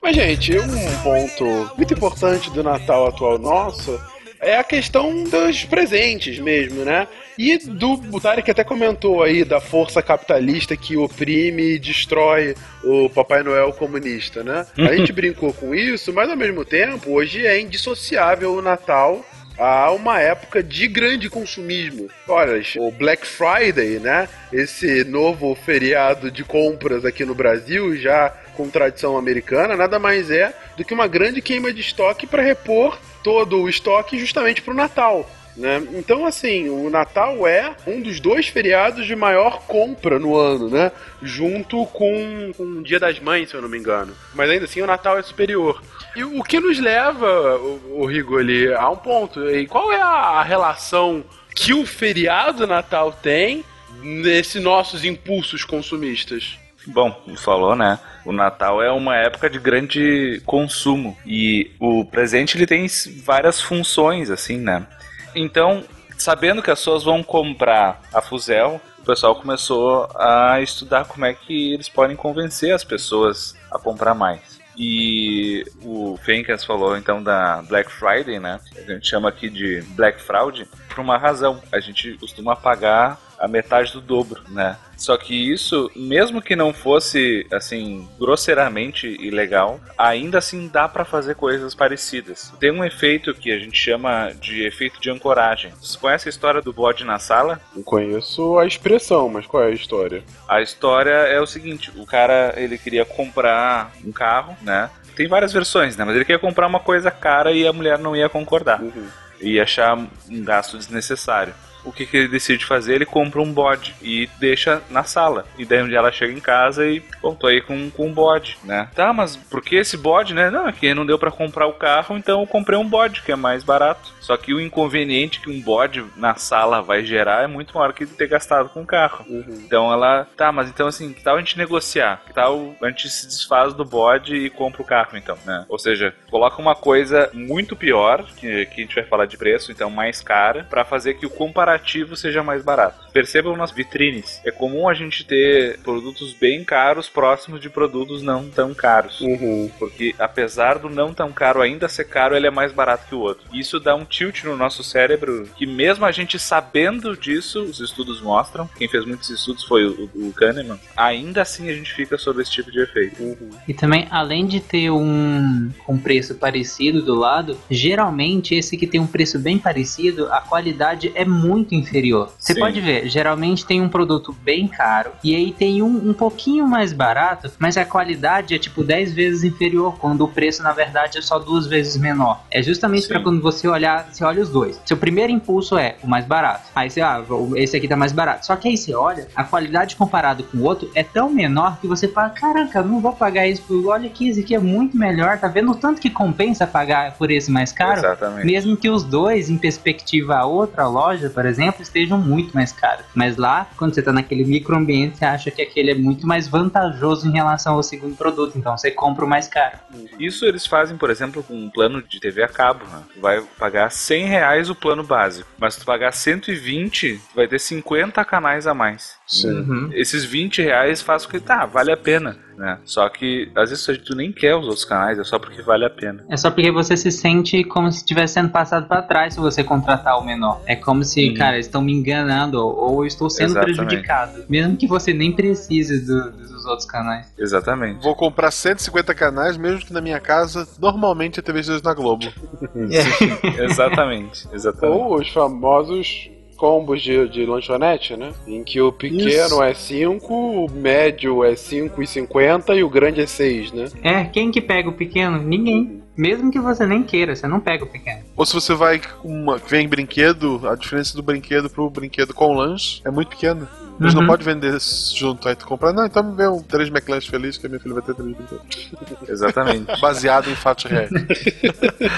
Mas, 0.00 0.14
gente, 0.14 0.58
um 0.58 1.02
ponto 1.02 1.44
muito 1.76 1.94
importante 1.94 2.50
do 2.50 2.62
Natal 2.62 3.06
atual 3.06 3.38
nosso 3.38 3.98
é 4.40 4.56
a 4.56 4.64
questão 4.64 5.22
dos 5.24 5.64
presentes 5.64 6.38
mesmo, 6.38 6.84
né? 6.84 7.06
E 7.38 7.56
do 7.58 7.92
o 8.12 8.20
Tarek 8.20 8.50
até 8.50 8.64
comentou 8.64 9.22
aí 9.22 9.44
da 9.44 9.60
força 9.60 10.02
capitalista 10.02 10.76
que 10.76 10.96
oprime 10.96 11.74
e 11.74 11.78
destrói 11.78 12.54
o 12.84 13.08
Papai 13.08 13.42
Noel 13.42 13.72
comunista, 13.72 14.42
né? 14.42 14.66
A 14.76 14.94
gente 14.94 15.12
brincou 15.12 15.52
com 15.52 15.74
isso, 15.74 16.12
mas 16.12 16.28
ao 16.28 16.36
mesmo 16.36 16.64
tempo, 16.64 17.12
hoje 17.12 17.46
é 17.46 17.60
indissociável 17.60 18.54
o 18.54 18.62
Natal 18.62 19.24
a 19.62 19.92
uma 19.92 20.20
época 20.20 20.60
de 20.60 20.88
grande 20.88 21.30
consumismo. 21.30 22.08
Olha, 22.26 22.60
o 22.78 22.90
Black 22.90 23.24
Friday, 23.24 24.00
né? 24.00 24.28
Esse 24.52 25.04
novo 25.04 25.54
feriado 25.54 26.30
de 26.30 26.42
compras 26.42 27.04
aqui 27.04 27.24
no 27.24 27.34
Brasil, 27.34 27.96
já 27.96 28.30
com 28.56 28.68
tradição 28.68 29.16
americana, 29.16 29.76
nada 29.76 29.98
mais 29.98 30.30
é 30.30 30.52
do 30.76 30.84
que 30.84 30.92
uma 30.92 31.06
grande 31.06 31.40
queima 31.40 31.72
de 31.72 31.80
estoque 31.80 32.26
para 32.26 32.42
repor 32.42 32.98
todo 33.22 33.60
o 33.60 33.68
estoque 33.68 34.18
justamente 34.18 34.60
para 34.60 34.74
o 34.74 34.76
Natal. 34.76 35.30
Né? 35.56 35.82
Então, 35.92 36.26
assim, 36.26 36.68
o 36.68 36.90
Natal 36.90 37.46
é 37.46 37.76
um 37.86 38.00
dos 38.00 38.18
dois 38.18 38.48
feriados 38.48 39.06
de 39.06 39.14
maior 39.14 39.66
compra 39.66 40.18
no 40.18 40.34
ano, 40.34 40.70
né? 40.70 40.90
Junto 41.22 41.84
com, 41.86 42.52
com 42.56 42.62
o 42.64 42.82
Dia 42.82 42.98
das 42.98 43.20
Mães, 43.20 43.50
se 43.50 43.54
eu 43.54 43.62
não 43.62 43.68
me 43.68 43.78
engano. 43.78 44.14
Mas 44.34 44.48
ainda 44.48 44.64
assim, 44.64 44.80
o 44.80 44.86
Natal 44.86 45.18
é 45.18 45.22
superior. 45.22 45.82
E 46.14 46.24
o 46.24 46.42
que 46.42 46.60
nos 46.60 46.78
leva, 46.78 47.56
o, 47.56 48.02
o 48.02 48.06
Rigoli, 48.06 48.72
a 48.72 48.88
um 48.90 48.96
ponto. 48.96 49.48
E 49.48 49.66
qual 49.66 49.92
é 49.92 50.00
a 50.00 50.42
relação 50.42 51.24
que 51.54 51.72
o 51.72 51.86
feriado 51.86 52.66
Natal 52.66 53.12
tem 53.12 53.64
nesses 54.02 54.62
nossos 54.62 55.04
impulsos 55.04 55.64
consumistas? 55.64 56.58
Bom, 56.86 57.14
falou, 57.36 57.76
né? 57.76 57.98
O 58.24 58.32
Natal 58.32 58.82
é 58.82 58.90
uma 58.90 59.16
época 59.16 59.48
de 59.48 59.58
grande 59.58 60.42
consumo 60.44 61.16
e 61.24 61.70
o 61.78 62.04
presente 62.04 62.56
ele 62.56 62.66
tem 62.66 62.86
várias 63.24 63.60
funções, 63.60 64.30
assim, 64.30 64.58
né? 64.58 64.86
Então, 65.34 65.84
sabendo 66.18 66.62
que 66.62 66.70
as 66.70 66.78
pessoas 66.78 67.04
vão 67.04 67.22
comprar 67.22 68.02
a 68.12 68.20
Fuzel, 68.20 68.80
o 68.98 69.04
pessoal 69.04 69.34
começou 69.36 70.08
a 70.16 70.60
estudar 70.60 71.04
como 71.04 71.24
é 71.24 71.34
que 71.34 71.72
eles 71.72 71.88
podem 71.88 72.16
convencer 72.16 72.72
as 72.72 72.84
pessoas 72.84 73.56
a 73.70 73.78
comprar 73.78 74.14
mais. 74.14 74.60
E 74.76 75.64
o 75.82 76.16
Fencas 76.22 76.64
falou 76.64 76.96
então 76.96 77.22
da 77.22 77.62
Black 77.62 77.90
Friday, 77.90 78.40
né? 78.40 78.58
A 78.76 78.92
gente 78.92 79.08
chama 79.08 79.28
aqui 79.28 79.50
de 79.50 79.82
Black 79.94 80.20
Fraud 80.20 80.66
por 80.88 81.00
uma 81.00 81.18
razão. 81.18 81.62
A 81.70 81.78
gente 81.78 82.14
costuma 82.14 82.56
pagar 82.56 83.20
a 83.42 83.48
metade 83.48 83.92
do 83.92 84.00
dobro, 84.00 84.40
né? 84.50 84.76
Só 84.96 85.16
que 85.16 85.34
isso, 85.34 85.90
mesmo 85.96 86.40
que 86.40 86.54
não 86.54 86.72
fosse 86.72 87.44
assim 87.50 88.08
grosseiramente 88.16 89.08
ilegal, 89.20 89.80
ainda 89.98 90.38
assim 90.38 90.68
dá 90.68 90.88
para 90.88 91.04
fazer 91.04 91.34
coisas 91.34 91.74
parecidas. 91.74 92.52
Tem 92.60 92.70
um 92.70 92.84
efeito 92.84 93.34
que 93.34 93.50
a 93.50 93.58
gente 93.58 93.76
chama 93.76 94.30
de 94.40 94.64
efeito 94.64 95.00
de 95.00 95.10
ancoragem. 95.10 95.72
Você 95.82 95.98
conhece 95.98 96.28
a 96.28 96.30
história 96.30 96.62
do 96.62 96.72
bode 96.72 97.04
na 97.04 97.18
sala? 97.18 97.60
Eu 97.74 97.82
conheço 97.82 98.56
a 98.58 98.64
expressão, 98.64 99.28
mas 99.28 99.44
qual 99.44 99.64
é 99.64 99.66
a 99.66 99.70
história? 99.70 100.22
A 100.48 100.62
história 100.62 101.10
é 101.10 101.40
o 101.40 101.46
seguinte: 101.46 101.90
o 101.96 102.06
cara 102.06 102.54
ele 102.56 102.78
queria 102.78 103.04
comprar 103.04 103.90
um 104.04 104.12
carro, 104.12 104.56
né? 104.62 104.88
Tem 105.16 105.26
várias 105.26 105.52
versões, 105.52 105.96
né? 105.96 106.04
Mas 106.04 106.14
ele 106.14 106.24
queria 106.24 106.38
comprar 106.38 106.68
uma 106.68 106.78
coisa 106.78 107.10
cara 107.10 107.50
e 107.50 107.66
a 107.66 107.72
mulher 107.72 107.98
não 107.98 108.14
ia 108.14 108.28
concordar. 108.28 108.80
Uhum. 108.80 109.08
Ia 109.40 109.64
achar 109.64 109.98
um 109.98 110.44
gasto 110.44 110.78
desnecessário 110.78 111.52
o 111.84 111.92
que, 111.92 112.06
que 112.06 112.16
ele 112.16 112.28
decide 112.28 112.64
fazer? 112.64 112.94
Ele 112.94 113.06
compra 113.06 113.40
um 113.40 113.52
bode 113.52 113.94
e 114.02 114.28
deixa 114.38 114.82
na 114.90 115.04
sala. 115.04 115.46
E 115.58 115.64
daí 115.64 115.82
um 115.82 115.88
dia 115.88 115.98
ela 115.98 116.12
chega 116.12 116.32
em 116.32 116.40
casa 116.40 116.86
e, 116.86 117.02
bom, 117.20 117.34
tô 117.34 117.46
aí 117.46 117.60
com, 117.60 117.90
com 117.90 118.06
um 118.06 118.12
bode, 118.12 118.58
né? 118.64 118.88
Tá, 118.94 119.12
mas 119.12 119.36
por 119.36 119.62
que 119.62 119.76
esse 119.76 119.96
bode, 119.96 120.34
né? 120.34 120.50
Não, 120.50 120.68
é 120.68 120.72
que 120.72 120.94
não 120.94 121.06
deu 121.06 121.18
para 121.18 121.30
comprar 121.30 121.66
o 121.66 121.74
carro, 121.74 122.16
então 122.16 122.40
eu 122.40 122.46
comprei 122.46 122.78
um 122.78 122.88
bode, 122.88 123.22
que 123.22 123.32
é 123.32 123.36
mais 123.36 123.64
barato. 123.64 124.12
Só 124.20 124.36
que 124.36 124.54
o 124.54 124.60
inconveniente 124.60 125.40
que 125.40 125.50
um 125.50 125.60
bode 125.60 126.04
na 126.16 126.34
sala 126.34 126.82
vai 126.82 127.04
gerar 127.04 127.42
é 127.42 127.46
muito 127.46 127.76
maior 127.76 127.92
que 127.92 128.06
ter 128.06 128.28
gastado 128.28 128.68
com 128.68 128.82
o 128.82 128.86
carro. 128.86 129.24
Uhum. 129.28 129.62
Então 129.64 129.92
ela, 129.92 130.26
tá, 130.36 130.52
mas 130.52 130.68
então 130.68 130.86
assim, 130.86 131.12
que 131.12 131.22
tal 131.22 131.36
a 131.36 131.38
gente 131.38 131.58
negociar? 131.58 132.22
Que 132.26 132.32
tal 132.32 132.74
a 132.82 132.88
gente 132.88 133.08
se 133.08 133.26
desfaz 133.26 133.74
do 133.74 133.84
bode 133.84 134.34
e 134.34 134.50
compra 134.50 134.82
o 134.82 134.84
carro, 134.84 135.16
então, 135.16 135.36
né? 135.44 135.64
Ou 135.68 135.78
seja, 135.78 136.14
coloca 136.30 136.60
uma 136.60 136.74
coisa 136.74 137.30
muito 137.32 137.74
pior, 137.74 138.24
que, 138.36 138.66
que 138.66 138.80
a 138.80 138.84
gente 138.84 138.94
vai 138.94 139.04
falar 139.04 139.26
de 139.26 139.36
preço, 139.36 139.72
então 139.72 139.90
mais 139.90 140.20
cara, 140.20 140.64
para 140.68 140.84
fazer 140.84 141.14
que 141.14 141.26
o 141.26 141.30
comparativo 141.30 141.71
seja 142.16 142.42
mais 142.42 142.62
barato. 142.62 143.10
Percebam 143.12 143.56
nas 143.56 143.70
vitrines, 143.70 144.40
é 144.44 144.50
comum 144.50 144.88
a 144.88 144.94
gente 144.94 145.24
ter 145.24 145.78
produtos 145.80 146.32
bem 146.32 146.64
caros 146.64 147.08
próximos 147.08 147.60
de 147.60 147.68
produtos 147.68 148.22
não 148.22 148.48
tão 148.48 148.74
caros. 148.74 149.20
Uhum. 149.20 149.70
Porque 149.78 150.14
apesar 150.18 150.78
do 150.78 150.88
não 150.88 151.12
tão 151.12 151.32
caro 151.32 151.60
ainda 151.60 151.88
ser 151.88 152.04
caro, 152.04 152.36
ele 152.36 152.46
é 152.46 152.50
mais 152.50 152.72
barato 152.72 153.06
que 153.06 153.14
o 153.14 153.20
outro. 153.20 153.44
Isso 153.52 153.78
dá 153.78 153.94
um 153.94 154.04
tilt 154.04 154.44
no 154.44 154.56
nosso 154.56 154.82
cérebro 154.82 155.48
que 155.56 155.66
mesmo 155.66 156.04
a 156.04 156.12
gente 156.12 156.38
sabendo 156.38 157.16
disso, 157.16 157.62
os 157.62 157.80
estudos 157.80 158.20
mostram, 158.20 158.68
quem 158.76 158.88
fez 158.88 159.04
muitos 159.04 159.30
estudos 159.30 159.64
foi 159.64 159.84
o, 159.84 160.10
o 160.14 160.32
Kahneman, 160.32 160.78
ainda 160.96 161.42
assim 161.42 161.68
a 161.68 161.74
gente 161.74 161.92
fica 161.92 162.16
sob 162.18 162.40
esse 162.42 162.50
tipo 162.50 162.70
de 162.70 162.80
efeito. 162.80 163.22
Uhum. 163.22 163.50
E 163.66 163.74
também, 163.74 164.06
além 164.10 164.46
de 164.46 164.60
ter 164.60 164.90
um, 164.90 165.70
um 165.88 165.98
preço 165.98 166.34
parecido 166.34 167.02
do 167.02 167.14
lado, 167.14 167.58
geralmente 167.70 168.54
esse 168.54 168.76
que 168.76 168.86
tem 168.86 169.00
um 169.00 169.06
preço 169.06 169.38
bem 169.38 169.58
parecido, 169.58 170.32
a 170.32 170.40
qualidade 170.40 171.12
é 171.14 171.24
muito 171.24 171.61
inferior. 171.70 172.32
Você 172.38 172.54
Sim. 172.54 172.60
pode 172.60 172.80
ver, 172.80 173.08
geralmente 173.08 173.64
tem 173.64 173.80
um 173.80 173.88
produto 173.88 174.34
bem 174.42 174.66
caro 174.66 175.10
e 175.22 175.34
aí 175.34 175.52
tem 175.52 175.82
um, 175.82 176.10
um 176.10 176.12
pouquinho 176.12 176.66
mais 176.66 176.92
barato, 176.92 177.50
mas 177.58 177.76
a 177.76 177.84
qualidade 177.84 178.54
é 178.54 178.58
tipo 178.58 178.82
10 178.82 179.12
vezes 179.12 179.44
inferior, 179.44 179.96
quando 179.98 180.22
o 180.24 180.28
preço 180.28 180.62
na 180.62 180.72
verdade 180.72 181.18
é 181.18 181.22
só 181.22 181.38
duas 181.38 181.66
vezes 181.66 181.96
menor. 181.96 182.42
É 182.50 182.62
justamente 182.62 183.06
para 183.06 183.20
quando 183.20 183.40
você 183.40 183.68
olhar, 183.68 184.08
você 184.10 184.24
olha 184.24 184.42
os 184.42 184.48
dois. 184.48 184.80
Seu 184.84 184.96
primeiro 184.96 185.32
impulso 185.32 185.76
é 185.78 185.96
o 186.02 186.08
mais 186.08 186.24
barato. 186.24 186.68
Aí 186.74 186.90
você, 186.90 187.00
ah, 187.00 187.22
esse 187.56 187.76
aqui 187.76 187.86
tá 187.88 187.96
mais 187.96 188.12
barato. 188.12 188.46
Só 188.46 188.56
que 188.56 188.68
aí 188.68 188.76
você 188.76 188.94
olha, 188.94 189.28
a 189.36 189.44
qualidade 189.44 189.96
comparado 189.96 190.42
com 190.44 190.58
o 190.58 190.62
outro 190.64 190.90
é 190.94 191.02
tão 191.02 191.30
menor 191.30 191.78
que 191.80 191.86
você 191.86 192.08
fala, 192.08 192.30
caraca, 192.30 192.82
não 192.82 193.00
vou 193.00 193.12
pagar 193.12 193.46
isso, 193.46 193.62
por- 193.62 193.86
olha 193.86 194.06
aqui, 194.06 194.28
esse 194.28 194.40
aqui 194.40 194.54
é 194.54 194.58
muito 194.58 194.96
melhor, 194.96 195.38
tá 195.38 195.48
vendo 195.48 195.70
o 195.72 195.74
tanto 195.74 196.00
que 196.00 196.10
compensa 196.10 196.66
pagar 196.66 197.14
por 197.16 197.30
esse 197.30 197.50
mais 197.50 197.72
caro? 197.72 197.98
Exatamente. 198.00 198.46
Mesmo 198.46 198.76
que 198.76 198.88
os 198.88 199.02
dois, 199.04 199.50
em 199.50 199.56
perspectiva 199.58 200.36
a 200.36 200.46
outra 200.46 200.86
loja, 200.86 201.28
por 201.30 201.44
exemplo, 201.44 201.51
estejam 201.58 202.18
muito 202.18 202.54
mais 202.54 202.72
caros. 202.72 203.04
Mas 203.14 203.36
lá, 203.36 203.66
quando 203.76 203.94
você 203.94 204.02
tá 204.02 204.12
naquele 204.12 204.44
microambiente, 204.44 205.18
você 205.18 205.24
acha 205.24 205.50
que 205.50 205.62
aquele 205.62 205.90
é 205.90 205.94
muito 205.94 206.26
mais 206.26 206.48
vantajoso 206.48 207.28
em 207.28 207.32
relação 207.32 207.74
ao 207.74 207.82
segundo 207.82 208.16
produto. 208.16 208.56
Então 208.56 208.76
você 208.76 208.90
compra 208.90 209.24
o 209.24 209.28
mais 209.28 209.48
caro. 209.48 209.78
Isso 210.18 210.44
eles 210.44 210.66
fazem, 210.66 210.96
por 210.96 211.10
exemplo, 211.10 211.42
com 211.42 211.54
um 211.54 211.70
plano 211.70 212.02
de 212.02 212.20
TV 212.20 212.42
a 212.42 212.48
cabo. 212.48 212.84
Né? 212.84 213.02
Tu 213.14 213.20
vai 213.20 213.42
pagar 213.58 213.90
100 213.90 214.26
reais 214.26 214.70
o 214.70 214.74
plano 214.74 215.02
básico, 215.02 215.48
mas 215.58 215.74
se 215.74 215.80
tu 215.80 215.86
pagar 215.86 216.12
120, 216.12 217.16
tu 217.16 217.34
vai 217.34 217.46
ter 217.48 217.58
50 217.58 218.24
canais 218.24 218.66
a 218.66 218.74
mais. 218.74 219.21
Sim. 219.32 219.90
Esses 219.94 220.24
20 220.24 220.60
reais 220.62 221.00
faz 221.00 221.24
com 221.24 221.32
que, 221.32 221.40
tá, 221.40 221.64
vale 221.66 221.90
a 221.90 221.96
pena. 221.96 222.36
Né? 222.56 222.78
Só 222.84 223.08
que 223.08 223.50
às 223.56 223.70
vezes 223.70 223.98
tu 224.04 224.14
nem 224.14 224.30
quer 224.30 224.54
os 224.54 224.66
outros 224.66 224.84
canais, 224.84 225.18
é 225.18 225.24
só 225.24 225.38
porque 225.38 225.62
vale 225.62 225.86
a 225.86 225.90
pena. 225.90 226.22
É 226.28 226.36
só 226.36 226.50
porque 226.50 226.70
você 226.70 226.96
se 226.98 227.10
sente 227.10 227.64
como 227.64 227.90
se 227.90 227.98
estivesse 227.98 228.34
sendo 228.34 228.50
passado 228.50 228.86
para 228.86 229.00
trás 229.02 229.32
se 229.34 229.40
você 229.40 229.64
contratar 229.64 230.18
o 230.18 230.24
menor. 230.24 230.60
É 230.66 230.76
como 230.76 231.02
se, 231.02 231.30
Uhum. 231.30 231.34
cara, 231.34 231.58
estão 231.58 231.80
me 231.80 231.92
enganando 231.92 232.58
ou, 232.58 233.02
eu 233.02 233.06
estou 233.06 233.30
sendo 233.30 233.52
Exatamente. 233.52 233.76
prejudicado. 233.78 234.44
Mesmo 234.50 234.76
que 234.76 234.86
você 234.86 235.14
nem 235.14 235.32
precise 235.32 236.04
do- 236.06 236.30
dos 236.30 236.66
outros 236.66 236.86
canais. 236.86 237.32
Exatamente. 237.38 238.02
Vou 238.02 238.14
comprar 238.14 238.50
150 238.50 239.14
canais, 239.14 239.56
mesmo 239.56 239.80
que 239.86 239.92
na 239.92 240.02
minha 240.02 240.20
casa, 240.20 240.68
normalmente 240.78 241.40
é 241.40 241.42
TV 241.42 241.62
2 241.62 241.80
na 241.82 241.94
Globo. 241.94 242.26
exatamente, 243.58 244.46
exatamente. 244.52 244.98
Ou 245.00 245.16
os 245.20 245.28
famosos 245.30 246.30
combos 246.62 247.02
de, 247.02 247.28
de 247.28 247.44
lanchonete, 247.44 248.16
né? 248.16 248.32
Em 248.46 248.62
que 248.62 248.80
o 248.80 248.92
pequeno 248.92 249.26
Isso. 249.26 249.62
é 249.64 249.74
5, 249.74 250.32
o 250.32 250.70
médio 250.70 251.42
é 251.42 251.54
5,50 251.54 252.76
e 252.76 252.84
o 252.84 252.88
grande 252.88 253.20
é 253.20 253.26
6, 253.26 253.72
né? 253.72 253.86
É, 254.00 254.22
quem 254.26 254.52
que 254.52 254.60
pega 254.60 254.88
o 254.88 254.92
pequeno? 254.92 255.42
Ninguém. 255.42 256.00
Mesmo 256.16 256.52
que 256.52 256.60
você 256.60 256.86
nem 256.86 257.02
queira, 257.02 257.34
você 257.34 257.48
não 257.48 257.58
pega 257.58 257.82
o 257.82 257.88
pequeno. 257.88 258.20
Ou 258.36 258.46
se 258.46 258.54
você 258.54 258.74
vai 258.74 259.00
com 259.00 259.28
uma, 259.28 259.56
vem 259.56 259.88
brinquedo, 259.88 260.60
a 260.68 260.76
diferença 260.76 261.16
do 261.16 261.22
brinquedo 261.22 261.68
pro 261.68 261.90
brinquedo 261.90 262.32
com 262.32 262.54
lanche 262.54 263.00
é 263.04 263.10
muito 263.10 263.30
pequena. 263.30 263.68
Eles 264.00 264.14
não 264.14 264.22
Uhum. 264.22 264.26
podem 264.28 264.44
vender 264.46 264.78
junto, 265.14 265.48
aí 265.48 265.54
tu 265.54 265.66
compra, 265.66 265.92
não, 265.92 266.06
então 266.06 266.22
me 266.22 266.36
vê 266.36 266.46
um 266.48 266.62
3 266.62 266.88
McLanche 266.88 267.30
feliz 267.30 267.56
que 267.58 267.66
a 267.66 267.68
minha 267.68 267.80
filha 267.80 267.94
vai 267.94 268.02
ter 268.02 268.14
3 268.14 268.34
brinquedos. 268.36 268.90
Exatamente. 269.28 270.00
Baseado 270.00 270.50
em 270.50 270.54
fatos 270.54 270.84
reais. 270.84 271.10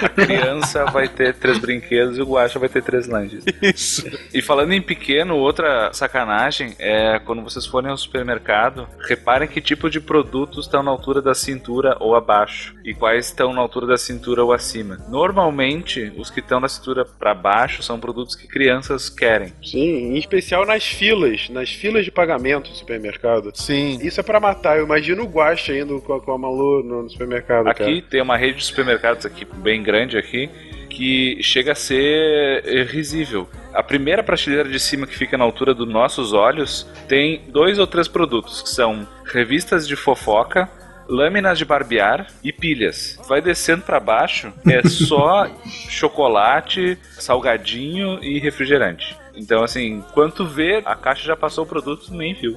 A 0.03 0.09
criança 0.09 0.85
vai 0.87 1.09
ter 1.09 1.35
três 1.35 1.59
brinquedos 1.59 2.17
e 2.19 2.23
o 2.23 2.27
Guaxa 2.27 2.59
vai 2.59 2.69
ter 2.69 2.83
três 2.83 3.07
lanches. 3.07 3.45
Isso. 3.63 4.05
E 4.33 4.41
falando 4.43 4.73
em 4.73 4.81
pequeno, 4.83 5.37
outra 5.37 5.93
sacanagem 5.93 6.75
é 6.79 7.19
quando 7.25 7.43
vocês 7.43 7.67
forem 7.67 7.91
ao 7.91 7.97
supermercado, 7.97 8.89
reparem 9.09 9.49
que 9.49 9.61
tipo 9.61 9.89
de 9.91 10.01
produtos 10.01 10.67
estão 10.67 10.83
na 10.83 10.91
altura 10.91 11.21
da 11.21 11.35
cintura 11.35 11.97
ou 12.01 12.15
abaixo 12.15 12.75
e 12.85 12.95
quais 12.95 13.27
estão 13.27 13.53
na 13.53 13.61
altura 13.61 13.87
da 13.87 13.97
cintura 13.97 14.43
ou 14.45 14.53
acima. 14.53 14.99
Normalmente, 15.09 16.13
os 16.17 16.31
que 16.31 16.41
estão 16.41 16.61
na 16.61 16.69
cintura 16.69 17.05
para 17.05 17.35
baixo 17.35 17.83
são 17.83 17.99
produtos 18.01 18.35
que 18.35 18.47
crianças 18.47 19.09
querem. 19.09 19.53
Sim, 19.63 20.13
em 20.15 20.17
especial 20.19 20.65
nas 20.67 20.85
filas, 20.85 21.49
nas 21.51 21.64
filas 21.71 22.05
de 22.05 22.11
pagamento 22.11 22.71
do 22.71 22.77
supermercado. 22.77 23.51
Sim. 23.55 23.99
Isso 24.03 24.21
é 24.21 24.23
pra 24.23 24.41
matar. 24.41 24.79
Eu 24.79 24.85
imagino 24.85 25.23
o 25.23 25.27
Guaxa 25.27 25.77
indo 25.77 26.01
com 26.01 26.15
a, 26.15 26.21
com 26.21 26.33
a 26.33 26.39
Malu 26.39 26.83
no, 26.83 27.03
no 27.03 27.11
supermercado, 27.11 27.69
Aqui 27.69 28.03
tem 28.03 28.21
uma 28.21 28.37
rede 28.37 28.59
de 28.59 28.65
supermercados 28.65 29.27
aqui 29.27 29.45
bem 29.45 29.83
grande 29.83 30.17
aqui 30.17 30.51
que 30.89 31.43
chega 31.43 31.73
a 31.73 31.75
ser 31.75 32.87
risível. 32.87 33.49
A 33.73 33.83
primeira 33.83 34.23
prateleira 34.23 34.69
de 34.69 34.79
cima 34.79 35.07
que 35.07 35.17
fica 35.17 35.37
na 35.37 35.45
altura 35.45 35.75
dos 35.75 35.89
nossos 35.89 36.33
olhos 36.33 36.87
tem 37.09 37.43
dois 37.49 37.79
ou 37.79 37.87
três 37.87 38.07
produtos 38.07 38.63
que 38.63 38.69
são 38.69 39.07
revistas 39.25 39.89
de 39.89 39.97
fofoca, 39.97 40.71
lâminas 41.09 41.59
de 41.59 41.65
barbear 41.65 42.29
e 42.43 42.53
pilhas. 42.53 43.19
Vai 43.29 43.41
descendo 43.41 43.83
pra 43.83 43.99
baixo 43.99 44.53
é 44.67 44.89
só 44.89 45.49
chocolate, 45.91 46.97
salgadinho 47.19 48.23
e 48.23 48.39
refrigerante. 48.39 49.17
Então, 49.37 49.65
assim, 49.65 50.03
quando 50.13 50.49
vê, 50.49 50.83
a 50.85 50.95
caixa 50.95 51.25
já 51.25 51.37
passou 51.37 51.65
o 51.65 51.67
produto, 51.67 52.15
nem 52.15 52.35
viu. 52.35 52.57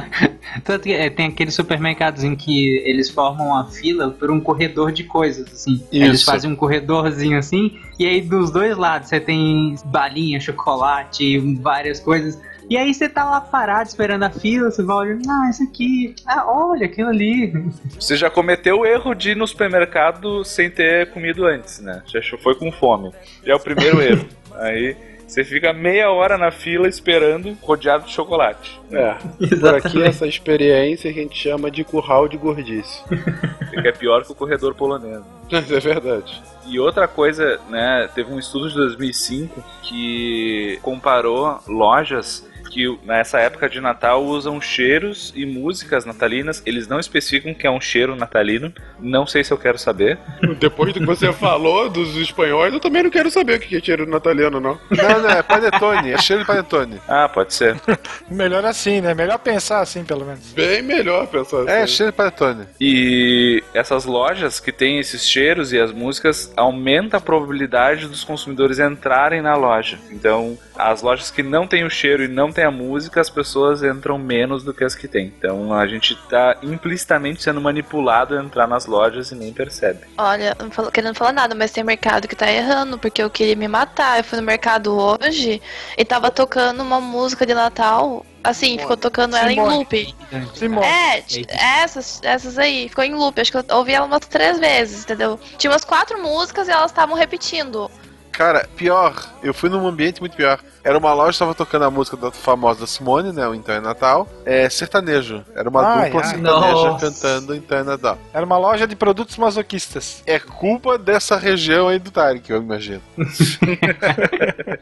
Tanto 0.64 0.82
que 0.82 0.92
é, 0.92 1.08
tem 1.08 1.26
aqueles 1.26 1.54
supermercados 1.54 2.24
em 2.24 2.36
que 2.36 2.78
eles 2.84 3.08
formam 3.08 3.48
uma 3.48 3.66
fila 3.66 4.10
por 4.10 4.30
um 4.30 4.40
corredor 4.40 4.92
de 4.92 5.04
coisas, 5.04 5.50
assim. 5.52 5.82
Eles 5.90 6.20
Isso. 6.20 6.26
fazem 6.26 6.50
um 6.50 6.56
corredorzinho 6.56 7.38
assim, 7.38 7.78
e 7.98 8.06
aí 8.06 8.20
dos 8.20 8.50
dois 8.50 8.76
lados 8.76 9.08
você 9.08 9.20
tem 9.20 9.74
balinha, 9.86 10.40
chocolate, 10.40 11.38
várias 11.60 12.00
coisas. 12.00 12.38
E 12.68 12.76
aí 12.76 12.94
você 12.94 13.08
tá 13.08 13.24
lá 13.24 13.40
parado 13.40 13.88
esperando 13.88 14.22
a 14.22 14.30
fila, 14.30 14.70
você 14.70 14.80
vai 14.80 14.96
olhando, 14.98 15.28
ah, 15.28 15.50
isso 15.50 15.62
aqui, 15.64 16.14
ah, 16.24 16.44
olha, 16.46 16.86
aquilo 16.86 17.08
ali. 17.08 17.52
Você 17.98 18.16
já 18.16 18.30
cometeu 18.30 18.78
o 18.78 18.86
erro 18.86 19.12
de 19.12 19.30
ir 19.30 19.36
no 19.36 19.44
supermercado 19.44 20.44
sem 20.44 20.70
ter 20.70 21.10
comido 21.10 21.44
antes, 21.44 21.80
né? 21.80 22.00
Já 22.06 22.20
foi 22.38 22.54
com 22.54 22.70
fome. 22.70 23.10
Já 23.44 23.54
é 23.54 23.56
o 23.56 23.60
primeiro 23.60 24.00
erro. 24.00 24.24
Aí 24.54 24.96
você 25.30 25.44
fica 25.44 25.72
meia 25.72 26.10
hora 26.10 26.36
na 26.36 26.50
fila 26.50 26.88
esperando, 26.88 27.56
rodeado 27.62 28.04
de 28.04 28.12
chocolate. 28.12 28.80
É, 28.90 29.14
por 29.60 29.74
aqui 29.76 30.02
essa 30.02 30.26
experiência 30.26 31.12
que 31.12 31.20
a 31.20 31.22
gente 31.22 31.38
chama 31.38 31.70
de 31.70 31.84
curral 31.84 32.28
de 32.28 32.36
gordice. 32.36 33.02
Que 33.70 33.86
é 33.86 33.92
pior 33.92 34.24
que 34.24 34.32
o 34.32 34.34
corredor 34.34 34.74
polonês. 34.74 35.22
Mas 35.48 35.70
é 35.70 35.78
verdade. 35.78 36.42
E 36.66 36.80
outra 36.80 37.06
coisa, 37.06 37.60
né, 37.68 38.10
teve 38.12 38.32
um 38.32 38.36
estudo 38.36 38.68
de 38.68 38.74
2005 38.74 39.62
que 39.84 40.76
comparou 40.82 41.60
lojas 41.68 42.44
que 42.70 42.98
nessa 43.04 43.38
época 43.40 43.68
de 43.68 43.80
Natal 43.80 44.24
usam 44.24 44.60
cheiros 44.60 45.32
e 45.36 45.44
músicas 45.44 46.04
natalinas. 46.04 46.62
Eles 46.64 46.86
não 46.88 47.00
especificam 47.00 47.52
que 47.52 47.66
é 47.66 47.70
um 47.70 47.80
cheiro 47.80 48.14
natalino. 48.16 48.72
Não 49.00 49.26
sei 49.26 49.42
se 49.44 49.52
eu 49.52 49.58
quero 49.58 49.78
saber. 49.78 50.18
Depois 50.58 50.92
do 50.92 51.00
que 51.00 51.06
você 51.06 51.32
falou 51.32 51.90
dos 51.90 52.16
espanhóis, 52.16 52.72
eu 52.72 52.80
também 52.80 53.02
não 53.02 53.10
quero 53.10 53.30
saber 53.30 53.56
o 53.56 53.60
que 53.60 53.76
é 53.76 53.80
cheiro 53.80 54.06
natalino, 54.06 54.60
não. 54.60 54.78
Não, 54.90 55.20
não, 55.22 55.30
é 55.30 55.42
panetone, 55.42 56.12
é 56.12 56.18
cheiro 56.18 56.42
de 56.42 56.46
panetone. 56.46 57.00
Ah, 57.08 57.28
pode 57.28 57.52
ser. 57.52 57.76
Melhor 58.30 58.64
assim, 58.64 59.00
né? 59.00 59.12
Melhor 59.14 59.38
pensar 59.38 59.80
assim, 59.80 60.04
pelo 60.04 60.24
menos. 60.24 60.52
Bem 60.52 60.82
melhor 60.82 61.26
pensar 61.26 61.68
É, 61.68 61.82
assim. 61.82 61.94
cheiro 61.96 62.12
de 62.12 62.16
panetone. 62.16 62.66
E 62.80 63.62
essas 63.74 64.04
lojas 64.04 64.60
que 64.60 64.70
têm 64.72 64.98
esses 64.98 65.26
cheiros 65.28 65.72
e 65.72 65.78
as 65.80 65.92
músicas 65.92 66.52
aumenta 66.56 67.16
a 67.16 67.20
probabilidade 67.20 68.06
dos 68.06 68.22
consumidores 68.22 68.78
entrarem 68.78 69.42
na 69.42 69.54
loja. 69.56 69.98
Então, 70.10 70.56
as 70.76 71.02
lojas 71.02 71.30
que 71.30 71.42
não 71.42 71.66
têm 71.66 71.84
o 71.84 71.90
cheiro 71.90 72.22
e 72.24 72.28
não 72.28 72.52
têm 72.52 72.59
a 72.64 72.70
música, 72.70 73.20
as 73.20 73.30
pessoas 73.30 73.82
entram 73.82 74.18
menos 74.18 74.62
do 74.64 74.72
que 74.74 74.84
as 74.84 74.94
que 74.94 75.06
têm. 75.08 75.26
Então, 75.38 75.72
a 75.72 75.86
gente 75.86 76.14
tá 76.28 76.56
implicitamente 76.62 77.42
sendo 77.42 77.60
manipulado 77.60 78.36
a 78.36 78.42
entrar 78.42 78.66
nas 78.66 78.86
lojas 78.86 79.30
e 79.30 79.34
nem 79.34 79.52
percebe. 79.52 80.00
Olha, 80.18 80.56
não 80.60 80.70
falo- 80.70 80.90
querendo 80.90 81.14
falar 81.14 81.32
nada, 81.32 81.54
mas 81.54 81.70
tem 81.70 81.84
mercado 81.84 82.26
que 82.28 82.36
tá 82.36 82.50
errando, 82.50 82.98
porque 82.98 83.22
eu 83.22 83.30
queria 83.30 83.56
me 83.56 83.68
matar. 83.68 84.18
Eu 84.18 84.24
fui 84.24 84.38
no 84.38 84.44
mercado 84.44 84.96
hoje 84.96 85.60
e 85.96 86.04
tava 86.04 86.30
tocando 86.30 86.82
uma 86.82 87.00
música 87.00 87.44
de 87.46 87.54
Natal. 87.54 88.24
Assim, 88.42 88.78
ficou 88.78 88.96
tocando 88.96 89.36
ela 89.36 89.52
em 89.52 89.56
Simone. 89.56 89.74
loop. 89.76 90.14
Simone. 90.54 90.86
É, 90.86 91.20
t- 91.20 91.46
essas, 91.50 92.20
essas 92.24 92.58
aí, 92.58 92.88
ficou 92.88 93.04
em 93.04 93.14
loop. 93.14 93.38
Acho 93.38 93.52
que 93.52 93.58
eu 93.58 93.76
ouvi 93.76 93.92
ela 93.92 94.06
umas 94.06 94.20
três 94.20 94.58
vezes, 94.58 95.02
entendeu? 95.04 95.38
Tinha 95.58 95.70
umas 95.70 95.84
quatro 95.84 96.20
músicas 96.22 96.66
e 96.66 96.70
elas 96.70 96.90
estavam 96.90 97.14
repetindo. 97.14 97.90
Cara, 98.32 98.66
pior, 98.76 99.14
eu 99.42 99.52
fui 99.52 99.68
num 99.68 99.86
ambiente 99.86 100.20
muito 100.20 100.34
pior. 100.36 100.58
Era 100.82 100.96
uma 100.98 101.12
loja 101.12 101.32
que 101.32 101.38
tava 101.38 101.54
tocando 101.54 101.84
a 101.84 101.90
música 101.90 102.16
da 102.16 102.30
famosa 102.30 102.80
da 102.80 102.86
Simone, 102.86 103.32
né? 103.32 103.46
O 103.46 103.54
Então 103.54 103.74
é 103.74 103.80
Natal. 103.80 104.28
É 104.44 104.68
sertanejo. 104.70 105.44
Era 105.54 105.68
uma 105.68 105.82
Ai, 105.86 106.04
dupla 106.10 106.20
ai. 106.22 106.26
sertaneja 106.28 106.72
Nossa. 106.72 107.06
cantando 107.10 107.54
Então 107.54 107.78
é 107.78 107.82
Natal. 107.82 108.18
Era 108.32 108.46
uma 108.46 108.56
loja 108.58 108.86
de 108.86 108.96
produtos 108.96 109.36
masoquistas. 109.36 110.22
É 110.26 110.38
culpa 110.38 110.96
dessa 110.96 111.36
região 111.36 111.88
aí 111.88 111.98
do 111.98 112.10
Tarek, 112.10 112.50
eu 112.50 112.62
imagino. 112.62 113.02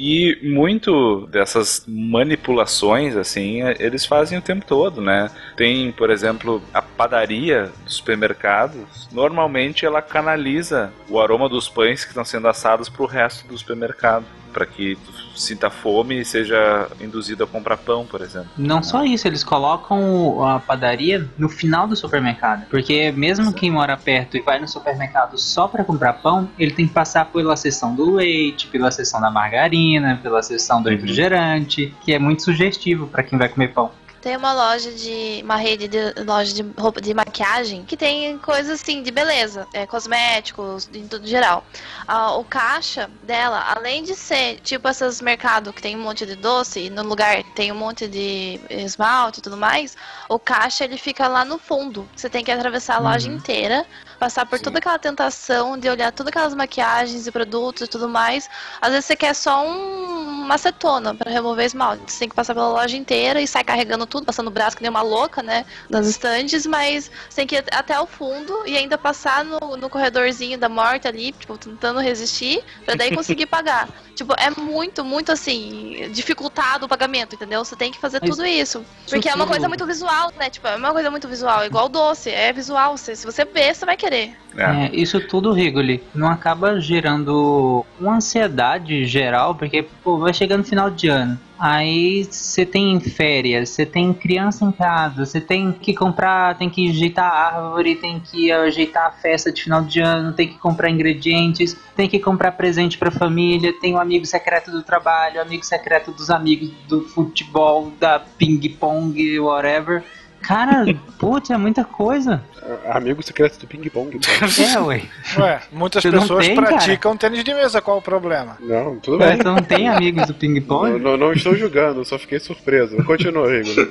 E 0.00 0.38
muito 0.44 1.26
dessas 1.26 1.82
manipulações, 1.88 3.16
assim, 3.16 3.62
é- 3.64 3.76
eles 3.80 4.06
fazem 4.06 4.38
o 4.38 4.42
tempo 4.42 4.64
todo, 4.64 5.00
né? 5.00 5.28
Tem, 5.56 5.90
por 5.90 6.08
exemplo, 6.08 6.62
a 6.72 6.80
padaria 6.80 7.70
dos 7.84 7.94
supermercados. 7.96 9.08
Normalmente 9.10 9.84
ela 9.84 10.00
canaliza 10.00 10.92
o 11.08 11.20
aroma 11.20 11.48
dos 11.48 11.68
pães 11.68 12.04
que 12.04 12.10
estão 12.10 12.24
sendo 12.24 12.46
assados 12.46 12.88
pro 12.88 13.06
resto 13.06 13.46
do 13.48 13.58
supermercado. 13.58 14.24
Para 14.58 14.66
que 14.66 14.96
tu 14.96 15.12
sinta 15.38 15.70
fome 15.70 16.20
e 16.20 16.24
seja 16.24 16.88
induzido 17.00 17.44
a 17.44 17.46
comprar 17.46 17.76
pão, 17.76 18.04
por 18.04 18.20
exemplo. 18.20 18.48
Não 18.58 18.82
só 18.82 19.04
isso, 19.04 19.28
eles 19.28 19.44
colocam 19.44 20.44
a 20.44 20.58
padaria 20.58 21.24
no 21.38 21.48
final 21.48 21.86
do 21.86 21.94
supermercado. 21.94 22.66
Porque 22.68 23.12
mesmo 23.12 23.52
quem 23.52 23.70
mora 23.70 23.96
perto 23.96 24.36
e 24.36 24.40
vai 24.40 24.58
no 24.58 24.66
supermercado 24.66 25.38
só 25.38 25.68
para 25.68 25.84
comprar 25.84 26.14
pão, 26.14 26.50
ele 26.58 26.72
tem 26.72 26.88
que 26.88 26.92
passar 26.92 27.26
pela 27.26 27.56
seção 27.56 27.94
do 27.94 28.14
leite, 28.14 28.66
pela 28.66 28.90
seção 28.90 29.20
da 29.20 29.30
margarina, 29.30 30.18
pela 30.20 30.42
seção 30.42 30.82
do 30.82 30.88
refrigerante, 30.88 31.94
que 32.00 32.12
é 32.12 32.18
muito 32.18 32.42
sugestivo 32.42 33.06
para 33.06 33.22
quem 33.22 33.38
vai 33.38 33.48
comer 33.48 33.68
pão. 33.68 33.92
Tem 34.20 34.36
uma 34.36 34.52
loja 34.52 34.90
de. 34.92 35.40
uma 35.44 35.56
rede 35.56 35.86
de 35.88 35.98
loja 36.26 36.52
de 36.52 36.62
roupa 36.78 37.00
de 37.00 37.14
maquiagem 37.14 37.84
que 37.84 37.96
tem 37.96 38.36
coisas 38.38 38.80
assim 38.80 39.02
de 39.02 39.10
beleza, 39.10 39.66
é, 39.72 39.86
cosméticos, 39.86 40.88
em 40.92 41.06
tudo 41.06 41.26
geral. 41.26 41.64
Ah, 42.06 42.34
o 42.36 42.44
caixa 42.44 43.08
dela, 43.22 43.64
além 43.76 44.02
de 44.02 44.14
ser 44.14 44.60
tipo 44.60 44.88
esses 44.88 45.20
mercados 45.20 45.72
que 45.74 45.80
tem 45.82 45.96
um 45.96 46.02
monte 46.02 46.26
de 46.26 46.34
doce 46.36 46.80
e 46.80 46.90
no 46.90 47.02
lugar 47.02 47.42
tem 47.54 47.70
um 47.70 47.76
monte 47.76 48.08
de 48.08 48.60
esmalte 48.70 49.38
e 49.38 49.42
tudo 49.42 49.56
mais, 49.56 49.96
o 50.28 50.38
caixa 50.38 50.84
ele 50.84 50.98
fica 50.98 51.28
lá 51.28 51.44
no 51.44 51.58
fundo. 51.58 52.08
Você 52.16 52.28
tem 52.28 52.44
que 52.44 52.50
atravessar 52.50 52.96
a 52.96 53.00
loja 53.00 53.28
Uhum. 53.28 53.36
inteira, 53.36 53.86
passar 54.18 54.46
por 54.46 54.58
toda 54.58 54.78
aquela 54.78 54.98
tentação 54.98 55.78
de 55.78 55.88
olhar 55.88 56.10
todas 56.12 56.28
aquelas 56.30 56.54
maquiagens 56.54 57.26
e 57.26 57.32
produtos 57.32 57.82
e 57.82 57.88
tudo 57.88 58.08
mais. 58.08 58.48
Às 58.80 58.90
vezes 58.90 59.04
você 59.06 59.16
quer 59.16 59.34
só 59.34 59.64
um 59.64 60.08
uma 60.48 60.54
acetona 60.54 61.14
pra 61.14 61.30
remover 61.30 61.66
esmalte. 61.66 62.10
Você 62.10 62.20
tem 62.20 62.28
que 62.30 62.34
passar 62.34 62.54
pela 62.54 62.68
loja 62.70 62.96
inteira 62.96 63.38
e 63.40 63.46
sai 63.46 63.62
carregando 63.62 64.06
tudo, 64.08 64.26
passando 64.26 64.48
o 64.48 64.50
braço 64.50 64.76
que 64.76 64.82
nem 64.82 64.90
uma 64.90 65.02
louca, 65.02 65.42
né? 65.42 65.64
Nas 65.88 66.06
estantes, 66.06 66.66
mas 66.66 67.10
você 67.28 67.36
tem 67.36 67.46
que 67.46 67.56
ir 67.56 67.64
até 67.70 67.98
o 68.00 68.06
fundo 68.06 68.62
e 68.66 68.76
ainda 68.76 68.98
passar 68.98 69.44
no, 69.44 69.76
no 69.76 69.88
corredorzinho 69.88 70.58
da 70.58 70.68
morte 70.68 71.06
ali, 71.06 71.32
tipo, 71.32 71.56
tentando 71.56 72.00
resistir, 72.00 72.62
pra 72.84 72.94
daí 72.94 73.14
conseguir 73.14 73.46
pagar. 73.46 73.88
Tipo, 74.14 74.34
é 74.36 74.50
muito, 74.50 75.04
muito 75.04 75.30
assim, 75.30 76.10
dificultado 76.12 76.86
o 76.86 76.88
pagamento, 76.88 77.34
entendeu? 77.34 77.64
Você 77.64 77.76
tem 77.76 77.92
que 77.92 78.00
fazer 78.00 78.18
Mas 78.20 78.30
tudo 78.30 78.44
isso. 78.44 78.84
Porque 79.08 79.28
é 79.28 79.34
uma 79.34 79.46
coisa 79.46 79.68
muito 79.68 79.86
visual, 79.86 80.32
né? 80.36 80.50
Tipo, 80.50 80.66
é 80.66 80.76
uma 80.76 80.92
coisa 80.92 81.10
muito 81.10 81.28
visual, 81.28 81.64
igual 81.64 81.88
doce, 81.88 82.30
é 82.30 82.52
visual. 82.52 82.96
Se, 82.96 83.14
se 83.14 83.24
você 83.24 83.44
ver, 83.44 83.74
você 83.74 83.86
vai 83.86 83.96
querer. 83.96 84.36
É, 84.56 84.90
isso 84.92 85.20
tudo, 85.20 85.52
Rigoli, 85.52 86.02
não 86.14 86.28
acaba 86.28 86.80
gerando 86.80 87.84
uma 88.00 88.16
ansiedade 88.16 89.04
geral, 89.04 89.54
porque 89.54 89.82
pô, 90.02 90.18
vai 90.18 90.34
chegando 90.34 90.64
final 90.64 90.90
de 90.90 91.08
ano. 91.08 91.38
Aí 91.58 92.24
você 92.24 92.64
tem 92.64 93.00
férias, 93.00 93.70
você 93.70 93.84
tem 93.84 94.14
criança 94.14 94.64
em 94.64 94.70
casa, 94.70 95.26
você 95.26 95.40
tem 95.40 95.72
que 95.72 95.92
comprar, 95.92 96.56
tem 96.56 96.70
que 96.70 96.88
ajeitar 96.88 97.24
a 97.26 97.56
árvore, 97.56 97.96
tem 97.96 98.20
que 98.20 98.52
ajeitar 98.52 99.06
a 99.06 99.10
festa 99.10 99.50
de 99.50 99.64
final 99.64 99.82
de 99.82 100.00
ano, 100.00 100.32
tem 100.32 100.46
que 100.46 100.58
comprar 100.58 100.88
ingredientes, 100.88 101.76
tem 101.96 102.08
que 102.08 102.20
comprar 102.20 102.52
presente 102.52 102.96
pra 102.96 103.10
família, 103.10 103.74
tem 103.80 103.94
o 103.94 103.98
amigo 103.98 104.24
secreto 104.24 104.70
do 104.70 104.82
trabalho, 104.82 105.40
amigo 105.40 105.64
secreto 105.64 106.12
dos 106.12 106.30
amigos 106.30 106.70
do 106.86 107.00
futebol, 107.00 107.92
da 107.98 108.20
ping-pong, 108.20 109.40
whatever. 109.40 110.04
Cara, 110.40 110.84
putz, 111.18 111.50
é 111.50 111.56
muita 111.56 111.84
coisa. 111.84 112.42
Amigo 112.90 113.22
secreto 113.22 113.58
do 113.58 113.66
Ping 113.66 113.88
Pong. 113.88 114.18
É, 114.58 114.80
ué. 114.80 115.02
Ué, 115.38 115.60
muitas 115.72 116.04
não 116.04 116.20
pessoas 116.20 116.46
tem, 116.46 116.56
praticam 116.56 117.16
tênis 117.16 117.44
de 117.44 117.54
mesa, 117.54 117.80
qual 117.80 117.98
o 117.98 118.02
problema? 118.02 118.56
Não, 118.60 118.98
tudo 118.98 119.18
bem. 119.18 119.36
Você 119.36 119.42
não 119.42 119.56
tem 119.56 119.88
amigos 119.88 120.26
do 120.26 120.34
ping-pong? 120.34 120.92
Não, 120.92 120.98
não, 120.98 121.16
não 121.16 121.32
estou 121.32 121.54
julgando, 121.54 122.04
só 122.04 122.18
fiquei 122.18 122.38
surpreso. 122.38 123.02
Continua, 123.04 123.50
Rigor. 123.50 123.88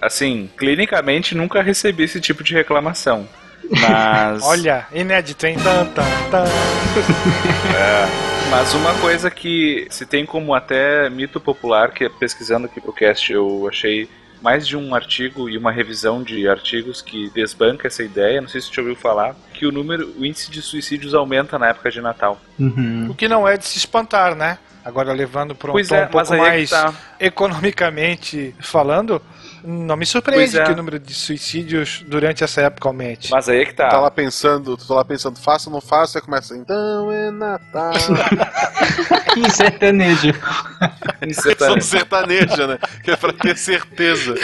Assim, 0.00 0.50
clinicamente 0.56 1.34
nunca 1.34 1.62
recebi 1.62 2.04
esse 2.04 2.20
tipo 2.20 2.42
de 2.42 2.54
reclamação. 2.54 3.28
Mas. 3.70 4.42
Olha, 4.44 4.86
inédito, 4.92 5.46
hein? 5.46 5.56
Tan, 5.62 5.86
tan, 5.86 6.04
tan. 6.30 6.44
É, 7.76 8.50
mas 8.50 8.72
uma 8.74 8.94
coisa 8.94 9.30
que 9.30 9.86
se 9.90 10.06
tem 10.06 10.24
como 10.24 10.54
até 10.54 11.08
mito 11.10 11.40
popular, 11.40 11.90
que 11.90 12.08
pesquisando 12.08 12.66
aqui 12.66 12.80
pro 12.80 12.92
cast 12.92 13.32
eu 13.32 13.66
achei 13.68 14.08
mais 14.44 14.68
de 14.68 14.76
um 14.76 14.94
artigo 14.94 15.48
e 15.48 15.56
uma 15.56 15.72
revisão 15.72 16.22
de 16.22 16.46
artigos 16.46 17.00
que 17.00 17.30
desbanca 17.30 17.86
essa 17.86 18.02
ideia, 18.02 18.42
não 18.42 18.48
sei 18.48 18.60
se 18.60 18.66
você 18.66 18.74
já 18.74 18.82
ouviu 18.82 18.94
falar, 18.94 19.34
que 19.54 19.64
o 19.64 19.72
número, 19.72 20.12
o 20.18 20.24
índice 20.24 20.50
de 20.50 20.60
suicídios 20.60 21.14
aumenta 21.14 21.58
na 21.58 21.68
época 21.68 21.90
de 21.90 21.98
Natal. 22.02 22.38
O 23.08 23.14
que 23.14 23.26
não 23.26 23.48
é 23.48 23.56
de 23.56 23.64
se 23.64 23.78
espantar, 23.78 24.34
né? 24.34 24.58
Agora 24.84 25.14
levando 25.14 25.54
para 25.54 25.70
um 25.70 25.72
Pois 25.72 25.88
tom 25.88 25.94
é, 25.94 26.04
um 26.04 26.08
pouco 26.08 26.34
é 26.34 26.36
mais 26.36 26.68
tá. 26.68 26.92
economicamente 27.18 28.54
falando, 28.60 29.22
não 29.64 29.96
me 29.96 30.04
surpreende 30.04 30.58
é. 30.58 30.64
que 30.64 30.72
o 30.72 30.76
número 30.76 30.98
de 30.98 31.14
suicídios 31.14 32.04
durante 32.06 32.44
essa 32.44 32.60
época 32.60 32.88
aumente. 32.88 33.30
Mas 33.30 33.48
aí 33.48 33.62
é 33.62 33.64
que 33.64 33.74
tá. 33.74 33.88
Tu 33.88 33.90
tá 33.90 34.00
lá 34.00 34.10
pensando, 34.10 34.76
tu 34.76 34.86
tá 34.86 34.94
lá 34.94 35.04
pensando, 35.04 35.38
faço 35.38 35.70
ou 35.70 35.74
não 35.74 35.80
faço, 35.80 36.18
aí 36.18 36.22
começa, 36.22 36.56
então 36.56 37.10
é 37.10 37.30
Natal. 37.30 37.92
em 39.36 39.48
sertanejo. 39.48 40.34
São 41.58 41.80
sertaneja, 41.80 42.66
né? 42.68 42.78
Que 43.02 43.12
é 43.12 43.16
pra 43.16 43.32
ter 43.32 43.56
certeza. 43.56 44.34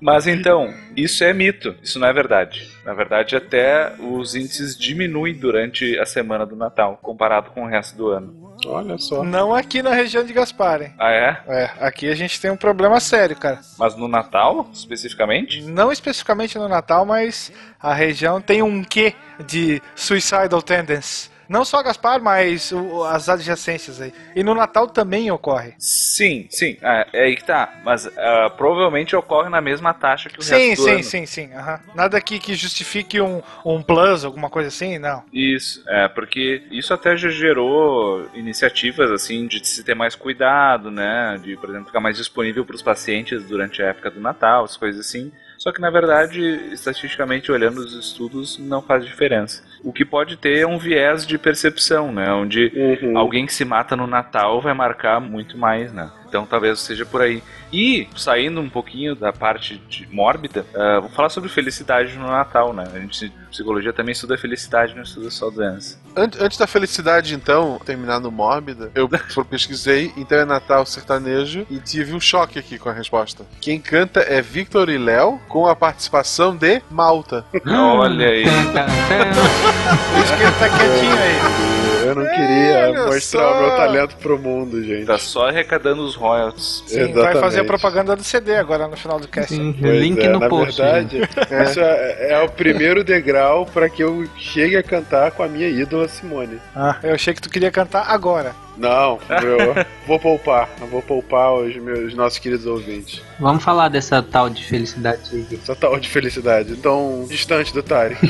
Mas 0.00 0.26
então, 0.26 0.72
isso 0.96 1.24
é 1.24 1.32
mito, 1.32 1.74
isso 1.82 1.98
não 1.98 2.08
é 2.08 2.12
verdade. 2.12 2.68
Na 2.84 2.94
verdade, 2.94 3.36
até 3.36 3.92
os 3.98 4.34
índices 4.34 4.76
diminuem 4.76 5.34
durante 5.34 5.98
a 5.98 6.06
semana 6.06 6.46
do 6.46 6.56
Natal, 6.56 6.98
comparado 7.02 7.50
com 7.50 7.64
o 7.64 7.66
resto 7.66 7.96
do 7.96 8.08
ano. 8.08 8.48
Olha 8.66 8.98
só. 8.98 9.22
Não 9.22 9.54
aqui 9.54 9.82
na 9.82 9.92
região 9.92 10.24
de 10.24 10.32
Gaspar, 10.32 10.82
hein? 10.82 10.92
Ah, 10.98 11.12
é? 11.12 11.42
É, 11.46 11.70
aqui 11.80 12.08
a 12.08 12.14
gente 12.14 12.40
tem 12.40 12.50
um 12.50 12.56
problema 12.56 12.98
sério, 12.98 13.36
cara. 13.36 13.60
Mas 13.78 13.94
no 13.94 14.08
Natal, 14.08 14.68
especificamente? 14.72 15.62
Não 15.62 15.92
especificamente 15.92 16.58
no 16.58 16.68
Natal, 16.68 17.04
mas 17.04 17.52
a 17.80 17.94
região 17.94 18.40
tem 18.40 18.62
um 18.62 18.82
quê 18.82 19.14
de 19.46 19.80
suicidal 19.94 20.60
tendency. 20.62 21.30
Não 21.48 21.64
só 21.64 21.82
Gaspar, 21.82 22.20
mas 22.22 22.70
o- 22.72 23.04
as 23.04 23.28
adjacências 23.28 24.00
aí. 24.00 24.12
E 24.36 24.42
no 24.42 24.54
Natal 24.54 24.86
também 24.86 25.30
ocorre. 25.30 25.74
Sim, 25.78 26.46
sim, 26.50 26.76
é, 26.82 27.06
é 27.12 27.24
aí 27.24 27.36
que 27.36 27.44
tá. 27.44 27.80
Mas 27.84 28.06
ah, 28.18 28.50
provavelmente 28.56 29.16
ocorre 29.16 29.48
na 29.48 29.60
mesma 29.60 29.94
taxa 29.94 30.28
que 30.28 30.38
o 30.38 30.42
Sim, 30.42 30.54
resto 30.70 30.76
do 30.76 30.84
sim, 30.84 30.90
ano. 30.90 31.02
sim, 31.02 31.26
sim. 31.26 31.52
aham. 31.54 31.80
Nada 31.94 32.20
que, 32.20 32.38
que 32.38 32.54
justifique 32.54 33.20
um, 33.20 33.42
um 33.64 33.82
plus, 33.82 34.24
alguma 34.24 34.50
coisa 34.50 34.68
assim, 34.68 34.98
não. 34.98 35.22
Isso, 35.32 35.82
é, 35.88 36.08
porque 36.08 36.62
isso 36.70 36.92
até 36.92 37.16
já 37.16 37.28
gerou 37.30 38.28
iniciativas, 38.34 39.10
assim, 39.10 39.46
de 39.46 39.66
se 39.66 39.82
ter 39.84 39.94
mais 39.94 40.14
cuidado, 40.14 40.90
né? 40.90 41.38
De, 41.42 41.56
por 41.56 41.70
exemplo, 41.70 41.86
ficar 41.86 42.00
mais 42.00 42.16
disponível 42.16 42.64
para 42.64 42.76
os 42.76 42.82
pacientes 42.82 43.44
durante 43.44 43.82
a 43.82 43.86
época 43.86 44.10
do 44.10 44.20
Natal, 44.20 44.64
as 44.64 44.76
coisas 44.76 45.06
assim. 45.06 45.32
Só 45.56 45.72
que, 45.72 45.80
na 45.80 45.90
verdade, 45.90 46.40
estatisticamente 46.72 47.50
olhando 47.50 47.78
os 47.78 47.92
estudos, 47.94 48.58
não 48.58 48.80
faz 48.80 49.04
diferença. 49.04 49.62
O 49.82 49.92
que 49.92 50.04
pode 50.04 50.36
ter 50.36 50.58
é 50.58 50.66
um 50.66 50.78
viés 50.78 51.26
de 51.26 51.38
percepção, 51.38 52.12
né? 52.12 52.32
Onde 52.32 52.72
alguém 53.14 53.46
que 53.46 53.52
se 53.52 53.64
mata 53.64 53.96
no 53.96 54.06
Natal 54.06 54.60
vai 54.60 54.74
marcar 54.74 55.20
muito 55.20 55.56
mais, 55.56 55.92
né? 55.92 56.10
Então 56.28 56.46
talvez 56.46 56.78
seja 56.80 57.06
por 57.06 57.22
aí. 57.22 57.42
E, 57.72 58.08
saindo 58.16 58.60
um 58.60 58.68
pouquinho 58.68 59.14
da 59.14 59.32
parte 59.32 59.78
de 59.88 60.06
mórbida, 60.10 60.64
ah, 60.74 61.00
vamos 61.00 61.14
falar 61.14 61.28
sobre 61.28 61.48
felicidade 61.48 62.16
no 62.16 62.26
Natal, 62.26 62.72
né? 62.72 62.84
A 62.94 62.98
gente, 62.98 63.32
psicologia 63.50 63.92
também 63.92 64.12
estuda 64.12 64.38
felicidade, 64.38 64.94
não 64.94 65.02
estuda 65.02 65.30
só 65.30 65.50
doença. 65.50 65.98
Antes, 66.16 66.40
antes 66.40 66.58
da 66.58 66.66
felicidade, 66.66 67.34
então, 67.34 67.80
terminar 67.84 68.20
no 68.20 68.30
mórbida, 68.30 68.90
eu 68.94 69.08
pesquisei, 69.48 70.12
então 70.16 70.38
é 70.38 70.44
Natal 70.44 70.84
sertanejo, 70.86 71.66
e 71.70 71.78
tive 71.78 72.14
um 72.14 72.20
choque 72.20 72.58
aqui 72.58 72.78
com 72.78 72.88
a 72.88 72.92
resposta. 72.92 73.44
Quem 73.60 73.80
canta 73.80 74.20
é 74.20 74.40
Victor 74.40 74.88
e 74.88 74.98
Léo, 74.98 75.40
com 75.48 75.66
a 75.66 75.76
participação 75.76 76.56
de 76.56 76.82
Malta. 76.90 77.44
Olha 77.66 78.28
aí. 78.28 78.44
Por 78.44 80.24
isso 80.24 80.36
que 80.36 80.42
ele 80.42 80.52
tá 80.52 80.68
quietinho 80.68 81.18
aí. 81.18 81.97
Eu 82.08 82.14
não 82.14 82.24
queria 82.24 82.88
olha 82.90 83.06
mostrar 83.06 83.40
só. 83.40 83.52
o 83.52 83.60
meu 83.60 83.70
talento 83.76 84.16
pro 84.16 84.38
mundo, 84.38 84.82
gente. 84.82 85.06
Tá 85.06 85.18
só 85.18 85.48
arrecadando 85.48 86.02
os 86.02 86.14
royalties. 86.14 86.82
Sim, 86.86 87.12
vai 87.12 87.34
fazer 87.34 87.60
a 87.60 87.64
propaganda 87.64 88.16
do 88.16 88.22
CD 88.22 88.56
agora 88.56 88.88
no 88.88 88.96
final 88.96 89.20
do 89.20 89.28
cast. 89.28 89.56
Pois 89.56 90.18
é, 90.18 90.28
na 90.28 90.48
verdade, 90.48 91.20
isso 91.68 91.80
é, 91.80 92.32
é 92.32 92.42
o 92.42 92.48
primeiro 92.48 93.04
degrau 93.04 93.66
para 93.66 93.88
que 93.88 94.02
eu 94.02 94.26
chegue 94.36 94.76
a 94.76 94.82
cantar 94.82 95.32
com 95.32 95.42
a 95.42 95.48
minha 95.48 95.68
ídola 95.68 96.08
Simone. 96.08 96.58
Ah, 96.74 96.96
eu 97.02 97.14
achei 97.14 97.34
que 97.34 97.40
tu 97.40 97.50
queria 97.50 97.70
cantar 97.70 98.06
agora. 98.08 98.54
Não, 98.78 99.18
eu 99.42 99.84
vou 100.06 100.18
poupar. 100.18 100.68
Eu 100.80 100.86
vou 100.86 101.02
poupar 101.02 101.54
os 101.54 101.76
meus 101.76 102.14
nossos 102.14 102.38
queridos 102.38 102.64
ouvintes. 102.64 103.20
Vamos 103.38 103.62
falar 103.62 103.88
dessa 103.88 104.22
tal 104.22 104.48
de 104.48 104.64
felicidade. 104.64 105.46
Essa 105.52 105.74
tal 105.74 105.98
de 105.98 106.08
felicidade, 106.08 106.76
tão 106.76 107.26
distante 107.28 107.74
do 107.74 107.82
Tari. 107.82 108.16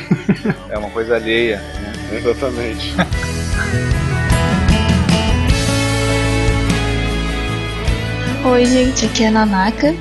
É 0.71 0.79
uma 0.79 0.91
coisa 0.91 1.17
alheia. 1.17 1.61
Exatamente. 2.13 2.95
Oi, 8.45 8.65
gente, 8.67 9.07
aqui 9.07 9.25
é 9.25 9.29
a 9.29 9.31
Nanaka. 9.31 9.95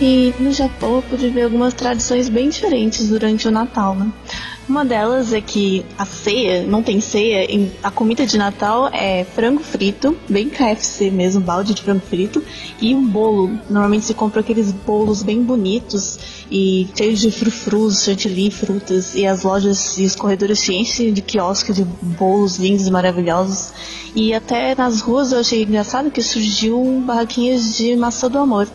E 0.00 0.34
no 0.38 0.52
Japão 0.52 0.96
eu 0.96 1.02
pude 1.02 1.30
ver 1.30 1.42
algumas 1.42 1.72
tradições 1.72 2.28
bem 2.28 2.48
diferentes 2.48 3.08
durante 3.08 3.48
o 3.48 3.50
Natal, 3.50 3.94
né? 3.94 4.10
Uma 4.68 4.84
delas 4.84 5.32
é 5.32 5.40
que 5.40 5.86
a 5.96 6.04
ceia, 6.04 6.64
não 6.64 6.82
tem 6.82 7.00
ceia, 7.00 7.46
a 7.84 7.90
comida 7.90 8.26
de 8.26 8.36
Natal 8.36 8.88
é 8.92 9.22
frango 9.22 9.62
frito, 9.62 10.16
bem 10.28 10.48
KFC 10.48 11.08
mesmo, 11.08 11.40
balde 11.40 11.72
de 11.72 11.82
frango 11.82 12.00
frito, 12.00 12.42
e 12.80 12.92
um 12.92 13.06
bolo. 13.06 13.48
Normalmente 13.70 14.06
se 14.06 14.14
compra 14.14 14.40
aqueles 14.40 14.72
bolos 14.72 15.22
bem 15.22 15.40
bonitos 15.40 16.18
e 16.50 16.88
cheios 16.96 17.20
de 17.20 17.30
frufrus, 17.30 18.02
chantilly, 18.02 18.50
frutas, 18.50 19.14
e 19.14 19.24
as 19.24 19.44
lojas 19.44 19.96
e 19.98 20.04
os 20.04 20.16
corredores 20.16 20.58
se 20.58 20.74
enchem 20.74 21.12
de 21.12 21.22
quiosque 21.22 21.72
de 21.72 21.84
bolos 21.84 22.56
lindos 22.56 22.88
e 22.88 22.90
maravilhosos. 22.90 23.72
E 24.16 24.34
até 24.34 24.74
nas 24.74 25.00
ruas 25.00 25.30
eu 25.30 25.38
achei 25.38 25.62
engraçado 25.62 26.10
que 26.10 26.20
surgiu 26.20 27.02
barraquinhas 27.06 27.76
de 27.76 27.94
maçã 27.94 28.28
do 28.28 28.38
amor. 28.38 28.66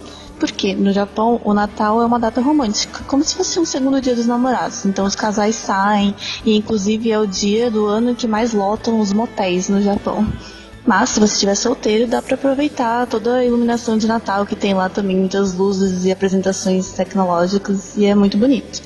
Porque 0.42 0.74
no 0.74 0.92
Japão 0.92 1.40
o 1.44 1.54
Natal 1.54 2.02
é 2.02 2.06
uma 2.06 2.18
data 2.18 2.42
romântica, 2.42 3.04
como 3.06 3.24
se 3.24 3.36
fosse 3.36 3.60
um 3.60 3.64
segundo 3.64 4.02
dia 4.02 4.16
dos 4.16 4.26
namorados. 4.26 4.88
Então 4.88 5.06
os 5.06 5.14
casais 5.14 5.54
saem 5.54 6.16
e 6.44 6.58
inclusive 6.58 7.12
é 7.12 7.20
o 7.20 7.28
dia 7.28 7.70
do 7.70 7.86
ano 7.86 8.16
que 8.16 8.28
mais 8.28 8.52
lotam 8.52 9.00
os 9.00 9.14
motéis 9.14 9.70
no 9.70 9.80
Japão. 9.84 10.28
Mas 10.84 11.10
se 11.10 11.20
você 11.20 11.34
estiver 11.34 11.54
solteiro, 11.54 12.08
dá 12.08 12.24
pra 12.24 12.34
aproveitar 12.34 13.06
toda 13.06 13.36
a 13.36 13.46
iluminação 13.46 14.00
de 14.00 14.08
Natal 14.08 14.44
que 14.44 14.56
tem 14.56 14.74
lá 14.74 14.90
também, 14.90 15.16
muitas 15.16 15.54
luzes 15.54 16.06
e 16.06 16.12
apresentações 16.12 16.92
tecnológicas 16.92 17.96
e 17.96 18.06
é 18.06 18.16
muito 18.16 18.36
bonito. 18.36 18.82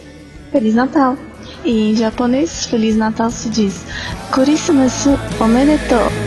Feliz 0.51 0.75
Natal! 0.75 1.17
E 1.63 1.91
em 1.91 1.95
japonês, 1.95 2.65
Feliz 2.65 2.97
Natal 2.97 3.29
se 3.29 3.49
diz 3.49 3.85
Kurisumasu 4.29 5.17
omedetou. 5.39 6.24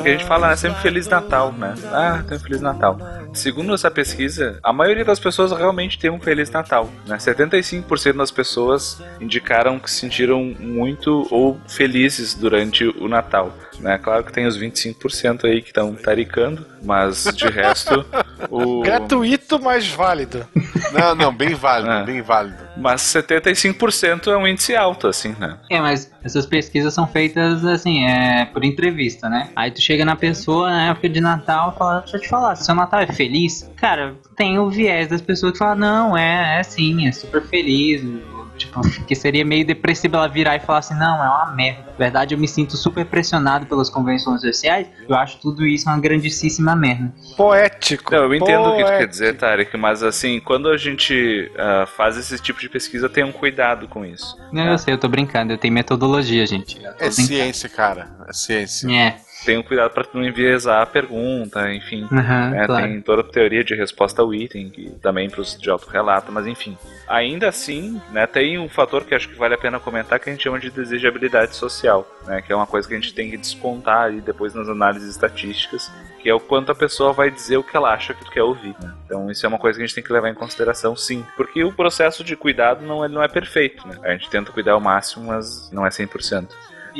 Porque 0.00 0.08
a 0.08 0.12
gente 0.12 0.24
fala 0.24 0.48
né, 0.48 0.56
sempre 0.56 0.80
Feliz 0.80 1.06
Natal, 1.06 1.52
né? 1.52 1.74
Ah, 1.92 2.24
tem 2.26 2.38
um 2.38 2.40
Feliz 2.40 2.60
Natal. 2.60 2.98
Segundo 3.34 3.74
essa 3.74 3.90
pesquisa, 3.90 4.58
a 4.62 4.72
maioria 4.72 5.04
das 5.04 5.20
pessoas 5.20 5.52
realmente 5.52 5.98
tem 5.98 6.10
um 6.10 6.18
Feliz 6.18 6.50
Natal. 6.50 6.88
Né? 7.06 7.16
75% 7.18 8.16
das 8.16 8.30
pessoas 8.30 9.02
indicaram 9.20 9.78
que 9.78 9.90
se 9.90 10.00
sentiram 10.00 10.42
muito 10.58 11.28
ou 11.30 11.60
felizes 11.68 12.34
durante 12.34 12.84
o 12.84 13.08
Natal. 13.08 13.52
Né? 13.78 13.98
Claro 13.98 14.24
que 14.24 14.32
tem 14.32 14.46
os 14.46 14.58
25% 14.58 15.44
aí 15.44 15.60
que 15.60 15.68
estão 15.68 15.94
taricando, 15.94 16.66
mas 16.82 17.24
de 17.34 17.48
resto, 17.48 18.04
o. 18.50 18.80
Gratuito, 18.80 19.60
mas 19.60 19.86
válido. 19.88 20.46
Não, 20.92 21.14
não, 21.14 21.34
bem 21.34 21.54
válido, 21.54 22.06
bem 22.06 22.22
válido. 22.22 22.69
Mas 22.80 23.02
75% 23.02 24.28
é 24.28 24.36
um 24.36 24.46
índice 24.46 24.74
alto, 24.74 25.06
assim, 25.06 25.34
né? 25.38 25.58
É, 25.70 25.80
mas 25.80 26.10
essas 26.24 26.46
pesquisas 26.46 26.92
são 26.94 27.06
feitas 27.06 27.64
assim, 27.64 28.04
é, 28.04 28.44
por 28.46 28.64
entrevista, 28.64 29.28
né? 29.28 29.50
Aí 29.54 29.70
tu 29.70 29.80
chega 29.80 30.04
na 30.04 30.16
pessoa 30.16 30.70
na 30.70 30.90
época 30.90 31.08
de 31.08 31.20
Natal 31.20 31.72
e 31.74 31.78
fala, 31.78 32.00
deixa 32.00 32.16
eu 32.16 32.20
te 32.20 32.28
falar, 32.28 32.56
seu 32.56 32.74
Natal 32.74 33.00
é 33.00 33.06
feliz? 33.06 33.70
Cara, 33.76 34.14
tem 34.36 34.58
o 34.58 34.70
viés 34.70 35.08
das 35.08 35.20
pessoas 35.20 35.52
que 35.52 35.58
falam, 35.58 35.76
não, 35.76 36.16
é, 36.16 36.60
é 36.60 36.62
sim, 36.62 37.06
é 37.06 37.12
super 37.12 37.42
feliz. 37.42 38.02
Tipo, 38.60 38.80
que 39.06 39.14
seria 39.14 39.44
meio 39.44 39.66
depressivo 39.66 40.16
ela 40.16 40.28
virar 40.28 40.54
e 40.54 40.60
falar 40.60 40.80
assim, 40.80 40.94
não, 40.94 41.16
é 41.16 41.28
uma 41.28 41.52
merda. 41.54 41.86
Na 41.92 41.96
verdade, 41.96 42.34
eu 42.34 42.38
me 42.38 42.46
sinto 42.46 42.76
super 42.76 43.06
pressionado 43.06 43.64
pelas 43.64 43.88
convenções 43.88 44.42
sociais. 44.42 44.86
Eu 45.08 45.16
acho 45.16 45.38
tudo 45.38 45.66
isso 45.66 45.88
uma 45.88 45.98
grandíssima 45.98 46.76
merda. 46.76 47.12
Poético. 47.36 48.14
Não, 48.14 48.24
eu 48.24 48.34
entendo 48.34 48.60
o 48.60 48.76
que 48.76 48.82
tu 48.82 48.86
poético. 48.86 48.98
quer 48.98 49.06
dizer, 49.06 49.36
Tarek, 49.36 49.76
mas 49.78 50.02
assim, 50.02 50.38
quando 50.40 50.68
a 50.68 50.76
gente 50.76 51.50
ah, 51.56 51.86
faz 51.86 52.18
esse 52.18 52.38
tipo 52.38 52.60
de 52.60 52.68
pesquisa, 52.68 53.08
tenham 53.08 53.32
cuidado 53.32 53.88
com 53.88 54.04
isso. 54.04 54.36
Não, 54.52 54.66
eu 54.66 54.78
sei, 54.78 54.92
eu 54.92 54.98
tô 54.98 55.08
brincando, 55.08 55.52
eu 55.54 55.58
tenho 55.58 55.72
metodologia, 55.72 56.46
gente. 56.46 56.78
É 56.78 56.90
brincando. 56.90 57.12
ciência, 57.12 57.68
cara. 57.68 58.10
É 58.28 58.32
ciência. 58.32 58.92
É. 58.92 59.29
Tenham 59.44 59.62
cuidado 59.62 59.90
para 59.90 60.06
não 60.12 60.22
enviesar 60.24 60.82
a 60.82 60.86
pergunta, 60.86 61.72
enfim. 61.72 62.06
Aham, 62.12 62.50
né, 62.50 62.66
claro. 62.66 62.86
Tem 62.86 63.00
toda 63.00 63.22
a 63.22 63.24
teoria 63.24 63.64
de 63.64 63.74
resposta 63.74 64.20
ao 64.20 64.34
item, 64.34 64.68
que 64.68 64.90
também 65.02 65.30
para 65.30 65.40
os 65.40 65.58
de 65.58 65.70
autorrelato, 65.70 66.30
mas 66.30 66.46
enfim. 66.46 66.76
Ainda 67.08 67.48
assim, 67.48 68.00
né, 68.12 68.26
tem 68.26 68.58
um 68.58 68.68
fator 68.68 69.04
que 69.04 69.14
acho 69.14 69.28
que 69.28 69.34
vale 69.36 69.54
a 69.54 69.58
pena 69.58 69.80
comentar 69.80 70.20
que 70.20 70.28
a 70.28 70.32
gente 70.32 70.42
chama 70.42 70.58
de 70.58 70.70
desejabilidade 70.70 71.56
social, 71.56 72.06
né, 72.26 72.42
que 72.42 72.52
é 72.52 72.56
uma 72.56 72.66
coisa 72.66 72.86
que 72.86 72.94
a 72.94 73.00
gente 73.00 73.14
tem 73.14 73.30
que 73.30 73.36
descontar 73.36 74.06
aí 74.06 74.20
depois 74.20 74.54
nas 74.54 74.68
análises 74.68 75.08
estatísticas, 75.08 75.90
que 76.22 76.28
é 76.28 76.34
o 76.34 76.40
quanto 76.40 76.70
a 76.70 76.74
pessoa 76.74 77.12
vai 77.12 77.30
dizer 77.30 77.56
o 77.56 77.64
que 77.64 77.76
ela 77.76 77.92
acha 77.92 78.12
que 78.12 78.24
tu 78.24 78.30
quer 78.30 78.42
ouvir. 78.42 78.74
né. 78.82 78.92
Então 79.06 79.30
isso 79.30 79.44
é 79.44 79.48
uma 79.48 79.58
coisa 79.58 79.78
que 79.78 79.82
a 79.82 79.86
gente 79.86 79.94
tem 79.94 80.04
que 80.04 80.12
levar 80.12 80.28
em 80.28 80.34
consideração, 80.34 80.94
sim. 80.94 81.24
Porque 81.36 81.64
o 81.64 81.72
processo 81.72 82.22
de 82.22 82.36
cuidado 82.36 82.84
não, 82.84 83.04
ele 83.04 83.14
não 83.14 83.22
é 83.22 83.28
perfeito, 83.28 83.86
né? 83.88 83.96
A 84.02 84.12
gente 84.12 84.28
tenta 84.28 84.52
cuidar 84.52 84.72
ao 84.72 84.80
máximo, 84.80 85.26
mas 85.26 85.70
não 85.72 85.86
é 85.86 85.88
100%. 85.88 86.48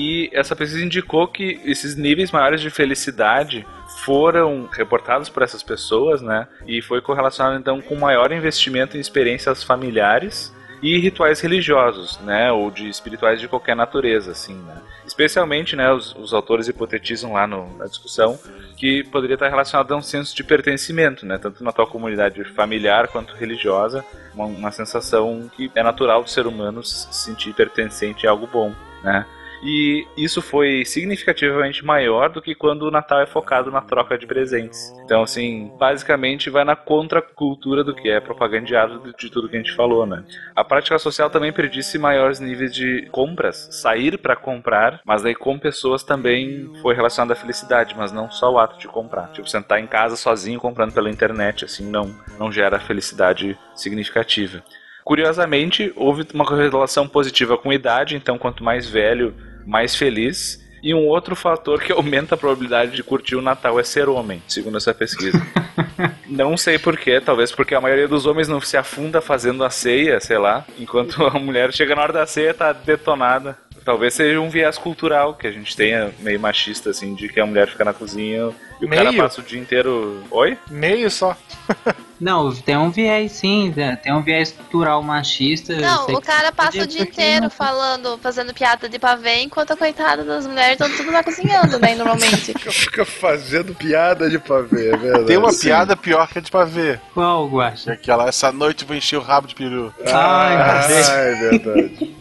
E 0.00 0.30
essa 0.32 0.56
pesquisa 0.56 0.82
indicou 0.82 1.28
que 1.28 1.60
esses 1.62 1.94
níveis 1.94 2.30
maiores 2.30 2.62
de 2.62 2.70
felicidade 2.70 3.66
foram 4.02 4.66
reportados 4.72 5.28
por 5.28 5.42
essas 5.42 5.62
pessoas, 5.62 6.22
né? 6.22 6.48
E 6.66 6.80
foi 6.80 7.02
correlacionado 7.02 7.58
então 7.58 7.82
com 7.82 7.94
maior 7.96 8.32
investimento 8.32 8.96
em 8.96 9.00
experiências 9.00 9.62
familiares 9.62 10.54
e 10.82 10.98
rituais 10.98 11.38
religiosos, 11.42 12.18
né, 12.20 12.50
ou 12.50 12.70
de 12.70 12.88
espirituais 12.88 13.38
de 13.38 13.46
qualquer 13.46 13.76
natureza, 13.76 14.30
assim, 14.30 14.54
né. 14.54 14.76
Especialmente, 15.06 15.76
né, 15.76 15.92
os, 15.92 16.16
os 16.16 16.32
autores 16.32 16.68
hipotetizam 16.68 17.34
lá 17.34 17.46
no- 17.46 17.76
na 17.76 17.84
discussão 17.84 18.38
que 18.78 19.04
poderia 19.04 19.34
estar 19.34 19.50
relacionado 19.50 19.92
a 19.92 19.96
um 19.98 20.00
senso 20.00 20.34
de 20.34 20.42
pertencimento, 20.42 21.26
né, 21.26 21.36
tanto 21.36 21.62
na 21.62 21.70
tua 21.70 21.86
comunidade 21.86 22.42
familiar 22.44 23.08
quanto 23.08 23.34
religiosa, 23.34 24.02
uma, 24.34 24.46
uma 24.46 24.72
sensação 24.72 25.50
que 25.54 25.70
é 25.74 25.82
natural 25.82 26.22
do 26.22 26.30
ser 26.30 26.46
humano 26.46 26.82
se 26.82 27.12
sentir 27.12 27.52
pertencente 27.52 28.26
a 28.26 28.30
algo 28.30 28.46
bom, 28.46 28.72
né. 29.04 29.26
E 29.62 30.06
isso 30.16 30.40
foi 30.40 30.84
significativamente 30.84 31.84
maior 31.84 32.30
do 32.30 32.40
que 32.40 32.54
quando 32.54 32.82
o 32.82 32.90
Natal 32.90 33.20
é 33.20 33.26
focado 33.26 33.70
na 33.70 33.80
troca 33.80 34.16
de 34.16 34.26
presentes. 34.26 34.92
Então, 35.04 35.22
assim, 35.22 35.70
basicamente 35.78 36.48
vai 36.48 36.64
na 36.64 36.74
contracultura 36.74 37.84
do 37.84 37.94
que 37.94 38.08
é 38.08 38.20
propagandeado 38.20 39.12
de, 39.18 39.30
tudo 39.30 39.48
que 39.48 39.56
a 39.56 39.58
gente 39.58 39.74
falou, 39.74 40.06
né? 40.06 40.24
A 40.56 40.64
prática 40.64 40.98
social 40.98 41.28
também 41.28 41.52
predisse 41.52 41.98
maiores 41.98 42.40
níveis 42.40 42.74
de 42.74 43.06
compras, 43.10 43.68
sair 43.70 44.16
para 44.16 44.34
comprar, 44.34 45.00
mas 45.04 45.22
daí 45.22 45.34
com 45.34 45.58
pessoas 45.58 46.02
também 46.02 46.70
foi 46.80 46.94
relacionado 46.94 47.32
à 47.32 47.36
felicidade, 47.36 47.94
mas 47.96 48.12
não 48.12 48.30
só 48.30 48.50
o 48.50 48.58
ato 48.58 48.78
de 48.78 48.88
comprar. 48.88 49.30
Tipo, 49.32 49.48
sentar 49.48 49.78
em 49.78 49.86
casa 49.86 50.16
sozinho 50.16 50.58
comprando 50.58 50.92
pela 50.92 51.10
internet, 51.10 51.64
assim, 51.64 51.88
não, 51.88 52.14
não 52.38 52.50
gera 52.50 52.80
felicidade 52.80 53.58
significativa. 53.74 54.62
Curiosamente, 55.04 55.92
houve 55.96 56.26
uma 56.32 56.44
correlação 56.44 57.08
positiva 57.08 57.56
com 57.56 57.72
idade, 57.72 58.14
então 58.14 58.38
quanto 58.38 58.62
mais 58.62 58.88
velho, 58.88 59.34
mais 59.66 59.94
feliz. 59.94 60.60
E 60.82 60.94
um 60.94 61.06
outro 61.06 61.36
fator 61.36 61.80
que 61.80 61.92
aumenta 61.92 62.34
a 62.34 62.38
probabilidade 62.38 62.92
de 62.92 63.02
curtir 63.02 63.36
o 63.36 63.42
Natal 63.42 63.78
é 63.78 63.84
ser 63.84 64.08
homem, 64.08 64.42
segundo 64.48 64.78
essa 64.78 64.94
pesquisa. 64.94 65.40
não 66.26 66.56
sei 66.56 66.78
porquê, 66.78 67.20
talvez 67.20 67.52
porque 67.52 67.74
a 67.74 67.80
maioria 67.80 68.08
dos 68.08 68.26
homens 68.26 68.48
não 68.48 68.60
se 68.60 68.76
afunda 68.76 69.20
fazendo 69.20 69.62
a 69.62 69.70
ceia, 69.70 70.20
sei 70.20 70.38
lá, 70.38 70.64
enquanto 70.78 71.24
a 71.24 71.38
mulher 71.38 71.72
chega 71.72 71.94
na 71.94 72.02
hora 72.02 72.12
da 72.12 72.26
ceia 72.26 72.50
e 72.50 72.54
tá 72.54 72.72
detonada. 72.72 73.58
Talvez 73.84 74.14
seja 74.14 74.40
um 74.40 74.50
viés 74.50 74.76
cultural 74.76 75.34
que 75.34 75.46
a 75.46 75.50
gente 75.50 75.74
tenha 75.74 76.12
meio 76.20 76.38
machista, 76.38 76.90
assim, 76.90 77.14
de 77.14 77.28
que 77.28 77.40
a 77.40 77.46
mulher 77.46 77.68
fica 77.68 77.84
na 77.84 77.94
cozinha 77.94 78.50
e 78.80 78.84
o 78.84 78.88
cara 78.88 79.10
Meio? 79.10 79.22
passa 79.22 79.40
o 79.40 79.44
dia 79.44 79.58
inteiro. 79.58 80.22
Oi? 80.30 80.56
Meio 80.70 81.10
só. 81.10 81.36
Não, 82.20 82.52
tem 82.54 82.76
um 82.76 82.90
viés 82.90 83.32
sim, 83.32 83.72
né? 83.74 83.96
tem 83.96 84.12
um 84.12 84.22
viés 84.22 84.52
cultural 84.52 85.02
machista. 85.02 85.74
Não, 85.74 86.06
o 86.08 86.20
cara 86.20 86.52
passa 86.52 86.82
o 86.82 86.86
dia 86.86 87.02
inteiro 87.02 87.44
não- 87.44 87.50
falando, 87.50 88.18
fazendo 88.18 88.52
piada 88.52 88.88
de 88.88 88.98
pavê, 88.98 89.40
enquanto 89.42 89.72
a 89.72 89.76
coitada 89.76 90.22
das 90.22 90.46
mulheres 90.46 90.72
estão 90.72 90.90
tudo 90.96 91.10
lá 91.10 91.22
cozinhando, 91.24 91.78
né, 91.78 91.94
normalmente. 91.94 92.52
Fica 92.70 93.04
fazendo 93.04 93.74
piada 93.74 94.28
de 94.28 94.38
pavê, 94.38 94.90
é 94.90 94.96
verdade. 94.96 95.24
Tem 95.26 95.36
uma 95.38 95.52
Sim. 95.52 95.68
piada 95.68 95.96
pior 95.96 96.28
que 96.28 96.38
a 96.38 96.42
de 96.42 96.50
pavê. 96.50 96.98
Qual, 97.14 97.48
Guaxa? 97.48 97.92
Aquela, 97.92 98.28
essa 98.28 98.52
noite 98.52 98.84
vou 98.84 98.96
encher 98.96 99.16
o 99.16 99.22
rabo 99.22 99.46
de 99.48 99.54
peru. 99.54 99.92
Ai, 100.06 100.56
Ah, 100.56 100.86
é 100.90 101.34
verdade. 101.34 102.10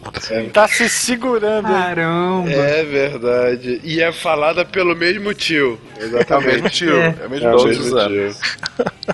Tá 0.52 0.66
se 0.66 0.88
segurando. 0.88 1.68
Caramba. 1.68 2.50
É 2.50 2.82
verdade. 2.84 3.80
E 3.84 4.02
é 4.02 4.10
falada 4.12 4.64
pelo 4.64 4.94
mesmo 4.96 5.32
tio. 5.34 5.78
Exatamente. 5.98 6.48
É 6.48 6.50
o 6.50 6.54
mesmo 6.54 6.70
tio, 6.70 6.96
é 7.00 7.26
o 7.26 7.30
mesmo 7.30 7.48
É 7.48 7.56
tio. 7.56 7.66
mesmo 7.68 7.84
tio. 8.08 8.36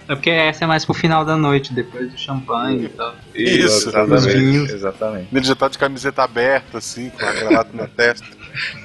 É 0.09 0.14
porque 0.14 0.31
essa 0.31 0.64
é 0.64 0.66
mais 0.66 0.85
pro 0.85 0.94
final 0.94 1.24
da 1.24 1.36
noite, 1.36 1.73
depois 1.73 2.10
do 2.10 2.18
champanhe 2.18 2.85
e 2.85 2.89
tal. 2.89 3.14
Isso, 3.35 3.89
exatamente. 3.89 4.73
exatamente. 4.73 5.28
Ele 5.32 5.44
já 5.44 5.55
tá 5.55 5.68
de 5.68 5.78
camiseta 5.78 6.23
aberta, 6.23 6.78
assim, 6.78 7.10
com 7.10 7.24
a 7.24 7.32
gravata 7.32 7.70
na 7.73 7.86
testa. 7.86 8.27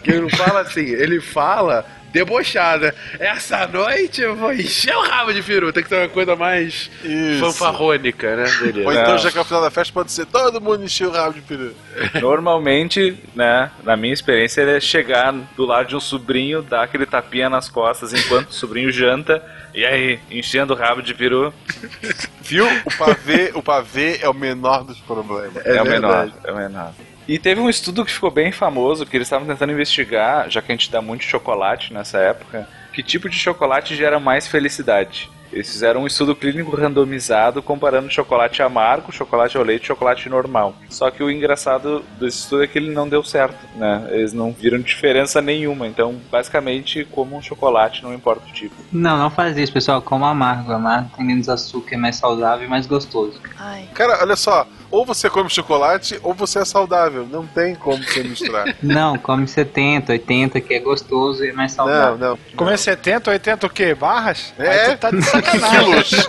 Que 0.03 0.11
ele 0.11 0.21
não 0.21 0.29
fala 0.29 0.61
assim, 0.61 0.85
ele 0.85 1.19
fala 1.21 1.85
debochada. 2.11 2.93
Essa 3.19 3.65
noite 3.67 4.21
eu 4.21 4.35
vou 4.35 4.53
encher 4.53 4.95
o 4.95 5.01
rabo 5.01 5.33
de 5.33 5.41
peru. 5.41 5.71
Tem 5.71 5.83
que 5.83 5.89
ter 5.89 5.97
uma 5.97 6.09
coisa 6.09 6.35
mais 6.35 6.91
Isso. 7.03 7.39
fanfarrônica, 7.39 8.35
né? 8.35 8.51
Beleza. 8.59 8.87
Ou 8.87 8.93
então, 8.93 9.17
já 9.17 9.31
que 9.31 9.37
é 9.37 9.41
o 9.41 9.45
final 9.45 9.61
da 9.61 9.71
festa, 9.71 9.93
pode 9.93 10.11
ser 10.11 10.25
todo 10.25 10.61
mundo 10.61 10.83
encher 10.83 11.07
o 11.07 11.11
rabo 11.11 11.33
de 11.33 11.41
peru. 11.41 11.73
Normalmente, 12.19 13.17
né, 13.35 13.71
na 13.83 13.95
minha 13.95 14.13
experiência, 14.13 14.61
ele 14.61 14.77
é 14.77 14.79
chegar 14.79 15.33
do 15.55 15.65
lado 15.65 15.87
de 15.87 15.95
um 15.95 15.99
sobrinho, 15.99 16.61
dar 16.61 16.83
aquele 16.83 17.05
tapinha 17.05 17.49
nas 17.49 17.69
costas 17.69 18.13
enquanto 18.13 18.49
o 18.49 18.53
sobrinho 18.53 18.91
janta, 18.91 19.43
e 19.73 19.85
aí, 19.85 20.19
enchendo 20.29 20.73
o 20.73 20.75
rabo 20.75 21.01
de 21.01 21.13
peru. 21.13 21.53
Viu? 22.41 22.65
O 22.85 22.97
pavê, 22.97 23.51
o 23.55 23.63
pavê 23.63 24.19
é 24.21 24.27
o 24.27 24.33
menor 24.33 24.83
dos 24.83 24.99
problemas. 24.99 25.65
É, 25.65 25.81
o 25.81 25.85
menor, 25.85 26.29
é 26.43 26.51
o 26.51 26.55
menor. 26.57 26.93
E 27.27 27.39
teve 27.39 27.61
um 27.61 27.69
estudo 27.69 28.05
que 28.05 28.11
ficou 28.11 28.31
bem 28.31 28.51
famoso, 28.51 29.05
que 29.05 29.15
eles 29.15 29.27
estavam 29.27 29.47
tentando 29.47 29.71
investigar, 29.71 30.49
já 30.49 30.61
que 30.61 30.71
a 30.71 30.75
gente 30.75 30.91
dá 30.91 31.01
muito 31.01 31.23
chocolate 31.23 31.93
nessa 31.93 32.17
época, 32.17 32.67
que 32.91 33.03
tipo 33.03 33.29
de 33.29 33.37
chocolate 33.37 33.95
gera 33.95 34.19
mais 34.19 34.47
felicidade. 34.47 35.29
Eles 35.51 35.69
fizeram 35.69 36.03
um 36.03 36.07
estudo 36.07 36.33
clínico 36.33 36.75
randomizado 36.75 37.61
comparando 37.61 38.09
chocolate 38.09 38.61
amargo, 38.61 39.11
chocolate 39.11 39.57
ao 39.57 39.63
leite 39.63 39.83
e 39.83 39.87
chocolate 39.87 40.29
normal. 40.29 40.73
Só 40.89 41.11
que 41.11 41.21
o 41.21 41.29
engraçado 41.29 42.03
desse 42.17 42.39
estudo 42.39 42.63
é 42.63 42.67
que 42.67 42.77
ele 42.77 42.91
não 42.91 43.07
deu 43.07 43.21
certo, 43.23 43.59
né? 43.75 44.07
Eles 44.11 44.31
não 44.31 44.53
viram 44.53 44.79
diferença 44.79 45.41
nenhuma. 45.41 45.87
Então, 45.87 46.15
basicamente, 46.31 47.05
como 47.11 47.35
um 47.35 47.41
chocolate, 47.41 48.01
não 48.01 48.13
importa 48.13 48.47
o 48.47 48.53
tipo. 48.53 48.75
Não, 48.93 49.17
não 49.17 49.29
faz 49.29 49.57
isso, 49.57 49.73
pessoal. 49.73 50.01
Como 50.01 50.23
amargo. 50.23 50.71
Amargo 50.71 51.11
tem 51.17 51.25
menos 51.25 51.49
açúcar, 51.49 51.95
é 51.95 51.97
mais 51.97 52.15
saudável 52.15 52.65
e 52.65 52.69
mais 52.69 52.85
gostoso. 52.87 53.41
Ai. 53.59 53.89
Cara, 53.93 54.19
olha 54.21 54.37
só. 54.37 54.65
Ou 54.91 55.05
você 55.05 55.29
come 55.29 55.49
chocolate, 55.49 56.19
ou 56.21 56.33
você 56.33 56.59
é 56.59 56.65
saudável. 56.65 57.25
Não 57.25 57.47
tem 57.47 57.73
como 57.75 58.03
você 58.03 58.23
misturar. 58.23 58.75
Não, 58.83 59.17
come 59.17 59.47
70, 59.47 60.11
80, 60.11 60.61
que 60.61 60.73
é 60.73 60.79
gostoso 60.79 61.43
e 61.43 61.49
é 61.49 61.53
mais 61.53 61.71
saudável. 61.71 62.17
Não, 62.17 62.29
não. 62.31 62.39
Comer 62.55 62.77
70, 62.77 63.31
80 63.31 63.67
o 63.67 63.69
quê? 63.69 63.95
Barras? 63.95 64.53
É? 64.57 64.95
Tá 64.95 65.11
de 65.11 65.21
sacanagem. 65.21 66.19
Quilos. 66.19 66.27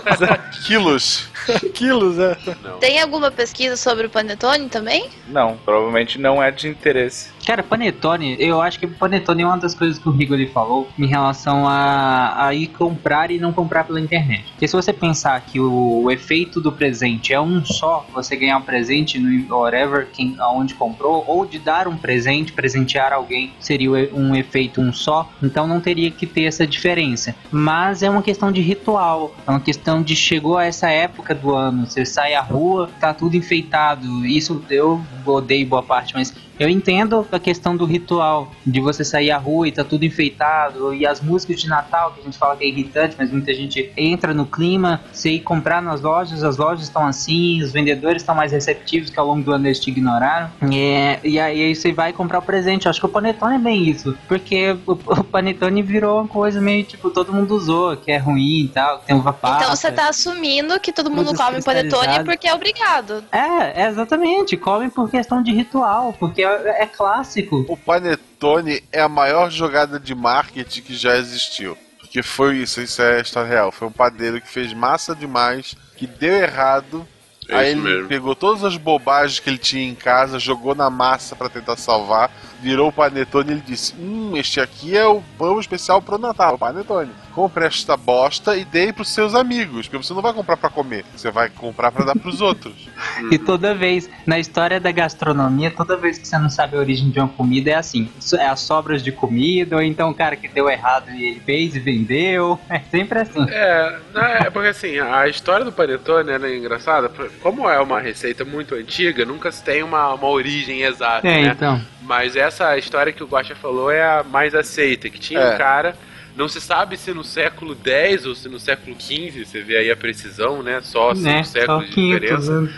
Quilos. 0.65 1.29
Quilos, 1.73 2.19
é. 2.19 2.37
Tem 2.79 3.01
alguma 3.01 3.29
pesquisa 3.29 3.75
sobre 3.75 4.07
o 4.07 4.09
panetone 4.09 4.69
também? 4.69 5.09
Não, 5.27 5.57
provavelmente 5.57 6.19
não 6.19 6.41
é 6.41 6.51
de 6.51 6.69
interesse. 6.69 7.31
Cara, 7.45 7.61
panetone, 7.61 8.37
eu 8.39 8.61
acho 8.61 8.79
que 8.79 8.87
panetone 8.87 9.43
é 9.43 9.45
uma 9.45 9.57
das 9.57 9.75
coisas 9.75 9.99
que 9.99 10.07
o 10.07 10.11
Rigoli 10.11 10.47
falou 10.47 10.87
em 10.97 11.05
relação 11.05 11.67
a, 11.67 12.47
a 12.47 12.53
ir 12.53 12.67
comprar 12.67 13.31
e 13.31 13.39
não 13.39 13.51
comprar 13.51 13.83
pela 13.83 13.99
internet. 13.99 14.45
Porque 14.51 14.67
se 14.67 14.75
você 14.75 14.93
pensar 14.93 15.41
que 15.41 15.59
o, 15.59 16.03
o 16.03 16.11
efeito 16.11 16.61
do 16.61 16.71
presente 16.71 17.33
é 17.33 17.41
um 17.41 17.63
só, 17.65 18.05
você 18.13 18.35
ganhar 18.53 18.57
um 18.57 18.61
presente 18.61 19.19
no 19.19 19.57
whatever, 19.57 20.07
quem, 20.11 20.35
aonde 20.39 20.75
comprou, 20.75 21.23
ou 21.27 21.45
de 21.45 21.59
dar 21.59 21.87
um 21.87 21.97
presente, 21.97 22.53
presentear 22.53 23.11
alguém, 23.11 23.53
seria 23.59 23.89
um 24.13 24.35
efeito 24.35 24.79
um 24.79 24.93
só, 24.93 25.29
então 25.41 25.67
não 25.67 25.79
teria 25.79 26.11
que 26.11 26.27
ter 26.27 26.43
essa 26.43 26.65
diferença. 26.65 27.35
Mas 27.51 28.03
é 28.03 28.09
uma 28.09 28.21
questão 28.21 28.51
de 28.51 28.61
ritual, 28.61 29.35
é 29.45 29.49
uma 29.49 29.59
questão 29.59 30.01
de 30.01 30.15
chegou 30.15 30.57
a 30.57 30.65
essa 30.65 30.89
época 30.89 31.33
do 31.33 31.53
ano, 31.53 31.85
você 31.85 32.05
sai 32.05 32.33
à 32.33 32.41
rua, 32.41 32.89
tá 32.99 33.13
tudo 33.13 33.35
enfeitado. 33.35 34.25
Isso 34.25 34.63
eu 34.69 35.01
odeio 35.25 35.65
boa 35.65 35.83
parte, 35.83 36.13
mas 36.13 36.33
eu 36.59 36.69
entendo 36.69 37.27
a 37.31 37.39
questão 37.39 37.75
do 37.75 37.85
ritual, 37.85 38.51
de 38.65 38.79
você 38.79 39.03
sair 39.03 39.31
à 39.31 39.37
rua 39.37 39.67
e 39.67 39.71
tá 39.71 39.83
tudo 39.83 40.05
enfeitado, 40.05 40.93
e 40.93 41.05
as 41.05 41.21
músicas 41.21 41.61
de 41.61 41.67
Natal, 41.67 42.11
que 42.11 42.21
a 42.21 42.23
gente 42.23 42.37
fala 42.37 42.55
que 42.55 42.63
é 42.63 42.67
irritante, 42.67 43.15
mas 43.17 43.31
muita 43.31 43.53
gente 43.53 43.91
entra 43.97 44.33
no 44.33 44.45
clima, 44.45 45.01
você 45.11 45.31
ir 45.31 45.39
comprar 45.41 45.81
nas 45.81 46.01
lojas, 46.01 46.43
as 46.43 46.57
lojas 46.57 46.83
estão 46.83 47.05
assim, 47.05 47.61
os 47.61 47.71
vendedores 47.71 48.21
estão 48.21 48.35
mais 48.35 48.51
receptivos, 48.51 49.09
que 49.09 49.19
ao 49.19 49.27
longo 49.27 49.43
do 49.43 49.51
ano 49.51 49.67
eles 49.67 49.79
te 49.79 49.89
ignoraram, 49.89 50.49
é, 50.71 51.19
e 51.23 51.39
aí 51.39 51.75
você 51.75 51.91
vai 51.91 52.13
comprar 52.13 52.39
o 52.39 52.41
presente. 52.41 52.85
Eu 52.85 52.89
acho 52.89 52.99
que 52.99 53.05
o 53.05 53.09
Panetone 53.09 53.55
é 53.55 53.59
bem 53.59 53.89
isso, 53.89 54.17
porque 54.27 54.77
o, 54.85 54.91
o 54.91 55.23
Panetone 55.23 55.81
virou 55.81 56.19
uma 56.19 56.27
coisa 56.27 56.61
meio 56.61 56.83
tipo, 56.83 57.09
todo 57.09 57.33
mundo 57.33 57.55
usou, 57.55 57.95
que 57.97 58.11
é 58.11 58.17
ruim 58.17 58.65
e 58.65 58.67
tal, 58.67 58.99
que 58.99 59.07
tem 59.07 59.15
uva 59.15 59.33
passa. 59.33 59.63
Então 59.63 59.75
você 59.75 59.91
tá 59.91 60.09
assumindo 60.09 60.79
que 60.79 60.91
todo 60.91 61.09
mundo 61.09 61.33
come 61.35 61.61
panetone 61.61 62.23
porque 62.23 62.47
é 62.47 62.53
obrigado. 62.53 63.23
É, 63.31 63.83
é 63.83 63.87
exatamente, 63.87 64.57
comem 64.57 64.89
por 64.89 65.09
questão 65.09 65.41
de 65.41 65.51
ritual, 65.51 66.13
porque 66.19 66.42
é, 66.43 66.83
é 66.83 66.85
clássico. 66.85 67.65
O 67.67 67.77
Panetone 67.77 68.83
é 68.91 69.01
a 69.01 69.09
maior 69.09 69.49
jogada 69.51 69.99
de 69.99 70.13
marketing 70.13 70.81
que 70.81 70.95
já 70.95 71.17
existiu. 71.17 71.77
Porque 71.99 72.21
foi 72.21 72.57
isso, 72.57 72.81
isso 72.81 73.01
é 73.01 73.17
a 73.17 73.21
história 73.21 73.49
real. 73.49 73.71
Foi 73.71 73.87
um 73.87 73.91
padeiro 73.91 74.39
que 74.39 74.47
fez 74.47 74.71
massa 74.73 75.15
demais, 75.15 75.75
que 75.97 76.05
deu 76.05 76.35
errado. 76.35 77.07
É 77.49 77.55
aí 77.55 77.71
ele 77.71 77.81
mesmo. 77.81 78.07
pegou 78.07 78.35
todas 78.35 78.63
as 78.63 78.77
bobagens 78.77 79.39
que 79.39 79.49
ele 79.49 79.57
tinha 79.57 79.89
em 79.89 79.95
casa, 79.95 80.39
jogou 80.39 80.75
na 80.75 80.89
massa 80.89 81.35
pra 81.35 81.49
tentar 81.49 81.75
salvar, 81.75 82.31
virou 82.63 82.87
o 82.87 82.91
panetone 82.91 83.49
e 83.49 83.51
ele 83.53 83.63
disse: 83.65 83.93
Hum, 83.99 84.31
este 84.35 84.59
aqui 84.61 84.95
é 84.97 85.05
o 85.05 85.21
pão 85.37 85.59
especial 85.59 86.01
pro 86.01 86.17
Natal, 86.17 86.55
o 86.55 86.57
panetone. 86.57 87.11
Compre 87.33 87.65
esta 87.65 87.97
bosta 87.97 88.55
e 88.55 88.63
dê 88.63 88.93
pros 88.93 89.09
seus 89.09 89.33
amigos, 89.35 89.87
porque 89.87 90.03
você 90.05 90.13
não 90.13 90.21
vai 90.21 90.31
comprar 90.33 90.55
pra 90.55 90.69
comer, 90.69 91.03
você 91.15 91.31
vai 91.31 91.49
comprar 91.49 91.91
pra 91.91 92.05
dar 92.05 92.15
pros 92.15 92.41
outros. 92.41 92.73
E 93.31 93.37
toda 93.37 93.75
vez, 93.75 94.09
na 94.25 94.39
história 94.39 94.79
da 94.79 94.91
gastronomia, 94.91 95.69
toda 95.69 95.95
vez 95.97 96.17
que 96.17 96.27
você 96.27 96.37
não 96.37 96.49
sabe 96.49 96.75
a 96.75 96.79
origem 96.79 97.09
de 97.09 97.19
uma 97.19 97.27
comida, 97.27 97.71
é 97.71 97.75
assim: 97.75 98.09
é 98.39 98.47
as 98.47 98.59
sobras 98.61 99.03
de 99.03 99.11
comida, 99.11 99.75
ou 99.75 99.81
então 99.81 100.09
o 100.09 100.13
cara 100.15 100.35
que 100.35 100.47
deu 100.47 100.69
errado 100.69 101.09
e 101.11 101.23
ele 101.25 101.39
fez 101.39 101.75
e 101.75 101.79
vendeu. 101.79 102.59
É 102.69 102.79
sempre 102.89 103.19
assim. 103.19 103.45
É, 103.49 103.99
é 104.45 104.49
porque 104.49 104.69
assim, 104.69 104.99
a 104.99 105.27
história 105.27 105.63
do 105.65 105.71
panetone 105.71 106.31
ela 106.31 106.47
é 106.47 106.57
engraçada. 106.57 107.09
Como 107.41 107.69
é 107.69 107.79
uma 107.79 107.99
receita 107.99 108.43
muito 108.45 108.73
antiga, 108.75 109.25
nunca 109.25 109.51
se 109.51 109.63
tem 109.63 109.83
uma, 109.83 110.13
uma 110.13 110.27
origem 110.27 110.81
exata, 110.81 111.27
É, 111.27 111.43
né? 111.43 111.51
então. 111.55 111.81
Mas 112.01 112.35
essa 112.53 112.77
história 112.77 113.11
que 113.11 113.23
o 113.23 113.27
Guaxa 113.27 113.55
falou 113.55 113.89
é 113.89 114.03
a 114.03 114.23
mais 114.23 114.53
aceita, 114.53 115.09
que 115.09 115.19
tinha 115.19 115.39
É. 115.39 115.55
um 115.55 115.57
cara, 115.57 115.95
não 116.35 116.47
se 116.47 116.61
sabe 116.61 116.97
se 116.97 117.11
no 117.13 117.23
século 117.23 117.75
X 117.83 118.25
ou 118.25 118.35
se 118.35 118.47
no 118.47 118.59
século 118.59 118.95
XV, 118.99 119.45
você 119.45 119.61
vê 119.61 119.77
aí 119.77 119.91
a 119.91 119.95
precisão, 119.95 120.61
né? 120.63 120.79
Só 120.81 121.13
cinco 121.15 121.27
Né? 121.27 121.43
Séculos 121.43 121.85
de 121.87 121.91
500 121.93 122.19
diferença. 122.21 122.51
anos. 122.53 122.71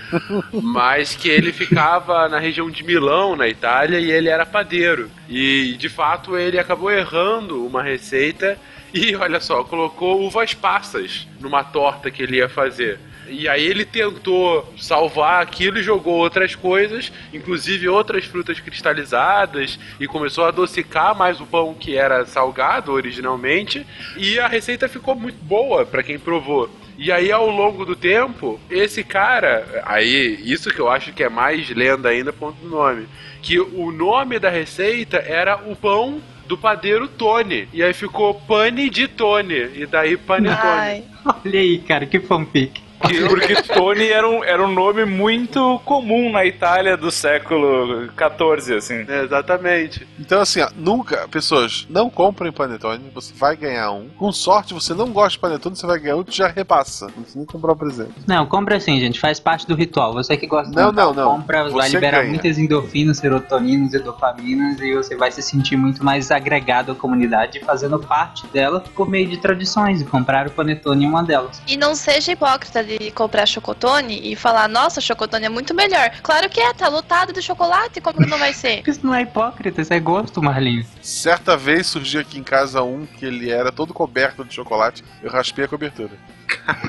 mas 0.63 1.15
que 1.15 1.29
ele 1.29 1.51
ficava 1.51 2.27
na 2.29 2.39
região 2.39 2.69
de 2.69 2.83
Milão, 2.83 3.35
na 3.35 3.47
Itália, 3.47 3.99
e 3.99 4.09
ele 4.11 4.29
era 4.29 4.45
padeiro. 4.45 5.09
E 5.29 5.75
de 5.77 5.89
fato 5.89 6.37
ele 6.37 6.57
acabou 6.59 6.91
errando 6.91 7.65
uma 7.65 7.83
receita 7.83 8.57
e 8.93 9.13
olha 9.15 9.39
só, 9.41 9.63
colocou 9.63 10.21
uvas 10.25 10.53
passas 10.53 11.27
numa 11.39 11.63
torta 11.63 12.09
que 12.09 12.23
ele 12.23 12.37
ia 12.37 12.47
fazer. 12.49 12.97
E 13.27 13.47
aí 13.47 13.65
ele 13.65 13.85
tentou 13.85 14.73
salvar 14.77 15.41
aquilo 15.41 15.77
e 15.77 15.83
jogou 15.83 16.15
outras 16.15 16.55
coisas, 16.55 17.11
inclusive 17.33 17.87
outras 17.89 18.25
frutas 18.25 18.59
cristalizadas, 18.59 19.79
e 19.99 20.07
começou 20.07 20.45
a 20.45 20.49
adocicar 20.49 21.15
mais 21.15 21.39
o 21.39 21.45
pão 21.45 21.73
que 21.73 21.95
era 21.95 22.25
salgado 22.25 22.91
originalmente, 22.91 23.85
e 24.17 24.39
a 24.39 24.47
receita 24.47 24.87
ficou 24.87 25.15
muito 25.15 25.43
boa 25.43 25.85
para 25.85 26.03
quem 26.03 26.19
provou. 26.19 26.69
E 26.97 27.11
aí, 27.11 27.29
ao 27.29 27.49
longo 27.49 27.85
do 27.85 27.95
tempo, 27.95 28.59
esse 28.69 29.03
cara, 29.03 29.83
aí, 29.85 30.39
isso 30.43 30.69
que 30.69 30.79
eu 30.79 30.89
acho 30.89 31.11
que 31.11 31.23
é 31.23 31.29
mais 31.29 31.69
lenda 31.69 32.07
ainda, 32.07 32.31
ponto 32.31 32.55
do 32.61 32.69
nome, 32.69 33.05
que 33.41 33.59
o 33.59 33.91
nome 33.91 34.39
da 34.39 34.49
receita 34.49 35.17
era 35.17 35.57
o 35.57 35.75
pão 35.75 36.21
do 36.47 36.57
padeiro 36.57 37.07
Tony. 37.07 37.67
E 37.73 37.83
aí 37.83 37.93
ficou 37.93 38.33
pane 38.33 38.89
de 38.89 39.07
Tony. 39.07 39.71
E 39.75 39.85
daí 39.85 40.15
panetone. 40.15 41.03
Olha 41.25 41.59
aí, 41.59 41.79
cara, 41.79 42.05
que 42.05 42.19
fanfic. 42.19 42.84
Porque 42.99 43.55
Tony 43.73 44.07
era 44.07 44.27
um, 44.29 44.43
era 44.43 44.63
um 44.65 44.71
nome 44.71 45.05
muito 45.05 45.79
comum 45.85 46.31
na 46.31 46.45
Itália 46.45 46.95
do 46.97 47.11
século 47.11 48.07
XIV, 48.07 48.75
assim. 48.77 49.05
exatamente. 49.23 50.07
Então, 50.19 50.41
assim, 50.41 50.61
ó, 50.61 50.69
nunca, 50.75 51.27
pessoas, 51.27 51.85
não 51.89 52.09
comprem 52.09 52.51
panetone, 52.51 53.11
você 53.13 53.33
vai 53.33 53.55
ganhar 53.55 53.91
um. 53.91 54.09
Com 54.17 54.31
sorte, 54.31 54.73
você 54.73 54.93
não 54.93 55.09
gosta 55.11 55.31
de 55.31 55.39
panetone, 55.39 55.75
você 55.75 55.85
vai 55.85 55.99
ganhar 55.99 56.15
um 56.17 56.23
que 56.23 56.35
já 56.35 56.47
repassa. 56.47 57.05
Não 57.07 57.13
precisa 57.13 57.37
nem 57.37 57.45
comprar 57.45 57.73
o 57.73 57.75
presente. 57.75 58.11
Não, 58.27 58.45
compra 58.45 58.77
assim, 58.77 58.99
gente, 58.99 59.19
faz 59.19 59.39
parte 59.39 59.67
do 59.67 59.75
ritual. 59.75 60.13
Você 60.13 60.37
que 60.37 60.47
gosta 60.47 60.71
Não, 60.73 60.91
Natal, 60.91 61.13
não, 61.13 61.23
não. 61.23 61.37
compra, 61.37 61.69
vai 61.69 61.89
Você 61.89 61.95
liberar 61.97 62.19
ganha. 62.19 62.29
muitas 62.29 62.57
endorfinas, 62.57 63.17
serotoninas 63.17 63.93
e 63.93 63.99
dopaminas 63.99 64.79
e 64.81 64.93
você 64.93 65.15
vai 65.15 65.31
se 65.31 65.41
sentir 65.41 65.75
muito 65.77 66.03
mais 66.03 66.31
agregado 66.31 66.91
à 66.91 66.95
comunidade, 66.95 67.59
fazendo 67.65 67.99
parte 67.99 68.45
dela 68.47 68.83
por 68.95 69.07
meio 69.09 69.27
de 69.27 69.37
tradições 69.37 70.01
e 70.01 70.05
comprar 70.05 70.47
o 70.47 70.51
panetone 70.51 71.05
em 71.05 71.07
uma 71.07 71.23
delas. 71.23 71.61
E 71.67 71.77
não 71.77 71.95
seja 71.95 72.31
hipócrita 72.31 72.83
de 72.85 73.11
comprar 73.11 73.45
chocotone 73.45 74.31
e 74.31 74.35
falar, 74.35 74.67
nossa, 74.67 75.01
chocotone 75.01 75.45
é 75.45 75.49
muito 75.49 75.73
melhor. 75.73 76.11
Claro 76.21 76.49
que 76.49 76.59
é, 76.59 76.73
tá 76.73 76.87
lotado 76.87 77.33
de 77.33 77.41
chocolate, 77.41 77.99
como 77.99 78.19
que 78.19 78.29
não 78.29 78.37
vai 78.37 78.53
ser? 78.53 78.83
Isso 78.87 79.01
não 79.03 79.13
é 79.13 79.21
hipócrita, 79.21 79.81
isso 79.81 79.93
é 79.93 79.99
gosto, 79.99 80.41
Marlinhos. 80.41 80.87
Certa 81.01 81.57
vez 81.57 81.87
surgiu 81.87 82.21
aqui 82.21 82.39
em 82.39 82.43
casa 82.43 82.81
um 82.83 83.05
que 83.05 83.25
ele 83.25 83.49
era 83.49 83.71
todo 83.71 83.93
coberto 83.93 84.45
de 84.45 84.53
chocolate, 84.53 85.03
eu 85.21 85.31
raspei 85.31 85.65
a 85.65 85.67
cobertura. 85.67 86.11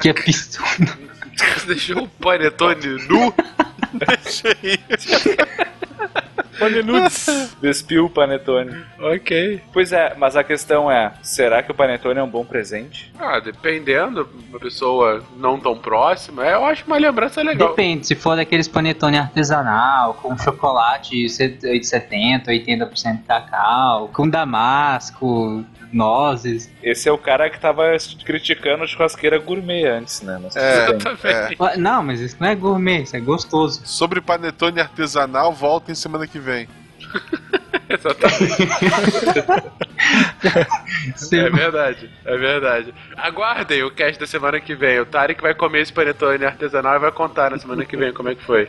Que 0.00 0.10
absurdo. 0.10 0.98
Você 1.36 1.66
deixou 1.66 2.04
o 2.04 2.08
panetone 2.08 2.86
nu? 3.08 3.32
Deixei. 6.58 7.48
Despiu 7.60 8.06
o 8.06 8.10
panetone. 8.10 8.84
Ok. 8.98 9.62
Pois 9.72 9.92
é, 9.92 10.14
mas 10.16 10.36
a 10.36 10.44
questão 10.44 10.90
é, 10.90 11.12
será 11.22 11.62
que 11.62 11.70
o 11.70 11.74
panetone 11.74 12.18
é 12.18 12.22
um 12.22 12.28
bom 12.28 12.44
presente? 12.44 13.12
Ah, 13.18 13.40
dependendo, 13.40 14.28
uma 14.48 14.58
pessoa 14.58 15.22
não 15.36 15.58
tão 15.58 15.76
próxima, 15.76 16.44
eu 16.44 16.64
acho 16.64 16.84
uma 16.86 16.96
lembrança 16.96 17.42
legal. 17.42 17.68
Depende, 17.68 18.06
se 18.06 18.14
for 18.14 18.36
daqueles 18.36 18.68
panetone 18.68 19.18
artesanal, 19.18 20.14
com 20.14 20.36
chocolate 20.38 21.28
70, 21.28 22.50
80% 22.50 23.20
cacau, 23.26 24.08
com 24.08 24.28
damasco, 24.28 25.64
nozes. 25.92 26.70
Esse 26.82 27.08
é 27.08 27.12
o 27.12 27.18
cara 27.18 27.50
que 27.50 27.58
tava 27.58 27.84
criticando 28.24 28.84
a 28.84 28.86
churrasqueira 28.86 29.38
gourmet 29.38 29.84
antes, 29.84 30.22
né? 30.22 30.38
Não 30.40 30.50
sei 30.50 30.62
É, 30.62 31.72
é. 31.72 31.76
Não, 31.76 32.02
mas 32.02 32.20
isso 32.20 32.36
não 32.38 32.48
é 32.48 32.54
gourmet, 32.54 33.02
isso 33.02 33.16
é 33.16 33.20
gostoso. 33.20 33.82
Sobre 33.84 34.20
panetone 34.20 34.80
artesanal, 34.80 35.52
voltem 35.52 35.94
semana 35.94 36.26
que 36.26 36.38
vem. 36.38 36.68
É 41.32 41.50
verdade, 41.50 42.10
é 42.24 42.36
verdade. 42.36 42.94
Aguardem 43.16 43.82
o 43.82 43.90
cast 43.90 44.20
da 44.20 44.26
semana 44.26 44.60
que 44.60 44.74
vem. 44.74 45.00
O 45.00 45.06
Tarek 45.06 45.40
vai 45.40 45.54
comer 45.54 45.82
esse 45.82 45.92
panetone 45.92 46.44
artesanal 46.44 46.96
e 46.96 46.98
vai 46.98 47.12
contar 47.12 47.50
na 47.50 47.58
semana 47.58 47.84
que 47.84 47.96
vem 47.96 48.12
como 48.12 48.28
é 48.28 48.34
que 48.34 48.44
foi. 48.44 48.68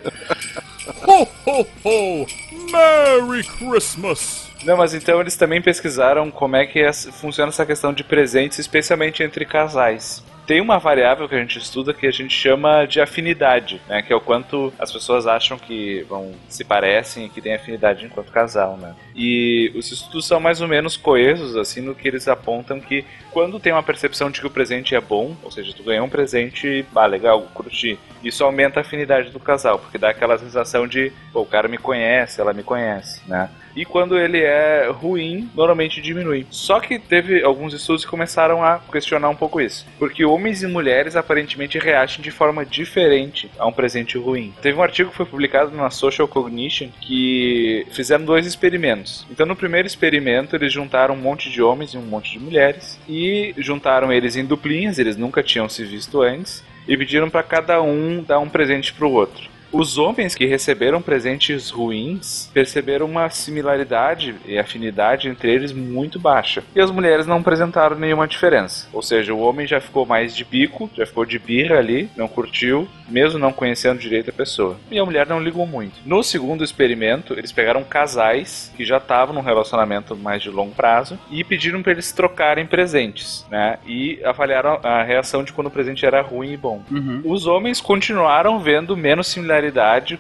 Ho, 1.05 1.27
ho, 1.45 1.67
ho! 1.83 2.25
Merry 2.71 3.43
Christmas! 3.43 4.47
Não, 4.63 4.75
mas 4.77 4.93
então 4.93 5.21
eles 5.21 5.35
também 5.35 5.61
pesquisaram 5.61 6.31
como 6.31 6.55
é 6.55 6.65
que 6.65 6.79
essa- 6.79 7.11
funciona 7.11 7.49
essa 7.49 7.65
questão 7.65 7.93
de 7.93 8.03
presentes, 8.03 8.57
especialmente 8.59 9.21
entre 9.23 9.45
casais. 9.45 10.23
Tem 10.47 10.61
uma 10.61 10.79
variável 10.79 11.27
que 11.27 11.35
a 11.35 11.39
gente 11.39 11.59
estuda 11.59 11.93
que 11.93 12.07
a 12.07 12.11
gente 12.11 12.33
chama 12.33 12.85
de 12.85 13.01
afinidade, 13.01 13.81
né? 13.85 14.01
Que 14.01 14.13
é 14.13 14.15
o 14.15 14.21
quanto 14.21 14.73
as 14.79 14.89
pessoas 14.93 15.27
acham 15.27 15.59
que 15.59 16.05
vão 16.07 16.31
se 16.47 16.63
parecem 16.63 17.25
e 17.25 17.29
que 17.29 17.41
têm 17.41 17.53
afinidade 17.53 18.05
enquanto 18.05 18.31
casal, 18.31 18.77
né? 18.77 18.95
E 19.13 19.69
os 19.75 19.91
estudos 19.91 20.25
são 20.25 20.39
mais 20.39 20.61
ou 20.61 20.67
menos 20.69 20.95
coesos, 20.95 21.57
assim, 21.57 21.81
no 21.81 21.93
que 21.93 22.07
eles 22.07 22.29
apontam 22.29 22.79
que 22.79 23.03
quando 23.29 23.59
tem 23.59 23.73
uma 23.73 23.83
percepção 23.83 24.31
de 24.31 24.39
que 24.39 24.47
o 24.47 24.49
presente 24.49 24.95
é 24.95 25.01
bom, 25.01 25.35
ou 25.43 25.51
seja, 25.51 25.73
tu 25.75 25.83
ganhou 25.83 26.05
um 26.05 26.09
presente, 26.09 26.85
ah, 26.95 27.05
legal, 27.05 27.41
curti, 27.53 27.99
isso 28.23 28.41
aumenta 28.45 28.79
a 28.79 28.81
afinidade 28.81 29.31
do 29.31 29.41
casal, 29.41 29.77
porque 29.79 29.97
dá 29.97 30.11
aquela 30.11 30.37
sensação 30.37 30.87
de, 30.87 31.11
pô, 31.33 31.41
o 31.41 31.45
cara 31.45 31.67
me 31.67 31.77
conhece, 31.77 32.39
ela 32.39 32.53
me 32.53 32.63
conhece, 32.63 33.21
né? 33.27 33.49
E 33.77 33.85
quando 33.85 34.17
ele 34.17 34.41
é 34.41 34.89
ruim, 34.89 35.49
normalmente 35.55 36.01
diminui. 36.01 36.47
Só 36.49 36.79
que 36.79 36.97
teve 36.97 37.43
alguns 37.43 37.75
estudos 37.75 38.03
que 38.03 38.09
começaram 38.09 38.63
a 38.63 38.79
questionar 38.91 39.29
um 39.29 39.35
pouco 39.35 39.61
isso, 39.61 39.85
porque 39.99 40.25
homens 40.25 40.63
e 40.63 40.67
mulheres 40.67 41.15
aparentemente 41.15 41.77
reagem 41.77 42.23
de 42.23 42.31
forma 42.31 42.65
diferente 42.65 43.51
a 43.59 43.67
um 43.67 43.71
presente 43.71 44.17
ruim. 44.17 44.51
Teve 44.63 44.79
um 44.79 44.81
artigo 44.81 45.11
que 45.11 45.17
foi 45.17 45.27
publicado 45.27 45.75
na 45.75 45.91
Social 45.91 46.27
Cognition 46.27 46.89
que 46.99 47.85
fizeram 47.91 48.25
dois 48.25 48.47
experimentos. 48.47 49.27
Então, 49.29 49.45
no 49.45 49.55
primeiro 49.55 49.87
experimento, 49.87 50.55
eles 50.55 50.73
juntaram 50.73 51.13
um 51.13 51.17
monte 51.17 51.51
de 51.51 51.61
homens 51.61 51.93
e 51.93 51.97
um 51.97 52.01
monte 52.01 52.31
de 52.31 52.39
mulheres 52.39 52.99
e 53.07 53.53
juntaram 53.59 54.11
eles 54.11 54.35
em 54.35 54.45
duplinhas, 54.45 54.97
eles 54.97 55.15
nunca 55.15 55.43
tinham 55.43 55.69
se 55.69 55.83
visto 55.83 56.23
antes, 56.23 56.63
e 56.87 56.97
pediram 56.97 57.29
para 57.29 57.43
cada 57.43 57.79
um 57.81 58.23
dar 58.23 58.39
um 58.39 58.49
presente 58.49 58.91
para 58.91 59.05
o 59.05 59.11
outro. 59.11 59.56
Os 59.71 59.97
homens 59.97 60.33
que 60.33 60.45
receberam 60.45 61.01
presentes 61.01 61.69
ruins 61.69 62.49
perceberam 62.53 63.05
uma 63.05 63.29
similaridade 63.29 64.35
e 64.45 64.57
afinidade 64.57 65.27
entre 65.27 65.51
eles 65.51 65.73
muito 65.73 66.19
baixa. 66.19 66.63
E 66.73 66.79
as 66.79 66.89
mulheres 66.89 67.27
não 67.27 67.37
apresentaram 67.37 67.97
nenhuma 67.97 68.27
diferença. 68.27 68.87
Ou 68.93 69.01
seja, 69.01 69.33
o 69.33 69.39
homem 69.39 69.67
já 69.67 69.81
ficou 69.81 70.05
mais 70.05 70.35
de 70.35 70.45
bico, 70.45 70.89
já 70.95 71.05
ficou 71.05 71.25
de 71.25 71.37
birra 71.37 71.77
ali, 71.77 72.09
não 72.15 72.27
curtiu, 72.27 72.87
mesmo 73.09 73.37
não 73.37 73.51
conhecendo 73.51 73.99
direito 73.99 74.29
a 74.29 74.33
pessoa. 74.33 74.77
E 74.89 74.97
a 74.97 75.05
mulher 75.05 75.27
não 75.27 75.39
ligou 75.39 75.67
muito. 75.67 75.95
No 76.05 76.23
segundo 76.23 76.63
experimento, 76.63 77.33
eles 77.33 77.51
pegaram 77.51 77.83
casais 77.83 78.71
que 78.75 78.85
já 78.85 78.97
estavam 78.97 79.35
num 79.35 79.41
relacionamento 79.41 80.15
mais 80.15 80.41
de 80.41 80.49
longo 80.49 80.73
prazo 80.73 81.19
e 81.29 81.43
pediram 81.43 81.81
para 81.81 81.91
eles 81.91 82.11
trocarem 82.11 82.65
presentes, 82.65 83.45
né? 83.51 83.79
E 83.85 84.19
avaliaram 84.23 84.79
a 84.83 85.03
reação 85.03 85.43
de 85.43 85.51
quando 85.51 85.67
o 85.67 85.71
presente 85.71 86.05
era 86.05 86.21
ruim 86.21 86.53
e 86.53 86.57
bom. 86.57 86.81
Os 87.23 87.45
homens 87.45 87.81
continuaram 87.81 88.59
vendo 88.59 88.95
menos 88.95 89.27
similaridade 89.27 89.56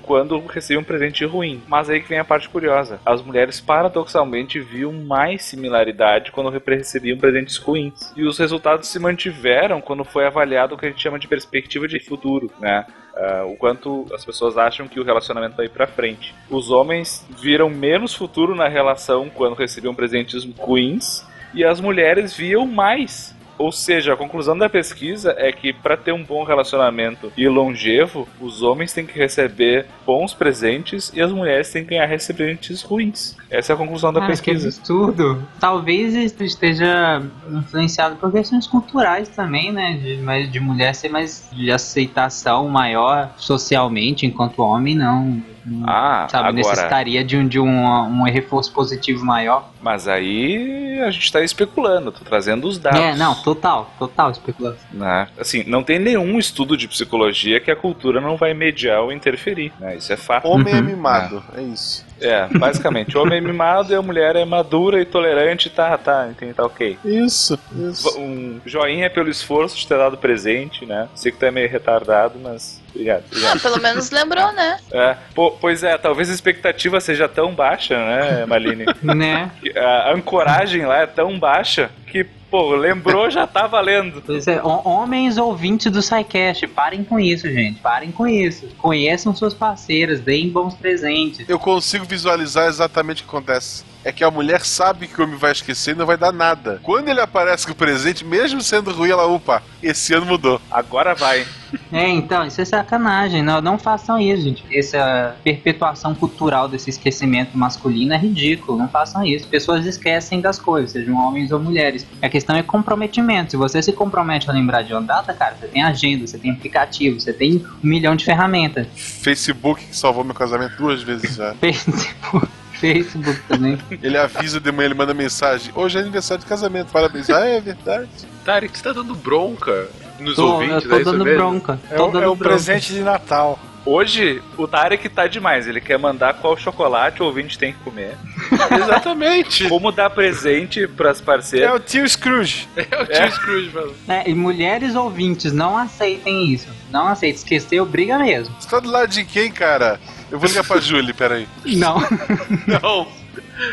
quando 0.01 0.39
recebiam 0.45 0.81
um 0.81 0.85
presente 0.85 1.25
ruim. 1.25 1.61
Mas 1.67 1.89
aí 1.89 2.01
que 2.01 2.09
vem 2.09 2.19
a 2.19 2.25
parte 2.25 2.49
curiosa. 2.49 2.99
As 3.05 3.21
mulheres 3.21 3.59
paradoxalmente 3.59 4.59
viam 4.59 4.91
mais 4.91 5.43
similaridade 5.43 6.31
quando 6.31 6.49
recebiam 6.49 7.17
presentes 7.17 7.57
ruins. 7.57 8.13
E 8.15 8.23
os 8.23 8.37
resultados 8.37 8.87
se 8.87 8.99
mantiveram 8.99 9.81
quando 9.81 10.03
foi 10.03 10.25
avaliado 10.25 10.75
o 10.75 10.77
que 10.77 10.85
a 10.85 10.89
gente 10.89 11.01
chama 11.01 11.19
de 11.19 11.27
perspectiva 11.27 11.87
de 11.87 11.99
futuro, 11.99 12.51
né? 12.59 12.85
Uh, 13.15 13.51
o 13.51 13.57
quanto 13.57 14.05
as 14.13 14.23
pessoas 14.23 14.57
acham 14.57 14.87
que 14.87 14.99
o 14.99 15.03
relacionamento 15.03 15.57
vai 15.57 15.67
para 15.67 15.87
frente. 15.87 16.35
Os 16.49 16.69
homens 16.69 17.25
viram 17.41 17.67
menos 17.67 18.13
futuro 18.13 18.53
na 18.53 18.67
relação 18.67 19.27
quando 19.29 19.55
recebiam 19.55 19.95
presentes 19.95 20.43
ruins 20.57 21.25
e 21.53 21.63
as 21.63 21.81
mulheres 21.81 22.35
viam 22.35 22.67
mais 22.67 23.35
ou 23.57 23.71
seja, 23.71 24.13
a 24.13 24.17
conclusão 24.17 24.57
da 24.57 24.69
pesquisa 24.69 25.33
é 25.37 25.51
que 25.51 25.73
para 25.73 25.97
ter 25.97 26.11
um 26.11 26.23
bom 26.23 26.43
relacionamento 26.43 27.31
e 27.35 27.47
longevo, 27.47 28.27
os 28.39 28.61
homens 28.61 28.93
têm 28.93 29.05
que 29.05 29.17
receber 29.17 29.85
bons 30.05 30.33
presentes 30.33 31.11
e 31.13 31.21
as 31.21 31.31
mulheres 31.31 31.71
têm 31.71 31.83
que 31.83 31.89
ganhar 31.91 32.07
presentes 32.07 32.81
ruins. 32.81 33.35
Essa 33.49 33.73
é 33.73 33.75
a 33.75 33.77
conclusão 33.77 34.11
da 34.11 34.23
Ah, 34.23 34.27
pesquisa. 34.27 34.69
Que 34.69 34.77
absurdo. 34.79 35.43
Talvez 35.59 36.13
isso 36.13 36.43
esteja 36.43 37.21
influenciado 37.51 38.15
por 38.17 38.31
questões 38.31 38.67
culturais 38.67 39.29
também, 39.29 39.71
né? 39.71 39.93
De, 39.93 40.17
mas 40.17 40.51
de 40.51 40.59
mulher 40.59 40.93
ser 40.93 41.09
mais 41.09 41.49
de 41.51 41.71
aceitação 41.71 42.67
maior 42.67 43.31
socialmente, 43.37 44.25
enquanto 44.25 44.59
homem 44.61 44.95
não. 44.95 45.41
Ah, 45.85 46.27
sabe, 46.29 46.47
agora- 46.49 46.53
necessitaria 46.53 47.23
de 47.23 47.37
um, 47.37 47.47
de 47.47 47.59
um, 47.59 47.85
um 47.87 48.23
reforço 48.23 48.71
positivo 48.71 49.23
maior. 49.25 49.69
Mas 49.81 50.07
aí 50.07 50.99
a 51.05 51.11
gente 51.11 51.31
tá 51.31 51.41
especulando, 51.41 52.11
tô 52.11 52.23
trazendo 52.23 52.67
os 52.67 52.77
dados. 52.77 52.99
É, 52.99 53.15
não, 53.15 53.35
total, 53.35 53.91
total 53.99 54.31
especulação. 54.31 54.79
né? 54.91 55.27
Assim, 55.39 55.63
não 55.67 55.83
tem 55.83 55.99
nenhum 55.99 56.37
estudo 56.39 56.75
de 56.75 56.87
psicologia 56.87 57.59
que 57.59 57.69
a 57.71 57.75
cultura 57.75 58.19
não 58.19 58.35
vai 58.37 58.53
mediar 58.53 59.01
ou 59.01 59.11
interferir, 59.11 59.71
né? 59.79 59.95
Isso 59.97 60.11
é 60.11 60.17
fato. 60.17 60.47
Homem 60.47 60.73
é 60.75 60.81
mimado, 60.81 61.43
é 61.55 61.61
isso. 61.61 62.05
É, 62.19 62.47
basicamente, 62.57 63.15
o 63.15 63.21
homem 63.21 63.37
é 63.37 63.41
mimado 63.41 63.93
e 63.93 63.95
a 63.95 64.01
mulher 64.01 64.35
é 64.35 64.43
madura 64.43 64.99
e 64.99 65.05
tolerante, 65.05 65.69
tá, 65.69 65.95
tá, 65.97 66.27
entendi, 66.29 66.53
tá 66.53 66.65
ok. 66.65 66.97
Isso, 67.05 67.59
isso. 67.75 68.19
Um 68.19 68.59
joinha 68.65 69.07
pelo 69.09 69.29
esforço 69.29 69.77
de 69.77 69.87
ter 69.87 69.97
dado 69.97 70.17
presente, 70.17 70.85
né? 70.85 71.07
Sei 71.13 71.31
que 71.31 71.37
tu 71.37 71.45
é 71.45 71.51
meio 71.51 71.69
retardado, 71.69 72.39
mas 72.41 72.81
obrigado. 72.97 73.23
Ah, 73.23 73.27
obrigado. 73.31 73.59
pelo 73.61 73.81
menos 73.81 74.09
lembrou, 74.11 74.51
né? 74.53 74.77
É, 74.91 75.15
pô, 75.33 75.51
pois 75.51 75.83
é, 75.83 75.97
talvez 75.97 76.29
a 76.29 76.33
expectativa 76.33 76.99
seja 76.99 77.27
tão 77.27 77.53
baixa, 77.53 77.97
né, 77.97 78.45
Maline? 78.45 78.85
né? 79.01 79.51
A 79.75 80.13
ancoragem 80.13 80.85
lá 80.85 80.97
é 80.99 81.05
tão 81.07 81.37
baixa 81.39 81.89
que, 82.07 82.23
pô, 82.23 82.75
lembrou 82.75 83.29
já 83.29 83.45
tá 83.45 83.67
valendo. 83.67 84.21
Pois 84.25 84.47
é, 84.47 84.61
ho- 84.61 84.81
homens 84.87 85.37
ouvintes 85.37 85.91
do 85.91 86.01
SciCast, 86.01 86.65
parem 86.67 87.03
com 87.03 87.19
isso, 87.19 87.47
gente. 87.51 87.79
Parem 87.79 88.11
com 88.11 88.27
isso. 88.27 88.67
Conheçam 88.77 89.35
suas 89.35 89.53
parceiras, 89.53 90.19
deem 90.21 90.49
bons 90.49 90.73
presentes. 90.75 91.47
Eu 91.49 91.59
consigo 91.59 92.05
visualizar 92.05 92.67
exatamente 92.67 93.21
o 93.21 93.25
que 93.25 93.29
acontece. 93.29 93.83
É 94.03 94.11
que 94.11 94.23
a 94.23 94.31
mulher 94.31 94.61
sabe 94.61 95.07
que 95.07 95.19
o 95.19 95.23
homem 95.23 95.37
vai 95.37 95.51
esquecer 95.51 95.91
e 95.91 95.97
não 95.97 96.05
vai 96.05 96.17
dar 96.17 96.31
nada. 96.31 96.79
Quando 96.83 97.09
ele 97.09 97.19
aparece 97.19 97.65
com 97.65 97.73
o 97.73 97.75
presente, 97.75 98.23
mesmo 98.23 98.61
sendo 98.61 98.91
ruim, 98.91 99.09
ela, 99.09 99.25
opa, 99.25 99.61
esse 99.81 100.13
ano 100.13 100.25
mudou. 100.25 100.61
Agora 100.71 101.13
vai. 101.13 101.45
É, 101.91 102.07
então, 102.07 102.45
isso 102.45 102.61
é 102.61 102.65
sacanagem. 102.65 103.41
Não, 103.43 103.61
não 103.61 103.77
façam 103.77 104.19
isso, 104.19 104.43
gente. 104.43 104.63
Essa 104.71 105.35
perpetuação 105.43 106.15
cultural 106.15 106.67
desse 106.67 106.89
esquecimento 106.89 107.57
masculino 107.57 108.13
é 108.13 108.17
ridículo. 108.17 108.77
Não 108.77 108.87
façam 108.87 109.25
isso. 109.25 109.47
Pessoas 109.47 109.85
esquecem 109.85 110.39
das 110.39 110.59
coisas, 110.59 110.91
sejam 110.91 111.15
homens 111.15 111.51
ou 111.51 111.59
mulheres. 111.59 112.05
A 112.21 112.29
questão 112.29 112.55
é 112.55 112.63
comprometimento. 112.63 113.51
Se 113.51 113.57
você 113.57 113.81
se 113.81 113.91
compromete 113.91 114.49
a 114.49 114.53
lembrar 114.53 114.83
de 114.83 114.93
uma 114.93 115.01
data, 115.01 115.33
cara, 115.33 115.55
você 115.59 115.67
tem 115.67 115.83
agenda, 115.83 116.25
você 116.25 116.37
tem 116.37 116.51
aplicativo, 116.51 117.19
você 117.19 117.33
tem 117.33 117.65
um 117.83 117.87
milhão 117.87 118.15
de 118.15 118.25
ferramentas. 118.25 118.87
Facebook 118.95 119.85
que 119.85 119.95
salvou 119.95 120.23
meu 120.23 120.35
casamento 120.35 120.75
duas 120.77 121.01
vezes 121.03 121.35
já. 121.35 121.53
Facebook, 121.59 122.47
Facebook 122.79 123.39
também. 123.47 123.77
Ele 124.01 124.17
avisa 124.17 124.59
de 124.59 124.71
manhã, 124.71 124.85
ele 124.87 124.93
manda 124.95 125.13
mensagem. 125.13 125.71
Hoje 125.75 125.97
é 125.97 126.01
aniversário 126.01 126.43
de 126.43 126.49
casamento, 126.49 126.91
parabéns. 126.91 127.29
Ah, 127.29 127.45
é 127.45 127.59
verdade. 127.59 128.09
Tarek, 128.45 128.77
você 128.77 128.83
tá 128.83 128.93
dando 128.93 129.13
bronca 129.15 129.87
nos 130.19 130.35
Tô- 130.35 130.53
ouvintes, 130.53 130.83
eu 130.83 130.89
tô 130.89 130.95
é 130.97 131.03
dando 131.03 131.23
mesmo? 131.25 131.37
bronca. 131.39 131.79
É, 131.91 132.01
o- 132.01 132.19
é 132.19 132.27
o 132.27 132.35
presente 132.35 132.93
de 132.93 133.01
Natal. 133.01 133.59
Hoje, 133.85 134.41
o 134.57 134.67
Tarek 134.67 135.07
tá 135.07 135.27
demais. 135.27 135.65
Ele 135.65 135.79
quer 135.79 135.97
mandar 135.97 136.33
qual 136.33 136.57
chocolate 136.57 137.23
o 137.23 137.25
ouvinte 137.25 137.57
tem 137.57 137.71
que 137.71 137.79
comer. 137.79 138.17
Exatamente. 138.81 139.67
Como 139.69 139.91
dar 139.93 140.09
presente 140.09 140.85
pras 140.87 141.21
É 141.21 141.23
parceiras. 141.23 141.73
o 141.75 141.79
tio 141.79 142.07
Scrooge. 142.07 142.67
É 142.75 142.81
o 143.01 143.05
tio 143.05 143.31
Scrooge 143.31 143.69
falando. 143.71 143.95
É, 144.09 144.29
e 144.29 144.33
mulheres 144.33 144.93
ouvintes, 144.95 145.53
não 145.53 145.77
aceitem 145.77 146.51
isso. 146.51 146.67
Não 146.91 147.07
aceitem. 147.07 147.37
Esquecer 147.37 147.79
obriga 147.79 148.17
mesmo. 148.19 148.53
Você 148.59 148.67
tá 148.69 148.79
do 148.79 148.89
lado 148.89 149.09
de 149.09 149.23
quem, 149.23 149.49
cara? 149.51 149.99
Eu 150.29 150.39
vou 150.39 150.47
ligar 150.49 150.63
pra 150.65 150.79
Julie, 150.79 151.13
peraí. 151.13 151.47
Não. 151.65 151.97
Não. 152.67 153.07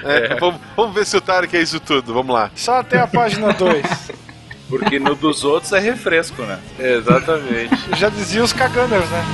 É, 0.05 0.37
Vamos, 0.39 0.61
vamos 0.77 0.95
ver 0.95 1.05
se 1.05 1.17
o 1.17 1.21
Tarek 1.21 1.57
é 1.57 1.61
isso 1.61 1.79
tudo, 1.81 2.15
vamos 2.15 2.35
lá. 2.35 2.51
Só 2.55 2.79
até 2.79 2.99
a 2.99 3.07
página 3.07 3.53
2. 3.53 3.85
Porque 4.69 4.99
no 4.99 5.15
dos 5.15 5.45
outros 5.45 5.73
é 5.73 5.79
refresco, 5.79 6.43
né? 6.43 6.59
Exatamente. 6.79 7.77
Já 7.99 8.09
dizia 8.09 8.43
os 8.43 8.53
caganers, 8.53 9.09
né? 9.11 9.25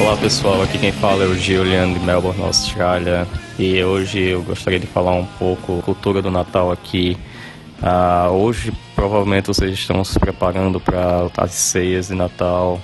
Olá 0.00 0.16
pessoal, 0.16 0.62
aqui 0.62 0.78
quem 0.78 0.92
fala 0.92 1.24
é 1.24 1.26
o 1.26 1.34
Julian 1.34 1.92
de 1.92 1.98
Melbourne, 2.00 2.42
Austrália. 2.42 3.26
E 3.58 3.82
hoje 3.82 4.20
eu 4.20 4.42
gostaria 4.42 4.78
de 4.78 4.86
falar 4.86 5.12
um 5.12 5.26
pouco 5.26 5.82
cultura 5.82 6.22
do 6.22 6.30
Natal 6.30 6.70
aqui. 6.70 7.16
Ah, 7.82 8.28
hoje 8.30 8.72
provavelmente 8.96 9.48
vocês 9.48 9.72
estão 9.72 10.02
se 10.02 10.18
preparando 10.18 10.80
para 10.80 11.30
as 11.36 11.52
ceias 11.52 12.08
de 12.08 12.14
Natal 12.14 12.80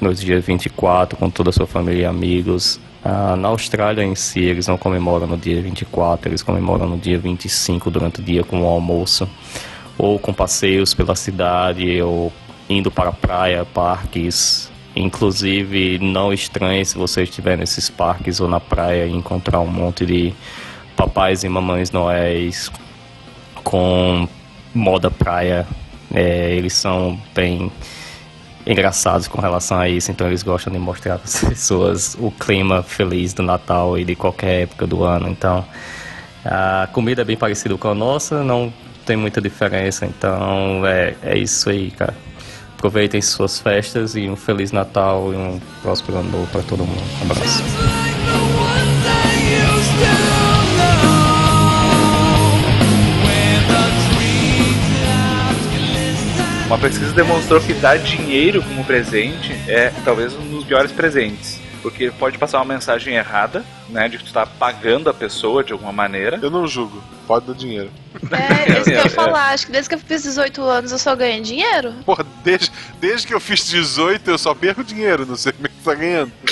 nos 0.00 0.18
dias 0.20 0.44
24 0.44 1.18
com 1.18 1.28
toda 1.28 1.50
a 1.50 1.52
sua 1.52 1.66
família 1.66 2.02
e 2.02 2.04
amigos. 2.06 2.80
Ah, 3.04 3.36
na 3.36 3.48
Austrália 3.48 4.02
em 4.02 4.14
si 4.14 4.40
eles 4.40 4.66
não 4.66 4.78
comemoram 4.78 5.26
no 5.26 5.36
dia 5.36 5.60
24, 5.60 6.30
eles 6.30 6.42
comemoram 6.42 6.88
no 6.88 6.96
dia 6.96 7.18
25 7.18 7.90
durante 7.90 8.20
o 8.20 8.22
dia 8.22 8.42
com 8.42 8.62
o 8.62 8.66
almoço 8.66 9.28
ou 9.98 10.18
com 10.18 10.32
passeios 10.32 10.94
pela 10.94 11.14
cidade 11.14 12.00
ou 12.00 12.32
indo 12.68 12.90
para 12.90 13.10
a 13.10 13.12
praia, 13.12 13.64
parques. 13.66 14.70
Inclusive, 14.96 15.98
não 15.98 16.32
estranhe 16.32 16.84
se 16.84 16.96
você 16.96 17.22
estiver 17.22 17.56
nesses 17.56 17.90
parques 17.90 18.40
ou 18.40 18.48
na 18.48 18.58
praia 18.58 19.06
e 19.06 19.12
encontrar 19.12 19.60
um 19.60 19.66
monte 19.66 20.06
de 20.06 20.32
papais 20.96 21.44
e 21.44 21.48
mamães 21.48 21.92
noéis 21.92 22.72
com 23.62 24.26
moda 24.74 25.10
praia. 25.10 25.66
É, 26.14 26.52
eles 26.52 26.72
são 26.72 27.20
bem 27.34 27.70
engraçados 28.66 29.26
com 29.26 29.40
relação 29.40 29.78
a 29.78 29.88
isso, 29.88 30.10
então 30.10 30.26
eles 30.26 30.42
gostam 30.42 30.72
de 30.72 30.78
mostrar 30.78 31.18
para 31.18 31.24
as 31.28 31.40
pessoas 31.40 32.16
o 32.20 32.30
clima 32.30 32.82
feliz 32.82 33.32
do 33.32 33.42
Natal 33.42 33.98
e 33.98 34.04
de 34.04 34.14
qualquer 34.14 34.62
época 34.62 34.86
do 34.86 35.04
ano. 35.04 35.28
Então, 35.28 35.64
a 36.44 36.88
comida 36.92 37.22
é 37.22 37.24
bem 37.24 37.36
parecida 37.36 37.76
com 37.76 37.88
a 37.88 37.94
nossa, 37.94 38.42
não 38.42 38.72
tem 39.06 39.16
muita 39.16 39.40
diferença, 39.40 40.04
então 40.04 40.86
é, 40.86 41.14
é 41.22 41.38
isso 41.38 41.70
aí, 41.70 41.90
cara. 41.90 42.14
Aproveitem 42.76 43.20
suas 43.20 43.58
festas 43.58 44.14
e 44.14 44.28
um 44.28 44.36
Feliz 44.36 44.70
Natal 44.70 45.32
e 45.32 45.36
um 45.36 45.60
próspero 45.82 46.18
ano 46.18 46.30
novo 46.30 46.46
para 46.52 46.62
todo 46.62 46.84
mundo. 46.84 47.02
Um 47.20 47.32
abraço. 47.32 48.17
Uma 56.68 56.76
pesquisa 56.76 57.14
demonstrou 57.14 57.62
que 57.62 57.72
dar 57.72 57.98
dinheiro 57.98 58.62
como 58.62 58.84
presente 58.84 59.54
é 59.66 59.90
talvez 60.04 60.34
um 60.34 60.50
dos 60.50 60.66
piores 60.66 60.92
presentes. 60.92 61.58
Porque 61.80 62.10
pode 62.10 62.36
passar 62.36 62.58
uma 62.58 62.74
mensagem 62.74 63.14
errada, 63.14 63.64
né? 63.88 64.06
De 64.06 64.18
que 64.18 64.24
tu 64.24 64.34
tá 64.34 64.44
pagando 64.44 65.08
a 65.08 65.14
pessoa 65.14 65.64
de 65.64 65.72
alguma 65.72 65.92
maneira. 65.92 66.38
Eu 66.42 66.50
não 66.50 66.68
julgo, 66.68 67.02
pode 67.26 67.46
dar 67.46 67.54
dinheiro. 67.54 67.90
É, 68.30 68.68
isso 68.80 68.84
que 68.84 68.90
eu 68.90 69.02
ia 69.02 69.08
falar. 69.08 69.54
Acho 69.54 69.64
que 69.64 69.72
desde 69.72 69.88
que 69.88 69.94
eu 69.94 69.98
fiz 69.98 70.22
18 70.24 70.62
anos 70.62 70.92
eu 70.92 70.98
só 70.98 71.16
ganho 71.16 71.42
dinheiro. 71.42 71.94
Porra, 72.04 72.26
desde, 72.44 72.70
desde 73.00 73.26
que 73.26 73.32
eu 73.32 73.40
fiz 73.40 73.66
18 73.66 74.30
eu 74.30 74.36
só 74.36 74.54
perco 74.54 74.84
dinheiro, 74.84 75.24
não 75.24 75.36
sei 75.36 75.52
como 75.52 75.68
é 75.68 75.70
que 75.70 75.82
tá 75.82 75.94
ganhando. 75.94 76.32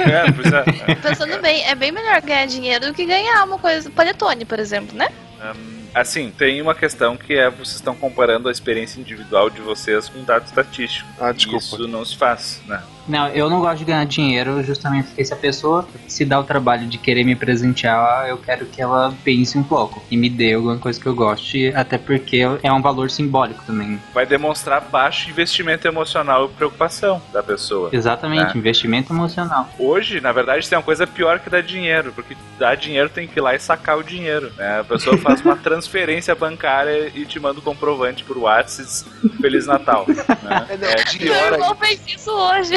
é, 0.00 0.32
pois 0.32 0.52
é. 0.52 0.94
Pensando 0.96 1.40
bem, 1.40 1.62
é 1.68 1.74
bem 1.76 1.92
melhor 1.92 2.20
ganhar 2.20 2.46
dinheiro 2.46 2.86
do 2.86 2.94
que 2.94 3.06
ganhar 3.06 3.44
uma 3.44 3.60
coisa. 3.60 3.88
Panetone, 3.90 4.44
por 4.44 4.58
exemplo, 4.58 4.98
né? 4.98 5.08
Hum, 5.40 5.75
assim, 6.00 6.30
tem 6.30 6.60
uma 6.60 6.74
questão 6.74 7.16
que 7.16 7.34
é 7.34 7.48
vocês 7.50 7.76
estão 7.76 7.94
comparando 7.94 8.48
a 8.48 8.52
experiência 8.52 9.00
individual 9.00 9.48
de 9.48 9.60
vocês 9.60 10.08
com 10.08 10.22
dados 10.22 10.48
estatísticos. 10.48 11.10
Ah, 11.18 11.32
desculpa. 11.32 11.64
Isso 11.64 11.88
não 11.88 12.04
se 12.04 12.16
faz, 12.16 12.62
né? 12.66 12.82
Não, 13.08 13.28
eu 13.28 13.48
não 13.48 13.60
gosto 13.60 13.78
de 13.78 13.84
ganhar 13.84 14.04
dinheiro 14.04 14.62
justamente 14.62 15.08
porque 15.08 15.24
se 15.24 15.32
a 15.32 15.36
pessoa 15.36 15.86
se 16.08 16.24
dá 16.24 16.40
o 16.40 16.44
trabalho 16.44 16.86
de 16.86 16.98
querer 16.98 17.24
me 17.24 17.36
presentear, 17.36 18.28
eu 18.28 18.36
quero 18.38 18.66
que 18.66 18.80
ela 18.80 19.14
pense 19.24 19.56
um 19.56 19.62
pouco 19.62 20.02
e 20.10 20.16
me 20.16 20.28
dê 20.28 20.54
alguma 20.54 20.78
coisa 20.78 21.00
que 21.00 21.06
eu 21.06 21.14
goste, 21.14 21.72
até 21.74 21.98
porque 21.98 22.40
é 22.62 22.72
um 22.72 22.82
valor 22.82 23.10
simbólico 23.10 23.62
também. 23.66 24.00
Vai 24.12 24.26
demonstrar 24.26 24.80
baixo 24.80 25.30
investimento 25.30 25.86
emocional 25.86 26.46
e 26.46 26.48
preocupação 26.48 27.22
da 27.32 27.42
pessoa. 27.42 27.90
Exatamente, 27.92 28.54
né? 28.54 28.56
investimento 28.56 29.12
emocional. 29.12 29.68
Hoje, 29.78 30.20
na 30.20 30.32
verdade, 30.32 30.68
tem 30.68 30.76
uma 30.76 30.84
coisa 30.84 31.06
pior 31.06 31.38
que 31.38 31.50
dar 31.50 31.62
dinheiro, 31.62 32.12
porque 32.12 32.36
dar 32.58 32.76
dinheiro 32.76 33.08
tem 33.08 33.26
que 33.26 33.38
ir 33.38 33.42
lá 33.42 33.54
e 33.54 33.58
sacar 33.58 33.98
o 33.98 34.02
dinheiro. 34.02 34.52
Né? 34.56 34.80
A 34.80 34.84
pessoa 34.84 35.16
faz 35.18 35.40
uma 35.40 35.56
transferência 35.56 36.34
bancária 36.34 37.10
e 37.14 37.24
te 37.24 37.38
manda 37.38 37.58
o 37.58 37.62
comprovante 37.62 38.24
por 38.24 38.36
WhatsApp. 38.38 39.10
Feliz 39.40 39.66
Natal. 39.66 40.06
Né? 40.08 40.16
É 40.76 41.24
Meu 41.24 41.34
irmão 41.34 41.74
fez 41.76 42.00
isso 42.06 42.30
hoje. 42.30 42.74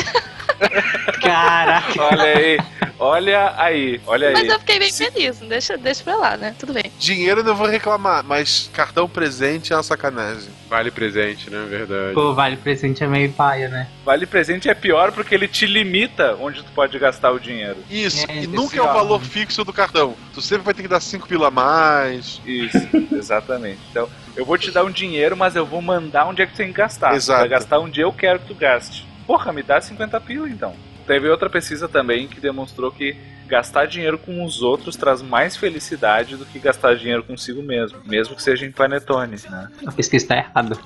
Caraca. 1.21 2.01
Olha 2.01 2.23
aí, 2.23 2.59
olha 2.99 3.53
aí, 3.57 4.01
olha 4.05 4.27
aí. 4.29 4.33
Mas 4.33 4.47
eu 4.47 4.59
fiquei 4.59 4.79
bem 4.79 4.91
feliz. 4.91 5.39
Deixa, 5.39 5.77
deixa 5.77 6.03
pra 6.03 6.15
lá, 6.15 6.37
né? 6.37 6.55
Tudo 6.57 6.73
bem. 6.73 6.91
Dinheiro 6.99 7.41
eu 7.41 7.43
não 7.43 7.55
vou 7.55 7.67
reclamar, 7.67 8.23
mas 8.23 8.69
cartão 8.73 9.07
presente 9.07 9.73
é 9.73 9.75
uma 9.75 9.83
sacanagem. 9.83 10.49
Vale 10.69 10.91
presente, 10.91 11.49
né? 11.49 11.65
Verdade. 11.69 12.13
Pô, 12.13 12.33
vale 12.33 12.57
presente 12.57 13.03
é 13.03 13.07
meio 13.07 13.31
paia, 13.31 13.69
né? 13.69 13.87
Vale 14.05 14.25
presente 14.25 14.69
é 14.69 14.73
pior 14.73 15.11
porque 15.11 15.33
ele 15.33 15.47
te 15.47 15.65
limita 15.65 16.35
onde 16.39 16.61
tu 16.63 16.71
pode 16.71 16.97
gastar 16.99 17.31
o 17.31 17.39
dinheiro. 17.39 17.77
Isso, 17.89 18.25
É, 18.29 18.43
e 18.43 18.47
nunca 18.47 18.77
é 18.77 18.81
o 18.81 18.85
valor 18.93 19.21
fixo 19.21 19.63
do 19.63 19.73
cartão. 19.73 20.15
Tu 20.33 20.41
sempre 20.41 20.65
vai 20.65 20.73
ter 20.73 20.83
que 20.83 20.87
dar 20.87 20.99
5 20.99 21.27
pila 21.27 21.47
a 21.47 21.51
mais. 21.51 22.41
Isso, 22.45 22.77
exatamente. 23.11 23.79
Então, 23.89 24.07
eu 24.35 24.45
vou 24.45 24.57
te 24.57 24.71
dar 24.71 24.83
um 24.83 24.91
dinheiro, 24.91 25.35
mas 25.35 25.55
eu 25.55 25.65
vou 25.65 25.81
mandar 25.81 26.25
onde 26.27 26.41
é 26.41 26.45
que 26.45 26.53
tu 26.53 26.57
tem 26.57 26.67
que 26.67 26.73
gastar. 26.73 27.15
Exato. 27.15 27.39
Tu 27.39 27.41
vai 27.41 27.49
gastar 27.49 27.79
onde 27.79 27.99
eu 28.01 28.11
quero 28.13 28.39
que 28.39 28.47
tu 28.47 28.55
gaste. 28.55 29.08
Porra, 29.29 29.53
me 29.53 29.61
dá 29.61 29.79
50 29.79 30.19
pila 30.21 30.49
então. 30.49 30.73
Teve 31.05 31.29
outra 31.29 31.51
pesquisa 31.51 31.87
também 31.87 32.27
que 32.27 32.39
demonstrou 32.39 32.91
que 32.91 33.15
gastar 33.49 33.85
dinheiro 33.87 34.17
com 34.17 34.43
os 34.43 34.61
outros 34.61 34.95
traz 34.95 35.21
mais 35.21 35.57
felicidade 35.57 36.35
do 36.37 36.45
que 36.45 36.59
gastar 36.59 36.95
dinheiro 36.95 37.23
consigo 37.23 37.61
mesmo, 37.63 37.97
mesmo 38.05 38.35
que 38.35 38.43
seja 38.43 38.65
em 38.65 38.71
panetone, 38.71 39.37
né? 39.49 39.67
A 39.85 39.91
pesquisa 39.91 40.27
tá 40.27 40.37
errada. 40.37 40.77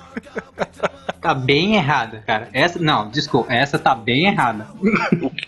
tá 1.20 1.34
bem 1.34 1.76
errada, 1.76 2.22
cara. 2.26 2.48
Essa, 2.52 2.78
não, 2.78 3.08
desculpa, 3.08 3.52
essa 3.52 3.78
tá 3.78 3.94
bem 3.94 4.26
errada. 4.26 4.66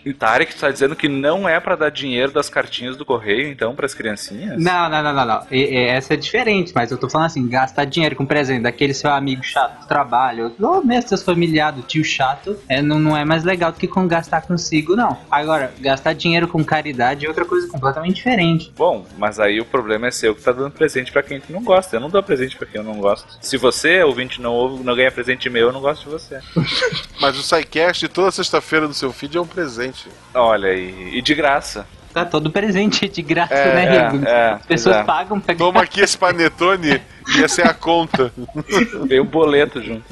O 0.06 0.14
Tarek 0.14 0.54
tá 0.54 0.70
dizendo 0.70 0.96
que 0.96 1.08
não 1.08 1.48
é 1.48 1.60
pra 1.60 1.76
dar 1.76 1.90
dinheiro 1.90 2.32
das 2.32 2.48
cartinhas 2.48 2.96
do 2.96 3.04
correio, 3.04 3.48
então, 3.50 3.74
pras 3.74 3.94
criancinhas? 3.94 4.62
Não, 4.62 4.88
não, 4.88 5.02
não, 5.02 5.12
não, 5.12 5.24
não. 5.26 5.42
E- 5.50 5.56
e- 5.74 5.86
essa 5.86 6.14
é 6.14 6.16
diferente, 6.16 6.72
mas 6.74 6.90
eu 6.90 6.98
tô 6.98 7.08
falando 7.08 7.26
assim, 7.26 7.46
gastar 7.48 7.84
dinheiro 7.84 8.16
com 8.16 8.24
presente 8.26 8.62
daquele 8.62 8.94
seu 8.94 9.10
amigo 9.10 9.42
chato 9.42 9.80
do 9.82 9.86
trabalho, 9.86 10.54
ou 10.60 10.84
mesmo 10.84 11.08
seus 11.08 11.22
familiares, 11.22 11.84
tio 11.86 12.04
chato, 12.04 12.58
é, 12.68 12.80
não, 12.82 12.98
não 12.98 13.16
é 13.16 13.24
mais 13.24 13.44
legal 13.44 13.70
do 13.72 13.78
que 13.78 13.86
com 13.86 14.06
gastar 14.08 14.42
consigo, 14.42 14.96
não. 14.96 15.18
Agora, 15.30 15.72
gastar 15.80 16.12
dinheiro 16.14 16.48
com 16.48 16.64
caridade 16.64 17.05
é 17.14 17.28
outra 17.28 17.44
coisa 17.44 17.68
completamente 17.68 18.16
diferente. 18.16 18.72
Bom, 18.76 19.06
mas 19.16 19.38
aí 19.38 19.60
o 19.60 19.64
problema 19.64 20.06
é 20.06 20.10
seu 20.10 20.34
que 20.34 20.42
tá 20.42 20.52
dando 20.52 20.70
presente 20.72 21.12
pra 21.12 21.22
quem 21.22 21.40
tu 21.40 21.52
não 21.52 21.62
gosta. 21.62 21.96
Eu 21.96 22.00
não 22.00 22.10
dou 22.10 22.22
presente 22.22 22.56
pra 22.56 22.66
quem 22.66 22.80
eu 22.80 22.84
não 22.84 22.98
gosto. 22.98 23.38
Se 23.40 23.56
você, 23.56 24.02
ouvinte, 24.02 24.40
não 24.40 24.52
ouve, 24.52 24.82
não 24.82 24.94
ganha 24.94 25.10
presente 25.10 25.48
meu, 25.48 25.68
eu 25.68 25.72
não 25.72 25.80
gosto 25.80 26.04
de 26.04 26.10
você. 26.10 26.40
Mas 27.20 27.38
o 27.38 27.42
SciCast 27.42 28.08
toda 28.08 28.30
sexta-feira 28.30 28.88
no 28.88 28.94
seu 28.94 29.12
feed 29.12 29.36
é 29.36 29.40
um 29.40 29.46
presente. 29.46 30.08
Olha 30.34 30.70
aí, 30.70 31.16
e 31.16 31.22
de 31.22 31.34
graça. 31.34 31.86
Tá 32.16 32.24
todo 32.24 32.50
presente 32.50 33.06
de 33.10 33.20
graça, 33.20 33.52
É, 33.52 33.74
né, 33.74 33.84
é, 33.84 34.08
Rigo? 34.08 34.24
é, 34.26 34.48
As 34.52 34.64
pessoas 34.64 34.96
é. 34.96 35.04
pagam 35.04 35.38
pra 35.38 35.54
Toma 35.54 35.82
aqui 35.82 36.00
esse 36.00 36.16
panetone 36.16 36.98
e 37.28 37.42
essa 37.44 37.60
é 37.60 37.66
a 37.68 37.74
conta. 37.74 38.32
Veio 39.06 39.20
o 39.20 39.24
boleto 39.26 39.82
junto. 39.82 40.02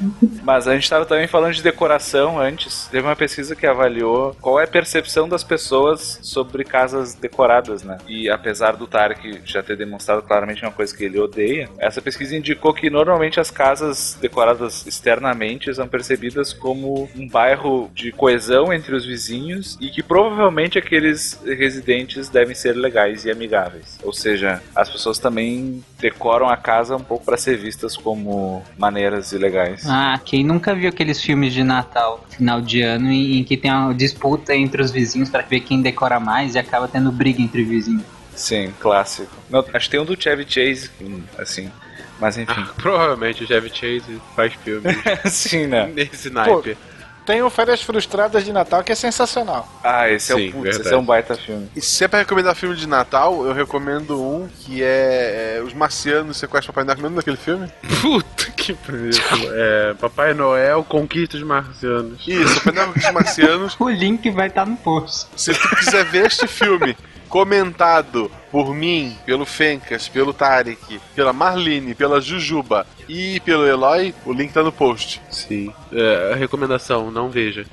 Mas 0.43 0.67
a 0.67 0.73
gente 0.75 0.83
estava 0.83 1.03
também 1.05 1.25
falando 1.25 1.53
de 1.55 1.63
decoração 1.63 2.39
antes. 2.39 2.87
Teve 2.91 3.07
uma 3.07 3.15
pesquisa 3.15 3.55
que 3.55 3.65
avaliou 3.65 4.35
qual 4.39 4.59
é 4.59 4.65
a 4.65 4.67
percepção 4.67 5.27
das 5.27 5.43
pessoas 5.43 6.19
sobre 6.21 6.63
casas 6.63 7.15
decoradas, 7.15 7.81
né? 7.81 7.97
E 8.07 8.29
apesar 8.29 8.75
do 8.75 8.85
Tarek 8.85 9.41
já 9.43 9.63
ter 9.63 9.75
demonstrado 9.75 10.21
claramente 10.21 10.61
uma 10.61 10.71
coisa 10.71 10.95
que 10.95 11.05
ele 11.05 11.17
odeia, 11.19 11.69
essa 11.79 12.03
pesquisa 12.03 12.35
indicou 12.37 12.71
que 12.71 12.87
normalmente 12.89 13.39
as 13.39 13.49
casas 13.49 14.15
decoradas 14.21 14.85
externamente 14.85 15.73
são 15.73 15.87
percebidas 15.87 16.53
como 16.53 17.09
um 17.15 17.27
bairro 17.27 17.89
de 17.95 18.11
coesão 18.11 18.71
entre 18.71 18.93
os 18.93 19.05
vizinhos 19.05 19.75
e 19.81 19.89
que 19.89 20.03
provavelmente 20.03 20.77
aqueles 20.77 21.41
residentes 21.43 21.94
devem 22.31 22.55
ser 22.55 22.73
legais 22.73 23.25
e 23.25 23.31
amigáveis. 23.31 23.97
Ou 24.03 24.11
seja, 24.11 24.61
as 24.75 24.89
pessoas 24.89 25.19
também 25.19 25.83
decoram 25.99 26.49
a 26.49 26.57
casa 26.57 26.95
um 26.95 27.03
pouco 27.03 27.25
para 27.25 27.37
ser 27.37 27.57
vistas 27.57 27.95
como 27.95 28.63
maneiras 28.77 29.31
e 29.31 29.37
legais. 29.37 29.83
Ah, 29.87 30.19
quem 30.23 30.43
nunca 30.43 30.73
viu 30.73 30.89
aqueles 30.89 31.21
filmes 31.21 31.53
de 31.53 31.63
Natal, 31.63 32.25
final 32.29 32.61
de 32.61 32.81
ano, 32.81 33.11
em, 33.11 33.39
em 33.39 33.43
que 33.43 33.55
tem 33.55 33.71
uma 33.71 33.93
disputa 33.93 34.55
entre 34.55 34.81
os 34.81 34.91
vizinhos 34.91 35.29
pra 35.29 35.41
ver 35.41 35.61
quem 35.61 35.81
decora 35.81 36.19
mais 36.19 36.55
e 36.55 36.59
acaba 36.59 36.87
tendo 36.87 37.11
briga 37.11 37.41
entre 37.41 37.63
vizinhos? 37.63 38.03
Sim, 38.35 38.73
clássico. 38.79 39.31
Não, 39.49 39.63
acho 39.73 39.85
que 39.85 39.91
tem 39.91 39.99
um 39.99 40.05
do 40.05 40.21
Chevy 40.21 40.45
Chase, 40.47 40.89
hum, 41.01 41.21
assim. 41.37 41.71
Mas 42.19 42.37
enfim. 42.37 42.65
Provavelmente 42.77 43.43
o 43.43 43.47
Chevy 43.47 43.69
Chase 43.69 44.21
faz 44.35 44.53
filme. 44.55 44.87
Sim, 45.25 45.67
né? 45.67 45.87
Nesse 45.87 46.29
naipe. 46.29 46.77
Tem 47.25 47.41
o 47.41 47.49
Férias 47.49 47.81
Frustradas 47.81 48.45
de 48.45 48.53
Natal 48.53 48.83
que 48.83 48.91
é 48.91 48.95
sensacional. 48.95 49.67
Ah, 49.83 50.09
esse 50.09 50.31
é 50.31 50.35
Sim, 50.35 50.49
o 50.49 50.51
putz, 50.51 50.63
verdade. 50.63 50.85
esse 50.85 50.93
é 50.93 50.97
um 50.97 51.05
baita 51.05 51.35
filme. 51.35 51.69
E 51.75 51.81
se 51.81 52.03
é 52.03 52.07
pra 52.07 52.19
recomendar 52.19 52.55
filme 52.55 52.75
de 52.75 52.87
Natal, 52.87 53.45
eu 53.45 53.53
recomendo 53.53 54.21
um 54.21 54.47
que 54.47 54.83
é, 54.83 55.57
é 55.57 55.63
Os 55.63 55.73
Marcianos 55.73 56.37
Sequestram 56.37 56.73
Papai 56.73 56.83
Noel. 56.85 56.97
É 56.99 57.01
nome 57.01 57.15
daquele 57.15 57.37
filme? 57.37 57.71
Puta 58.01 58.51
que 58.51 58.73
pariu. 58.73 59.09
É, 59.53 59.93
Papai 59.95 60.33
Noel 60.33 60.83
conquista 60.83 61.37
os 61.37 61.43
marcianos. 61.43 62.21
Isso, 62.27 62.55
Papai 62.61 62.73
Noel 62.73 62.87
Conquista 62.87 63.09
os 63.09 63.13
Marcianos. 63.13 63.75
O 63.85 63.89
link 63.89 64.29
vai 64.31 64.47
estar 64.47 64.65
no 64.65 64.77
post. 64.77 65.27
Se 65.35 65.53
tu 65.53 65.69
quiser 65.75 66.05
ver 66.05 66.25
este 66.25 66.47
filme 66.47 66.95
comentado 67.29 68.31
por 68.55 68.73
mim, 68.73 69.17
pelo 69.25 69.45
Fencas, 69.45 70.07
pelo 70.07 70.33
Tarek, 70.33 71.01
pela 71.13 71.33
Marlene, 71.33 71.93
pela 71.93 72.21
Jujuba 72.21 72.87
e 73.05 73.41
pelo 73.41 73.67
Eloy, 73.67 74.15
o 74.25 74.31
link 74.31 74.53
tá 74.53 74.63
no 74.63 74.71
post. 74.71 75.21
Sim. 75.29 75.73
É, 75.91 76.31
a 76.31 76.35
recomendação, 76.37 77.11
não 77.11 77.29
veja. 77.29 77.65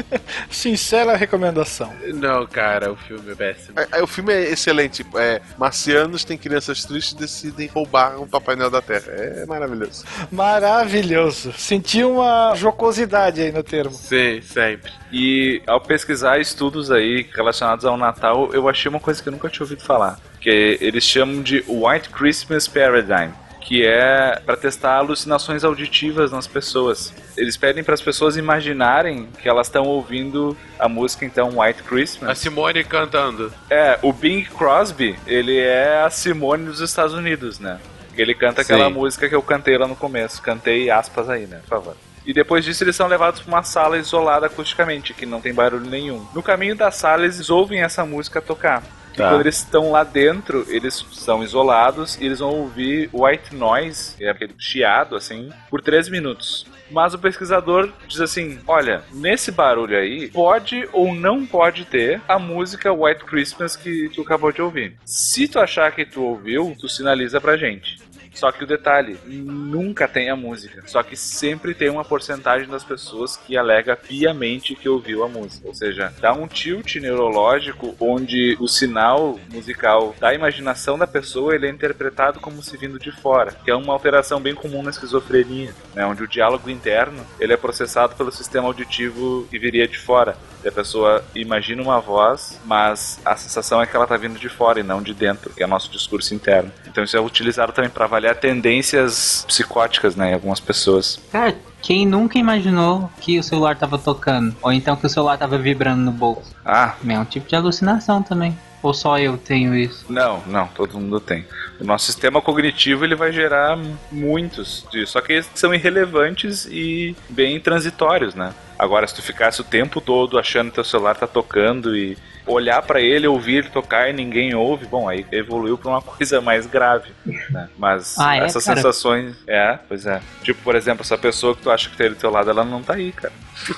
Sincera 0.50 1.14
recomendação. 1.14 1.92
Não, 2.14 2.46
cara, 2.46 2.90
o 2.90 2.96
filme 2.96 3.32
é 3.32 3.34
péssimo. 3.34 3.78
É, 3.78 3.98
é, 3.98 4.02
o 4.02 4.06
filme 4.06 4.32
é 4.32 4.50
excelente. 4.50 5.04
É, 5.14 5.42
marcianos 5.58 6.24
têm 6.24 6.38
crianças 6.38 6.86
tristes 6.86 7.12
e 7.12 7.16
decidem 7.16 7.66
roubar 7.66 8.18
um 8.18 8.26
Papai 8.26 8.56
Noel 8.56 8.70
da 8.70 8.80
Terra. 8.80 9.12
É 9.12 9.44
maravilhoso. 9.44 10.06
Maravilhoso. 10.32 11.52
Senti 11.52 12.02
uma 12.02 12.54
jocosidade 12.54 13.42
aí 13.42 13.52
no 13.52 13.62
termo. 13.62 13.92
Sim, 13.92 14.40
sempre. 14.40 14.90
E 15.12 15.60
ao 15.66 15.82
pesquisar 15.82 16.40
estudos 16.40 16.90
aí 16.90 17.28
relacionados 17.30 17.84
ao 17.84 17.98
Natal, 17.98 18.54
eu 18.54 18.70
achei 18.70 18.88
uma 18.88 19.00
coisa 19.00 19.22
que 19.22 19.28
eu 19.28 19.32
nunca 19.32 19.50
tinha 19.50 19.64
ouvido 19.64 19.82
falar. 19.82 20.18
Que 20.40 20.78
eles 20.80 21.04
chamam 21.04 21.42
de 21.42 21.64
White 21.68 22.10
Christmas 22.10 22.66
Paradigm. 22.66 23.32
Que 23.60 23.86
é 23.86 24.40
para 24.44 24.56
testar 24.56 24.94
alucinações 24.94 25.62
auditivas 25.62 26.32
nas 26.32 26.46
pessoas. 26.46 27.14
Eles 27.36 27.56
pedem 27.56 27.84
para 27.84 27.94
as 27.94 28.00
pessoas 28.00 28.36
imaginarem 28.36 29.28
que 29.40 29.48
elas 29.48 29.68
estão 29.68 29.84
ouvindo 29.84 30.56
a 30.78 30.88
música 30.88 31.24
então 31.24 31.60
White 31.60 31.82
Christmas. 31.84 32.30
A 32.30 32.34
Simone 32.34 32.82
cantando. 32.82 33.52
É, 33.68 33.98
o 34.02 34.12
Bing 34.12 34.44
Crosby, 34.44 35.16
ele 35.26 35.58
é 35.58 36.02
a 36.02 36.10
Simone 36.10 36.64
dos 36.64 36.80
Estados 36.80 37.14
Unidos, 37.14 37.60
né? 37.60 37.78
Ele 38.16 38.34
canta 38.34 38.62
aquela 38.62 38.88
Sim. 38.88 38.94
música 38.94 39.28
que 39.28 39.34
eu 39.34 39.42
cantei 39.42 39.78
lá 39.78 39.86
no 39.86 39.94
começo. 39.94 40.42
Cantei 40.42 40.90
aspas 40.90 41.28
aí, 41.28 41.46
né? 41.46 41.60
Por 41.62 41.68
favor. 41.68 41.96
E 42.26 42.32
depois 42.32 42.64
disso 42.64 42.84
eles 42.84 42.96
são 42.96 43.06
levados 43.08 43.40
para 43.40 43.48
uma 43.48 43.62
sala 43.62 43.98
isolada 43.98 44.46
acusticamente, 44.46 45.14
que 45.14 45.24
não 45.26 45.40
tem 45.40 45.54
barulho 45.54 45.86
nenhum. 45.86 46.26
No 46.34 46.42
caminho 46.42 46.76
da 46.76 46.90
sala 46.90 47.24
eles 47.24 47.48
ouvem 47.50 47.80
essa 47.82 48.04
música 48.04 48.40
tocar. 48.40 48.82
E 49.12 49.16
Tá. 49.16 49.28
quando 49.30 49.40
eles 49.40 49.56
estão 49.56 49.90
lá 49.90 50.04
dentro, 50.04 50.64
eles 50.68 51.04
são 51.12 51.42
isolados 51.42 52.16
e 52.20 52.24
eles 52.26 52.38
vão 52.38 52.50
ouvir 52.50 53.10
white 53.12 53.54
noise, 53.54 54.16
que 54.16 54.24
é 54.24 54.30
aquele 54.30 54.54
chiado 54.56 55.16
assim, 55.16 55.50
por 55.68 55.80
três 55.82 56.08
minutos. 56.08 56.64
Mas 56.90 57.14
o 57.14 57.18
pesquisador 57.18 57.88
diz 58.08 58.20
assim: 58.20 58.58
olha, 58.66 59.02
nesse 59.12 59.50
barulho 59.52 59.96
aí, 59.96 60.28
pode 60.28 60.88
ou 60.92 61.14
não 61.14 61.46
pode 61.46 61.84
ter 61.84 62.20
a 62.28 62.38
música 62.38 62.92
White 62.92 63.24
Christmas 63.24 63.76
que 63.76 64.08
tu 64.14 64.22
acabou 64.22 64.50
de 64.52 64.60
ouvir. 64.60 64.96
Se 65.04 65.46
tu 65.48 65.58
achar 65.60 65.90
que 65.92 66.04
tu 66.04 66.22
ouviu, 66.22 66.76
tu 66.78 66.88
sinaliza 66.88 67.40
pra 67.40 67.56
gente. 67.56 67.98
Só 68.32 68.50
que 68.52 68.64
o 68.64 68.66
detalhe, 68.66 69.18
nunca 69.26 70.08
tem 70.08 70.30
a 70.30 70.36
música. 70.36 70.82
Só 70.86 71.02
que 71.02 71.16
sempre 71.16 71.74
tem 71.74 71.90
uma 71.90 72.04
porcentagem 72.04 72.68
das 72.68 72.84
pessoas 72.84 73.36
que 73.36 73.56
alega 73.56 73.96
piamente 73.96 74.74
que 74.74 74.88
ouviu 74.88 75.24
a 75.24 75.28
música. 75.28 75.66
Ou 75.66 75.74
seja, 75.74 76.12
dá 76.20 76.32
um 76.32 76.46
tilt 76.46 76.96
neurológico 76.96 77.94
onde 77.98 78.56
o 78.60 78.68
sinal 78.68 79.38
musical 79.52 80.14
da 80.18 80.34
imaginação 80.34 80.98
da 80.98 81.06
pessoa 81.06 81.54
ele 81.54 81.66
é 81.66 81.70
interpretado 81.70 82.40
como 82.40 82.62
se 82.62 82.76
vindo 82.76 82.98
de 82.98 83.12
fora, 83.12 83.52
que 83.64 83.70
é 83.70 83.74
uma 83.74 83.92
alteração 83.92 84.40
bem 84.40 84.54
comum 84.54 84.82
na 84.82 84.90
esquizofrenia, 84.90 85.74
né? 85.94 86.04
onde 86.06 86.22
o 86.22 86.28
diálogo 86.28 86.70
interno 86.70 87.24
ele 87.38 87.52
é 87.52 87.56
processado 87.56 88.14
pelo 88.14 88.32
sistema 88.32 88.66
auditivo 88.66 89.46
que 89.50 89.58
viria 89.58 89.86
de 89.86 89.98
fora. 89.98 90.36
E 90.62 90.68
a 90.68 90.72
pessoa 90.72 91.24
imagina 91.34 91.82
uma 91.82 92.00
voz, 92.00 92.60
mas 92.64 93.18
a 93.24 93.34
sensação 93.34 93.80
é 93.80 93.86
que 93.86 93.96
ela 93.96 94.04
está 94.04 94.16
vindo 94.16 94.38
de 94.38 94.48
fora 94.48 94.80
e 94.80 94.82
não 94.82 95.02
de 95.02 95.14
dentro, 95.14 95.50
que 95.50 95.62
é 95.62 95.66
nosso 95.66 95.90
discurso 95.90 96.34
interno. 96.34 96.70
Então 96.86 97.02
isso 97.02 97.16
é 97.16 97.20
utilizado 97.20 97.72
também 97.72 97.90
para 97.90 98.06
avaliar 98.20 98.36
tendências 98.36 99.44
psicóticas 99.48 100.14
né, 100.14 100.30
em 100.30 100.34
algumas 100.34 100.60
pessoas. 100.60 101.18
Cara, 101.32 101.56
quem 101.82 102.06
nunca 102.06 102.38
imaginou 102.38 103.10
que 103.20 103.38
o 103.38 103.42
celular 103.42 103.76
tava 103.76 103.98
tocando? 103.98 104.54
Ou 104.62 104.72
então 104.72 104.94
que 104.94 105.06
o 105.06 105.08
celular 105.08 105.38
tava 105.38 105.56
vibrando 105.56 106.02
no 106.02 106.12
bolso? 106.12 106.54
Ah. 106.64 106.94
É 107.06 107.18
um 107.18 107.24
tipo 107.24 107.48
de 107.48 107.56
alucinação 107.56 108.22
também. 108.22 108.56
Ou 108.82 108.94
só 108.94 109.18
eu 109.18 109.36
tenho 109.36 109.74
isso? 109.74 110.06
Não, 110.08 110.42
não, 110.46 110.66
todo 110.68 110.98
mundo 110.98 111.20
tem. 111.20 111.44
O 111.78 111.84
nosso 111.84 112.06
sistema 112.06 112.40
cognitivo 112.40 113.04
ele 113.04 113.14
vai 113.14 113.30
gerar 113.30 113.78
muitos 114.10 114.86
disso, 114.90 115.12
só 115.12 115.20
que 115.20 115.34
eles 115.34 115.50
são 115.54 115.74
irrelevantes 115.74 116.66
e 116.66 117.14
bem 117.28 117.60
transitórios, 117.60 118.34
né? 118.34 118.54
Agora, 118.80 119.06
se 119.06 119.14
tu 119.14 119.20
ficasse 119.22 119.60
o 119.60 119.64
tempo 119.64 120.00
todo 120.00 120.38
achando 120.38 120.70
que 120.70 120.76
teu 120.76 120.84
celular 120.84 121.14
tá 121.14 121.26
tocando 121.26 121.94
e 121.94 122.16
olhar 122.46 122.80
para 122.80 122.98
ele, 123.00 123.26
ouvir 123.26 123.56
ele 123.56 123.68
tocar 123.68 124.08
e 124.08 124.12
ninguém 124.14 124.54
ouve, 124.54 124.86
bom, 124.86 125.06
aí 125.06 125.26
evoluiu 125.30 125.76
para 125.76 125.90
uma 125.90 126.00
coisa 126.02 126.40
mais 126.40 126.66
grave, 126.66 127.10
né? 127.50 127.68
Mas 127.76 128.16
Ah, 128.18 128.36
é, 128.38 128.44
essas 128.44 128.64
cara? 128.64 128.76
sensações, 128.78 129.36
é, 129.46 129.78
pois 129.86 130.06
é. 130.06 130.22
Tipo, 130.42 130.62
por 130.62 130.74
exemplo, 130.74 131.02
essa 131.02 131.18
pessoa 131.18 131.54
que 131.54 131.60
tu 131.62 131.70
acha 131.70 131.90
que 131.90 131.96
tá 131.98 132.04
aí 132.04 132.10
do 132.10 132.16
teu 132.16 132.30
lado, 132.30 132.48
ela 132.48 132.64
não 132.64 132.82
tá 132.82 132.94
aí, 132.94 133.12
cara. 133.12 133.32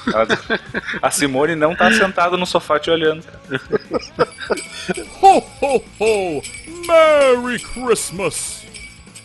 Ela- 0.07 0.27
a 1.03 1.11
Simone 1.11 1.57
não 1.57 1.75
tá 1.75 1.91
sentada 1.91 2.37
no 2.37 2.47
sofá 2.47 2.79
te 2.79 2.89
olhando. 2.89 3.25
cara. 3.25 3.61
Ho, 5.21 5.39
ho, 5.61 5.85
ho! 6.01 6.43
Merry 6.87 7.59
Christmas! 7.59 8.65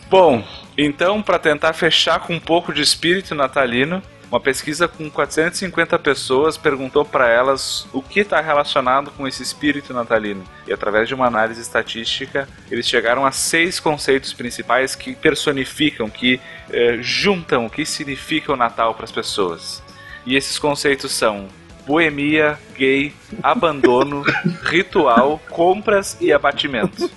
Bom, 0.09 0.43
então, 0.77 1.21
para 1.21 1.37
tentar 1.37 1.73
fechar 1.73 2.19
com 2.21 2.33
um 2.33 2.39
pouco 2.39 2.73
de 2.73 2.81
espírito 2.81 3.35
natalino, 3.35 4.01
uma 4.29 4.39
pesquisa 4.39 4.87
com 4.87 5.09
450 5.09 5.97
pessoas 5.99 6.57
perguntou 6.57 7.05
para 7.05 7.29
elas 7.29 7.87
o 7.93 8.01
que 8.01 8.19
está 8.19 8.41
relacionado 8.41 9.09
com 9.11 9.25
esse 9.27 9.41
espírito 9.41 9.93
natalino. 9.93 10.43
E 10.67 10.73
através 10.73 11.07
de 11.07 11.15
uma 11.15 11.27
análise 11.27 11.61
estatística, 11.61 12.47
eles 12.69 12.87
chegaram 12.87 13.25
a 13.25 13.31
seis 13.31 13.79
conceitos 13.79 14.33
principais 14.33 14.95
que 14.95 15.15
personificam, 15.15 16.09
que 16.09 16.41
eh, 16.69 16.97
juntam 16.99 17.65
o 17.65 17.69
que 17.69 17.85
significa 17.85 18.51
o 18.51 18.57
Natal 18.57 18.93
para 18.93 19.05
as 19.05 19.11
pessoas. 19.11 19.81
E 20.25 20.35
esses 20.35 20.59
conceitos 20.59 21.13
são 21.13 21.47
boemia, 21.85 22.59
gay, 22.75 23.13
abandono, 23.41 24.25
ritual, 24.63 25.39
compras 25.49 26.17
e 26.19 26.33
abatimento. 26.33 27.09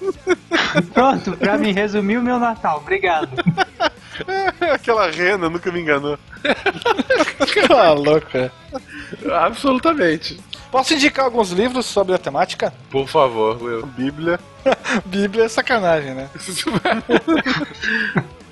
Pronto, 0.95 1.37
pra 1.37 1.59
me 1.59 1.73
resumir 1.73 2.19
o 2.19 2.23
meu 2.23 2.39
Natal. 2.39 2.79
Obrigado. 2.79 3.31
Aquela 4.73 5.11
rena 5.11 5.49
nunca 5.49 5.71
me 5.71 5.81
enganou. 5.81 6.19
Ah, 7.71 7.93
louca. 7.93 8.53
Absolutamente. 9.31 10.39
Posso 10.71 10.95
indicar 10.95 11.25
alguns 11.25 11.51
livros 11.51 11.87
sobre 11.87 12.15
a 12.15 12.19
temática? 12.19 12.73
Por 12.91 13.09
favor, 13.09 13.61
Will. 13.61 13.87
Bíblia. 13.87 14.39
Bíblia 15.05 15.45
é 15.45 15.49
sacanagem, 15.49 16.15
né? 16.15 16.29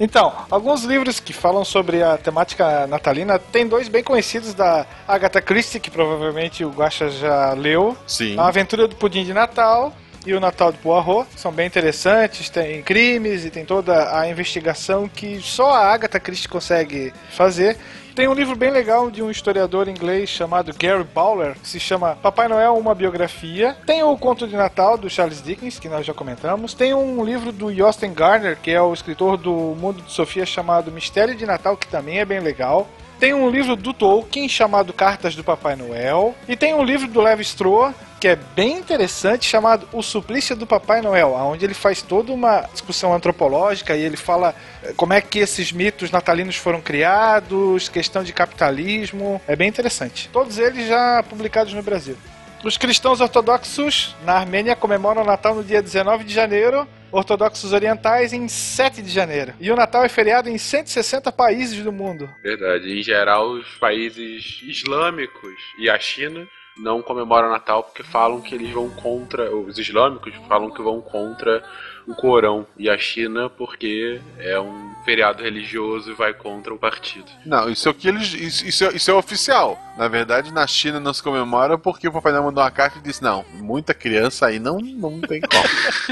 então, 0.00 0.32
alguns 0.50 0.82
livros 0.84 1.20
que 1.20 1.32
falam 1.32 1.64
sobre 1.64 2.02
a 2.02 2.16
temática 2.16 2.86
natalina, 2.86 3.38
tem 3.38 3.68
dois 3.68 3.88
bem 3.88 4.02
conhecidos 4.02 4.54
da 4.54 4.86
Agatha 5.06 5.40
Christie, 5.40 5.80
que 5.80 5.90
provavelmente 5.90 6.64
o 6.64 6.70
Guaxa 6.70 7.08
já 7.10 7.52
leu. 7.52 7.96
Sim. 8.06 8.38
A 8.38 8.48
Aventura 8.48 8.88
do 8.88 8.96
Pudim 8.96 9.24
de 9.24 9.32
Natal 9.32 9.94
e 10.28 10.34
o 10.34 10.40
Natal 10.40 10.70
de 10.70 10.78
Poirot. 10.78 11.26
São 11.36 11.50
bem 11.50 11.66
interessantes, 11.66 12.50
tem 12.50 12.82
crimes 12.82 13.44
e 13.44 13.50
tem 13.50 13.64
toda 13.64 14.18
a 14.18 14.28
investigação 14.28 15.08
que 15.08 15.40
só 15.40 15.72
a 15.72 15.92
Agatha 15.92 16.20
Christie 16.20 16.48
consegue 16.48 17.12
fazer. 17.30 17.76
Tem 18.14 18.26
um 18.26 18.34
livro 18.34 18.56
bem 18.56 18.70
legal 18.70 19.10
de 19.10 19.22
um 19.22 19.30
historiador 19.30 19.88
inglês 19.88 20.28
chamado 20.28 20.74
Gary 20.76 21.04
Bowler, 21.04 21.54
que 21.54 21.68
se 21.68 21.78
chama 21.78 22.16
Papai 22.16 22.48
Noel, 22.48 22.76
uma 22.76 22.92
biografia. 22.94 23.76
Tem 23.86 24.02
o 24.02 24.18
Conto 24.18 24.46
de 24.48 24.56
Natal 24.56 24.98
do 24.98 25.08
Charles 25.08 25.40
Dickens, 25.40 25.78
que 25.78 25.88
nós 25.88 26.04
já 26.04 26.12
comentamos. 26.12 26.74
Tem 26.74 26.92
um 26.92 27.24
livro 27.24 27.52
do 27.52 27.72
Josten 27.72 28.12
Garner, 28.12 28.58
que 28.60 28.72
é 28.72 28.82
o 28.82 28.92
escritor 28.92 29.36
do 29.36 29.52
Mundo 29.52 30.02
de 30.02 30.12
Sofia, 30.12 30.44
chamado 30.44 30.90
Mistério 30.90 31.34
de 31.34 31.46
Natal, 31.46 31.76
que 31.76 31.86
também 31.86 32.18
é 32.18 32.24
bem 32.24 32.40
legal. 32.40 32.88
Tem 33.18 33.34
um 33.34 33.50
livro 33.50 33.74
do 33.74 33.92
Tolkien 33.92 34.48
chamado 34.48 34.92
Cartas 34.92 35.34
do 35.34 35.42
Papai 35.42 35.74
Noel. 35.74 36.36
E 36.46 36.54
tem 36.54 36.72
um 36.72 36.84
livro 36.84 37.08
do 37.08 37.20
Levi 37.20 37.42
Strauss, 37.42 37.92
que 38.20 38.28
é 38.28 38.36
bem 38.36 38.76
interessante, 38.76 39.44
chamado 39.44 39.88
O 39.92 40.02
Suplício 40.02 40.54
do 40.54 40.64
Papai 40.64 41.02
Noel, 41.02 41.32
onde 41.32 41.64
ele 41.64 41.74
faz 41.74 42.00
toda 42.00 42.32
uma 42.32 42.60
discussão 42.72 43.12
antropológica 43.12 43.96
e 43.96 44.02
ele 44.02 44.16
fala 44.16 44.54
eh, 44.84 44.92
como 44.96 45.12
é 45.12 45.20
que 45.20 45.40
esses 45.40 45.72
mitos 45.72 46.12
natalinos 46.12 46.54
foram 46.54 46.80
criados, 46.80 47.88
questão 47.88 48.22
de 48.22 48.32
capitalismo. 48.32 49.40
É 49.48 49.56
bem 49.56 49.68
interessante. 49.68 50.30
Todos 50.32 50.56
eles 50.56 50.86
já 50.86 51.20
publicados 51.28 51.74
no 51.74 51.82
Brasil. 51.82 52.16
Os 52.62 52.76
cristãos 52.76 53.20
ortodoxos 53.20 54.14
na 54.24 54.34
Armênia 54.34 54.76
comemoram 54.76 55.22
o 55.22 55.24
Natal 55.24 55.56
no 55.56 55.64
dia 55.64 55.82
19 55.82 56.22
de 56.22 56.32
janeiro, 56.32 56.86
ortodoxos 57.10 57.72
orientais 57.72 58.32
em 58.32 58.48
7 58.48 59.02
de 59.02 59.10
janeiro. 59.10 59.54
E 59.60 59.70
o 59.70 59.76
Natal 59.76 60.04
é 60.04 60.08
feriado 60.08 60.48
em 60.48 60.58
160 60.58 61.30
países 61.32 61.82
do 61.82 61.92
mundo. 61.92 62.28
Verdade. 62.42 62.98
Em 62.98 63.02
geral, 63.02 63.50
os 63.50 63.68
países 63.78 64.60
islâmicos 64.62 65.54
e 65.78 65.88
a 65.88 65.98
China 65.98 66.46
não 66.78 67.02
comemoram 67.02 67.50
Natal 67.50 67.82
porque 67.82 68.02
falam 68.02 68.40
que 68.40 68.54
eles 68.54 68.70
vão 68.70 68.88
contra. 68.88 69.54
Os 69.54 69.78
islâmicos 69.78 70.32
falam 70.48 70.70
que 70.70 70.82
vão 70.82 71.00
contra 71.00 71.62
o 72.08 72.14
Corão. 72.14 72.66
E 72.76 72.88
a 72.88 72.96
China 72.96 73.50
porque 73.50 74.20
é 74.38 74.58
um 74.58 74.94
feriado 75.04 75.42
religioso 75.42 76.10
e 76.10 76.14
vai 76.14 76.32
contra 76.32 76.72
o 76.72 76.78
partido. 76.78 77.26
Não, 77.44 77.68
isso 77.68 77.88
é 77.88 77.90
o 77.90 77.94
que 77.94 78.08
eles. 78.08 78.32
Isso, 78.34 78.66
isso 78.66 78.84
é, 78.84 78.88
isso 78.96 79.10
é 79.10 79.14
oficial. 79.14 79.78
Na 79.96 80.08
verdade, 80.08 80.52
na 80.52 80.66
China 80.66 81.00
não 81.00 81.12
se 81.12 81.22
comemora 81.22 81.76
porque 81.76 82.06
o 82.08 82.12
Papai 82.12 82.32
Noel 82.32 82.44
mandou 82.44 82.62
uma 82.62 82.70
carta 82.70 82.98
e 82.98 83.02
disse: 83.02 83.22
não, 83.22 83.44
muita 83.54 83.92
criança 83.92 84.46
aí 84.46 84.58
não, 84.58 84.78
não 84.78 85.20
tem 85.20 85.40
como. 85.40 85.64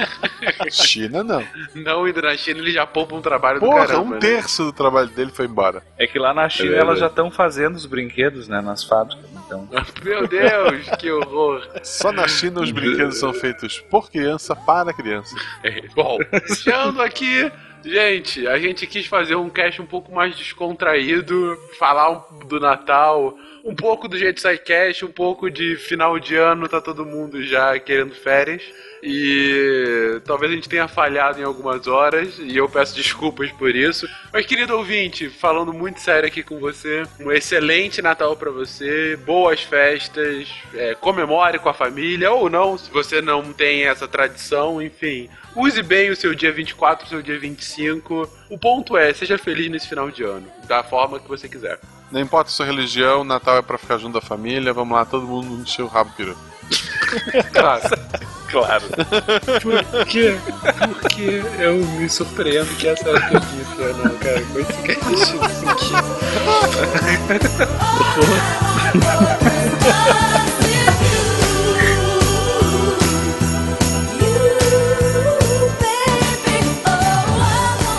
China 0.71 1.23
não. 1.23 1.45
Não, 1.75 2.09
indo 2.09 2.21
na 2.21 2.37
China 2.37 2.61
eles 2.61 2.75
já 2.75 2.87
poupam 2.87 3.17
um 3.17 3.23
trabalho 3.23 3.61
do 3.61 3.67
Porra, 3.67 3.87
caramba. 3.87 4.03
um 4.03 4.11
né? 4.11 4.19
terço 4.19 4.65
do 4.65 4.73
trabalho 4.73 5.09
dele 5.09 5.31
foi 5.31 5.47
embora. 5.47 5.83
É 5.97 6.07
que 6.07 6.19
lá 6.19 6.35
na 6.35 6.49
China 6.49 6.71
verdade. 6.71 6.89
elas 6.89 7.01
já 7.01 7.07
estão 7.07 7.31
fazendo 7.31 7.77
os 7.77 7.87
brinquedos, 7.87 8.49
né, 8.49 8.61
nas 8.61 8.85
fábricas. 8.85 9.25
Então, 9.47 9.69
Meu 10.03 10.27
Deus, 10.27 10.89
que 10.99 11.11
horror. 11.11 11.67
Só 11.83 12.11
na 12.11 12.27
China 12.27 12.61
os 12.61 12.71
brinquedos 12.71 13.19
são 13.19 13.33
feitos 13.33 13.79
por 13.81 14.11
criança 14.11 14.57
para 14.57 14.93
criança. 14.93 15.35
É, 15.63 15.86
Bom, 15.95 16.19
iniciando 16.33 17.03
aqui, 17.03 17.51
gente, 17.85 18.47
a 18.47 18.59
gente 18.59 18.87
quis 18.87 19.07
fazer 19.07 19.37
um 19.37 19.49
cast 19.49 19.81
um 19.81 19.87
pouco 19.87 20.13
mais 20.13 20.37
descontraído, 20.37 21.57
falar 21.79 22.27
do 22.47 22.59
Natal, 22.59 23.37
um 23.67 23.75
pouco 23.75 24.07
do 24.07 24.17
jeito 24.17 24.41
SciCast, 24.41 25.05
um 25.05 25.11
pouco 25.11 25.51
de 25.51 25.75
final 25.75 26.21
de 26.21 26.37
ano, 26.37 26.69
tá 26.69 26.81
todo 26.81 27.05
mundo 27.05 27.43
já 27.43 27.77
querendo 27.81 28.15
férias. 28.15 28.63
E 29.03 30.21
talvez 30.25 30.53
a 30.53 30.55
gente 30.55 30.69
tenha 30.69 30.87
falhado 30.87 31.41
em 31.41 31.45
algumas 31.45 31.89
horas, 31.89 32.39
e 32.39 32.57
eu 32.57 32.69
peço 32.69 32.95
desculpas 32.95 33.51
por 33.53 33.75
isso. 33.75 34.09
Mas, 34.33 34.47
querido 34.47 34.77
ouvinte, 34.77 35.29
falando 35.29 35.73
muito 35.73 36.01
sério 36.01 36.29
aqui 36.29 36.45
com 36.45 36.61
você, 36.61 37.03
um 37.21 37.33
excelente 37.33 38.01
Natal 38.01 38.37
pra 38.37 38.51
você, 38.51 39.17
boas 39.17 39.61
festas, 39.63 40.49
é, 40.73 40.95
comemore 40.95 41.59
com 41.59 41.69
a 41.69 41.75
família, 41.75 42.31
ou 42.31 42.49
não, 42.49 42.79
se 42.79 42.89
você 42.91 43.21
não 43.21 43.53
tem 43.53 43.85
essa 43.85 44.07
tradição, 44.07 44.81
enfim. 44.81 45.29
Use 45.57 45.83
bem 45.83 46.11
o 46.11 46.17
seu 46.17 46.35
dia 46.35 46.53
24, 46.53 47.05
o 47.05 47.09
seu 47.09 47.23
dia 47.23 47.39
25. 47.39 48.29
O 48.49 48.59
ponto 48.59 48.97
é, 48.97 49.13
seja 49.13 49.37
feliz 49.37 49.69
nesse 49.69 49.89
final 49.89 50.09
de 50.09 50.23
ano, 50.23 50.47
da 50.69 50.85
forma 50.85 51.19
que 51.19 51.29
você 51.29 51.49
quiser. 51.49 51.81
Não 52.17 52.23
importa 52.23 52.49
a 52.49 52.51
sua 52.51 52.65
religião, 52.65 53.23
Natal 53.25 53.59
é 53.59 53.63
pra 53.63 53.77
ficar 53.77 53.99
junto 53.99 54.15
da 54.15 54.23
família. 54.23 54.73
Vamos 54.73 54.97
lá, 54.97 55.05
todo 55.05 55.27
mundo 55.27 55.61
encher 55.61 55.83
o 55.83 55.87
rabo 55.87 56.11
peru. 56.17 56.35
Claro. 57.53 57.83
claro. 58.49 58.85
Por 59.63 60.07
quê? 60.07 60.37
Porque 61.01 61.43
eu 61.59 61.77
me 61.77 62.09
surpreendo 62.09 62.75
que 62.77 62.89
essa 62.89 63.09
era 63.09 63.19
a 63.19 63.29
pergunta, 63.29 63.93
não, 64.03 64.17
cara. 64.17 64.43
Com 64.43 64.59
esse 64.59 64.73
cast 64.83 65.05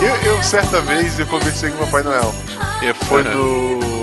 Eu, 0.02 0.32
eu, 0.32 0.42
certa 0.42 0.80
vez, 0.82 1.18
eu 1.18 1.26
conversei 1.26 1.70
com 1.70 1.76
o 1.76 1.86
Papai 1.86 2.02
Noel. 2.02 2.34
E 2.82 2.92
foi 3.06 3.24
do. 3.24 3.97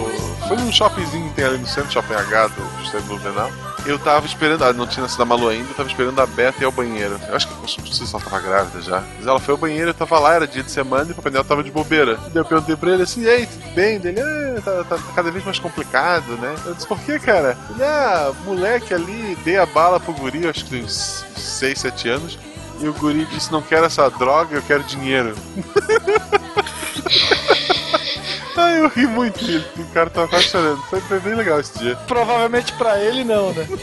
Foi 0.48 0.58
num 0.58 0.72
shoppingzinho 0.72 1.30
que 1.30 1.36
tem 1.36 1.46
ali 1.46 1.58
no 1.58 1.68
centro, 1.68 1.92
Shopping 1.92 2.14
H 2.14 2.48
do 2.48 2.84
Estado 2.84 3.04
Blumenau. 3.06 3.52
Eu 3.86 3.98
tava 3.98 4.26
esperando, 4.26 4.64
ah, 4.64 4.74
não 4.74 4.86
tinha 4.86 5.04
nascido 5.04 5.22
a 5.22 5.26
Malu 5.26 5.48
ainda, 5.48 5.70
eu 5.70 5.76
tava 5.76 5.90
esperando 5.90 6.20
a 6.20 6.26
Beta 6.26 6.62
ir 6.62 6.66
ao 6.66 6.72
banheiro. 6.72 7.20
Eu 7.28 7.36
acho 7.36 7.48
que 7.48 7.54
não 7.56 7.68
sei 7.68 8.06
se 8.06 8.16
ela 8.16 8.24
tava 8.24 8.40
grávida 8.40 8.82
já. 8.82 9.04
Mas 9.18 9.28
ela 9.28 9.40
foi 9.40 9.54
ao 9.54 9.58
banheiro, 9.58 9.90
eu 9.90 9.94
tava 9.94 10.20
lá, 10.20 10.34
era 10.34 10.48
dia 10.48 10.64
de 10.64 10.72
semana 10.72 11.10
e 11.10 11.12
o 11.12 11.16
Papai 11.16 11.32
tava 11.44 11.64
de 11.64 11.72
bobeira. 11.72 12.16
Daí 12.16 12.38
eu 12.38 12.46
perguntei 12.46 12.76
pra 12.76 12.92
ele 12.92 13.04
assim, 13.04 13.22
e 13.22 13.30
aí, 13.30 13.48
tudo 13.48 13.74
bem? 13.74 14.00
Dele, 14.00 14.22
ah, 14.22 14.62
tá, 14.64 14.84
tá 14.84 15.00
cada 15.16 15.32
vez 15.32 15.44
mais 15.44 15.60
complicado, 15.60 16.38
né? 16.38 16.56
Eu 16.66 16.76
disse, 16.76 16.88
por 16.88 17.00
que, 17.00 17.20
cara? 17.20 17.58
Ele, 17.72 17.84
ah, 17.84 18.32
moleque 18.44 18.94
ali, 18.94 19.38
dei 19.44 19.58
a 19.58 19.66
bala 19.66 20.00
pro 20.00 20.14
guri, 20.14 20.48
acho 20.48 20.66
que 20.66 20.72
tem 20.72 20.84
uns 20.84 21.26
6, 21.36 21.80
7 21.80 22.10
anos. 22.10 22.40
E 22.80 22.88
o 22.88 22.94
guri 22.94 23.26
disse, 23.26 23.52
não 23.52 23.62
quero 23.62 23.86
essa 23.86 24.10
droga, 24.10 24.56
eu 24.56 24.62
quero 24.62 24.84
dinheiro. 24.84 25.36
Ai, 28.58 28.80
eu 28.80 28.88
ri 28.88 29.06
muito 29.08 29.44
dele, 29.44 29.66
o 29.78 29.86
cara 29.94 30.10
tava 30.10 30.28
quase 30.28 30.46
chorando. 30.46 30.82
Foi, 30.84 31.00
foi 31.02 31.20
bem 31.20 31.36
legal 31.36 31.60
esse 31.60 31.78
dia. 31.78 31.96
Provavelmente 32.08 32.72
pra 32.74 33.00
ele 33.02 33.24
não, 33.24 33.52
né? 33.54 33.68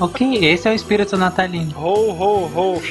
Ok, 0.00 0.44
esse 0.44 0.68
é 0.68 0.72
o 0.72 0.74
espírito 0.74 1.16
natalino. 1.16 1.72
Ho, 1.78 2.10
ho, 2.10 2.50
ho. 2.54 2.82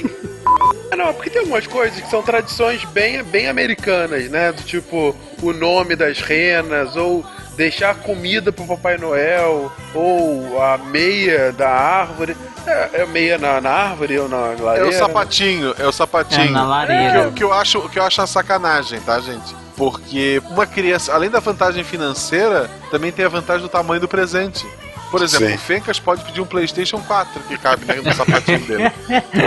É, 0.89 0.95
não, 0.95 1.13
porque 1.13 1.29
tem 1.29 1.41
algumas 1.41 1.67
coisas 1.67 1.99
que 1.99 2.09
são 2.09 2.23
tradições 2.23 2.83
bem, 2.85 3.21
bem 3.21 3.47
americanas, 3.49 4.29
né? 4.29 4.51
Do 4.53 4.63
tipo, 4.63 5.13
o 5.41 5.53
nome 5.53 5.95
das 5.95 6.19
renas, 6.21 6.95
ou 6.95 7.23
deixar 7.57 7.95
comida 7.95 8.51
pro 8.51 8.65
Papai 8.65 8.97
Noel, 8.97 9.71
ou 9.93 10.59
a 10.61 10.77
meia 10.77 11.51
da 11.51 11.69
árvore. 11.69 12.35
É, 12.65 13.01
é 13.01 13.05
meia 13.05 13.37
na, 13.37 13.59
na 13.61 13.69
árvore 13.69 14.17
ou 14.17 14.27
na 14.29 14.53
É 14.53 14.61
lareira? 14.61 14.89
o 14.89 14.93
sapatinho, 14.93 15.75
é 15.77 15.85
o 15.85 15.91
sapatinho. 15.91 16.47
É, 16.47 16.51
na 16.51 16.65
lareira. 16.65 17.11
Que, 17.11 17.17
eu- 17.27 17.31
que 17.33 17.43
eu 17.43 17.53
acho, 17.53 17.89
que 17.89 17.99
eu 17.99 18.03
acho 18.03 18.21
uma 18.21 18.27
sacanagem, 18.27 18.99
tá, 19.01 19.19
gente? 19.19 19.53
Porque 19.75 20.41
uma 20.49 20.65
criança, 20.65 21.13
além 21.13 21.29
da 21.29 21.39
vantagem 21.39 21.83
financeira, 21.83 22.69
também 22.89 23.11
tem 23.11 23.25
a 23.25 23.29
vantagem 23.29 23.61
do 23.61 23.69
tamanho 23.69 23.99
do 24.01 24.07
presente. 24.07 24.65
Por 25.11 25.21
exemplo, 25.21 25.47
Sim. 25.47 25.53
o 25.53 25.57
Fencas 25.59 25.99
pode 25.99 26.23
pedir 26.25 26.41
um 26.41 26.45
PlayStation 26.45 26.99
4 26.99 27.39
que 27.43 27.57
cabe 27.57 27.85
dentro 27.85 28.03
do 28.03 28.13
sapatinho 28.13 28.59
dele. 28.59 28.91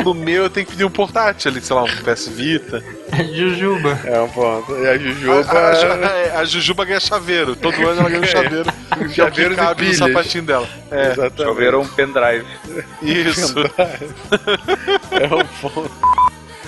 No 0.05 0.15
meu 0.15 0.45
eu 0.45 0.51
tenho 0.51 0.65
que 0.65 0.73
pedir 0.73 0.85
um 0.85 0.91
portátil 0.91 1.51
ali, 1.51 1.61
sei 1.61 1.75
lá, 1.77 1.83
um 1.83 1.89
PS 1.89 2.29
Vita. 2.29 2.83
Jujuba. 3.35 3.99
É 4.05 4.21
um 4.21 4.29
ponto. 4.29 4.73
E 4.77 4.87
a 4.89 4.97
Jujuba. 4.97 5.41
A, 5.51 5.59
a, 5.59 6.37
a- 6.37 6.41
a 6.41 6.45
Jujuba 6.45 6.85
ganha 6.85 7.01
chaveiro. 7.01 7.57
Todo 7.57 7.75
ano 7.87 8.01
ela 8.01 8.09
ganha 8.09 8.23
um 8.23 8.27
chaveiro. 8.27 8.73
que 8.73 9.03
é 9.03 9.05
o 9.05 9.09
que 9.09 9.15
Chaveiro 9.43 9.57
cabe 9.57 9.89
no 9.89 9.95
sapatinho 9.95 10.45
dela. 10.45 10.69
É, 10.91 11.03
Exatamente. 11.13 11.43
Choveram 11.43 11.81
um 11.83 11.89
pendrive. 11.89 12.47
isso. 13.03 13.55
É 15.11 15.27
um 15.35 15.45
ponto. 15.61 15.91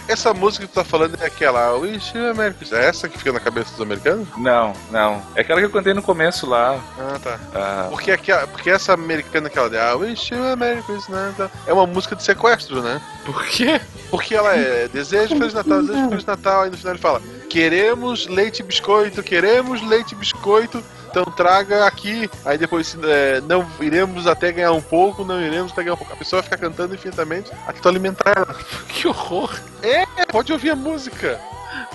Essa 0.09 0.35
música 0.35 0.67
que 0.67 0.73
tu 0.73 0.75
tá 0.75 0.85
falando 0.85 1.17
é 1.21 1.27
aquela 1.27 1.73
Wish 1.75 2.17
You 2.17 2.31
a 2.31 2.35
Merry 2.35 2.55
Christmas. 2.55 2.81
É 2.81 2.89
essa 2.89 3.09
que 3.09 3.19
fica 3.19 3.33
na 3.33 3.41
cabeça 3.41 3.71
dos 3.73 3.81
americanos? 3.81 4.29
Não, 4.37 4.73
não. 4.91 5.23
É 5.35 5.41
aquela 5.41 5.61
que 5.61 5.67
eu 5.67 5.71
cantei 5.71 5.95
no 5.95 6.03
começo 6.03 6.47
lá. 6.47 6.79
Ah, 6.99 7.19
tá. 7.23 7.39
Ah, 7.55 7.87
Porque, 7.91 8.11
aqui, 8.11 8.33
porque 8.53 8.71
essa 8.71 8.93
americana 8.93 9.49
que 9.49 9.59
ela 9.59 9.71
I 9.71 9.95
wish 9.95 10.35
you 10.35 10.45
a 10.45 10.57
Merry 10.57 10.83
Christmas 10.83 11.35
é 11.67 11.73
uma 11.73 11.87
música 11.87 12.17
de 12.17 12.23
sequestro, 12.23 12.83
né? 12.83 13.01
Por 13.25 13.45
quê? 13.47 13.81
Porque 14.11 14.35
ela 14.35 14.57
é 14.57 14.89
desejo 14.89 15.37
Feliz 15.37 15.55
Natal, 15.55 15.83
desejo 15.83 16.09
Feliz 16.09 16.25
Natal, 16.25 16.63
aí 16.63 16.71
no 16.71 16.77
final 16.77 16.93
ele 16.95 17.01
fala: 17.03 17.23
Queremos 17.49 18.27
leite 18.27 18.61
e 18.61 18.63
biscoito, 18.65 19.23
queremos 19.23 19.81
leite 19.87 20.13
e 20.13 20.17
biscoito, 20.17 20.83
então 21.11 21.25
traga 21.25 21.87
aqui. 21.87 22.31
Aí 22.45 22.57
depois 22.57 22.97
é, 23.03 23.41
não 23.43 23.67
iremos 23.81 24.27
até 24.27 24.53
ganhar 24.53 24.73
um 24.73 24.81
pouco, 24.83 25.25
não 25.25 25.41
iremos 25.41 25.73
até 25.73 25.83
ganhar 25.83 25.95
um 25.95 25.99
pouco. 25.99 26.13
A 26.13 26.17
pessoa 26.17 26.43
fica 26.43 26.57
cantando 26.57 26.95
infinitamente 26.95 27.51
até 27.67 27.81
tu 27.81 27.89
alimentar 27.89 28.33
ela. 28.37 28.55
Que 28.89 29.09
horror. 29.09 29.51
É, 29.83 30.05
pode 30.27 30.53
ouvir 30.53 30.71
a 30.71 30.77
música. 30.77 31.41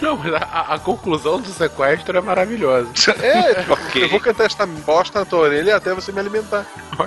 Não, 0.01 0.17
mas 0.17 0.33
a, 0.33 0.73
a- 0.73 0.79
conclusão 0.79 1.39
do 1.39 1.49
sequestro 1.49 2.17
é 2.17 2.21
maravilhosa. 2.21 2.89
É, 3.21 3.65
eu 3.99 4.09
vou 4.09 4.19
cantar 4.19 4.45
esta 4.45 4.65
bosta 4.65 5.19
na 5.19 5.25
tua 5.25 5.39
orelha 5.39 5.75
até 5.75 5.93
você 5.93 6.11
me 6.11 6.19
alimentar. 6.19 6.65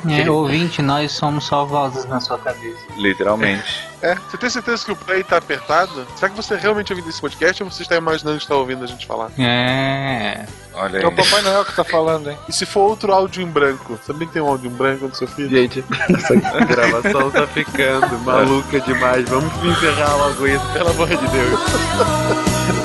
É, 0.08 0.30
ouvinte, 0.30 0.80
nós 0.82 1.12
somos 1.12 1.44
só 1.44 1.64
vozes 1.64 2.04
na 2.04 2.20
sua 2.20 2.38
cabeça. 2.38 2.78
literalmente. 2.96 3.87
É, 4.00 4.14
você 4.14 4.36
tem 4.36 4.48
certeza 4.48 4.84
que 4.84 4.92
o 4.92 4.96
play 4.96 5.24
tá 5.24 5.36
apertado? 5.38 6.06
Será 6.16 6.30
que 6.30 6.36
você 6.36 6.56
realmente 6.56 6.92
ouviu 6.92 7.08
esse 7.08 7.20
podcast 7.20 7.62
ou 7.62 7.70
você 7.70 7.82
está 7.82 7.96
imaginando 7.96 8.36
que 8.36 8.44
está 8.44 8.54
ouvindo 8.54 8.84
a 8.84 8.86
gente 8.86 9.06
falar? 9.06 9.30
É. 9.38 10.46
Olha 10.74 10.98
É 10.98 11.06
o 11.06 11.12
Papai 11.12 11.42
Noel 11.42 11.64
que 11.64 11.74
tá 11.74 11.82
falando, 11.82 12.30
hein? 12.30 12.38
E 12.48 12.52
se 12.52 12.64
for 12.64 12.88
outro 12.88 13.12
áudio 13.12 13.42
em 13.42 13.46
branco? 13.46 13.98
Também 14.06 14.28
tem 14.28 14.40
um 14.40 14.46
áudio 14.46 14.70
em 14.70 14.74
branco 14.74 15.08
do 15.08 15.16
seu 15.16 15.26
filho? 15.26 15.50
Gente, 15.50 15.84
essa 16.14 16.64
gravação 16.64 17.30
tá 17.30 17.46
ficando 17.48 18.16
maluca 18.20 18.80
demais. 18.80 19.28
Vamos 19.28 19.52
encerrar 19.64 20.14
logo 20.16 20.46
isso, 20.46 20.64
pelo 20.72 20.90
amor 20.90 21.08
de 21.08 21.16
Deus. 21.16 21.60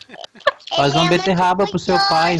Faz 0.81 0.95
uma 0.95 1.05
beterraba 1.05 1.67
pro 1.67 1.77
seu 1.77 1.95
pai. 2.09 2.39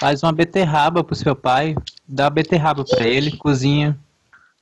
Faz 0.00 0.22
uma 0.22 0.32
beterraba 0.32 1.02
pro 1.02 1.14
seu 1.14 1.34
pai. 1.34 1.74
Dá 2.06 2.28
beterraba 2.28 2.84
pra 2.84 3.06
ele, 3.06 3.34
cozinha. 3.38 3.98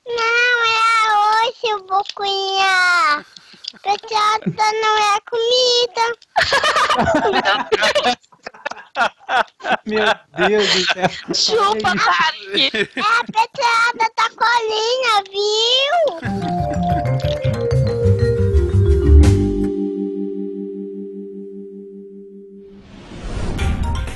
Não, 0.06 0.14
é 0.14 1.48
hoje 1.48 1.64
eu 1.64 1.84
vou 1.84 2.04
cunhar. 2.14 3.26
Pecada 3.82 4.72
não 4.80 4.96
é 4.98 5.18
comida. 5.28 6.14
Meu 9.84 10.14
Deus 10.48 10.68
do 10.74 10.80
céu. 10.92 11.10
Chupa, 11.34 11.92
Kari. 11.98 12.70
É 12.72 13.00
a 13.00 13.24
peteada 13.24 14.06
da 14.16 14.30
colinha, 14.30 15.24
viu? 15.32 15.96